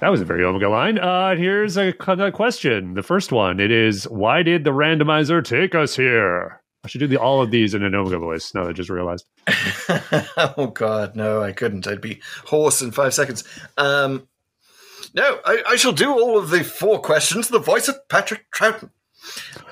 That 0.00 0.08
was 0.08 0.22
a 0.22 0.24
very 0.24 0.42
Omega 0.44 0.68
line. 0.70 0.98
Uh, 0.98 1.36
here's 1.36 1.76
a, 1.76 1.88
a 1.90 2.32
question. 2.32 2.94
The 2.94 3.02
first 3.02 3.32
one 3.32 3.60
it 3.60 3.70
is 3.70 4.04
Why 4.04 4.42
did 4.42 4.64
the 4.64 4.70
randomizer 4.70 5.44
take 5.44 5.74
us 5.74 5.96
here? 5.96 6.62
I 6.82 6.88
should 6.88 7.00
do 7.00 7.06
the, 7.06 7.18
all 7.20 7.42
of 7.42 7.50
these 7.50 7.74
in 7.74 7.82
an 7.82 7.94
Omega 7.94 8.18
voice. 8.18 8.54
Now 8.54 8.64
that 8.64 8.70
I 8.70 8.72
just 8.72 8.88
realized. 8.90 9.26
oh 10.56 10.72
God, 10.74 11.14
no, 11.14 11.42
I 11.42 11.52
couldn't. 11.52 11.86
I'd 11.86 12.00
be 12.00 12.20
hoarse 12.46 12.80
in 12.80 12.90
five 12.90 13.12
seconds. 13.12 13.44
Um, 13.76 14.26
no, 15.14 15.40
I, 15.44 15.62
I 15.68 15.76
shall 15.76 15.92
do 15.92 16.10
all 16.10 16.38
of 16.38 16.50
the 16.50 16.64
four 16.64 17.00
questions. 17.00 17.48
The 17.48 17.58
voice 17.58 17.88
of 17.88 18.08
Patrick 18.08 18.50
Troughton. 18.50 18.90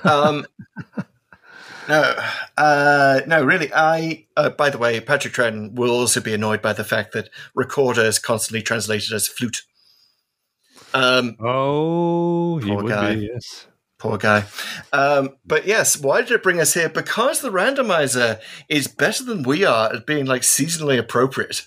Um, 0.04 0.46
no, 1.88 2.14
uh, 2.58 3.20
no, 3.26 3.42
really. 3.42 3.72
I. 3.72 4.26
Uh, 4.36 4.50
by 4.50 4.68
the 4.68 4.78
way, 4.78 5.00
Patrick 5.00 5.32
Troughton 5.32 5.74
will 5.74 5.90
also 5.90 6.20
be 6.20 6.34
annoyed 6.34 6.60
by 6.60 6.74
the 6.74 6.84
fact 6.84 7.12
that 7.12 7.30
recorder 7.54 8.02
is 8.02 8.18
constantly 8.18 8.62
translated 8.62 9.12
as 9.12 9.28
flute. 9.28 9.62
Um, 10.92 11.36
Oh, 11.40 12.58
he 12.58 12.70
would 12.70 12.88
guy. 12.88 13.14
be, 13.14 13.30
yes. 13.32 13.66
Poor 13.98 14.16
guy. 14.16 14.44
Um, 14.92 15.30
but 15.44 15.66
yes, 15.66 15.98
why 15.98 16.22
did 16.22 16.30
it 16.30 16.42
bring 16.42 16.60
us 16.60 16.74
here? 16.74 16.88
Because 16.88 17.40
the 17.40 17.50
randomizer 17.50 18.40
is 18.68 18.86
better 18.86 19.24
than 19.24 19.42
we 19.42 19.64
are 19.64 19.92
at 19.92 20.06
being 20.06 20.26
like 20.26 20.42
seasonally 20.42 20.98
appropriate. 20.98 21.66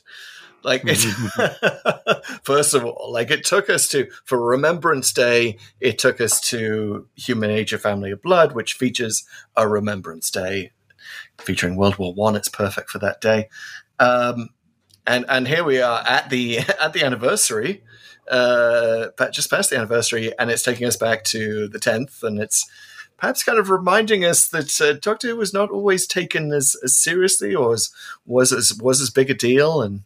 Like, 0.63 0.83
it, 0.85 0.99
first 2.43 2.73
of 2.73 2.85
all, 2.85 3.11
like 3.11 3.31
it 3.31 3.43
took 3.43 3.69
us 3.69 3.87
to, 3.89 4.09
for 4.25 4.39
Remembrance 4.39 5.11
Day, 5.11 5.57
it 5.79 5.97
took 5.97 6.21
us 6.21 6.39
to 6.49 7.07
Human 7.15 7.49
Nature 7.49 7.79
Family 7.79 8.11
of 8.11 8.21
Blood, 8.21 8.53
which 8.53 8.73
features 8.73 9.25
a 9.57 9.67
Remembrance 9.67 10.29
Day 10.29 10.71
featuring 11.39 11.75
World 11.75 11.97
War 11.97 12.13
One. 12.13 12.35
It's 12.35 12.47
perfect 12.47 12.91
for 12.91 12.99
that 12.99 13.19
day. 13.19 13.49
Um, 13.99 14.49
and 15.07 15.25
and 15.27 15.47
here 15.47 15.63
we 15.63 15.81
are 15.81 16.03
at 16.07 16.29
the 16.29 16.59
at 16.81 16.93
the 16.93 17.03
anniversary 17.03 17.83
uh, 18.29 19.07
just 19.31 19.49
past 19.49 19.69
the 19.69 19.77
anniversary, 19.77 20.31
and 20.37 20.49
it's 20.51 20.63
taking 20.63 20.87
us 20.87 20.95
back 20.97 21.23
to 21.25 21.67
the 21.67 21.79
10th, 21.79 22.23
and 22.23 22.39
it's 22.39 22.69
perhaps 23.17 23.43
kind 23.43 23.59
of 23.59 23.69
reminding 23.69 24.25
us 24.25 24.47
that 24.47 24.81
uh, 24.81 24.93
Doctor 24.93 25.27
Who 25.29 25.35
was 25.37 25.53
not 25.53 25.69
always 25.69 26.07
taken 26.07 26.51
as, 26.51 26.75
as 26.83 26.97
seriously 26.97 27.53
or 27.53 27.73
as 27.73 27.89
was 28.25 28.51
as 28.51 28.73
was 28.81 28.99
as 29.01 29.09
big 29.09 29.29
a 29.29 29.33
deal, 29.33 29.81
and 29.81 30.01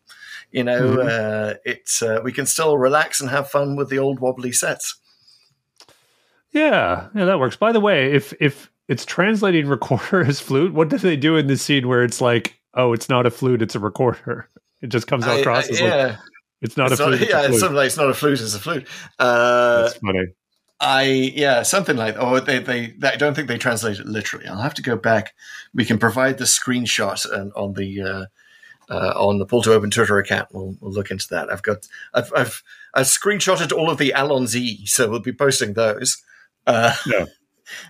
you 0.51 0.63
know, 0.63 0.99
uh, 1.01 1.53
it's 1.65 2.01
uh, 2.01 2.21
we 2.23 2.31
can 2.31 2.45
still 2.45 2.77
relax 2.77 3.19
and 3.19 3.29
have 3.29 3.49
fun 3.49 3.75
with 3.75 3.89
the 3.89 3.99
old 3.99 4.19
wobbly 4.19 4.51
sets. 4.51 4.95
Yeah, 6.51 7.07
yeah, 7.13 7.25
that 7.25 7.39
works. 7.39 7.55
By 7.57 7.71
the 7.71 7.79
way, 7.79 8.13
if 8.13 8.33
if 8.39 8.69
it's 8.87 9.05
translating 9.05 9.67
recorder 9.69 10.21
as 10.21 10.39
flute, 10.39 10.73
what 10.73 10.89
do 10.89 10.97
they 10.97 11.17
do 11.17 11.35
in 11.37 11.47
this 11.47 11.61
scene 11.61 11.87
where 11.87 12.03
it's 12.03 12.21
like, 12.21 12.59
oh, 12.73 12.93
it's 12.93 13.09
not 13.09 13.25
a 13.25 13.31
flute, 13.31 13.61
it's 13.61 13.75
a 13.75 13.79
recorder? 13.79 14.49
It 14.81 14.87
just 14.87 15.07
comes 15.07 15.25
I- 15.25 15.37
across 15.39 15.65
I- 15.67 15.69
as 15.71 15.81
like, 15.81 15.89
yeah, 15.89 16.15
it's 16.65 16.77
not 16.77 16.91
it's 16.91 16.99
a 16.99 17.03
flute. 17.05 17.19
not, 17.19 17.21
it's 17.21 17.31
yeah, 17.31 17.37
a 17.37 17.39
it's 17.41 17.47
flute. 17.47 17.59
something 17.61 17.75
like 17.77 17.85
it's 17.87 17.97
not 17.97 18.09
a 18.09 18.13
flute, 18.13 18.41
it's 18.41 18.55
a 18.55 18.59
flute. 18.59 18.87
Uh, 19.19 19.81
That's 19.83 19.97
funny. 19.97 20.25
I 20.79 21.03
yeah, 21.03 21.63
something 21.63 21.95
like 21.95 22.21
or 22.21 22.41
they, 22.41 22.59
they 22.59 22.93
I 23.03 23.15
don't 23.15 23.33
think 23.33 23.47
they 23.47 23.57
translate 23.57 23.99
it 23.99 24.05
literally. 24.05 24.45
I'll 24.47 24.61
have 24.61 24.73
to 24.75 24.81
go 24.81 24.97
back. 24.97 25.33
We 25.73 25.85
can 25.85 25.97
provide 25.97 26.37
the 26.37 26.43
screenshot 26.45 27.25
and 27.31 27.53
on 27.53 27.73
the 27.73 28.01
uh, 28.01 28.25
uh, 28.89 29.13
on 29.15 29.39
the 29.39 29.45
Pull 29.45 29.61
to 29.63 29.73
Open 29.73 29.89
Twitter 29.89 30.17
account. 30.17 30.49
We'll, 30.51 30.75
we'll 30.81 30.91
look 30.91 31.11
into 31.11 31.27
that. 31.29 31.51
I've 31.51 31.63
got 31.63 31.87
I've 32.13 32.31
I've 32.35 32.63
I've 32.93 33.05
screenshotted 33.05 33.71
all 33.71 33.89
of 33.89 33.97
the 33.97 34.13
allons-y, 34.15 34.85
so 34.85 35.09
we'll 35.09 35.21
be 35.21 35.33
posting 35.33 35.73
those. 35.73 36.21
Uh, 36.67 36.93
Yeah. 37.05 37.25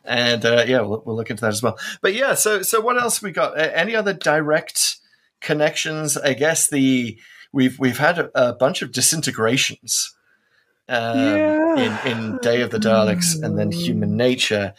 And 0.05 0.45
uh, 0.45 0.63
yeah, 0.65 0.79
we'll, 0.81 1.03
we'll 1.05 1.17
look 1.17 1.29
into 1.29 1.41
that 1.41 1.49
as 1.49 1.61
well. 1.61 1.77
But 2.01 2.13
yeah, 2.13 2.33
so 2.35 2.61
so 2.61 2.79
what 2.79 2.97
else 2.97 3.21
we 3.21 3.31
got? 3.31 3.59
Any 3.59 3.93
other 3.93 4.13
direct 4.13 4.95
connections? 5.41 6.15
I 6.15 6.33
guess 6.33 6.69
the 6.69 7.19
we've 7.55 7.79
we've 7.79 7.97
had 7.97 8.19
a, 8.19 8.49
a 8.49 8.53
bunch 8.53 8.81
of 8.83 8.91
disintegrations 8.91 10.13
um, 10.89 11.39
in 11.77 11.97
in 12.05 12.37
Day 12.41 12.61
of 12.61 12.69
the 12.69 12.77
Daleks 12.77 13.41
and 13.41 13.57
then 13.57 13.71
Human 13.71 14.15
Nature, 14.15 14.73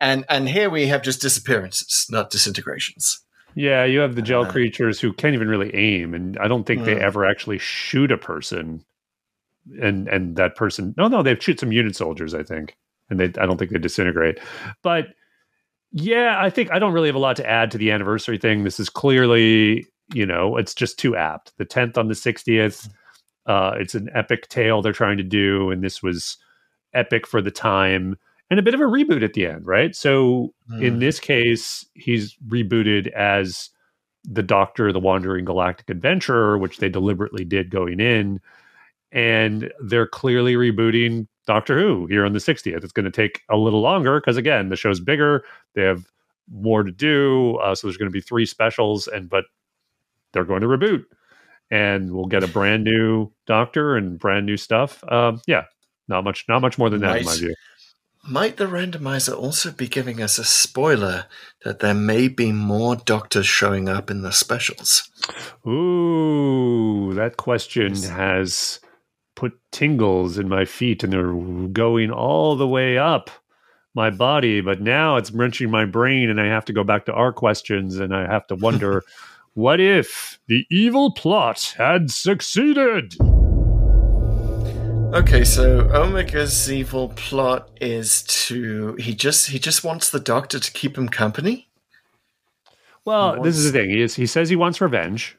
and 0.00 0.24
and 0.28 0.48
here 0.48 0.68
we 0.68 0.88
have 0.88 1.02
just 1.02 1.22
disappearances, 1.22 2.06
not 2.10 2.30
disintegrations. 2.30 3.20
Yeah, 3.54 3.84
you 3.84 4.00
have 4.00 4.14
the 4.14 4.22
gel 4.22 4.44
Uh, 4.44 4.50
creatures 4.50 5.00
who 5.00 5.12
can't 5.12 5.34
even 5.34 5.48
really 5.48 5.74
aim, 5.74 6.14
and 6.14 6.36
I 6.38 6.48
don't 6.48 6.64
think 6.64 6.84
they 6.84 6.96
Mm. 6.96 7.00
ever 7.08 7.24
actually 7.24 7.58
shoot 7.58 8.12
a 8.12 8.18
person. 8.18 8.84
And 9.82 10.08
and 10.08 10.36
that 10.36 10.56
person, 10.56 10.94
no, 10.96 11.08
no, 11.08 11.22
they 11.22 11.36
shoot 11.38 11.60
some 11.60 11.72
unit 11.72 11.94
soldiers, 11.94 12.34
I 12.34 12.42
think, 12.42 12.76
and 13.10 13.20
they, 13.20 13.26
I 13.40 13.46
don't 13.46 13.58
think 13.58 13.70
they 13.70 13.78
disintegrate. 13.78 14.38
But 14.82 15.08
yeah, 15.92 16.36
I 16.38 16.50
think 16.50 16.70
I 16.72 16.78
don't 16.78 16.94
really 16.94 17.08
have 17.08 17.16
a 17.16 17.26
lot 17.28 17.36
to 17.36 17.46
add 17.46 17.70
to 17.72 17.78
the 17.78 17.90
anniversary 17.90 18.38
thing. 18.38 18.64
This 18.64 18.80
is 18.80 18.88
clearly, 18.88 19.86
you 20.12 20.26
know, 20.26 20.56
it's 20.56 20.74
just 20.74 20.98
too 20.98 21.16
apt. 21.16 21.52
The 21.58 21.64
tenth 21.64 21.98
on 21.98 22.08
the 22.08 22.14
sixtieth, 22.14 22.88
uh, 23.46 23.72
it's 23.78 23.94
an 23.94 24.08
epic 24.14 24.48
tale 24.48 24.82
they're 24.82 24.92
trying 24.92 25.18
to 25.18 25.22
do, 25.24 25.70
and 25.70 25.82
this 25.82 26.02
was 26.02 26.36
epic 26.94 27.26
for 27.26 27.40
the 27.42 27.50
time, 27.50 28.16
and 28.50 28.58
a 28.58 28.62
bit 28.62 28.74
of 28.74 28.80
a 28.80 28.84
reboot 28.84 29.22
at 29.22 29.34
the 29.34 29.46
end, 29.46 29.66
right? 29.66 29.94
So 29.94 30.52
in 30.80 30.96
Mm. 30.96 31.00
this 31.00 31.20
case, 31.20 31.84
he's 31.94 32.36
rebooted 32.48 33.08
as 33.12 33.70
the 34.24 34.42
Doctor, 34.42 34.92
the 34.92 35.00
Wandering 35.00 35.44
Galactic 35.44 35.88
Adventurer, 35.90 36.58
which 36.58 36.78
they 36.78 36.88
deliberately 36.88 37.44
did 37.44 37.70
going 37.70 38.00
in. 38.00 38.40
And 39.10 39.72
they're 39.82 40.06
clearly 40.06 40.54
rebooting 40.54 41.26
Doctor 41.46 41.78
Who 41.80 42.06
here 42.06 42.26
on 42.26 42.34
the 42.34 42.38
60th. 42.40 42.84
It's 42.84 42.92
going 42.92 43.04
to 43.04 43.10
take 43.10 43.40
a 43.48 43.56
little 43.56 43.80
longer 43.80 44.20
because, 44.20 44.36
again, 44.36 44.68
the 44.68 44.76
show's 44.76 45.00
bigger. 45.00 45.44
They 45.74 45.82
have 45.82 46.04
more 46.52 46.82
to 46.82 46.92
do. 46.92 47.56
Uh, 47.56 47.74
so 47.74 47.86
there's 47.86 47.96
going 47.96 48.10
to 48.10 48.12
be 48.12 48.20
three 48.20 48.44
specials, 48.44 49.06
and 49.08 49.30
but 49.30 49.44
they're 50.32 50.44
going 50.44 50.62
to 50.62 50.66
reboot. 50.66 51.04
And 51.70 52.12
we'll 52.12 52.26
get 52.26 52.44
a 52.44 52.48
brand 52.48 52.84
new 52.84 53.30
Doctor 53.46 53.96
and 53.96 54.18
brand 54.18 54.46
new 54.46 54.56
stuff. 54.56 55.04
Um, 55.10 55.40
yeah, 55.46 55.64
not 56.08 56.24
much, 56.24 56.46
not 56.48 56.62
much 56.62 56.78
more 56.78 56.88
than 56.88 57.00
that 57.02 57.18
in 57.18 57.24
my 57.26 57.36
view. 57.36 57.54
Might 58.26 58.56
the 58.56 58.66
randomizer 58.66 59.36
also 59.36 59.70
be 59.70 59.88
giving 59.88 60.20
us 60.20 60.38
a 60.38 60.44
spoiler 60.44 61.26
that 61.64 61.78
there 61.78 61.94
may 61.94 62.28
be 62.28 62.52
more 62.52 62.96
doctors 62.96 63.46
showing 63.46 63.88
up 63.88 64.10
in 64.10 64.22
the 64.22 64.32
specials? 64.32 65.08
Ooh, 65.66 67.14
that 67.14 67.36
question 67.36 67.94
has 67.94 68.80
put 69.34 69.58
tingles 69.72 70.36
in 70.36 70.48
my 70.48 70.64
feet 70.64 71.04
and 71.04 71.12
they're 71.12 71.68
going 71.68 72.10
all 72.10 72.56
the 72.56 72.68
way 72.68 72.98
up 72.98 73.30
my 73.94 74.10
body. 74.10 74.60
But 74.60 74.82
now 74.82 75.16
it's 75.16 75.30
wrenching 75.30 75.70
my 75.70 75.84
brain 75.84 76.28
and 76.28 76.40
I 76.40 76.46
have 76.46 76.64
to 76.66 76.72
go 76.72 76.84
back 76.84 77.06
to 77.06 77.12
our 77.12 77.32
questions 77.32 77.96
and 77.98 78.14
I 78.14 78.30
have 78.30 78.46
to 78.48 78.56
wonder 78.56 79.04
what 79.58 79.80
if 79.80 80.38
the 80.46 80.64
evil 80.70 81.10
plot 81.10 81.74
had 81.76 82.12
succeeded? 82.12 83.16
Okay, 85.12 85.42
so 85.42 85.90
Omega's 85.92 86.70
evil 86.70 87.08
plot 87.16 87.68
is 87.80 88.22
to 88.22 88.94
he 89.00 89.16
just 89.16 89.48
he 89.48 89.58
just 89.58 89.82
wants 89.82 90.10
the 90.10 90.20
doctor 90.20 90.60
to 90.60 90.70
keep 90.70 90.96
him 90.96 91.08
company. 91.08 91.68
Well, 93.04 93.34
He 93.34 93.42
this 93.42 93.56
is 93.58 93.72
the 93.72 93.76
thing. 93.76 93.90
He, 93.90 94.00
is, 94.00 94.14
he 94.14 94.26
says 94.26 94.48
he 94.48 94.54
wants 94.54 94.80
revenge, 94.80 95.36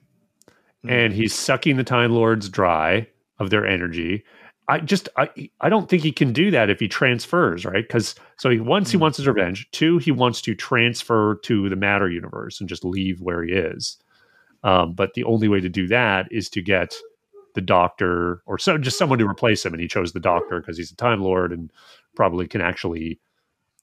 and 0.86 1.14
he's 1.14 1.34
sucking 1.34 1.78
the 1.78 1.86
Time 1.86 2.12
Lords 2.12 2.50
dry 2.50 3.08
of 3.40 3.52
their 3.52 3.66
energy. 3.66 4.26
I 4.68 4.82
just 4.82 5.08
I 5.16 5.30
I 5.62 5.70
don't 5.70 5.88
think 5.88 6.04
he 6.04 6.12
can 6.12 6.34
do 6.34 6.52
that 6.52 6.70
if 6.70 6.82
he 6.82 6.90
transfers, 6.90 7.64
right? 7.64 7.88
Because 7.88 8.16
so 8.36 8.50
he 8.50 8.60
once 8.60 8.92
he 8.92 8.98
Mm. 8.98 9.02
wants 9.02 9.16
his 9.16 9.28
revenge. 9.28 9.70
Two, 9.72 9.98
he 9.98 10.12
wants 10.12 10.42
to 10.42 10.56
transfer 10.56 11.40
to 11.44 11.70
the 11.70 11.78
matter 11.78 12.10
universe 12.10 12.60
and 12.60 12.68
just 12.68 12.84
leave 12.84 13.22
where 13.22 13.44
he 13.46 13.54
is. 13.54 13.98
Um, 14.64 14.94
but 14.94 15.14
the 15.14 15.24
only 15.24 15.48
way 15.48 15.60
to 15.62 15.70
do 15.70 15.88
that 15.88 16.28
is 16.32 16.50
to 16.50 16.62
get 16.62 16.96
the 17.56 17.62
doctor 17.62 18.42
or 18.46 18.58
so 18.58 18.78
just 18.78 18.98
someone 18.98 19.20
to 19.20 19.28
replace 19.28 19.66
him. 19.66 19.74
And 19.74 19.82
he 19.82 19.88
chose 19.88 20.14
the 20.14 20.20
doctor 20.20 20.60
because 20.60 20.78
he's 20.78 20.92
a 20.92 20.96
time 20.96 21.22
lord 21.22 21.52
and 21.52 21.72
probably 22.16 22.48
can 22.48 22.62
actually 22.62 23.20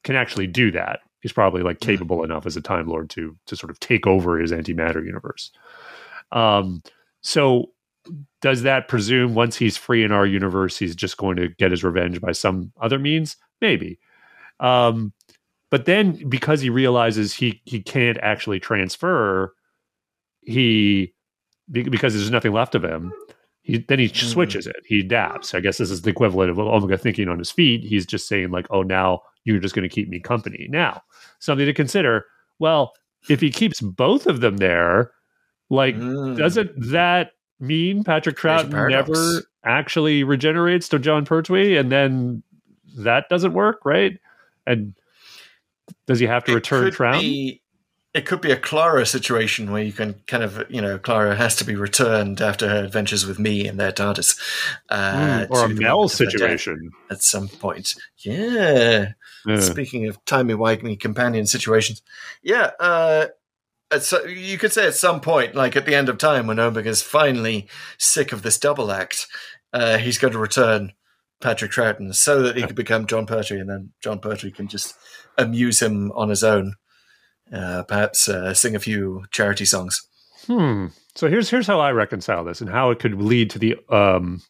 can 0.05 0.17
actually 0.17 0.47
do 0.47 0.71
that. 0.73 1.01
He's 1.21 1.33
probably 1.33 1.63
like 1.63 1.81
capable 1.81 2.23
enough 2.23 2.47
as 2.47 2.57
a 2.57 2.63
time 2.63 2.87
lord 2.87 3.11
to 3.11 3.37
to 3.47 3.57
sort 3.57 3.71
of 3.71 3.81
take 3.81 4.07
over 4.07 4.39
his 4.39 4.53
antimatter 4.53 5.05
universe. 5.05 5.51
Um, 6.33 6.83
so 7.23 7.71
does 8.41 8.63
that 8.63 8.89
presume 8.89 9.35
once 9.35 9.57
he's 9.57 9.77
free 9.77 10.05
in 10.05 10.13
our 10.13 10.27
universe, 10.27 10.79
he's 10.79 10.95
just 10.95 11.17
going 11.17 11.37
to 11.37 11.49
get 11.49 11.73
his 11.73 11.83
revenge 11.83 12.21
by 12.21 12.33
some 12.33 12.73
other 12.81 12.99
means? 12.99 13.37
Maybe. 13.61 13.99
Um, 14.61 15.13
but 15.71 15.87
then 15.87 16.29
because 16.29 16.61
he 16.61 16.71
realizes 16.71 17.35
he 17.35 17.61
he 17.65 17.83
can't 17.83 18.19
actually 18.23 18.61
transfer, 18.61 19.55
he 20.47 21.13
because 21.71 22.15
there's 22.15 22.31
nothing 22.31 22.53
left 22.53 22.75
of 22.75 22.85
him. 22.85 23.13
He 23.63 23.79
then 23.79 23.99
he 23.99 24.07
switches 24.09 24.67
it. 24.67 24.77
He 24.87 25.01
adapts. 25.01 25.53
I 25.55 25.61
guess 25.61 25.79
this 25.79 25.91
is 25.91 26.03
the 26.03 26.11
equivalent 26.11 26.51
of 26.51 26.59
Omega 26.59 26.97
thinking 26.97 27.29
on 27.29 27.39
his 27.39 27.51
feet. 27.51 27.83
He's 27.85 28.07
just 28.07 28.29
saying 28.29 28.51
like, 28.53 28.67
"Oh, 28.71 28.83
now 28.83 29.21
you're 29.45 29.59
just 29.59 29.75
going 29.75 29.89
to 29.89 29.95
keep 29.95 30.09
me 30.09 30.21
company." 30.21 30.69
Now, 30.71 31.03
something 31.41 31.67
to 31.67 31.75
consider. 31.75 32.25
Well, 32.61 32.93
if 33.29 33.41
he 33.41 33.51
keeps 33.51 33.81
both 33.81 34.27
of 34.29 34.41
them 34.41 34.59
there, 34.59 35.11
like, 35.69 35.97
Mm. 35.97 36.37
doesn't 36.39 36.71
that 36.93 37.33
mean 37.59 38.05
Patrick 38.05 38.37
Trout 38.37 38.69
never 38.71 39.43
actually 39.65 40.23
regenerates 40.23 40.89
to 40.91 41.01
Jon 41.01 41.25
Pertwee, 41.25 41.77
and 41.77 41.91
then 41.91 42.45
that 42.99 43.29
doesn't 43.29 43.53
work, 43.53 43.81
right? 43.85 44.17
And 44.67 44.95
does 46.07 46.21
he 46.21 46.27
have 46.27 46.45
to 46.45 46.53
It 46.53 46.55
return 46.55 46.93
Trout? 46.93 47.21
be- 47.21 47.63
it 48.17 48.25
could 48.25 48.41
be 48.41 48.51
a 48.51 48.57
Clara 48.57 49.05
situation 49.05 49.71
where 49.71 49.83
you 49.83 49.93
can 49.93 50.15
kind 50.27 50.43
of, 50.43 50.65
you 50.71 50.81
know, 50.81 50.99
Clara 50.99 51.37
has 51.37 51.55
to 51.57 51.65
be 51.65 51.77
returned 51.77 52.41
after 52.41 52.67
her 52.67 52.83
adventures 52.83 53.27
with 53.27 53.39
me 53.39 53.69
and 53.69 53.79
their 53.79 53.93
TARDIS. 53.93 54.41
Uh, 54.89 55.17
Mm, 55.17 55.51
or 55.51 55.65
a 55.65 55.69
Mel 55.69 55.99
moment 55.99 56.13
of 56.13 56.19
her 56.19 56.25
death 56.25 56.33
situation. 56.33 56.91
At 57.11 57.23
some 57.23 57.49
point. 57.49 57.95
Yeah. 58.19 59.13
Yeah. 59.45 59.61
Speaking 59.61 60.09
of 60.09 60.25
timey-wimey 60.25 60.99
companion 60.99 61.47
situations. 61.47 62.01
Yeah. 62.43 62.71
Uh, 62.81 63.27
at 63.91 64.03
so, 64.03 64.25
you 64.25 64.57
could 64.57 64.73
say 64.73 64.87
at 64.87 64.95
some 64.95 65.21
point, 65.21 65.55
like 65.55 65.77
at 65.77 65.85
the 65.85 65.95
end 65.95 66.09
of 66.09 66.17
time, 66.17 66.47
when 66.47 66.59
Omega's 66.59 67.03
finally 67.03 67.69
sick 67.99 68.33
of 68.33 68.43
this 68.43 68.59
double 68.59 68.91
act, 68.91 69.27
uh, 69.73 69.99
he's 69.99 70.19
going 70.19 70.33
to 70.33 70.39
return 70.39 70.93
Patrick 71.41 71.71
Troughton 71.71 72.15
so 72.15 72.43
that 72.43 72.57
he 72.57 72.63
can 72.63 72.75
become 72.75 73.07
Jon 73.07 73.27
Pertwee, 73.27 73.61
and 73.61 73.69
then 73.69 73.93
Jon 74.03 74.19
Pertwee 74.19 74.51
can 74.51 74.69
just 74.69 74.95
amuse 75.37 75.81
him 75.83 76.11
on 76.13 76.31
his 76.31 76.43
own. 76.43 76.75
Uh, 77.53 77.85
perhaps 77.85 78.29
uh, 78.29 78.53
sing 78.55 78.75
a 78.75 78.81
few 78.81 79.25
charity 79.31 79.65
songs. 79.65 80.01
Hmm. 80.47 80.87
So 81.15 81.29
here's 81.29 81.49
here's 81.49 81.67
how 81.67 81.81
I 81.81 81.93
reconcile 81.93 82.45
this 82.45 82.61
and 82.61 82.71
how 82.71 82.91
it 82.91 82.99
could 82.99 83.21
lead 83.21 83.51
to 83.51 83.59
the 83.59 83.77
um 83.89 84.43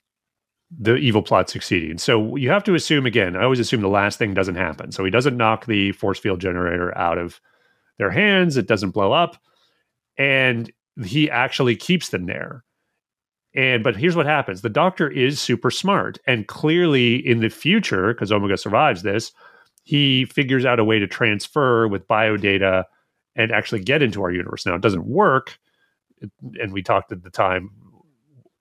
the 0.76 0.96
evil 0.96 1.22
plot 1.22 1.48
succeeding. 1.48 1.98
So 1.98 2.34
you 2.36 2.50
have 2.50 2.64
to 2.64 2.74
assume 2.74 3.06
again, 3.06 3.36
I 3.36 3.44
always 3.44 3.60
assume 3.60 3.80
the 3.80 3.88
last 3.88 4.18
thing 4.18 4.34
doesn't 4.34 4.56
happen. 4.56 4.90
So 4.92 5.04
he 5.04 5.10
doesn't 5.10 5.36
knock 5.36 5.66
the 5.66 5.92
force 5.92 6.18
field 6.18 6.40
generator 6.40 6.96
out 6.98 7.18
of 7.18 7.40
their 7.98 8.10
hands, 8.10 8.56
it 8.56 8.66
doesn't 8.66 8.90
blow 8.90 9.12
up, 9.12 9.36
and 10.18 10.70
he 11.04 11.30
actually 11.30 11.76
keeps 11.76 12.08
them 12.08 12.26
there. 12.26 12.64
And 13.54 13.82
but 13.84 13.96
here's 13.96 14.16
what 14.16 14.26
happens. 14.26 14.62
The 14.62 14.68
doctor 14.68 15.08
is 15.08 15.40
super 15.40 15.70
smart 15.70 16.18
and 16.26 16.46
clearly 16.46 17.14
in 17.14 17.40
the 17.40 17.48
future 17.48 18.12
because 18.12 18.32
Omega 18.32 18.56
survives 18.56 19.02
this, 19.02 19.32
he 19.86 20.24
figures 20.26 20.64
out 20.64 20.78
a 20.78 20.84
way 20.84 20.98
to 20.98 21.06
transfer 21.06 21.88
with 21.88 22.06
biodata 22.08 22.84
and 23.34 23.52
actually 23.52 23.80
get 23.80 24.02
into 24.02 24.20
our 24.22 24.30
universe. 24.30 24.66
Now 24.66 24.74
it 24.74 24.82
doesn't 24.82 25.06
work 25.06 25.58
and 26.60 26.72
we 26.72 26.82
talked 26.82 27.12
at 27.12 27.22
the 27.22 27.30
time 27.30 27.70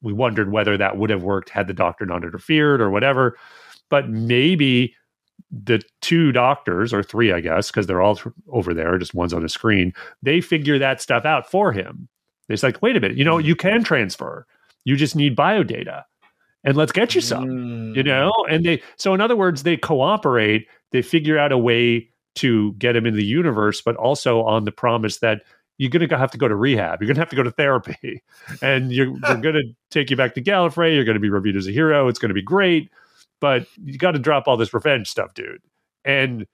we 0.02 0.14
wondered 0.14 0.52
whether 0.52 0.78
that 0.78 0.98
would 0.98 1.10
have 1.10 1.24
worked 1.24 1.50
had 1.50 1.68
the 1.68 1.74
doctor 1.74 2.06
not 2.06 2.24
interfered 2.24 2.82
or 2.82 2.90
whatever 2.90 3.38
but 3.90 4.10
maybe 4.10 4.94
the 5.52 5.82
two 6.02 6.32
doctors 6.32 6.94
or 6.94 7.02
three 7.02 7.32
i 7.32 7.40
guess 7.40 7.72
because 7.72 7.88
they're 7.88 8.02
all 8.02 8.20
over 8.52 8.74
there 8.74 8.98
just 8.98 9.14
one's 9.14 9.34
on 9.34 9.42
the 9.42 9.50
screen 9.50 9.94
they 10.22 10.42
figure 10.42 10.78
that 10.78 11.02
stuff 11.02 11.26
out 11.26 11.50
for 11.50 11.72
him 11.72 12.08
it's 12.50 12.64
like 12.64 12.82
wait 12.82 12.96
a 12.98 13.00
minute 13.00 13.18
you 13.18 13.24
know 13.24 13.38
you 13.38 13.56
can 13.56 13.84
transfer 13.84 14.46
you 14.84 14.96
just 14.96 15.16
need 15.16 15.36
biodata 15.36 16.04
and 16.64 16.76
let's 16.76 16.92
get 16.92 17.16
you 17.16 17.22
some 17.22 17.46
Mm. 17.46 17.96
you 17.96 18.04
know 18.04 18.34
and 18.50 18.66
they 18.66 18.82
so 18.98 19.14
in 19.14 19.22
other 19.22 19.36
words 19.38 19.64
they 19.64 19.78
cooperate 19.78 20.68
they 20.92 21.02
figure 21.02 21.38
out 21.38 21.52
a 21.52 21.58
way 21.58 22.10
to 22.36 22.74
get 22.74 22.96
him 22.96 23.06
in 23.06 23.16
the 23.16 23.26
universe 23.26 23.82
but 23.82 23.96
also 23.96 24.44
on 24.44 24.66
the 24.66 24.72
promise 24.72 25.20
that 25.20 25.42
you're 25.78 25.90
going 25.90 26.08
to 26.08 26.18
have 26.18 26.32
to 26.32 26.38
go 26.38 26.48
to 26.48 26.56
rehab 26.56 27.02
you're 27.02 27.08
going 27.08 27.16
to 27.16 27.22
have 27.22 27.30
to 27.30 27.36
go 27.36 27.44
to 27.44 27.52
therapy 27.52 28.24
and 28.62 28.92
you're, 28.92 29.08
you're 29.08 29.42
going 29.42 29.56
to 29.56 29.76
take 29.92 30.10
you 30.10 30.16
back 30.16 30.34
to 30.34 30.42
gallifrey 30.42 30.96
you're 30.96 31.06
going 31.06 31.16
to 31.16 31.20
be 31.20 31.30
reviewed 31.30 31.56
as 31.56 31.68
a 31.68 31.72
hero 31.72 32.08
it's 32.08 32.20
going 32.20 32.30
to 32.30 32.36
be 32.36 32.42
great 32.42 32.90
but 33.40 33.68
you 33.84 33.98
got 33.98 34.12
to 34.12 34.20
drop 34.20 34.48
all 34.48 34.58
this 34.58 34.74
revenge 34.74 35.10
stuff 35.10 35.34
dude 35.34 35.62
and 36.04 36.46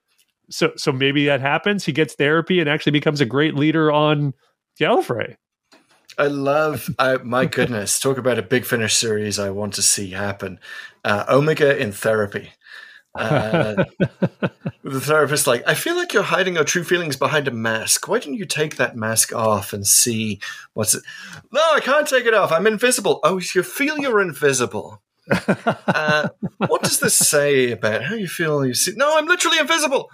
so 0.49 0.71
so 0.75 0.91
maybe 0.91 1.25
that 1.25 1.41
happens 1.41 1.85
he 1.85 1.91
gets 1.91 2.15
therapy 2.15 2.59
and 2.59 2.69
actually 2.69 2.91
becomes 2.91 3.21
a 3.21 3.25
great 3.25 3.55
leader 3.55 3.91
on 3.91 4.33
gallifrey 4.79 5.35
I 6.17 6.27
love, 6.27 6.89
uh, 6.99 7.19
my 7.23 7.45
goodness, 7.57 7.99
talk 7.99 8.17
about 8.17 8.37
a 8.37 8.43
big 8.43 8.65
finish 8.65 8.95
series 8.95 9.39
I 9.39 9.49
want 9.49 9.73
to 9.75 9.81
see 9.81 10.11
happen. 10.11 10.59
Uh, 11.03 11.25
Omega 11.29 11.77
in 11.77 11.91
therapy. 11.91 12.51
Uh, 13.13 13.83
the 14.83 15.01
therapist, 15.01 15.47
like, 15.47 15.63
I 15.67 15.73
feel 15.73 15.95
like 15.95 16.13
you're 16.13 16.23
hiding 16.23 16.55
your 16.55 16.63
true 16.63 16.83
feelings 16.83 17.15
behind 17.15 17.47
a 17.47 17.51
mask. 17.51 18.07
Why 18.07 18.19
don't 18.19 18.35
you 18.35 18.45
take 18.45 18.77
that 18.77 18.95
mask 18.95 19.33
off 19.33 19.73
and 19.73 19.85
see 19.85 20.39
what's 20.73 20.95
it? 20.95 21.03
No, 21.51 21.61
I 21.73 21.79
can't 21.81 22.07
take 22.07 22.25
it 22.25 22.33
off. 22.33 22.51
I'm 22.51 22.67
invisible. 22.67 23.19
Oh, 23.23 23.39
you 23.53 23.63
feel 23.63 23.97
you're 23.99 24.21
invisible. 24.21 25.01
Uh, 25.87 26.29
what 26.57 26.81
does 26.83 26.99
this 26.99 27.15
say 27.15 27.71
about 27.71 28.03
how 28.03 28.15
you 28.15 28.27
feel? 28.27 28.65
You 28.65 28.73
see? 28.73 28.93
No, 28.95 29.17
I'm 29.17 29.27
literally 29.27 29.59
invisible. 29.59 30.09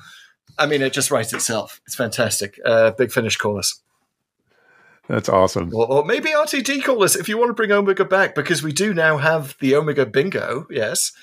I 0.58 0.66
mean, 0.66 0.82
it 0.82 0.92
just 0.94 1.12
writes 1.12 1.34
itself. 1.34 1.82
It's 1.86 1.96
fantastic. 1.96 2.60
Uh, 2.64 2.92
big 2.92 3.12
finish, 3.12 3.38
call 3.38 3.58
us. 3.58 3.82
that's 5.08 5.30
awesome 5.30 5.74
Or, 5.74 5.90
or 5.90 6.06
maybe 6.06 6.30
RTD 6.30 6.84
call 6.84 7.04
us 7.04 7.16
if 7.16 7.30
you 7.30 7.38
want 7.38 7.50
to 7.50 7.54
bring 7.54 7.72
Omega 7.72 8.06
back 8.06 8.36
because 8.36 8.62
we 8.62 8.74
do 8.74 8.94
now 8.94 9.18
have 9.18 9.56
the 9.60 9.76
Omega 9.76 10.06
bingo. 10.06 10.68
Yes. 10.70 11.14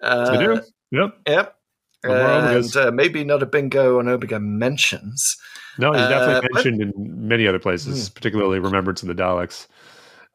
Uh, 0.00 0.28
we 0.32 0.44
do 0.44 0.60
yep 0.92 1.18
Yep. 1.26 1.56
No 2.04 2.10
more 2.10 2.18
Omegas. 2.28 2.76
And 2.76 2.86
uh, 2.88 2.90
maybe 2.92 3.22
not 3.24 3.42
a 3.42 3.46
bingo 3.46 3.98
on 4.00 4.08
Omega 4.08 4.38
mentions. 4.40 5.36
No, 5.78 5.92
he's 5.92 6.02
Uh, 6.02 6.08
definitely 6.08 6.48
but- 6.52 6.54
mentioned 6.64 6.82
in 6.82 7.28
many 7.28 7.46
other 7.46 7.58
places, 7.60 8.08
particularly 8.08 8.58
Remembrance 8.58 9.02
of 9.02 9.08
the 9.08 9.14
Daleks. 9.14 9.66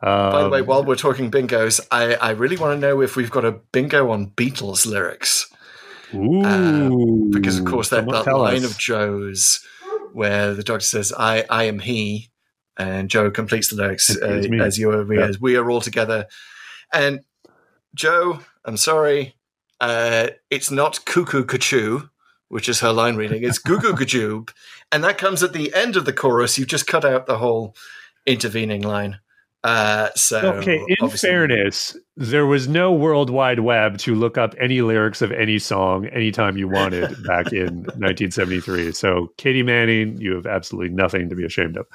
By 0.01 0.43
the 0.43 0.49
way, 0.49 0.59
Um, 0.61 0.65
while 0.65 0.83
we're 0.83 0.95
talking 0.95 1.29
bingos, 1.31 1.79
I, 1.91 2.15
I 2.15 2.29
really 2.31 2.55
want 2.57 2.79
to 2.79 2.87
know 2.87 3.01
if 3.01 3.15
we've 3.15 3.31
got 3.31 3.43
a 3.45 3.51
bingo 3.71 4.11
on 4.11 4.27
Beatles 4.31 4.85
lyrics. 4.85 5.47
ooh, 6.13 7.29
Because, 7.31 7.59
of 7.59 7.65
course, 7.65 7.89
that, 7.89 8.05
that 8.07 8.27
line 8.37 8.63
us. 8.63 8.71
of 8.71 8.77
Jo's 8.77 9.59
where 10.13 10.53
the 10.53 10.63
doctor 10.63 10.85
says, 10.85 11.11
I, 11.17 11.45
I 11.49 11.63
am 11.65 11.79
he, 11.79 12.29
and 12.77 13.09
Jo 13.09 13.29
completes 13.31 13.69
the 13.69 13.75
lyrics 13.75 14.15
uh, 14.15 14.25
as 14.61 14.77
you 14.77 14.91
are, 14.91 15.03
we, 15.03 15.17
Yeah. 15.17 15.25
as 15.25 15.39
we 15.41 15.55
are 15.57 15.69
all 15.69 15.81
together. 15.81 16.27
And 16.93 17.21
Jo, 17.95 18.39
I'm 18.65 18.77
sorry, 18.77 19.35
uh, 19.79 20.27
it's 20.49 20.71
not 20.71 21.05
cuckoo 21.05 21.45
cachoo, 21.45 22.09
which 22.49 22.69
is 22.69 22.79
her 22.79 22.93
line 22.93 23.15
reading. 23.15 23.43
It's 23.43 23.59
goo 23.59 23.79
goo 23.79 23.93
gajoob. 23.93 24.51
And 24.91 25.03
that 25.03 25.17
comes 25.17 25.43
at 25.43 25.53
the 25.53 25.73
end 25.73 25.95
of 25.95 26.05
the 26.05 26.13
chorus. 26.13 26.57
You've 26.57 26.67
just 26.67 26.87
cut 26.87 27.05
out 27.05 27.25
the 27.25 27.37
whole 27.37 27.75
intervening 28.25 28.81
line. 28.81 29.19
Uh, 29.67 30.09
so 30.15 30.53
okay, 30.53 30.77
in 30.77 30.95
obviously- 31.01 31.29
fairness, 31.29 31.97
there 32.15 32.45
was 32.45 32.67
no 32.69 32.93
World 32.93 33.29
Wide 33.29 33.59
Web 33.59 33.97
to 33.99 34.15
look 34.15 34.37
up 34.37 34.55
any 34.57 34.81
lyrics 34.81 35.21
of 35.21 35.31
any 35.33 35.59
song 35.59 36.07
anytime 36.07 36.57
you 36.57 36.67
wanted 36.67 37.09
back 37.27 37.51
in 37.51 37.83
1973. 37.99 38.93
So, 38.93 39.33
Katie 39.37 39.63
Manning, 39.63 40.19
you 40.21 40.33
have 40.35 40.45
absolutely 40.47 40.95
nothing 40.95 41.27
to 41.29 41.35
be 41.35 41.45
ashamed 41.45 41.77
of. 41.77 41.85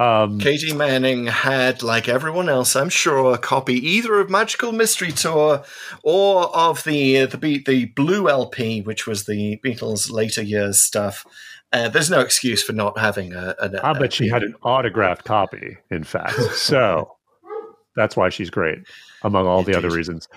Um, 0.00 0.38
Katie 0.38 0.72
Manning 0.72 1.26
had, 1.26 1.82
like 1.82 2.08
everyone 2.08 2.48
else, 2.48 2.76
I'm 2.76 2.88
sure, 2.88 3.34
a 3.34 3.38
copy 3.38 3.74
either 3.74 4.20
of 4.20 4.30
Magical 4.30 4.70
Mystery 4.70 5.10
Tour 5.12 5.64
or 6.04 6.56
of 6.56 6.84
the 6.84 7.26
the 7.26 7.62
the 7.66 7.84
Blue 7.86 8.28
LP, 8.28 8.80
which 8.82 9.06
was 9.08 9.24
the 9.26 9.58
Beatles' 9.64 10.10
later 10.10 10.42
years 10.42 10.78
stuff. 10.78 11.26
Uh, 11.72 11.88
there's 11.88 12.10
no 12.10 12.20
excuse 12.20 12.62
for 12.62 12.72
not 12.72 12.98
having 12.98 13.34
a. 13.34 13.54
a 13.58 13.86
I 13.86 13.92
bet 13.92 14.12
she 14.12 14.28
had 14.28 14.42
an 14.42 14.54
autographed 14.62 15.24
copy, 15.24 15.76
in 15.90 16.04
fact. 16.04 16.38
So 16.54 17.10
that's 17.96 18.16
why 18.16 18.30
she's 18.30 18.50
great, 18.50 18.78
among 19.22 19.46
all 19.46 19.62
the 19.62 19.76
other 19.76 19.90
reasons. 19.90 20.28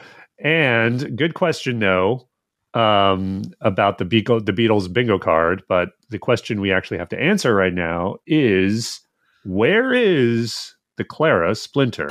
And 0.44 1.18
good 1.18 1.36
question, 1.36 1.80
no, 1.80 2.28
um, 2.74 3.44
about 3.62 3.98
the, 3.98 4.06
Beagle, 4.06 4.42
the 4.42 4.52
Beatles 4.52 4.92
bingo 4.92 5.20
card. 5.20 5.64
But 5.70 5.90
the 6.10 6.20
question 6.20 6.60
we 6.60 6.72
actually 6.72 6.98
have 6.98 7.10
to 7.10 7.22
answer 7.22 7.56
right 7.56 7.74
now 7.74 8.18
is 8.26 9.00
where 9.46 9.94
is 9.94 10.76
the 10.98 11.04
Clara 11.04 11.56
Splinter? 11.56 12.08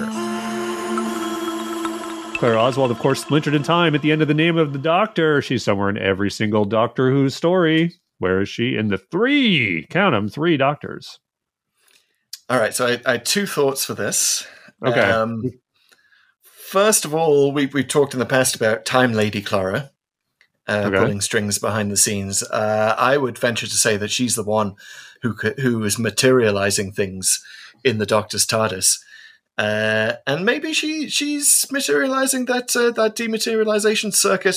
Clara 2.37 2.59
Oswald, 2.59 2.91
of 2.91 2.99
course, 2.99 3.21
splintered 3.21 3.55
in 3.55 3.63
time 3.63 3.95
at 3.95 4.01
the 4.01 4.13
end 4.13 4.23
of 4.23 4.29
the 4.29 4.35
name 4.35 4.57
of 4.57 4.73
the 4.73 4.79
Doctor. 4.79 5.43
She's 5.43 5.63
somewhere 5.63 5.91
in 5.91 5.99
every 5.99 6.31
single 6.31 6.65
Doctor 6.65 7.11
Who 7.11 7.29
story. 7.29 7.93
Where 8.21 8.41
is 8.41 8.49
she? 8.49 8.77
In 8.77 8.89
the 8.89 8.99
three, 8.99 9.87
count 9.91 10.15
them, 10.15 10.29
three 10.29 10.57
Doctors. 10.57 11.19
All 12.49 12.59
right, 12.59 12.75
so 12.75 12.87
I, 12.87 13.01
I 13.07 13.13
had 13.13 13.25
two 13.25 13.47
thoughts 13.47 13.85
for 13.85 13.95
this. 13.95 14.47
Okay. 14.85 15.01
Um, 15.01 15.43
first 16.43 17.05
of 17.05 17.15
all, 17.15 17.51
we 17.53 17.67
we've 17.67 17.89
talked 17.89 18.13
in 18.13 18.21
the 18.21 18.27
past 18.27 18.55
about 18.55 18.85
Time 18.85 19.13
Lady 19.13 19.41
Clara 19.43 19.91
uh, 20.69 20.85
Okay. 20.87 20.99
pulling 20.99 21.21
strings 21.21 21.59
behind 21.59 21.91
the 21.91 21.97
scenes. 21.97 22.43
Uh, 22.43 22.95
I 22.99 23.17
would 23.17 23.39
venture 23.39 23.67
to 23.67 23.75
say 23.77 23.97
that 23.97 24.11
she's 24.11 24.37
the 24.37 24.45
one 24.45 24.75
who 25.23 25.33
who 25.59 25.83
is 25.85 25.99
materializing 25.99 26.93
things 26.93 27.43
in 27.85 27.99
the 27.99 28.07
Doctor's 28.07 28.47
TARDIS. 28.47 28.99
Uh, 29.61 30.15
and 30.27 30.47
maybe 30.47 30.73
she 30.73 31.11
she's 31.11 31.67
materializing 31.71 32.47
that 32.47 32.75
uh, 32.75 32.91
that 32.93 33.15
dematerialization 33.15 34.11
circuit 34.15 34.57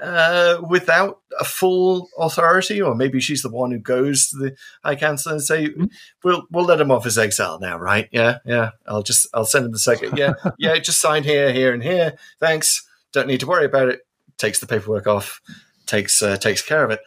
uh, 0.00 0.58
without 0.70 1.18
a 1.40 1.44
full 1.44 2.08
authority, 2.16 2.80
or 2.80 2.94
maybe 2.94 3.18
she's 3.20 3.42
the 3.42 3.50
one 3.50 3.72
who 3.72 3.78
goes 3.80 4.28
to 4.28 4.36
the 4.36 4.56
High 4.84 4.94
Council 4.94 5.32
and 5.32 5.42
say, 5.42 5.70
"We'll 6.22 6.44
we'll 6.52 6.64
let 6.64 6.80
him 6.80 6.92
off 6.92 7.02
his 7.04 7.18
exile 7.18 7.58
now, 7.58 7.76
right? 7.76 8.08
Yeah, 8.12 8.38
yeah. 8.44 8.70
I'll 8.86 9.02
just 9.02 9.26
I'll 9.34 9.46
send 9.46 9.66
him 9.66 9.72
the 9.72 9.80
second. 9.80 10.16
Yeah, 10.16 10.34
yeah. 10.58 10.78
Just 10.78 11.00
sign 11.00 11.24
here, 11.24 11.52
here, 11.52 11.74
and 11.74 11.82
here. 11.82 12.12
Thanks. 12.38 12.86
Don't 13.12 13.26
need 13.26 13.40
to 13.40 13.46
worry 13.48 13.64
about 13.66 13.88
it. 13.88 14.00
Takes 14.38 14.60
the 14.60 14.66
paperwork 14.68 15.08
off. 15.08 15.40
Takes 15.86 16.22
uh, 16.22 16.36
takes 16.36 16.62
care 16.62 16.84
of 16.84 16.90
it. 16.92 17.00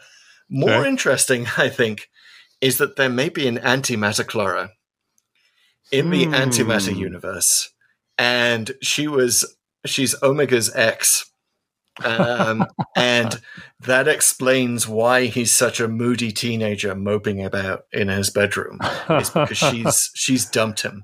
More 0.50 0.74
Okay. 0.80 0.88
interesting, 0.90 1.46
I 1.56 1.70
think, 1.70 2.10
is 2.60 2.76
that 2.78 2.96
there 2.96 3.08
may 3.08 3.30
be 3.30 3.48
an 3.48 3.56
antimatter 3.58 4.26
Clara 4.26 4.72
in 5.90 6.10
the 6.10 6.24
Hmm. 6.26 6.34
antimatter 6.34 6.96
universe, 6.96 7.70
and 8.18 8.72
she 8.82 9.08
was 9.08 9.56
she's 9.86 10.14
Omega's 10.22 10.70
ex, 10.74 11.30
um, 12.04 12.66
and 12.96 13.40
that 13.80 14.08
explains 14.08 14.86
why 14.86 15.26
he's 15.26 15.52
such 15.52 15.80
a 15.80 15.88
moody 15.88 16.30
teenager 16.32 16.94
moping 16.94 17.44
about 17.44 17.84
in 17.92 18.08
his 18.08 18.30
bedroom. 18.30 18.78
It's 19.08 19.30
because 19.34 19.56
she's 19.58 20.10
she's 20.14 20.46
dumped 20.46 20.82
him. 20.82 21.02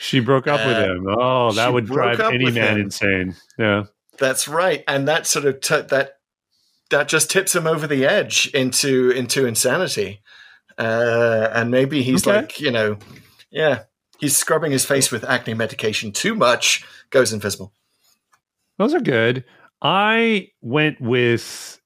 She 0.00 0.20
broke 0.20 0.46
up 0.46 0.64
with 0.64 0.76
Uh, 0.76 0.84
him. 0.92 1.06
Oh, 1.08 1.52
that 1.52 1.72
would 1.72 1.86
drive 1.86 2.20
any 2.20 2.50
man 2.50 2.74
him. 2.76 2.80
insane. 2.82 3.34
Yeah. 3.58 3.84
That's 4.18 4.46
right, 4.48 4.84
and 4.88 5.06
that 5.08 5.26
sort 5.26 5.44
of 5.44 5.60
t- 5.60 5.80
that 5.80 6.12
that 6.90 7.08
just 7.08 7.30
tips 7.30 7.54
him 7.54 7.66
over 7.66 7.86
the 7.86 8.06
edge 8.06 8.48
into 8.54 9.10
into 9.10 9.46
insanity. 9.46 10.22
Uh, 10.78 11.48
and 11.52 11.70
maybe 11.72 12.02
he's 12.02 12.26
Okay. 12.26 12.36
like, 12.36 12.60
you 12.60 12.70
know, 12.70 12.96
yeah, 13.50 13.82
he's 14.18 14.36
scrubbing 14.36 14.72
his 14.72 14.84
face 14.84 15.10
with 15.10 15.24
acne 15.24 15.54
medication 15.54 16.12
too 16.12 16.34
much, 16.34 16.84
goes 17.10 17.32
invisible. 17.32 17.72
Those 18.78 18.94
are 18.94 19.00
good. 19.00 19.44
I 19.82 20.48
went 20.60 21.00
with 21.00 21.80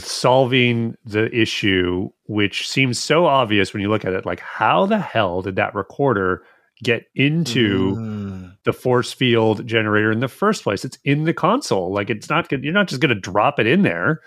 solving 0.00 0.96
the 1.04 1.34
issue, 1.34 2.10
which 2.26 2.68
seems 2.68 2.98
so 2.98 3.26
obvious 3.26 3.72
when 3.72 3.80
you 3.82 3.88
look 3.88 4.04
at 4.04 4.12
it. 4.12 4.26
Like, 4.26 4.40
how 4.40 4.86
the 4.86 4.98
hell 4.98 5.42
did 5.42 5.56
that 5.56 5.74
recorder 5.74 6.42
get 6.82 7.06
into 7.14 7.96
Mm. 7.96 8.56
the 8.64 8.72
force 8.72 9.12
field 9.12 9.66
generator 9.66 10.12
in 10.12 10.20
the 10.20 10.28
first 10.28 10.62
place? 10.62 10.84
It's 10.84 10.98
in 11.04 11.24
the 11.24 11.32
console. 11.32 11.92
Like, 11.92 12.10
it's 12.10 12.28
not 12.28 12.48
good. 12.48 12.62
You're 12.64 12.72
not 12.74 12.88
just 12.88 13.00
going 13.00 13.14
to 13.14 13.20
drop 13.20 13.58
it 13.58 13.66
in 13.66 13.82
there. 13.82 14.20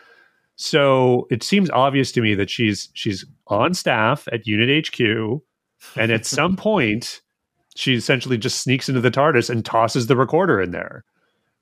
So 0.55 1.27
it 1.31 1.43
seems 1.43 1.69
obvious 1.69 2.11
to 2.13 2.21
me 2.21 2.35
that 2.35 2.49
she's 2.49 2.89
she's 2.93 3.25
on 3.47 3.73
staff 3.73 4.27
at 4.31 4.45
Unit 4.47 4.87
HQ, 4.87 4.99
and 5.95 6.11
at 6.11 6.25
some 6.25 6.55
point, 6.67 7.21
she 7.75 7.95
essentially 7.95 8.37
just 8.37 8.61
sneaks 8.61 8.89
into 8.89 9.01
the 9.01 9.11
TARDIS 9.11 9.49
and 9.49 9.63
tosses 9.63 10.07
the 10.07 10.15
recorder 10.15 10.61
in 10.61 10.71
there. 10.71 11.03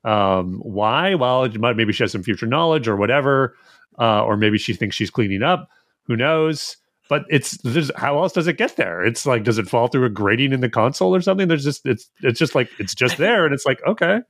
Um, 0.04 0.60
why? 0.62 1.14
Well, 1.14 1.48
might, 1.58 1.76
maybe 1.76 1.92
she 1.92 2.02
has 2.02 2.12
some 2.12 2.22
future 2.22 2.46
knowledge 2.46 2.88
or 2.88 2.96
whatever, 2.96 3.56
uh, 3.98 4.24
or 4.24 4.36
maybe 4.36 4.58
she 4.58 4.72
thinks 4.72 4.96
she's 4.96 5.10
cleaning 5.10 5.42
up. 5.42 5.68
Who 6.04 6.16
knows? 6.16 6.76
But 7.08 7.24
it's 7.28 7.58
how 7.96 8.22
else 8.22 8.32
does 8.32 8.46
it 8.46 8.56
get 8.56 8.76
there? 8.76 9.04
It's 9.04 9.26
like 9.26 9.42
does 9.42 9.58
it 9.58 9.68
fall 9.68 9.88
through 9.88 10.04
a 10.04 10.10
grating 10.10 10.52
in 10.52 10.60
the 10.60 10.70
console 10.70 11.14
or 11.14 11.20
something? 11.20 11.48
There's 11.48 11.64
just 11.64 11.84
it's 11.84 12.08
it's 12.22 12.38
just 12.38 12.54
like 12.54 12.70
it's 12.78 12.94
just 12.94 13.18
there, 13.18 13.44
and 13.44 13.52
it's 13.52 13.66
like 13.66 13.80
okay, 13.84 14.20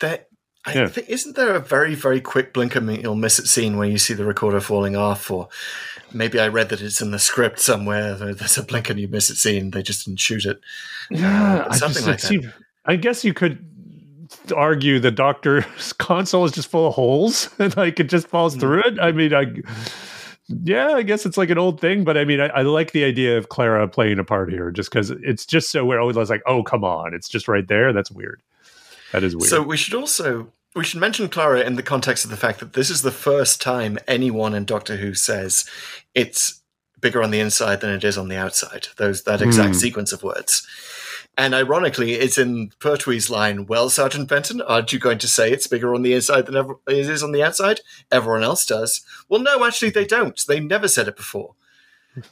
That 0.00 0.29
I 0.66 0.74
Yeah. 0.74 0.88
think 0.88 1.08
isn't 1.08 1.36
there 1.36 1.54
a 1.54 1.60
very 1.60 1.94
very 1.94 2.20
quick 2.20 2.52
blink 2.52 2.76
and 2.76 2.90
you'll 3.02 3.14
miss 3.14 3.38
it 3.38 3.46
scene 3.46 3.76
where 3.78 3.88
you 3.88 3.96
see 3.98 4.12
the 4.14 4.24
recorder 4.26 4.60
falling 4.60 4.94
off, 4.96 5.30
or 5.30 5.48
maybe 6.12 6.38
I 6.38 6.48
read 6.48 6.68
that 6.68 6.80
it's 6.82 7.00
in 7.00 7.10
the 7.12 7.18
script 7.18 7.60
somewhere. 7.60 8.14
There's 8.34 8.58
a 8.58 8.62
blink 8.62 8.90
and 8.90 9.00
you 9.00 9.08
miss 9.08 9.30
it 9.30 9.36
scene. 9.36 9.70
They 9.70 9.82
just 9.82 10.04
didn't 10.04 10.20
shoot 10.20 10.44
it. 10.44 10.60
yeah, 11.10 11.64
but 11.68 11.76
something 11.76 12.04
like 12.04 12.20
that. 12.20 12.52
I 12.84 12.96
guess 12.96 13.24
you 13.24 13.32
could 13.34 13.64
argue 14.54 14.98
the 15.00 15.10
doctor's 15.10 15.92
console 15.98 16.44
is 16.44 16.52
just 16.52 16.68
full 16.70 16.86
of 16.88 16.94
holes 16.94 17.48
and 17.58 17.76
like 17.76 17.98
it 17.98 18.08
just 18.08 18.28
falls 18.28 18.54
Hmm. 18.54 18.60
through 18.60 18.82
it. 18.84 18.98
I 19.00 19.12
mean, 19.12 19.32
I 19.34 19.46
yeah, 20.64 20.88
I 20.88 21.02
guess 21.02 21.24
it's 21.26 21.36
like 21.36 21.50
an 21.50 21.58
old 21.58 21.80
thing, 21.80 22.02
but 22.04 22.16
I 22.18 22.24
mean, 22.24 22.40
I, 22.40 22.46
I 22.48 22.62
like 22.62 22.90
the 22.92 23.04
idea 23.04 23.38
of 23.38 23.48
Clara 23.48 23.86
playing 23.88 24.18
a 24.18 24.24
part 24.24 24.50
here 24.50 24.70
just 24.72 24.90
because 24.90 25.10
it's 25.10 25.46
just 25.46 25.70
so 25.70 25.84
weird. 25.84 26.00
I 26.00 26.04
was 26.04 26.28
like, 26.30 26.42
oh 26.46 26.62
come 26.64 26.84
on, 26.84 27.14
it's 27.14 27.28
just 27.28 27.48
right 27.48 27.66
there. 27.66 27.92
That's 27.92 28.10
weird. 28.10 28.42
That 29.12 29.22
is 29.24 29.34
weird. 29.36 29.48
So 29.50 29.62
we 29.62 29.76
should 29.76 29.94
also 29.94 30.52
we 30.74 30.84
should 30.84 31.00
mention 31.00 31.28
Clara 31.28 31.60
in 31.62 31.74
the 31.74 31.82
context 31.82 32.24
of 32.24 32.30
the 32.30 32.36
fact 32.36 32.60
that 32.60 32.74
this 32.74 32.90
is 32.90 33.02
the 33.02 33.10
first 33.10 33.60
time 33.60 33.98
anyone 34.06 34.54
in 34.54 34.64
Doctor 34.64 34.96
Who 34.96 35.14
says 35.14 35.68
it's 36.14 36.60
bigger 37.00 37.22
on 37.22 37.30
the 37.30 37.40
inside 37.40 37.80
than 37.80 37.90
it 37.90 38.04
is 38.04 38.16
on 38.18 38.28
the 38.28 38.36
outside. 38.36 38.88
Those 38.96 39.22
that 39.24 39.42
exact 39.42 39.74
Hmm. 39.74 39.80
sequence 39.80 40.12
of 40.12 40.22
words. 40.22 40.66
And 41.38 41.54
ironically, 41.54 42.14
it's 42.14 42.36
in 42.38 42.70
Pertwee's 42.80 43.30
line, 43.30 43.66
Well, 43.66 43.88
Sergeant 43.88 44.28
Benton, 44.28 44.60
aren't 44.60 44.92
you 44.92 44.98
going 44.98 45.18
to 45.18 45.28
say 45.28 45.50
it's 45.50 45.66
bigger 45.68 45.94
on 45.94 46.02
the 46.02 46.12
inside 46.12 46.46
than 46.46 46.56
ever- 46.56 46.74
it 46.88 47.08
is 47.08 47.22
on 47.22 47.32
the 47.32 47.42
outside? 47.42 47.80
Everyone 48.12 48.42
else 48.42 48.66
does. 48.66 49.00
Well, 49.28 49.40
no, 49.40 49.64
actually, 49.64 49.90
they 49.90 50.04
don't. 50.04 50.38
They 50.46 50.60
never 50.60 50.88
said 50.88 51.08
it 51.08 51.16
before. 51.16 51.54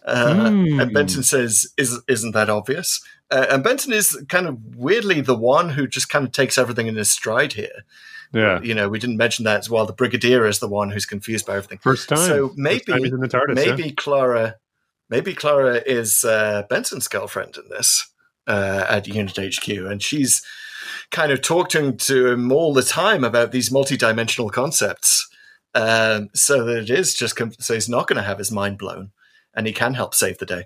Uh, 0.04 0.50
Hmm. 0.50 0.80
And 0.80 0.92
Benton 0.92 1.22
says, 1.22 1.68
Is, 1.78 2.00
Isn't 2.08 2.32
that 2.32 2.50
obvious? 2.50 3.00
Uh, 3.30 3.46
and 3.50 3.62
Benton 3.62 3.92
is 3.92 4.22
kind 4.28 4.46
of 4.46 4.76
weirdly 4.76 5.20
the 5.20 5.36
one 5.36 5.70
who 5.70 5.86
just 5.86 6.08
kind 6.08 6.24
of 6.26 6.32
takes 6.32 6.56
everything 6.56 6.86
in 6.86 6.96
his 6.96 7.10
stride 7.10 7.52
here. 7.52 7.84
yeah, 8.32 8.60
You 8.62 8.74
know, 8.74 8.88
we 8.88 8.98
didn't 8.98 9.18
mention 9.18 9.44
that 9.44 9.58
as 9.58 9.70
well. 9.70 9.86
The 9.86 9.92
Brigadier 9.92 10.46
is 10.46 10.60
the 10.60 10.68
one 10.68 10.90
who's 10.90 11.06
confused 11.06 11.46
by 11.46 11.56
everything. 11.56 11.78
first 11.78 12.08
time. 12.08 12.18
So 12.18 12.52
maybe, 12.56 12.84
time 12.84 13.04
he's 13.04 13.12
in 13.12 13.20
the 13.20 13.28
TARDIS, 13.28 13.56
yeah. 13.64 13.74
maybe 13.76 13.90
Clara, 13.90 14.56
maybe 15.10 15.34
Clara 15.34 15.82
is 15.86 16.24
uh, 16.24 16.62
Benton's 16.70 17.08
girlfriend 17.08 17.56
in 17.56 17.68
this 17.68 18.10
uh, 18.46 18.86
at 18.88 19.06
Unit 19.06 19.36
HQ, 19.36 19.68
and 19.68 20.02
she's 20.02 20.42
kind 21.10 21.30
of 21.30 21.42
talking 21.42 21.96
to 21.98 22.28
him 22.28 22.50
all 22.50 22.72
the 22.72 22.82
time 22.82 23.24
about 23.24 23.52
these 23.52 23.70
multi-dimensional 23.70 24.50
concepts, 24.50 25.28
um, 25.74 26.30
so 26.34 26.64
that 26.64 26.78
it 26.78 26.90
is 26.90 27.14
just 27.14 27.36
com- 27.36 27.52
so 27.58 27.74
he's 27.74 27.88
not 27.88 28.06
going 28.06 28.16
to 28.16 28.22
have 28.22 28.38
his 28.38 28.50
mind 28.50 28.78
blown, 28.78 29.10
and 29.54 29.66
he 29.66 29.72
can 29.72 29.94
help 29.94 30.14
save 30.14 30.38
the 30.38 30.46
day. 30.46 30.64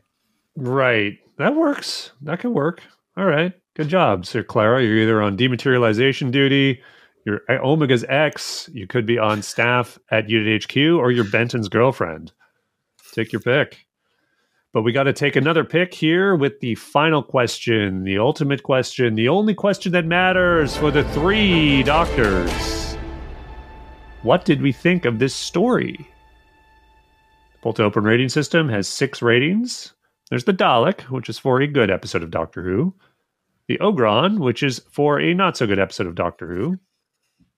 Right. 0.56 1.18
That 1.38 1.54
works. 1.54 2.12
That 2.20 2.40
can 2.40 2.52
work. 2.54 2.82
All 3.16 3.24
right. 3.24 3.52
Good 3.74 3.88
job, 3.88 4.26
Sir 4.26 4.42
Clara. 4.42 4.82
You're 4.82 4.98
either 4.98 5.22
on 5.22 5.36
dematerialization 5.36 6.30
duty, 6.30 6.82
you're 7.24 7.40
Omega's 7.48 8.04
ex, 8.08 8.68
you 8.72 8.86
could 8.86 9.06
be 9.06 9.18
on 9.18 9.42
staff 9.42 9.98
at 10.10 10.28
Unit 10.28 10.64
HQ, 10.64 10.76
or 10.76 11.10
you're 11.10 11.24
Benton's 11.24 11.68
girlfriend. 11.68 12.32
Take 13.12 13.32
your 13.32 13.40
pick. 13.40 13.86
But 14.72 14.82
we 14.82 14.92
got 14.92 15.04
to 15.04 15.12
take 15.12 15.36
another 15.36 15.64
pick 15.64 15.94
here 15.94 16.34
with 16.34 16.60
the 16.60 16.74
final 16.74 17.22
question, 17.22 18.04
the 18.04 18.18
ultimate 18.18 18.62
question, 18.62 19.14
the 19.14 19.28
only 19.28 19.54
question 19.54 19.92
that 19.92 20.06
matters 20.06 20.76
for 20.76 20.90
the 20.90 21.04
three 21.10 21.82
doctors. 21.82 22.96
What 24.22 24.44
did 24.44 24.62
we 24.62 24.72
think 24.72 25.04
of 25.04 25.18
this 25.18 25.34
story? 25.34 26.08
To 27.62 27.84
Open 27.84 28.02
rating 28.02 28.28
system 28.28 28.68
has 28.68 28.88
six 28.88 29.22
ratings. 29.22 29.94
There's 30.32 30.44
the 30.44 30.54
Dalek, 30.54 31.02
which 31.10 31.28
is 31.28 31.38
for 31.38 31.60
a 31.60 31.66
good 31.66 31.90
episode 31.90 32.22
of 32.22 32.30
Doctor 32.30 32.62
Who. 32.62 32.94
The 33.68 33.76
Ogron, 33.82 34.38
which 34.38 34.62
is 34.62 34.80
for 34.90 35.20
a 35.20 35.34
not 35.34 35.58
so 35.58 35.66
good 35.66 35.78
episode 35.78 36.06
of 36.06 36.14
Doctor 36.14 36.46
Who. 36.54 36.78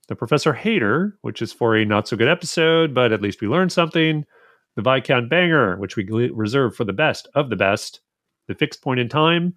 The 0.08 0.16
Professor 0.16 0.52
Hater, 0.52 1.16
which 1.20 1.40
is 1.40 1.52
for 1.52 1.76
a 1.76 1.84
not 1.84 2.08
so 2.08 2.16
good 2.16 2.26
episode, 2.26 2.92
but 2.92 3.12
at 3.12 3.22
least 3.22 3.40
we 3.40 3.46
learned 3.46 3.70
something. 3.70 4.24
The 4.74 4.82
Viscount 4.82 5.30
Banger, 5.30 5.76
which 5.76 5.94
we 5.94 6.02
reserve 6.30 6.74
for 6.74 6.82
the 6.82 6.92
best 6.92 7.28
of 7.36 7.48
the 7.48 7.54
best. 7.54 8.00
The 8.48 8.56
Fixed 8.56 8.82
Point 8.82 8.98
in 8.98 9.08
Time, 9.08 9.54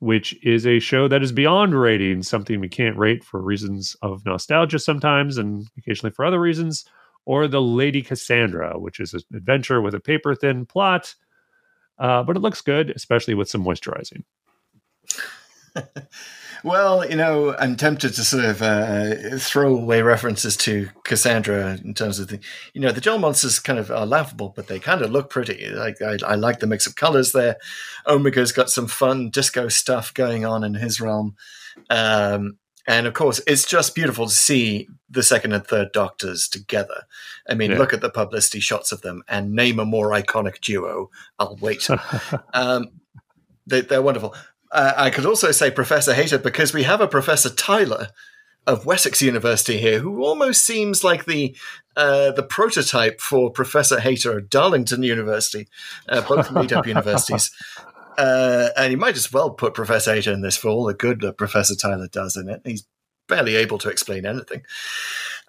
which 0.00 0.36
is 0.44 0.66
a 0.66 0.78
show 0.78 1.08
that 1.08 1.22
is 1.22 1.32
beyond 1.32 1.74
rating, 1.74 2.22
something 2.22 2.60
we 2.60 2.68
can't 2.68 2.98
rate 2.98 3.24
for 3.24 3.40
reasons 3.40 3.96
of 4.02 4.26
nostalgia 4.26 4.78
sometimes 4.78 5.38
and 5.38 5.66
occasionally 5.78 6.12
for 6.12 6.26
other 6.26 6.38
reasons. 6.38 6.84
Or 7.24 7.48
The 7.48 7.62
Lady 7.62 8.02
Cassandra, 8.02 8.78
which 8.78 9.00
is 9.00 9.14
an 9.14 9.22
adventure 9.34 9.80
with 9.80 9.94
a 9.94 10.00
paper 10.00 10.34
thin 10.34 10.66
plot 10.66 11.14
uh, 11.98 12.22
but 12.22 12.36
it 12.36 12.40
looks 12.40 12.60
good, 12.60 12.90
especially 12.90 13.34
with 13.34 13.48
some 13.48 13.64
moisturizing. 13.64 14.24
Well, 16.64 17.08
you 17.08 17.14
know, 17.14 17.54
I'm 17.56 17.76
tempted 17.76 18.14
to 18.14 18.24
sort 18.24 18.44
of 18.44 18.62
uh, 18.62 19.38
throw 19.38 19.76
away 19.76 20.02
references 20.02 20.56
to 20.58 20.88
Cassandra 21.04 21.78
in 21.84 21.94
terms 21.94 22.18
of 22.18 22.28
the, 22.28 22.40
you 22.74 22.80
know, 22.80 22.90
the 22.90 23.00
gel 23.00 23.18
monsters 23.18 23.60
kind 23.60 23.78
of 23.78 23.90
are 23.90 24.06
laughable, 24.06 24.52
but 24.56 24.66
they 24.66 24.80
kind 24.80 25.02
of 25.02 25.10
look 25.10 25.30
pretty. 25.30 25.68
Like 25.70 26.02
I, 26.02 26.18
I 26.26 26.34
like 26.34 26.58
the 26.58 26.66
mix 26.66 26.86
of 26.86 26.96
colors 26.96 27.32
there. 27.32 27.58
Omega's 28.06 28.50
got 28.50 28.70
some 28.70 28.88
fun 28.88 29.30
disco 29.30 29.68
stuff 29.68 30.12
going 30.14 30.44
on 30.44 30.64
in 30.64 30.74
his 30.74 31.00
realm, 31.00 31.36
um, 31.90 32.58
And 32.88 33.06
of 33.06 33.12
course, 33.12 33.40
it's 33.46 33.66
just 33.66 33.94
beautiful 33.94 34.26
to 34.26 34.34
see 34.34 34.88
the 35.10 35.22
second 35.22 35.52
and 35.52 35.64
third 35.64 35.92
Doctors 35.92 36.48
together. 36.48 37.02
I 37.48 37.54
mean, 37.54 37.70
Yeah. 37.72 37.78
look 37.78 37.92
at 37.92 38.00
the 38.00 38.10
publicity 38.10 38.60
shots 38.60 38.90
of 38.92 39.02
them 39.02 39.22
and 39.28 39.52
name 39.52 39.78
a 39.78 39.84
more 39.84 40.10
iconic 40.10 40.60
duo. 40.62 41.10
I'll 41.38 41.56
wait. 41.60 41.86
um, 42.54 42.86
they, 43.66 43.82
they're 43.82 44.02
wonderful. 44.02 44.34
Uh, 44.72 44.94
I 44.96 45.10
could 45.10 45.26
also 45.26 45.52
say 45.52 45.70
Professor 45.70 46.14
Hater 46.14 46.38
because 46.38 46.72
we 46.72 46.82
have 46.84 47.00
a 47.02 47.06
Professor 47.08 47.50
Tyler 47.50 48.08
of 48.66 48.84
Wessex 48.84 49.22
University 49.22 49.78
here, 49.78 49.98
who 49.98 50.24
almost 50.24 50.62
seems 50.64 51.02
like 51.04 51.24
the 51.24 51.56
uh, 51.96 52.30
the 52.32 52.42
prototype 52.42 53.20
for 53.20 53.50
Professor 53.50 53.98
Hater 53.98 54.38
at 54.38 54.50
Darlington 54.50 55.02
University, 55.02 55.66
uh, 56.08 56.20
both 56.20 56.52
meet-up 56.52 56.86
universities. 56.86 57.50
Uh, 58.18 58.68
and 58.76 58.90
you 58.90 58.98
might 58.98 59.16
as 59.16 59.32
well 59.32 59.50
put 59.50 59.74
Professor 59.74 60.14
Hater 60.14 60.32
in 60.32 60.42
this 60.42 60.56
for 60.56 60.68
all 60.68 60.84
the 60.84 60.94
good 60.94 61.20
that 61.20 61.38
Professor 61.38 61.74
Tyler 61.74 62.08
does 62.08 62.36
in 62.36 62.48
it. 62.48 62.60
He's 62.64 62.86
barely 63.28 63.56
able 63.56 63.78
to 63.78 63.88
explain 63.88 64.26
anything. 64.26 64.62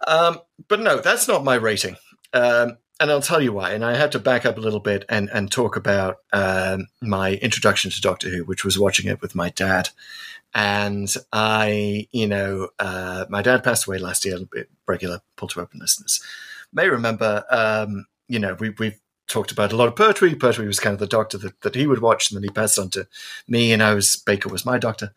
Um, 0.07 0.39
but 0.67 0.79
no, 0.79 0.99
that's 0.99 1.27
not 1.27 1.43
my 1.43 1.55
rating. 1.55 1.97
Um, 2.33 2.77
and 3.01 3.09
I'll 3.09 3.21
tell 3.21 3.41
you 3.41 3.53
why. 3.53 3.71
And 3.71 3.83
I 3.83 3.95
had 3.95 4.11
to 4.11 4.19
back 4.19 4.45
up 4.45 4.57
a 4.57 4.61
little 4.61 4.79
bit 4.79 5.05
and, 5.09 5.29
and 5.33 5.51
talk 5.51 5.75
about 5.75 6.17
um, 6.31 6.87
my 7.01 7.33
introduction 7.35 7.91
to 7.91 8.01
Doctor 8.01 8.29
Who, 8.29 8.43
which 8.43 8.63
was 8.63 8.77
watching 8.77 9.09
it 9.09 9.21
with 9.21 9.35
my 9.35 9.49
dad. 9.49 9.89
And 10.53 11.13
I, 11.33 12.07
you 12.11 12.27
know, 12.27 12.69
uh, 12.77 13.25
my 13.29 13.41
dad 13.41 13.63
passed 13.63 13.87
away 13.87 13.97
last 13.99 14.25
year. 14.25 14.37
A 14.37 14.45
bit 14.45 14.69
regular 14.87 15.21
pull 15.37 15.47
to 15.49 15.61
open 15.61 15.79
listeners 15.79 16.21
may 16.73 16.89
remember, 16.89 17.43
um, 17.49 18.05
you 18.27 18.39
know, 18.39 18.55
we, 18.59 18.69
we've 18.71 18.99
talked 19.29 19.51
about 19.51 19.71
a 19.71 19.77
lot 19.77 19.87
of 19.87 19.95
Pertwee. 19.95 20.35
Pertwee 20.35 20.67
was 20.67 20.79
kind 20.79 20.93
of 20.93 20.99
the 20.99 21.07
doctor 21.07 21.37
that, 21.37 21.61
that 21.61 21.75
he 21.75 21.87
would 21.87 22.01
watch, 22.01 22.29
and 22.29 22.35
then 22.35 22.43
he 22.43 22.49
passed 22.49 22.77
on 22.77 22.89
to 22.89 23.07
me, 23.47 23.71
and 23.71 23.81
I 23.81 23.93
was 23.93 24.17
Baker 24.17 24.49
was 24.49 24.65
my 24.65 24.77
doctor. 24.77 25.13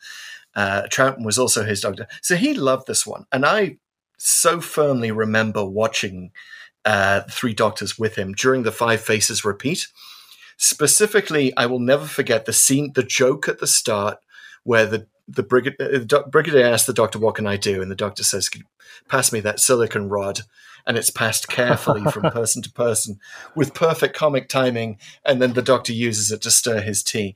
Uh, 0.54 0.82
Troughton 0.82 1.24
was 1.24 1.38
also 1.38 1.64
his 1.64 1.80
doctor, 1.80 2.06
so 2.20 2.36
he 2.36 2.54
loved 2.54 2.86
this 2.86 3.06
one, 3.06 3.26
and 3.32 3.44
I 3.44 3.78
so 4.18 4.60
firmly 4.60 5.10
remember 5.10 5.64
watching 5.64 6.30
uh, 6.84 7.22
Three 7.30 7.54
Doctors 7.54 7.98
with 7.98 8.16
him 8.16 8.34
during 8.34 8.62
the 8.62 8.70
Five 8.70 9.00
Faces 9.00 9.44
repeat. 9.44 9.88
Specifically, 10.58 11.56
I 11.56 11.66
will 11.66 11.80
never 11.80 12.06
forget 12.06 12.44
the 12.44 12.52
scene, 12.52 12.92
the 12.94 13.02
joke 13.02 13.48
at 13.48 13.58
the 13.58 13.66
start 13.66 14.18
where 14.62 14.86
the 14.86 15.06
the 15.26 15.42
brigad- 15.42 15.80
uh, 15.80 15.88
the 15.88 16.24
brigadier 16.30 16.66
asks 16.66 16.86
the 16.86 16.92
doctor, 16.92 17.18
"What 17.18 17.36
can 17.36 17.46
I 17.46 17.56
do?" 17.56 17.80
and 17.80 17.90
the 17.90 17.96
doctor 17.96 18.22
says, 18.22 18.48
"Can 18.48 18.62
you 18.62 18.66
"Pass 19.08 19.32
me 19.32 19.40
that 19.40 19.60
silicon 19.60 20.08
rod." 20.08 20.42
And 20.86 20.96
it's 20.96 21.10
passed 21.10 21.48
carefully 21.48 22.04
from 22.10 22.22
person 22.30 22.62
to 22.62 22.72
person 22.72 23.20
with 23.54 23.74
perfect 23.74 24.16
comic 24.16 24.48
timing, 24.48 24.98
and 25.24 25.40
then 25.40 25.52
the 25.52 25.62
doctor 25.62 25.92
uses 25.92 26.30
it 26.30 26.42
to 26.42 26.50
stir 26.50 26.80
his 26.80 27.02
tea. 27.02 27.34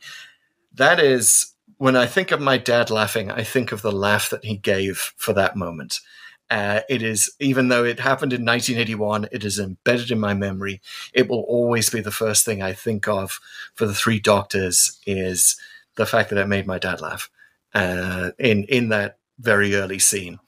That 0.75 1.01
is 1.01 1.55
when 1.79 1.97
I 1.97 2.07
think 2.07 2.31
of 2.31 2.41
my 2.41 2.59
dad 2.59 2.91
laughing, 2.91 3.31
I 3.31 3.43
think 3.43 3.73
of 3.73 3.83
the 3.83 3.93
laugh 3.93 4.31
that 4.31 4.45
he 4.45 4.57
gave 4.57 5.13
for 5.17 5.33
that 5.35 5.57
moment. 5.57 6.01
Uh, 6.49 6.81
it 6.89 7.03
is, 7.03 7.33
even 7.41 7.69
though 7.69 7.85
it 7.85 8.01
happened 8.01 8.33
in 8.33 8.45
1981, 8.45 9.29
it 9.33 9.45
is 9.45 9.59
embedded 9.59 10.11
in 10.11 10.21
my 10.21 10.33
memory. 10.33 10.81
It 11.13 11.29
will 11.29 11.41
always 11.41 11.91
be 11.91 12.01
the 12.01 12.13
first 12.13 12.45
thing 12.45 12.63
I 12.63 12.73
think 12.73 13.09
of 13.09 13.41
for 13.75 13.87
the 13.87 13.95
Three 13.95 14.21
Doctors 14.21 14.99
is 15.07 15.57
the 15.97 16.07
fact 16.07 16.31
that 16.31 16.39
it 16.39 16.47
made 16.47 16.67
my 16.67 16.79
dad 16.79 17.01
laugh 17.01 17.29
uh, 17.75 18.31
in 18.39 18.65
in 18.65 18.91
that 18.91 19.19
very 19.39 19.75
early 19.75 19.99
scene. 19.99 20.39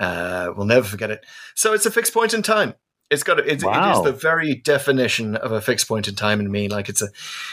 Uh, 0.00 0.52
we'll 0.56 0.66
never 0.66 0.86
forget 0.88 1.10
it. 1.10 1.24
So 1.54 1.72
it's 1.74 1.86
a 1.86 1.90
fixed 1.90 2.12
point 2.14 2.34
in 2.34 2.42
time. 2.42 2.74
It's 3.10 3.24
got 3.24 3.40
a, 3.40 3.42
it, 3.42 3.60
it 3.60 3.66
Wow. 3.66 3.98
is 3.98 4.04
the 4.04 4.12
very 4.12 4.54
definition 4.54 5.34
of 5.34 5.50
a 5.50 5.60
fixed 5.60 5.88
point 5.88 6.06
in 6.06 6.14
time 6.14 6.38
in 6.38 6.48
me. 6.48 6.68
Like 6.68 6.88
it's 6.88 7.02
a 7.02 7.08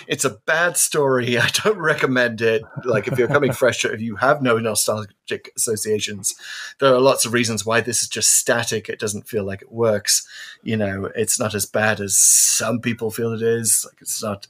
it's 0.08 0.24
a 0.24 0.38
bad 0.46 0.78
story. 0.78 1.36
I 1.40 1.50
don't 1.64 1.80
recommend 1.80 2.42
it. 2.42 2.62
Like 2.86 3.08
if 3.08 3.18
you're 3.18 3.28
coming 3.28 3.52
fresh, 3.54 3.84
if 3.84 4.00
you 4.00 4.18
have 4.18 4.44
no 4.44 4.60
nostalgic 4.60 5.52
associations, 5.58 6.36
there 6.80 6.94
are 6.94 7.00
lots 7.02 7.26
of 7.26 7.34
reasons 7.34 7.66
why 7.66 7.82
this 7.82 8.04
is 8.04 8.08
just 8.08 8.34
static. 8.38 8.88
It 8.88 9.00
doesn't 9.00 9.28
feel 9.28 9.44
like 9.46 9.64
it 9.64 9.72
works. 9.72 10.28
You 10.62 10.78
know, 10.78 11.10
it's 11.16 11.40
not 11.40 11.56
as 11.56 11.66
bad 11.66 12.00
as 12.02 12.16
some 12.16 12.80
people 12.80 13.10
feel 13.10 13.34
it 13.34 13.42
is. 13.42 13.84
Like 13.84 14.00
it's 14.00 14.22
not 14.22 14.46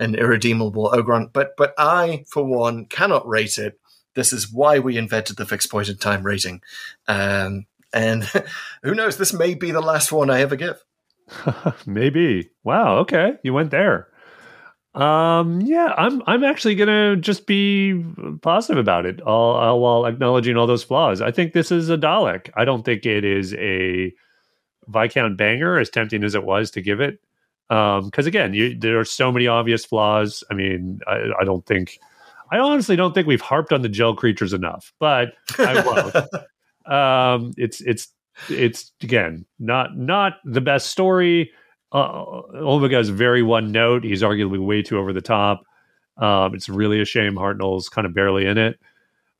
an 0.00 0.16
irredeemable 0.16 0.90
ogron. 0.90 1.32
But 1.32 1.52
but 1.56 1.72
I, 1.78 2.24
for 2.28 2.44
one, 2.44 2.86
cannot 2.86 3.28
rate 3.28 3.58
it. 3.58 3.78
This 4.14 4.32
is 4.32 4.52
why 4.52 4.78
we 4.78 4.96
invented 4.96 5.36
the 5.36 5.46
fixed 5.46 5.70
point 5.70 5.88
in 5.88 5.96
time 5.96 6.22
rating. 6.22 6.60
Um, 7.08 7.66
and 7.92 8.24
who 8.82 8.94
knows? 8.94 9.16
This 9.16 9.32
may 9.32 9.54
be 9.54 9.70
the 9.70 9.80
last 9.80 10.12
one 10.12 10.30
I 10.30 10.40
ever 10.40 10.56
give. 10.56 10.82
Maybe. 11.86 12.50
Wow. 12.64 12.98
Okay, 12.98 13.34
you 13.42 13.52
went 13.52 13.70
there. 13.70 14.08
Um. 14.94 15.62
Yeah. 15.62 15.94
I'm. 15.96 16.22
I'm 16.26 16.44
actually 16.44 16.74
gonna 16.74 17.16
just 17.16 17.46
be 17.46 18.04
positive 18.42 18.78
about 18.78 19.06
it, 19.06 19.22
all, 19.22 19.54
all 19.54 19.80
while 19.80 20.04
acknowledging 20.04 20.56
all 20.56 20.66
those 20.66 20.84
flaws. 20.84 21.22
I 21.22 21.30
think 21.30 21.54
this 21.54 21.72
is 21.72 21.88
a 21.88 21.96
Dalek. 21.96 22.50
I 22.56 22.66
don't 22.66 22.84
think 22.84 23.06
it 23.06 23.24
is 23.24 23.54
a 23.54 24.12
Viscount 24.88 25.38
banger, 25.38 25.78
as 25.78 25.88
tempting 25.88 26.24
as 26.24 26.34
it 26.34 26.44
was 26.44 26.70
to 26.72 26.82
give 26.82 27.00
it. 27.00 27.20
Um. 27.70 28.06
Because 28.06 28.26
again, 28.26 28.52
you, 28.52 28.78
there 28.78 29.00
are 29.00 29.04
so 29.04 29.32
many 29.32 29.46
obvious 29.46 29.86
flaws. 29.86 30.44
I 30.50 30.54
mean, 30.54 31.00
I, 31.06 31.30
I 31.40 31.44
don't 31.44 31.64
think. 31.64 31.98
I 32.52 32.58
honestly 32.58 32.96
don't 32.96 33.14
think 33.14 33.26
we've 33.26 33.40
harped 33.40 33.72
on 33.72 33.82
the 33.82 33.88
gel 33.88 34.14
creatures 34.14 34.52
enough, 34.52 34.92
but 35.00 35.32
I 35.58 35.82
won't. 36.86 36.92
um. 36.94 37.52
It's. 37.56 37.80
It's. 37.80 38.08
It's 38.48 38.92
again 39.02 39.44
not 39.58 39.96
not 39.98 40.38
the 40.44 40.62
best 40.62 40.88
story 40.88 41.52
uh, 41.92 42.24
Omega 42.54 42.98
is 42.98 43.10
very 43.10 43.42
one 43.42 43.70
note. 43.70 44.04
He's 44.04 44.22
arguably 44.22 44.64
way 44.64 44.82
too 44.82 44.98
over 44.98 45.12
the 45.12 45.20
top. 45.20 45.64
Um, 46.16 46.54
it's 46.54 46.68
really 46.68 47.00
a 47.00 47.04
shame 47.04 47.34
Hartnell's 47.34 47.88
kind 47.88 48.06
of 48.06 48.14
barely 48.14 48.46
in 48.46 48.58
it. 48.58 48.78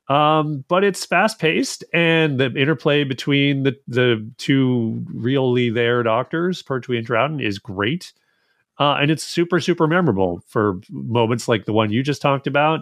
Um, 0.09 0.63
but 0.67 0.83
it's 0.83 1.05
fast 1.05 1.39
paced, 1.39 1.83
and 1.93 2.39
the 2.39 2.53
interplay 2.55 3.03
between 3.03 3.63
the 3.63 3.75
the 3.87 4.29
two 4.37 5.03
really 5.07 5.69
there 5.69 6.03
doctors, 6.03 6.61
Pertwee 6.61 6.97
and 6.97 7.07
Troughton, 7.07 7.41
is 7.41 7.57
great. 7.57 8.11
Uh, 8.79 8.93
and 8.99 9.11
it's 9.11 9.23
super 9.23 9.59
super 9.59 9.87
memorable 9.87 10.41
for 10.47 10.79
moments 10.89 11.47
like 11.47 11.65
the 11.65 11.73
one 11.73 11.91
you 11.91 12.01
just 12.03 12.21
talked 12.21 12.47
about. 12.47 12.81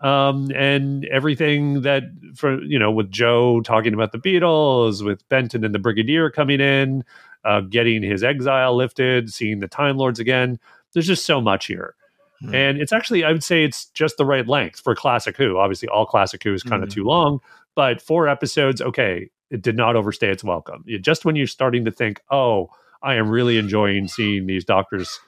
Um, 0.00 0.50
and 0.54 1.04
everything 1.06 1.82
that 1.82 2.04
for 2.34 2.62
you 2.62 2.78
know 2.78 2.90
with 2.90 3.10
Jo 3.10 3.60
talking 3.60 3.92
about 3.94 4.12
the 4.12 4.18
Beatles, 4.18 5.04
with 5.04 5.26
Benton 5.28 5.64
and 5.64 5.74
the 5.74 5.78
Brigadier 5.78 6.30
coming 6.30 6.60
in, 6.60 7.04
uh, 7.44 7.60
getting 7.62 8.02
his 8.02 8.22
exile 8.24 8.74
lifted, 8.76 9.32
seeing 9.32 9.60
the 9.60 9.68
Time 9.68 9.96
Lords 9.98 10.18
again. 10.18 10.58
There's 10.92 11.06
just 11.06 11.24
so 11.26 11.40
much 11.40 11.66
here. 11.66 11.94
Hmm. 12.40 12.54
And 12.54 12.78
it's 12.80 12.92
actually, 12.92 13.24
I 13.24 13.32
would 13.32 13.44
say 13.44 13.64
it's 13.64 13.86
just 13.86 14.16
the 14.16 14.24
right 14.24 14.46
length 14.48 14.80
for 14.80 14.94
Classic 14.94 15.36
Who. 15.36 15.58
Obviously, 15.58 15.88
all 15.88 16.06
Classic 16.06 16.42
Who 16.42 16.54
is 16.54 16.62
kind 16.62 16.82
of 16.82 16.88
Mhm. 16.88 16.92
too 16.94 17.04
long, 17.04 17.40
but 17.74 18.00
four 18.00 18.26
episodes, 18.28 18.80
okay, 18.80 19.28
it 19.50 19.60
did 19.62 19.76
not 19.76 19.96
overstay 19.96 20.30
its 20.30 20.42
welcome. 20.42 20.82
It- 20.86 21.02
just 21.02 21.24
when 21.26 21.36
you're 21.36 21.46
starting 21.46 21.84
to 21.84 21.90
think, 21.90 22.20
oh, 22.30 22.70
I 23.02 23.14
am 23.16 23.28
really 23.28 23.58
enjoying 23.58 24.08
seeing 24.08 24.46
these 24.46 24.64
doctors 24.64 25.20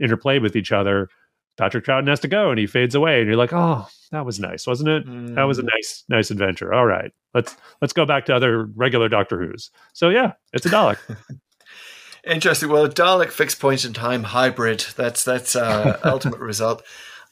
interplay 0.00 0.38
with 0.38 0.56
each 0.56 0.72
other, 0.72 1.08
Patrick 1.56 1.84
Troughton 1.84 2.08
has 2.08 2.20
to 2.20 2.28
go 2.28 2.50
and 2.50 2.58
he 2.58 2.66
fades 2.66 2.94
away. 2.94 3.18
And 3.18 3.28
you're 3.28 3.36
like, 3.36 3.52
oh, 3.52 3.86
that 4.12 4.24
was 4.24 4.40
nice, 4.40 4.66
wasn't 4.66 4.88
it? 4.88 5.34
That 5.34 5.44
was 5.44 5.58
a 5.58 5.62
nice, 5.62 6.04
nice 6.08 6.30
adventure. 6.30 6.72
All 6.72 6.86
right, 6.86 7.12
let's 7.34 7.56
let's 7.80 7.92
go 7.92 8.06
back 8.06 8.26
to 8.26 8.34
other 8.34 8.64
regular 8.64 9.08
Doctor 9.08 9.38
Who's. 9.38 9.70
So 9.92 10.08
yeah, 10.08 10.32
it's 10.52 10.66
a 10.66 10.70
Dalek. 10.70 10.98
Interesting. 12.26 12.68
Well, 12.68 12.84
a 12.84 12.90
Dalek 12.90 13.30
fixed 13.30 13.60
point 13.60 13.84
in 13.84 13.92
time 13.92 14.24
hybrid. 14.24 14.84
That's 14.96 15.24
that's 15.24 15.56
our 15.56 15.98
ultimate 16.04 16.40
result. 16.40 16.82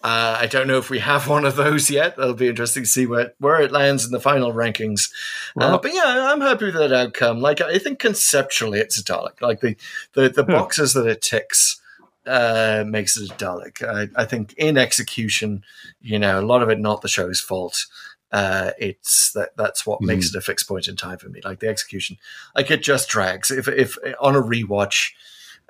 Uh, 0.02 0.38
I 0.40 0.46
don't 0.46 0.68
know 0.68 0.78
if 0.78 0.90
we 0.90 1.00
have 1.00 1.26
one 1.26 1.44
of 1.44 1.56
those 1.56 1.90
yet. 1.90 2.16
That'll 2.16 2.34
be 2.34 2.46
interesting 2.46 2.84
to 2.84 2.88
see 2.88 3.04
where, 3.04 3.32
where 3.40 3.60
it 3.60 3.72
lands 3.72 4.04
in 4.04 4.12
the 4.12 4.20
final 4.20 4.52
rankings. 4.52 5.10
uh, 5.58 5.76
but 5.76 5.92
yeah, 5.92 6.30
I'm 6.30 6.40
happy 6.40 6.66
with 6.66 6.74
that 6.74 6.92
outcome. 6.92 7.40
Like 7.40 7.60
I 7.60 7.78
think 7.78 7.98
conceptually, 7.98 8.78
it's 8.78 8.98
a 8.98 9.02
Dalek. 9.02 9.42
Like 9.42 9.60
the 9.60 9.76
the, 10.12 10.28
the 10.28 10.44
boxes 10.44 10.92
that 10.94 11.06
it 11.06 11.20
ticks 11.20 11.80
uh, 12.28 12.84
makes 12.86 13.16
it 13.16 13.30
a 13.30 13.34
Dalek. 13.34 13.82
I, 13.82 14.08
I 14.20 14.24
think 14.26 14.52
in 14.54 14.76
execution, 14.76 15.64
you 16.00 16.18
know, 16.18 16.38
a 16.38 16.42
lot 16.42 16.62
of 16.62 16.68
it 16.68 16.78
not 16.78 17.00
the 17.02 17.08
show's 17.08 17.40
fault. 17.40 17.86
Uh, 18.30 18.72
it's 18.78 19.32
that 19.32 19.56
that's 19.56 19.86
what 19.86 20.02
makes 20.02 20.28
it 20.28 20.36
a 20.36 20.40
fixed 20.42 20.68
point 20.68 20.86
in 20.86 20.96
time 20.96 21.16
for 21.18 21.30
me. 21.30 21.40
Like 21.42 21.60
the 21.60 21.68
execution, 21.68 22.18
like 22.54 22.70
it 22.70 22.82
just 22.82 23.08
drags. 23.08 23.50
If 23.50 23.68
if 23.68 23.96
on 24.20 24.36
a 24.36 24.42
rewatch, 24.42 25.12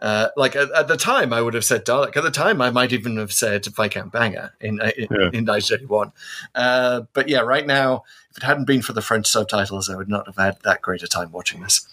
uh, 0.01 0.31
like 0.37 0.57
at, 0.57 0.69
at 0.73 0.89
the 0.89 0.97
time, 0.97 1.33
I 1.33 1.41
would 1.41 1.55
have 1.55 1.65
said 1.65 1.85
Dalek. 1.85 2.17
At 2.17 2.25
the 2.25 2.33
time, 2.33 2.61
I 2.61 2.71
might 2.71 2.93
even 2.93 3.17
have 3.17 3.33
said 3.33 3.65
Viscount 3.65 4.11
Banger 4.11 4.55
in 4.61 4.81
uh, 4.81 4.91
in, 4.97 5.07
Yeah. 5.11 5.31
in 5.33 5.45
1981. 5.47 6.11
Uh, 6.55 7.03
but 7.13 7.29
yeah, 7.29 7.41
right 7.41 7.65
now, 7.67 8.03
if 8.33 8.39
it 8.39 8.43
hadn't 8.43 8.65
been 8.67 8.83
for 8.83 8.93
the 8.93 9.03
French 9.03 9.29
subtitles, 9.29 9.89
I 9.89 9.95
would 9.95 10.09
not 10.09 10.27
have 10.27 10.37
had 10.37 10.59
that 10.65 10.83
great 10.83 11.05
a 11.05 11.07
time 11.07 11.31
watching 11.31 11.63
this. 11.63 11.87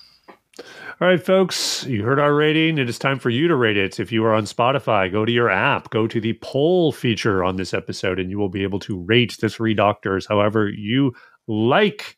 All 1.01 1.09
right, 1.09 1.21
folks, 1.21 1.85
you 1.85 2.03
heard 2.03 2.21
our 2.21 2.33
rating. 2.33 2.77
It 2.77 2.87
is 2.87 2.97
time 2.97 3.19
for 3.19 3.29
you 3.29 3.49
to 3.49 3.55
rate 3.57 3.75
it. 3.75 3.99
If 3.99 4.13
you 4.13 4.23
are 4.23 4.33
on 4.33 4.45
Spotify, 4.45 5.11
go 5.11 5.25
to 5.25 5.31
your 5.31 5.49
app, 5.49 5.89
go 5.89 6.07
to 6.07 6.21
the 6.21 6.39
poll 6.41 6.93
feature 6.93 7.43
on 7.43 7.57
this 7.57 7.73
episode, 7.73 8.17
and 8.17 8.29
you 8.29 8.39
will 8.39 8.47
be 8.47 8.63
able 8.63 8.79
to 8.79 9.01
rate 9.01 9.35
the 9.41 9.49
three 9.49 9.73
doctors 9.73 10.25
however 10.25 10.69
you 10.69 11.13
like. 11.47 12.17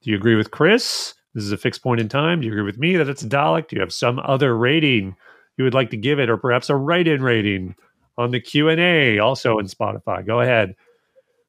Do 0.00 0.10
you 0.10 0.16
agree 0.16 0.36
with 0.36 0.52
Chris? 0.52 1.12
This 1.34 1.44
is 1.44 1.52
a 1.52 1.58
fixed 1.58 1.82
point 1.82 2.00
in 2.00 2.08
time. 2.08 2.40
Do 2.40 2.46
you 2.46 2.52
agree 2.54 2.64
with 2.64 2.78
me 2.78 2.96
that 2.96 3.10
it's 3.10 3.22
a 3.22 3.28
Dalek? 3.28 3.68
Do 3.68 3.76
you 3.76 3.80
have 3.80 3.92
some 3.92 4.18
other 4.20 4.56
rating 4.56 5.14
you 5.58 5.64
would 5.64 5.74
like 5.74 5.90
to 5.90 5.98
give 5.98 6.18
it, 6.18 6.30
or 6.30 6.38
perhaps 6.38 6.70
a 6.70 6.76
write-in 6.76 7.22
rating 7.22 7.74
on 8.16 8.30
the 8.30 8.40
Q 8.40 8.70
and 8.70 8.80
A, 8.80 9.18
also 9.18 9.58
in 9.58 9.66
Spotify? 9.66 10.26
Go 10.26 10.40
ahead, 10.40 10.76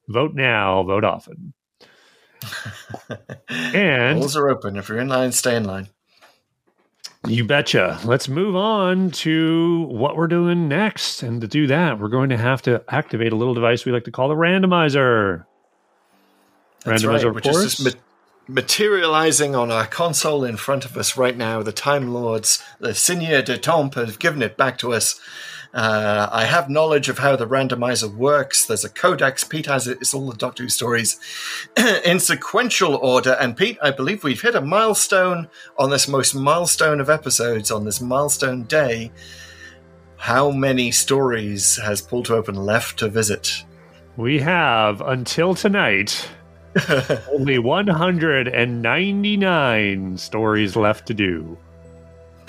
vote 0.08 0.34
now, 0.34 0.82
vote 0.82 1.04
often. 1.04 1.54
and 3.48 4.18
Holes 4.18 4.36
are 4.36 4.50
open. 4.50 4.76
If 4.76 4.90
you're 4.90 4.98
in 4.98 5.08
line, 5.08 5.32
stay 5.32 5.56
in 5.56 5.64
line. 5.64 5.88
You 7.26 7.44
betcha. 7.44 8.00
Let's 8.04 8.28
move 8.28 8.56
on 8.56 9.10
to 9.10 9.86
what 9.90 10.16
we're 10.16 10.26
doing 10.26 10.68
next. 10.68 11.22
And 11.22 11.40
to 11.42 11.46
do 11.46 11.66
that, 11.66 11.98
we're 12.00 12.08
going 12.08 12.30
to 12.30 12.38
have 12.38 12.62
to 12.62 12.82
activate 12.88 13.32
a 13.32 13.36
little 13.36 13.52
device 13.52 13.84
we 13.84 13.92
like 13.92 14.04
to 14.04 14.10
call 14.10 14.28
the 14.28 14.34
randomizer. 14.34 15.44
That's 16.84 17.04
randomizer, 17.04 17.24
right, 17.26 17.34
which 17.34 17.44
course. 17.44 17.56
is 17.56 17.76
just 17.76 17.96
ma- 17.96 18.00
materializing 18.48 19.54
on 19.54 19.70
our 19.70 19.86
console 19.86 20.44
in 20.44 20.56
front 20.56 20.86
of 20.86 20.96
us 20.96 21.18
right 21.18 21.36
now. 21.36 21.62
The 21.62 21.72
Time 21.72 22.14
Lords, 22.14 22.62
the 22.78 22.94
Seigneur 22.94 23.42
de 23.42 23.58
Temps, 23.58 23.96
have 23.96 24.18
given 24.18 24.40
it 24.40 24.56
back 24.56 24.78
to 24.78 24.94
us. 24.94 25.20
Uh, 25.72 26.28
I 26.32 26.46
have 26.46 26.68
knowledge 26.68 27.08
of 27.08 27.18
how 27.18 27.36
the 27.36 27.46
randomizer 27.46 28.12
works. 28.12 28.66
There's 28.66 28.84
a 28.84 28.88
codex. 28.88 29.44
Pete 29.44 29.66
has 29.66 29.86
it. 29.86 29.98
It's 30.00 30.14
all 30.14 30.28
the 30.28 30.36
Doctor 30.36 30.64
Who 30.64 30.68
stories 30.68 31.18
in 32.04 32.18
sequential 32.18 32.96
order. 32.96 33.36
And 33.40 33.56
Pete, 33.56 33.78
I 33.80 33.90
believe 33.90 34.24
we've 34.24 34.40
hit 34.40 34.54
a 34.54 34.60
milestone 34.60 35.48
on 35.78 35.90
this 35.90 36.08
most 36.08 36.34
milestone 36.34 37.00
of 37.00 37.08
episodes 37.08 37.70
on 37.70 37.84
this 37.84 38.00
milestone 38.00 38.64
day. 38.64 39.12
How 40.16 40.50
many 40.50 40.90
stories 40.90 41.76
has 41.76 42.02
Pull 42.02 42.24
to 42.24 42.34
Open 42.34 42.54
left 42.54 42.98
to 42.98 43.08
visit? 43.08 43.64
we 44.20 44.38
have 44.38 45.00
until 45.00 45.54
tonight 45.54 46.28
only 47.32 47.58
199 47.58 50.18
stories 50.18 50.76
left 50.76 51.06
to 51.06 51.14
do. 51.14 51.56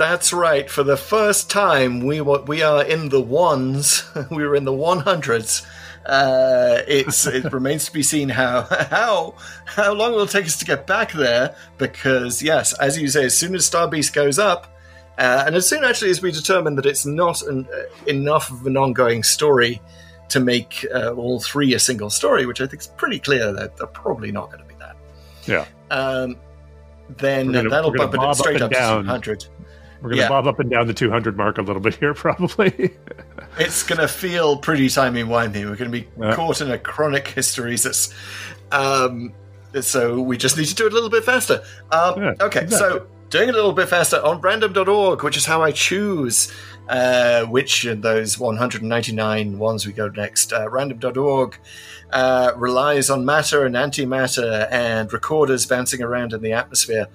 That's 0.02 0.34
right. 0.34 0.68
For 0.68 0.82
the 0.82 0.98
first 0.98 1.52
time, 1.52 1.99
we 1.99 2.22
we 2.22 2.64
are 2.64 2.84
in 2.84 3.10
the 3.10 3.22
ones. 3.22 4.03
we 4.32 4.44
were 4.44 4.56
in 4.56 4.65
the 4.65 4.73
one 4.73 4.98
hundreds. 4.98 5.61
Uh, 6.03 6.80
it's 6.88 7.28
it 7.28 7.44
remains 7.53 7.86
to 7.86 7.94
be 7.94 8.02
seen 8.02 8.28
how 8.28 8.64
how 8.90 9.36
how 9.65 9.94
long 9.94 10.14
it 10.14 10.15
will 10.15 10.26
take 10.26 10.45
us 10.45 10.57
to 10.57 10.65
get 10.65 10.88
back 10.88 11.11
there. 11.11 11.56
Because 11.78 12.41
yes, 12.41 12.73
as 12.80 12.98
you 12.98 13.10
say, 13.10 13.26
as 13.26 13.38
soon 13.38 13.53
as 13.53 13.64
Star 13.68 13.88
Beast 13.88 14.11
goes 14.11 14.40
up, 14.40 14.76
uh, 15.19 15.44
and 15.45 15.56
as 15.56 15.69
soon 15.69 15.84
actually 15.84 16.10
as 16.10 16.19
we 16.19 16.32
determine 16.32 16.73
that 16.78 16.88
it's 16.88 17.06
not 17.06 17.44
an, 17.44 17.68
uh, 17.72 17.84
enough 18.07 18.49
of 18.49 18.65
an 18.65 18.78
ongoing 18.78 19.22
story 19.22 19.80
to 20.30 20.40
make 20.40 20.84
uh, 20.95 21.11
all 21.11 21.40
three 21.40 21.76
a 21.76 21.80
single 21.80 22.10
story, 22.10 22.48
which 22.48 22.60
I 22.60 22.65
think 22.65 22.82
is 22.82 22.88
pretty 22.88 23.19
clear 23.19 23.53
that 23.53 23.78
they're 23.78 23.86
probably 23.86 24.32
not 24.32 24.48
going 24.49 24.64
to 24.64 24.68
be 24.68 24.76
that. 24.80 24.95
Yeah. 25.45 25.65
Um, 25.91 26.38
then 27.18 27.52
gonna- 27.52 27.69
that'll 27.69 27.91
bump 27.91 28.15
it 28.15 28.36
straight 28.36 28.64
up 28.64 28.72
up, 28.72 28.72
to 28.72 28.76
down. 28.80 29.03
200. 29.03 29.45
We're 30.02 30.10
going 30.10 30.18
to 30.18 30.23
Yeah. 30.23 30.30
bob 30.30 30.48
up 30.48 30.60
and 30.60 30.69
down 30.69 30.88
the 30.88 30.94
200 30.94 31.38
mark 31.38 31.57
a 31.57 31.61
little 31.61 31.82
bit 31.82 31.95
here, 31.95 32.14
probably. 32.15 32.91
It's 33.60 33.84
going 33.84 33.99
to 33.99 34.07
feel 34.07 34.57
pretty 34.57 34.90
timey 34.90 35.23
wimey. 35.23 35.64
We're 35.69 35.76
going 35.76 35.91
to 35.91 35.99
be 35.99 36.07
Yeah. 36.19 36.36
caught 36.36 36.61
in 36.61 36.72
a 36.72 36.78
chronic 36.80 37.26
hysteresis. 37.26 38.14
Um, 38.72 39.34
so 39.80 40.19
we 40.22 40.38
just 40.38 40.57
need 40.57 40.65
to 40.65 40.76
do 40.76 40.86
it 40.88 40.91
a 40.91 40.95
little 40.95 41.10
bit 41.10 41.23
faster. 41.23 41.61
Um, 41.91 42.22
Yeah, 42.22 42.34
okay, 42.41 42.61
exactly. 42.61 42.99
so 42.99 43.06
doing 43.30 43.49
it 43.49 43.53
a 43.53 43.57
little 43.57 43.73
bit 43.73 43.88
faster 43.90 44.22
on 44.22 44.41
random.org, 44.41 45.23
which 45.23 45.38
is 45.38 45.45
how 45.45 45.61
I 45.61 45.72
choose 45.72 46.52
uh, 46.90 47.44
which 47.45 47.86
of 47.86 48.02
those 48.02 48.38
199 48.38 49.57
ones 49.60 49.86
we 49.86 49.94
go 49.94 50.10
next. 50.10 50.52
Uh, 50.52 50.68
random.org 50.69 51.57
uh, 52.11 52.52
relies 52.57 53.10
on 53.10 53.23
matter 53.23 53.65
and 53.65 53.76
antimatter 53.76 54.68
and 54.72 55.14
recorders 55.14 55.65
bouncing 55.65 56.02
around 56.02 56.34
in 56.34 56.41
the 56.41 56.52
atmosphere. 56.53 57.07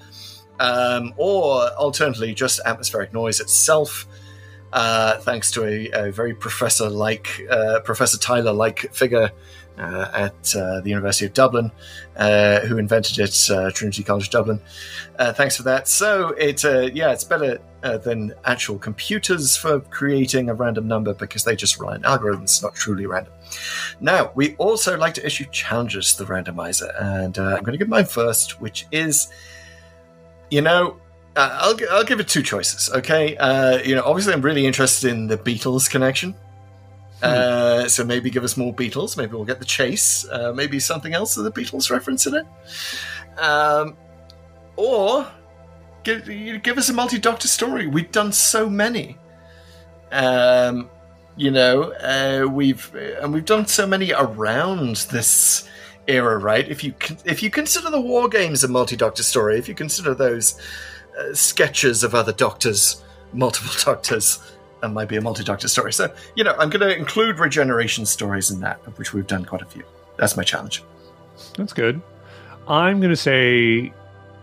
Um, 0.59 1.15
or 1.17 1.63
alternatively, 1.73 2.35
just 2.35 2.61
atmospheric 2.65 3.13
noise 3.13 3.41
itself 3.41 4.07
uh, 4.73 5.19
thanks 5.19 5.51
to 5.53 5.65
a, 5.65 6.09
a 6.09 6.13
very 6.13 6.35
professor 6.35 6.91
like 6.91 7.41
uh, 7.51 7.81
Professor 7.81 8.19
Tyler 8.19 8.53
like 8.53 8.93
figure 8.93 9.31
uh, 9.79 10.11
at 10.15 10.57
uh, 10.57 10.81
the 10.81 10.89
University 10.91 11.27
of 11.27 11.35
Dublin, 11.35 11.71
uh, 12.17 12.61
who 12.61 12.79
invented 12.79 13.19
it, 13.19 13.51
uh, 13.51 13.71
Trinity 13.71 14.03
College 14.03 14.31
Dublin. 14.31 14.61
Thanks 15.19 15.57
for 15.57 15.65
that. 15.65 15.87
So 15.89 16.31
it 16.31 16.65
yeah, 16.95 17.13
it's 17.13 17.25
better 17.25 17.59
than 17.83 18.35
actual 18.45 18.79
computers 18.79 19.57
for 19.57 19.81
creating 19.81 20.49
a 20.49 20.55
random 20.55 20.89
number 20.89 21.15
because 21.15 21.45
they 21.45 21.55
just 21.55 21.79
rely 21.79 21.95
on 21.95 22.03
algorithms, 22.03 22.63
not 22.63 22.75
truly 22.75 23.07
random. 23.07 23.33
Now 24.01 24.33
we 24.35 24.57
also 24.57 24.97
like 24.97 25.15
to 25.15 25.27
issue 25.27 25.45
challenges 25.53 26.15
to 26.15 26.25
the 26.25 26.33
randomizer, 26.33 26.91
and 27.01 27.39
I'm 27.39 27.63
going 27.63 27.73
to 27.73 27.79
give 27.79 27.89
mine 27.89 28.07
first, 28.07 28.61
which 28.61 28.87
is, 28.93 29.29
you 30.51 30.61
know, 30.61 30.99
uh, 31.37 31.59
I'll, 31.61 31.77
I'll 31.91 32.05
give 32.05 32.21
it 32.21 32.29
two 32.29 32.43
choices, 32.43 32.91
okay? 32.95 33.37
Uh, 33.37 33.79
you 33.79 33.95
know, 33.95 34.03
obviously, 34.05 34.33
I'm 34.33 34.43
really 34.43 34.67
interested 34.67 35.11
in 35.11 35.27
the 35.27 35.37
Beatles 35.37 35.91
connection. 35.91 36.35
Uh, 37.23 37.89
so 37.89 38.05
maybe 38.05 38.31
give 38.31 38.45
us 38.45 38.57
more 38.57 38.75
Beatles. 38.75 39.17
Maybe 39.17 39.33
we'll 39.33 39.45
get 39.45 39.59
the 39.59 39.65
chase. 39.65 40.27
Uh, 40.31 40.53
maybe 40.55 40.79
something 40.79 41.15
else 41.15 41.37
with 41.37 41.53
the 41.53 41.61
Beatles 41.61 41.91
reference 41.91 42.27
in 42.27 42.35
it. 42.35 42.47
Um, 43.39 43.97
or 44.77 45.27
give, 46.05 46.27
give 46.63 46.79
us 46.79 46.89
a 46.89 46.93
multi 46.93 47.19
Doctor 47.19 47.49
story. 47.49 47.87
We've 47.87 48.13
done 48.13 48.33
so 48.33 48.69
many. 48.69 49.17
Um, 50.13 50.91
you 51.37 51.51
know, 51.51 51.93
uh, 51.93 52.47
we've 52.51 52.95
and 52.95 53.33
we've 53.35 53.45
done 53.45 53.67
so 53.67 53.87
many 53.87 54.13
around 54.13 54.97
this 55.11 55.69
era, 56.09 56.39
right? 56.39 56.69
If 56.69 56.85
you 56.85 56.95
if 57.25 57.43
you 57.43 57.51
consider 57.51 57.91
the 57.91 58.01
War 58.01 58.29
Games 58.29 58.65
a 58.65 58.69
multi 58.69 58.97
Doctor 58.97 59.23
story, 59.23 59.59
if 59.59 59.69
you 59.69 59.75
consider 59.75 60.15
those 60.15 60.61
uh, 61.19 61.35
sketches 61.35 62.05
of 62.05 62.15
other 62.15 62.33
Doctors, 62.33 63.03
multiple 63.33 63.73
Doctors, 63.85 64.41
that 64.81 64.91
might 64.91 65.09
be 65.09 65.17
a 65.17 65.21
multi 65.21 65.45
Doctor 65.45 65.69
story. 65.69 65.93
So 65.93 66.13
you 66.35 66.45
know, 66.45 66.55
I'm 66.59 66.71
going 66.71 66.89
to 66.89 66.97
include 66.97 67.39
regeneration 67.39 68.07
stories 68.07 68.51
in 68.51 68.61
that, 68.61 68.81
of 68.87 68.99
which 68.99 69.13
we've 69.13 69.27
done 69.27 69.45
quite 69.45 69.63
a 69.63 69.67
few. 69.67 69.85
That's 70.17 70.37
my 70.37 70.43
challenge. 70.43 70.83
That's 71.57 71.73
good. 71.73 72.01
I'm 72.69 73.01
going 73.01 73.11
to 73.11 73.17
say 73.17 73.93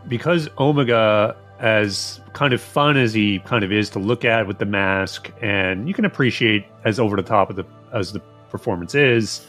because 0.08 0.50
Omega, 0.60 1.36
as 1.60 2.20
kind 2.34 2.54
of 2.54 2.62
fun 2.62 2.98
as 2.98 3.14
he 3.14 3.40
kind 3.40 3.64
of 3.64 3.72
is 3.72 3.90
to 3.92 4.00
look 4.00 4.26
at 4.26 4.48
with 4.48 4.58
the 4.60 4.66
mask, 4.66 5.32
and 5.42 5.88
you 5.88 5.94
can 5.94 6.06
appreciate 6.06 6.66
as 6.84 7.00
over 7.00 7.16
the 7.16 7.24
top 7.24 7.50
of 7.50 7.56
the 7.56 7.66
as 7.94 8.12
the 8.12 8.20
performance 8.50 8.96
is, 8.96 9.48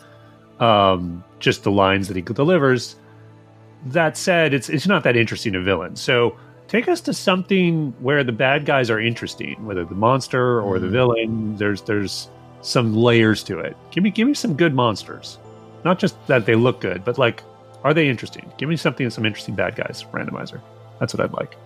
um, 0.61 1.25
just 1.39 1.65
the 1.65 1.71
lines 1.71 2.09
that 2.09 2.17
he 2.17 2.23
delivers. 2.23 2.97
That 3.87 4.17
said, 4.17 4.55
it's 4.55 4.69
it's 4.69 4.87
not 4.87 5.03
that 5.05 5.17
interesting 5.17 5.55
a 5.55 5.61
villain. 5.61 5.97
So 5.97 6.37
take 6.69 6.89
us 6.89 7.01
to 7.03 7.13
something 7.13 7.95
where 8.01 8.25
the 8.25 8.33
bad 8.33 8.65
guys 8.65 8.91
are 8.91 9.01
interesting, 9.01 9.65
whether 9.67 9.85
the 9.85 9.95
monster 9.95 10.61
or 10.61 10.79
the 10.79 10.89
villain. 10.89 11.57
There's 11.57 11.83
there's 11.83 12.29
some 12.63 12.95
layers 12.95 13.43
to 13.45 13.59
it. 13.59 13.77
Give 13.91 14.03
me 14.03 14.11
give 14.11 14.27
me 14.27 14.35
some 14.35 14.55
good 14.55 14.75
monsters, 14.75 15.39
not 15.85 15.99
just 15.99 16.15
that 16.27 16.47
they 16.47 16.55
look 16.55 16.81
good, 16.81 17.05
but 17.05 17.19
like 17.19 17.43
are 17.85 17.93
they 17.93 18.09
interesting? 18.09 18.51
Give 18.57 18.69
me 18.69 18.77
something 18.77 19.09
some 19.11 19.27
interesting 19.27 19.55
bad 19.55 19.77
guys 19.77 20.05
randomizer. 20.13 20.61
That's 20.99 21.13
what 21.15 21.23
I'd 21.23 21.35
like. 21.35 21.57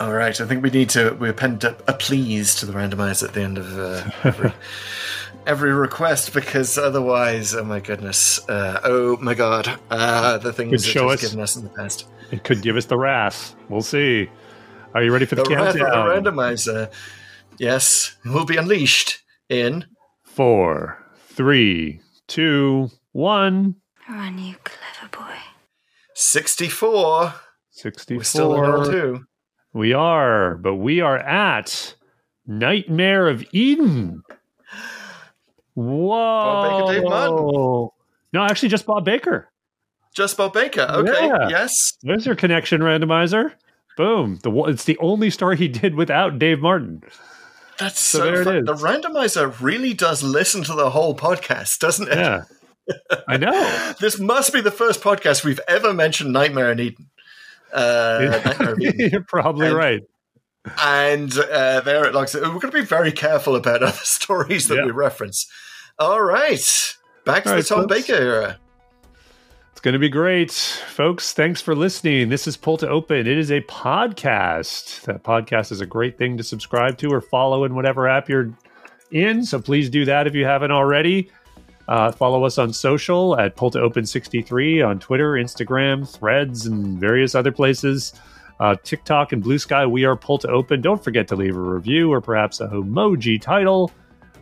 All 0.00 0.12
right, 0.12 0.40
I 0.40 0.46
think 0.46 0.62
we 0.62 0.70
need 0.70 0.88
to 0.90 1.10
we 1.20 1.28
append 1.28 1.62
a, 1.62 1.76
a 1.86 1.92
please 1.92 2.54
to 2.56 2.66
the 2.66 2.72
randomizer 2.72 3.28
at 3.28 3.34
the 3.34 3.42
end 3.42 3.58
of 3.58 3.78
uh, 3.78 4.10
every 4.24 4.52
every 5.46 5.72
request 5.72 6.32
because 6.34 6.78
otherwise, 6.78 7.54
oh 7.54 7.64
my 7.64 7.80
goodness, 7.80 8.46
uh, 8.48 8.80
oh 8.84 9.16
my 9.18 9.34
god, 9.34 9.78
uh, 9.90 10.38
the 10.38 10.52
things 10.52 10.70
Could 10.70 10.80
that 10.80 10.84
show 10.86 11.10
it's 11.10 11.22
us. 11.24 11.30
given 11.30 11.42
us 11.42 11.56
in 11.56 11.64
the 11.64 11.70
past. 11.70 12.06
It 12.30 12.44
could 12.44 12.62
give 12.62 12.76
us 12.76 12.86
the 12.86 12.96
wrath. 12.98 13.54
We'll 13.68 13.82
see. 13.82 14.28
Are 14.94 15.02
you 15.02 15.12
ready 15.12 15.26
for 15.26 15.34
the, 15.34 15.42
The 15.44 15.54
wrath 15.56 15.68
of 15.68 15.72
the 15.74 15.78
countdown? 15.80 16.24
randomizer, 16.24 16.90
yes, 17.58 18.16
will 18.24 18.44
be 18.46 18.56
unleashed 18.56 19.22
in 19.48 19.84
Four, 20.22 20.98
three, 21.28 22.00
two, 22.26 22.90
one. 23.12 23.76
Run, 24.08 24.38
you 24.38 24.56
clever 24.64 25.10
boy. 25.16 25.36
sixty-four. 26.14 27.34
Sixty-four. 27.70 28.18
We're 28.18 28.24
still 28.24 28.54
in 28.56 28.60
roll 28.62 28.84
two. 28.84 29.24
We 29.72 29.92
are, 29.92 30.56
but 30.56 30.74
we 30.76 31.00
are 31.00 31.18
at 31.18 31.94
Nightmare 32.46 33.28
of 33.28 33.44
Eden. 33.52 34.22
Whoa! 35.74 36.86
Baker, 36.86 36.92
Dave 37.00 37.08
Martin. 37.08 37.88
No, 38.32 38.42
actually, 38.44 38.68
just 38.68 38.86
Bob 38.86 39.04
Baker. 39.04 39.48
Just 40.14 40.36
Bob 40.36 40.52
Baker. 40.52 40.82
Okay, 40.88 41.26
Yeah. 41.26 41.48
yes. 41.48 41.92
There's 42.02 42.26
your 42.26 42.36
connection 42.36 42.80
randomizer. 42.80 43.52
Boom! 43.96 44.38
The 44.42 44.50
it's 44.64 44.84
the 44.84 44.98
only 44.98 45.30
story 45.30 45.56
he 45.56 45.68
did 45.68 45.94
without 45.94 46.38
Dave 46.38 46.60
Martin. 46.60 47.02
That's 47.78 47.98
So 47.98 48.18
so, 48.20 48.24
there 48.24 48.44
fun. 48.44 48.56
is. 48.58 48.64
The 48.66 48.74
randomizer 48.74 49.60
really 49.60 49.94
does 49.94 50.22
listen 50.22 50.62
to 50.64 50.74
the 50.74 50.90
whole 50.90 51.16
podcast, 51.16 51.78
doesn't 51.80 52.08
it? 52.08 52.16
Yeah, 52.16 52.42
I 53.28 53.36
know. 53.36 53.94
This 54.00 54.18
must 54.20 54.52
be 54.52 54.60
the 54.60 54.70
first 54.70 55.00
podcast 55.00 55.44
we've 55.44 55.60
ever 55.66 55.92
mentioned 55.92 56.32
Nightmare 56.32 56.70
in 56.72 56.80
Eden. 56.80 57.10
Uh, 57.72 58.40
Nightmare 58.44 58.72
of 58.74 58.80
Eden. 58.80 59.10
You're 59.10 59.24
probably 59.24 59.66
And- 59.68 59.76
right. 59.76 60.00
And 60.82 61.36
uh, 61.38 61.80
there 61.80 62.04
it 62.06 62.14
looks. 62.14 62.34
We're 62.34 62.40
going 62.42 62.60
to 62.60 62.70
be 62.72 62.80
very 62.84 63.12
careful 63.12 63.54
about 63.56 63.82
other 63.82 63.92
stories 63.92 64.68
that 64.68 64.76
Yeah. 64.76 64.84
we 64.86 64.90
reference. 64.92 65.46
All 65.98 66.22
right. 66.22 66.96
Back 67.24 67.44
to 67.44 67.50
All 67.50 67.56
the 67.56 67.62
Tom 67.62 67.80
folks. 67.88 68.06
Baker 68.06 68.20
era. 68.20 68.58
It's 69.72 69.80
going 69.80 69.92
to 69.92 69.98
be 69.98 70.08
great. 70.08 70.52
Folks, 70.52 71.32
thanks 71.34 71.60
for 71.60 71.74
listening. 71.74 72.28
This 72.30 72.46
is 72.46 72.56
Pull 72.56 72.78
to 72.78 72.88
Open. 72.88 73.18
It 73.18 73.26
is 73.38 73.50
a 73.50 73.60
podcast. 73.62 75.02
That 75.02 75.22
podcast 75.22 75.70
is 75.72 75.80
a 75.82 75.86
great 75.86 76.16
thing 76.16 76.36
to 76.38 76.42
subscribe 76.42 76.96
to 76.98 77.10
or 77.12 77.20
follow 77.20 77.64
in 77.64 77.74
whatever 77.74 78.08
app 78.08 78.28
you're 78.28 78.50
in. 79.10 79.44
So 79.44 79.60
please 79.60 79.90
do 79.90 80.04
that 80.06 80.26
if 80.26 80.34
you 80.34 80.44
haven't 80.46 80.70
already. 80.70 81.30
Uh, 81.86 82.10
follow 82.10 82.44
us 82.44 82.56
on 82.56 82.72
social 82.72 83.38
at 83.38 83.56
Pull 83.56 83.70
to 83.72 83.80
Open 83.80 84.06
63 84.06 84.80
on 84.80 84.98
Twitter, 84.98 85.32
Instagram, 85.32 86.08
Threads, 86.10 86.64
and 86.64 86.98
various 86.98 87.34
other 87.34 87.52
places. 87.52 88.14
Uh, 88.60 88.76
TikTok 88.82 89.32
and 89.32 89.42
Blue 89.42 89.58
Sky, 89.58 89.84
we 89.84 90.04
are 90.04 90.16
Pull 90.16 90.38
to 90.38 90.48
Open. 90.48 90.80
Don't 90.80 91.02
forget 91.02 91.26
to 91.28 91.36
leave 91.36 91.56
a 91.56 91.60
review 91.60 92.12
or 92.12 92.20
perhaps 92.20 92.60
a 92.60 92.68
emoji 92.68 93.40
title. 93.40 93.90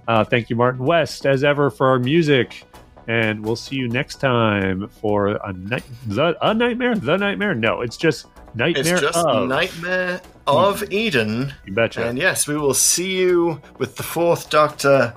Uh, 0.07 0.25
thank 0.25 0.51
you, 0.51 0.57
Martin 0.57 0.85
West, 0.85 1.27
as 1.27 1.45
ever, 1.45 1.71
for 1.71 1.89
our 1.89 1.99
music. 1.99 2.65
And 3.09 3.45
we'll 3.45 3.57
see 3.57 3.77
you 3.77 3.89
next 3.89 4.17
time 4.17 4.89
for 4.89 5.29
a, 5.29 5.53
night, 5.53 5.85
the, 6.07 6.37
a 6.47 6.55
nightmare. 6.55 6.95
The 6.95 7.17
nightmare? 7.17 7.55
No, 7.55 7.81
it's 7.81 7.97
just 7.97 8.27
nightmare. 8.55 8.95
It's 8.95 9.01
just 9.01 9.19
of. 9.19 9.49
Nightmare 9.49 10.21
of 10.47 10.93
Eden. 10.93 11.53
You 11.67 11.73
betcha. 11.73 12.07
And 12.07 12.19
yes, 12.19 12.47
we 12.47 12.57
will 12.57 12.75
see 12.75 13.17
you 13.17 13.61
with 13.79 13.97
the 13.97 14.03
Fourth 14.03 14.51
Doctor 14.51 15.15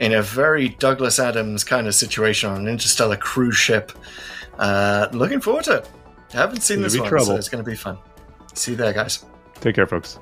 in 0.00 0.14
a 0.14 0.22
very 0.22 0.70
Douglas 0.70 1.18
Adams 1.18 1.64
kind 1.64 1.86
of 1.86 1.94
situation 1.94 2.50
on 2.50 2.62
an 2.62 2.68
interstellar 2.68 3.16
cruise 3.16 3.56
ship. 3.56 3.92
Uh, 4.58 5.08
looking 5.12 5.40
forward 5.40 5.64
to 5.64 5.78
it. 5.78 5.90
I 6.32 6.38
haven't 6.38 6.62
seen 6.62 6.80
this 6.80 6.98
one, 6.98 7.08
trouble. 7.08 7.26
so 7.26 7.36
it's 7.36 7.48
going 7.48 7.62
to 7.62 7.70
be 7.70 7.76
fun. 7.76 7.98
See 8.56 8.72
you 8.72 8.76
there, 8.76 8.92
guys. 8.92 9.24
Take 9.60 9.74
care, 9.74 9.86
folks. 9.86 10.18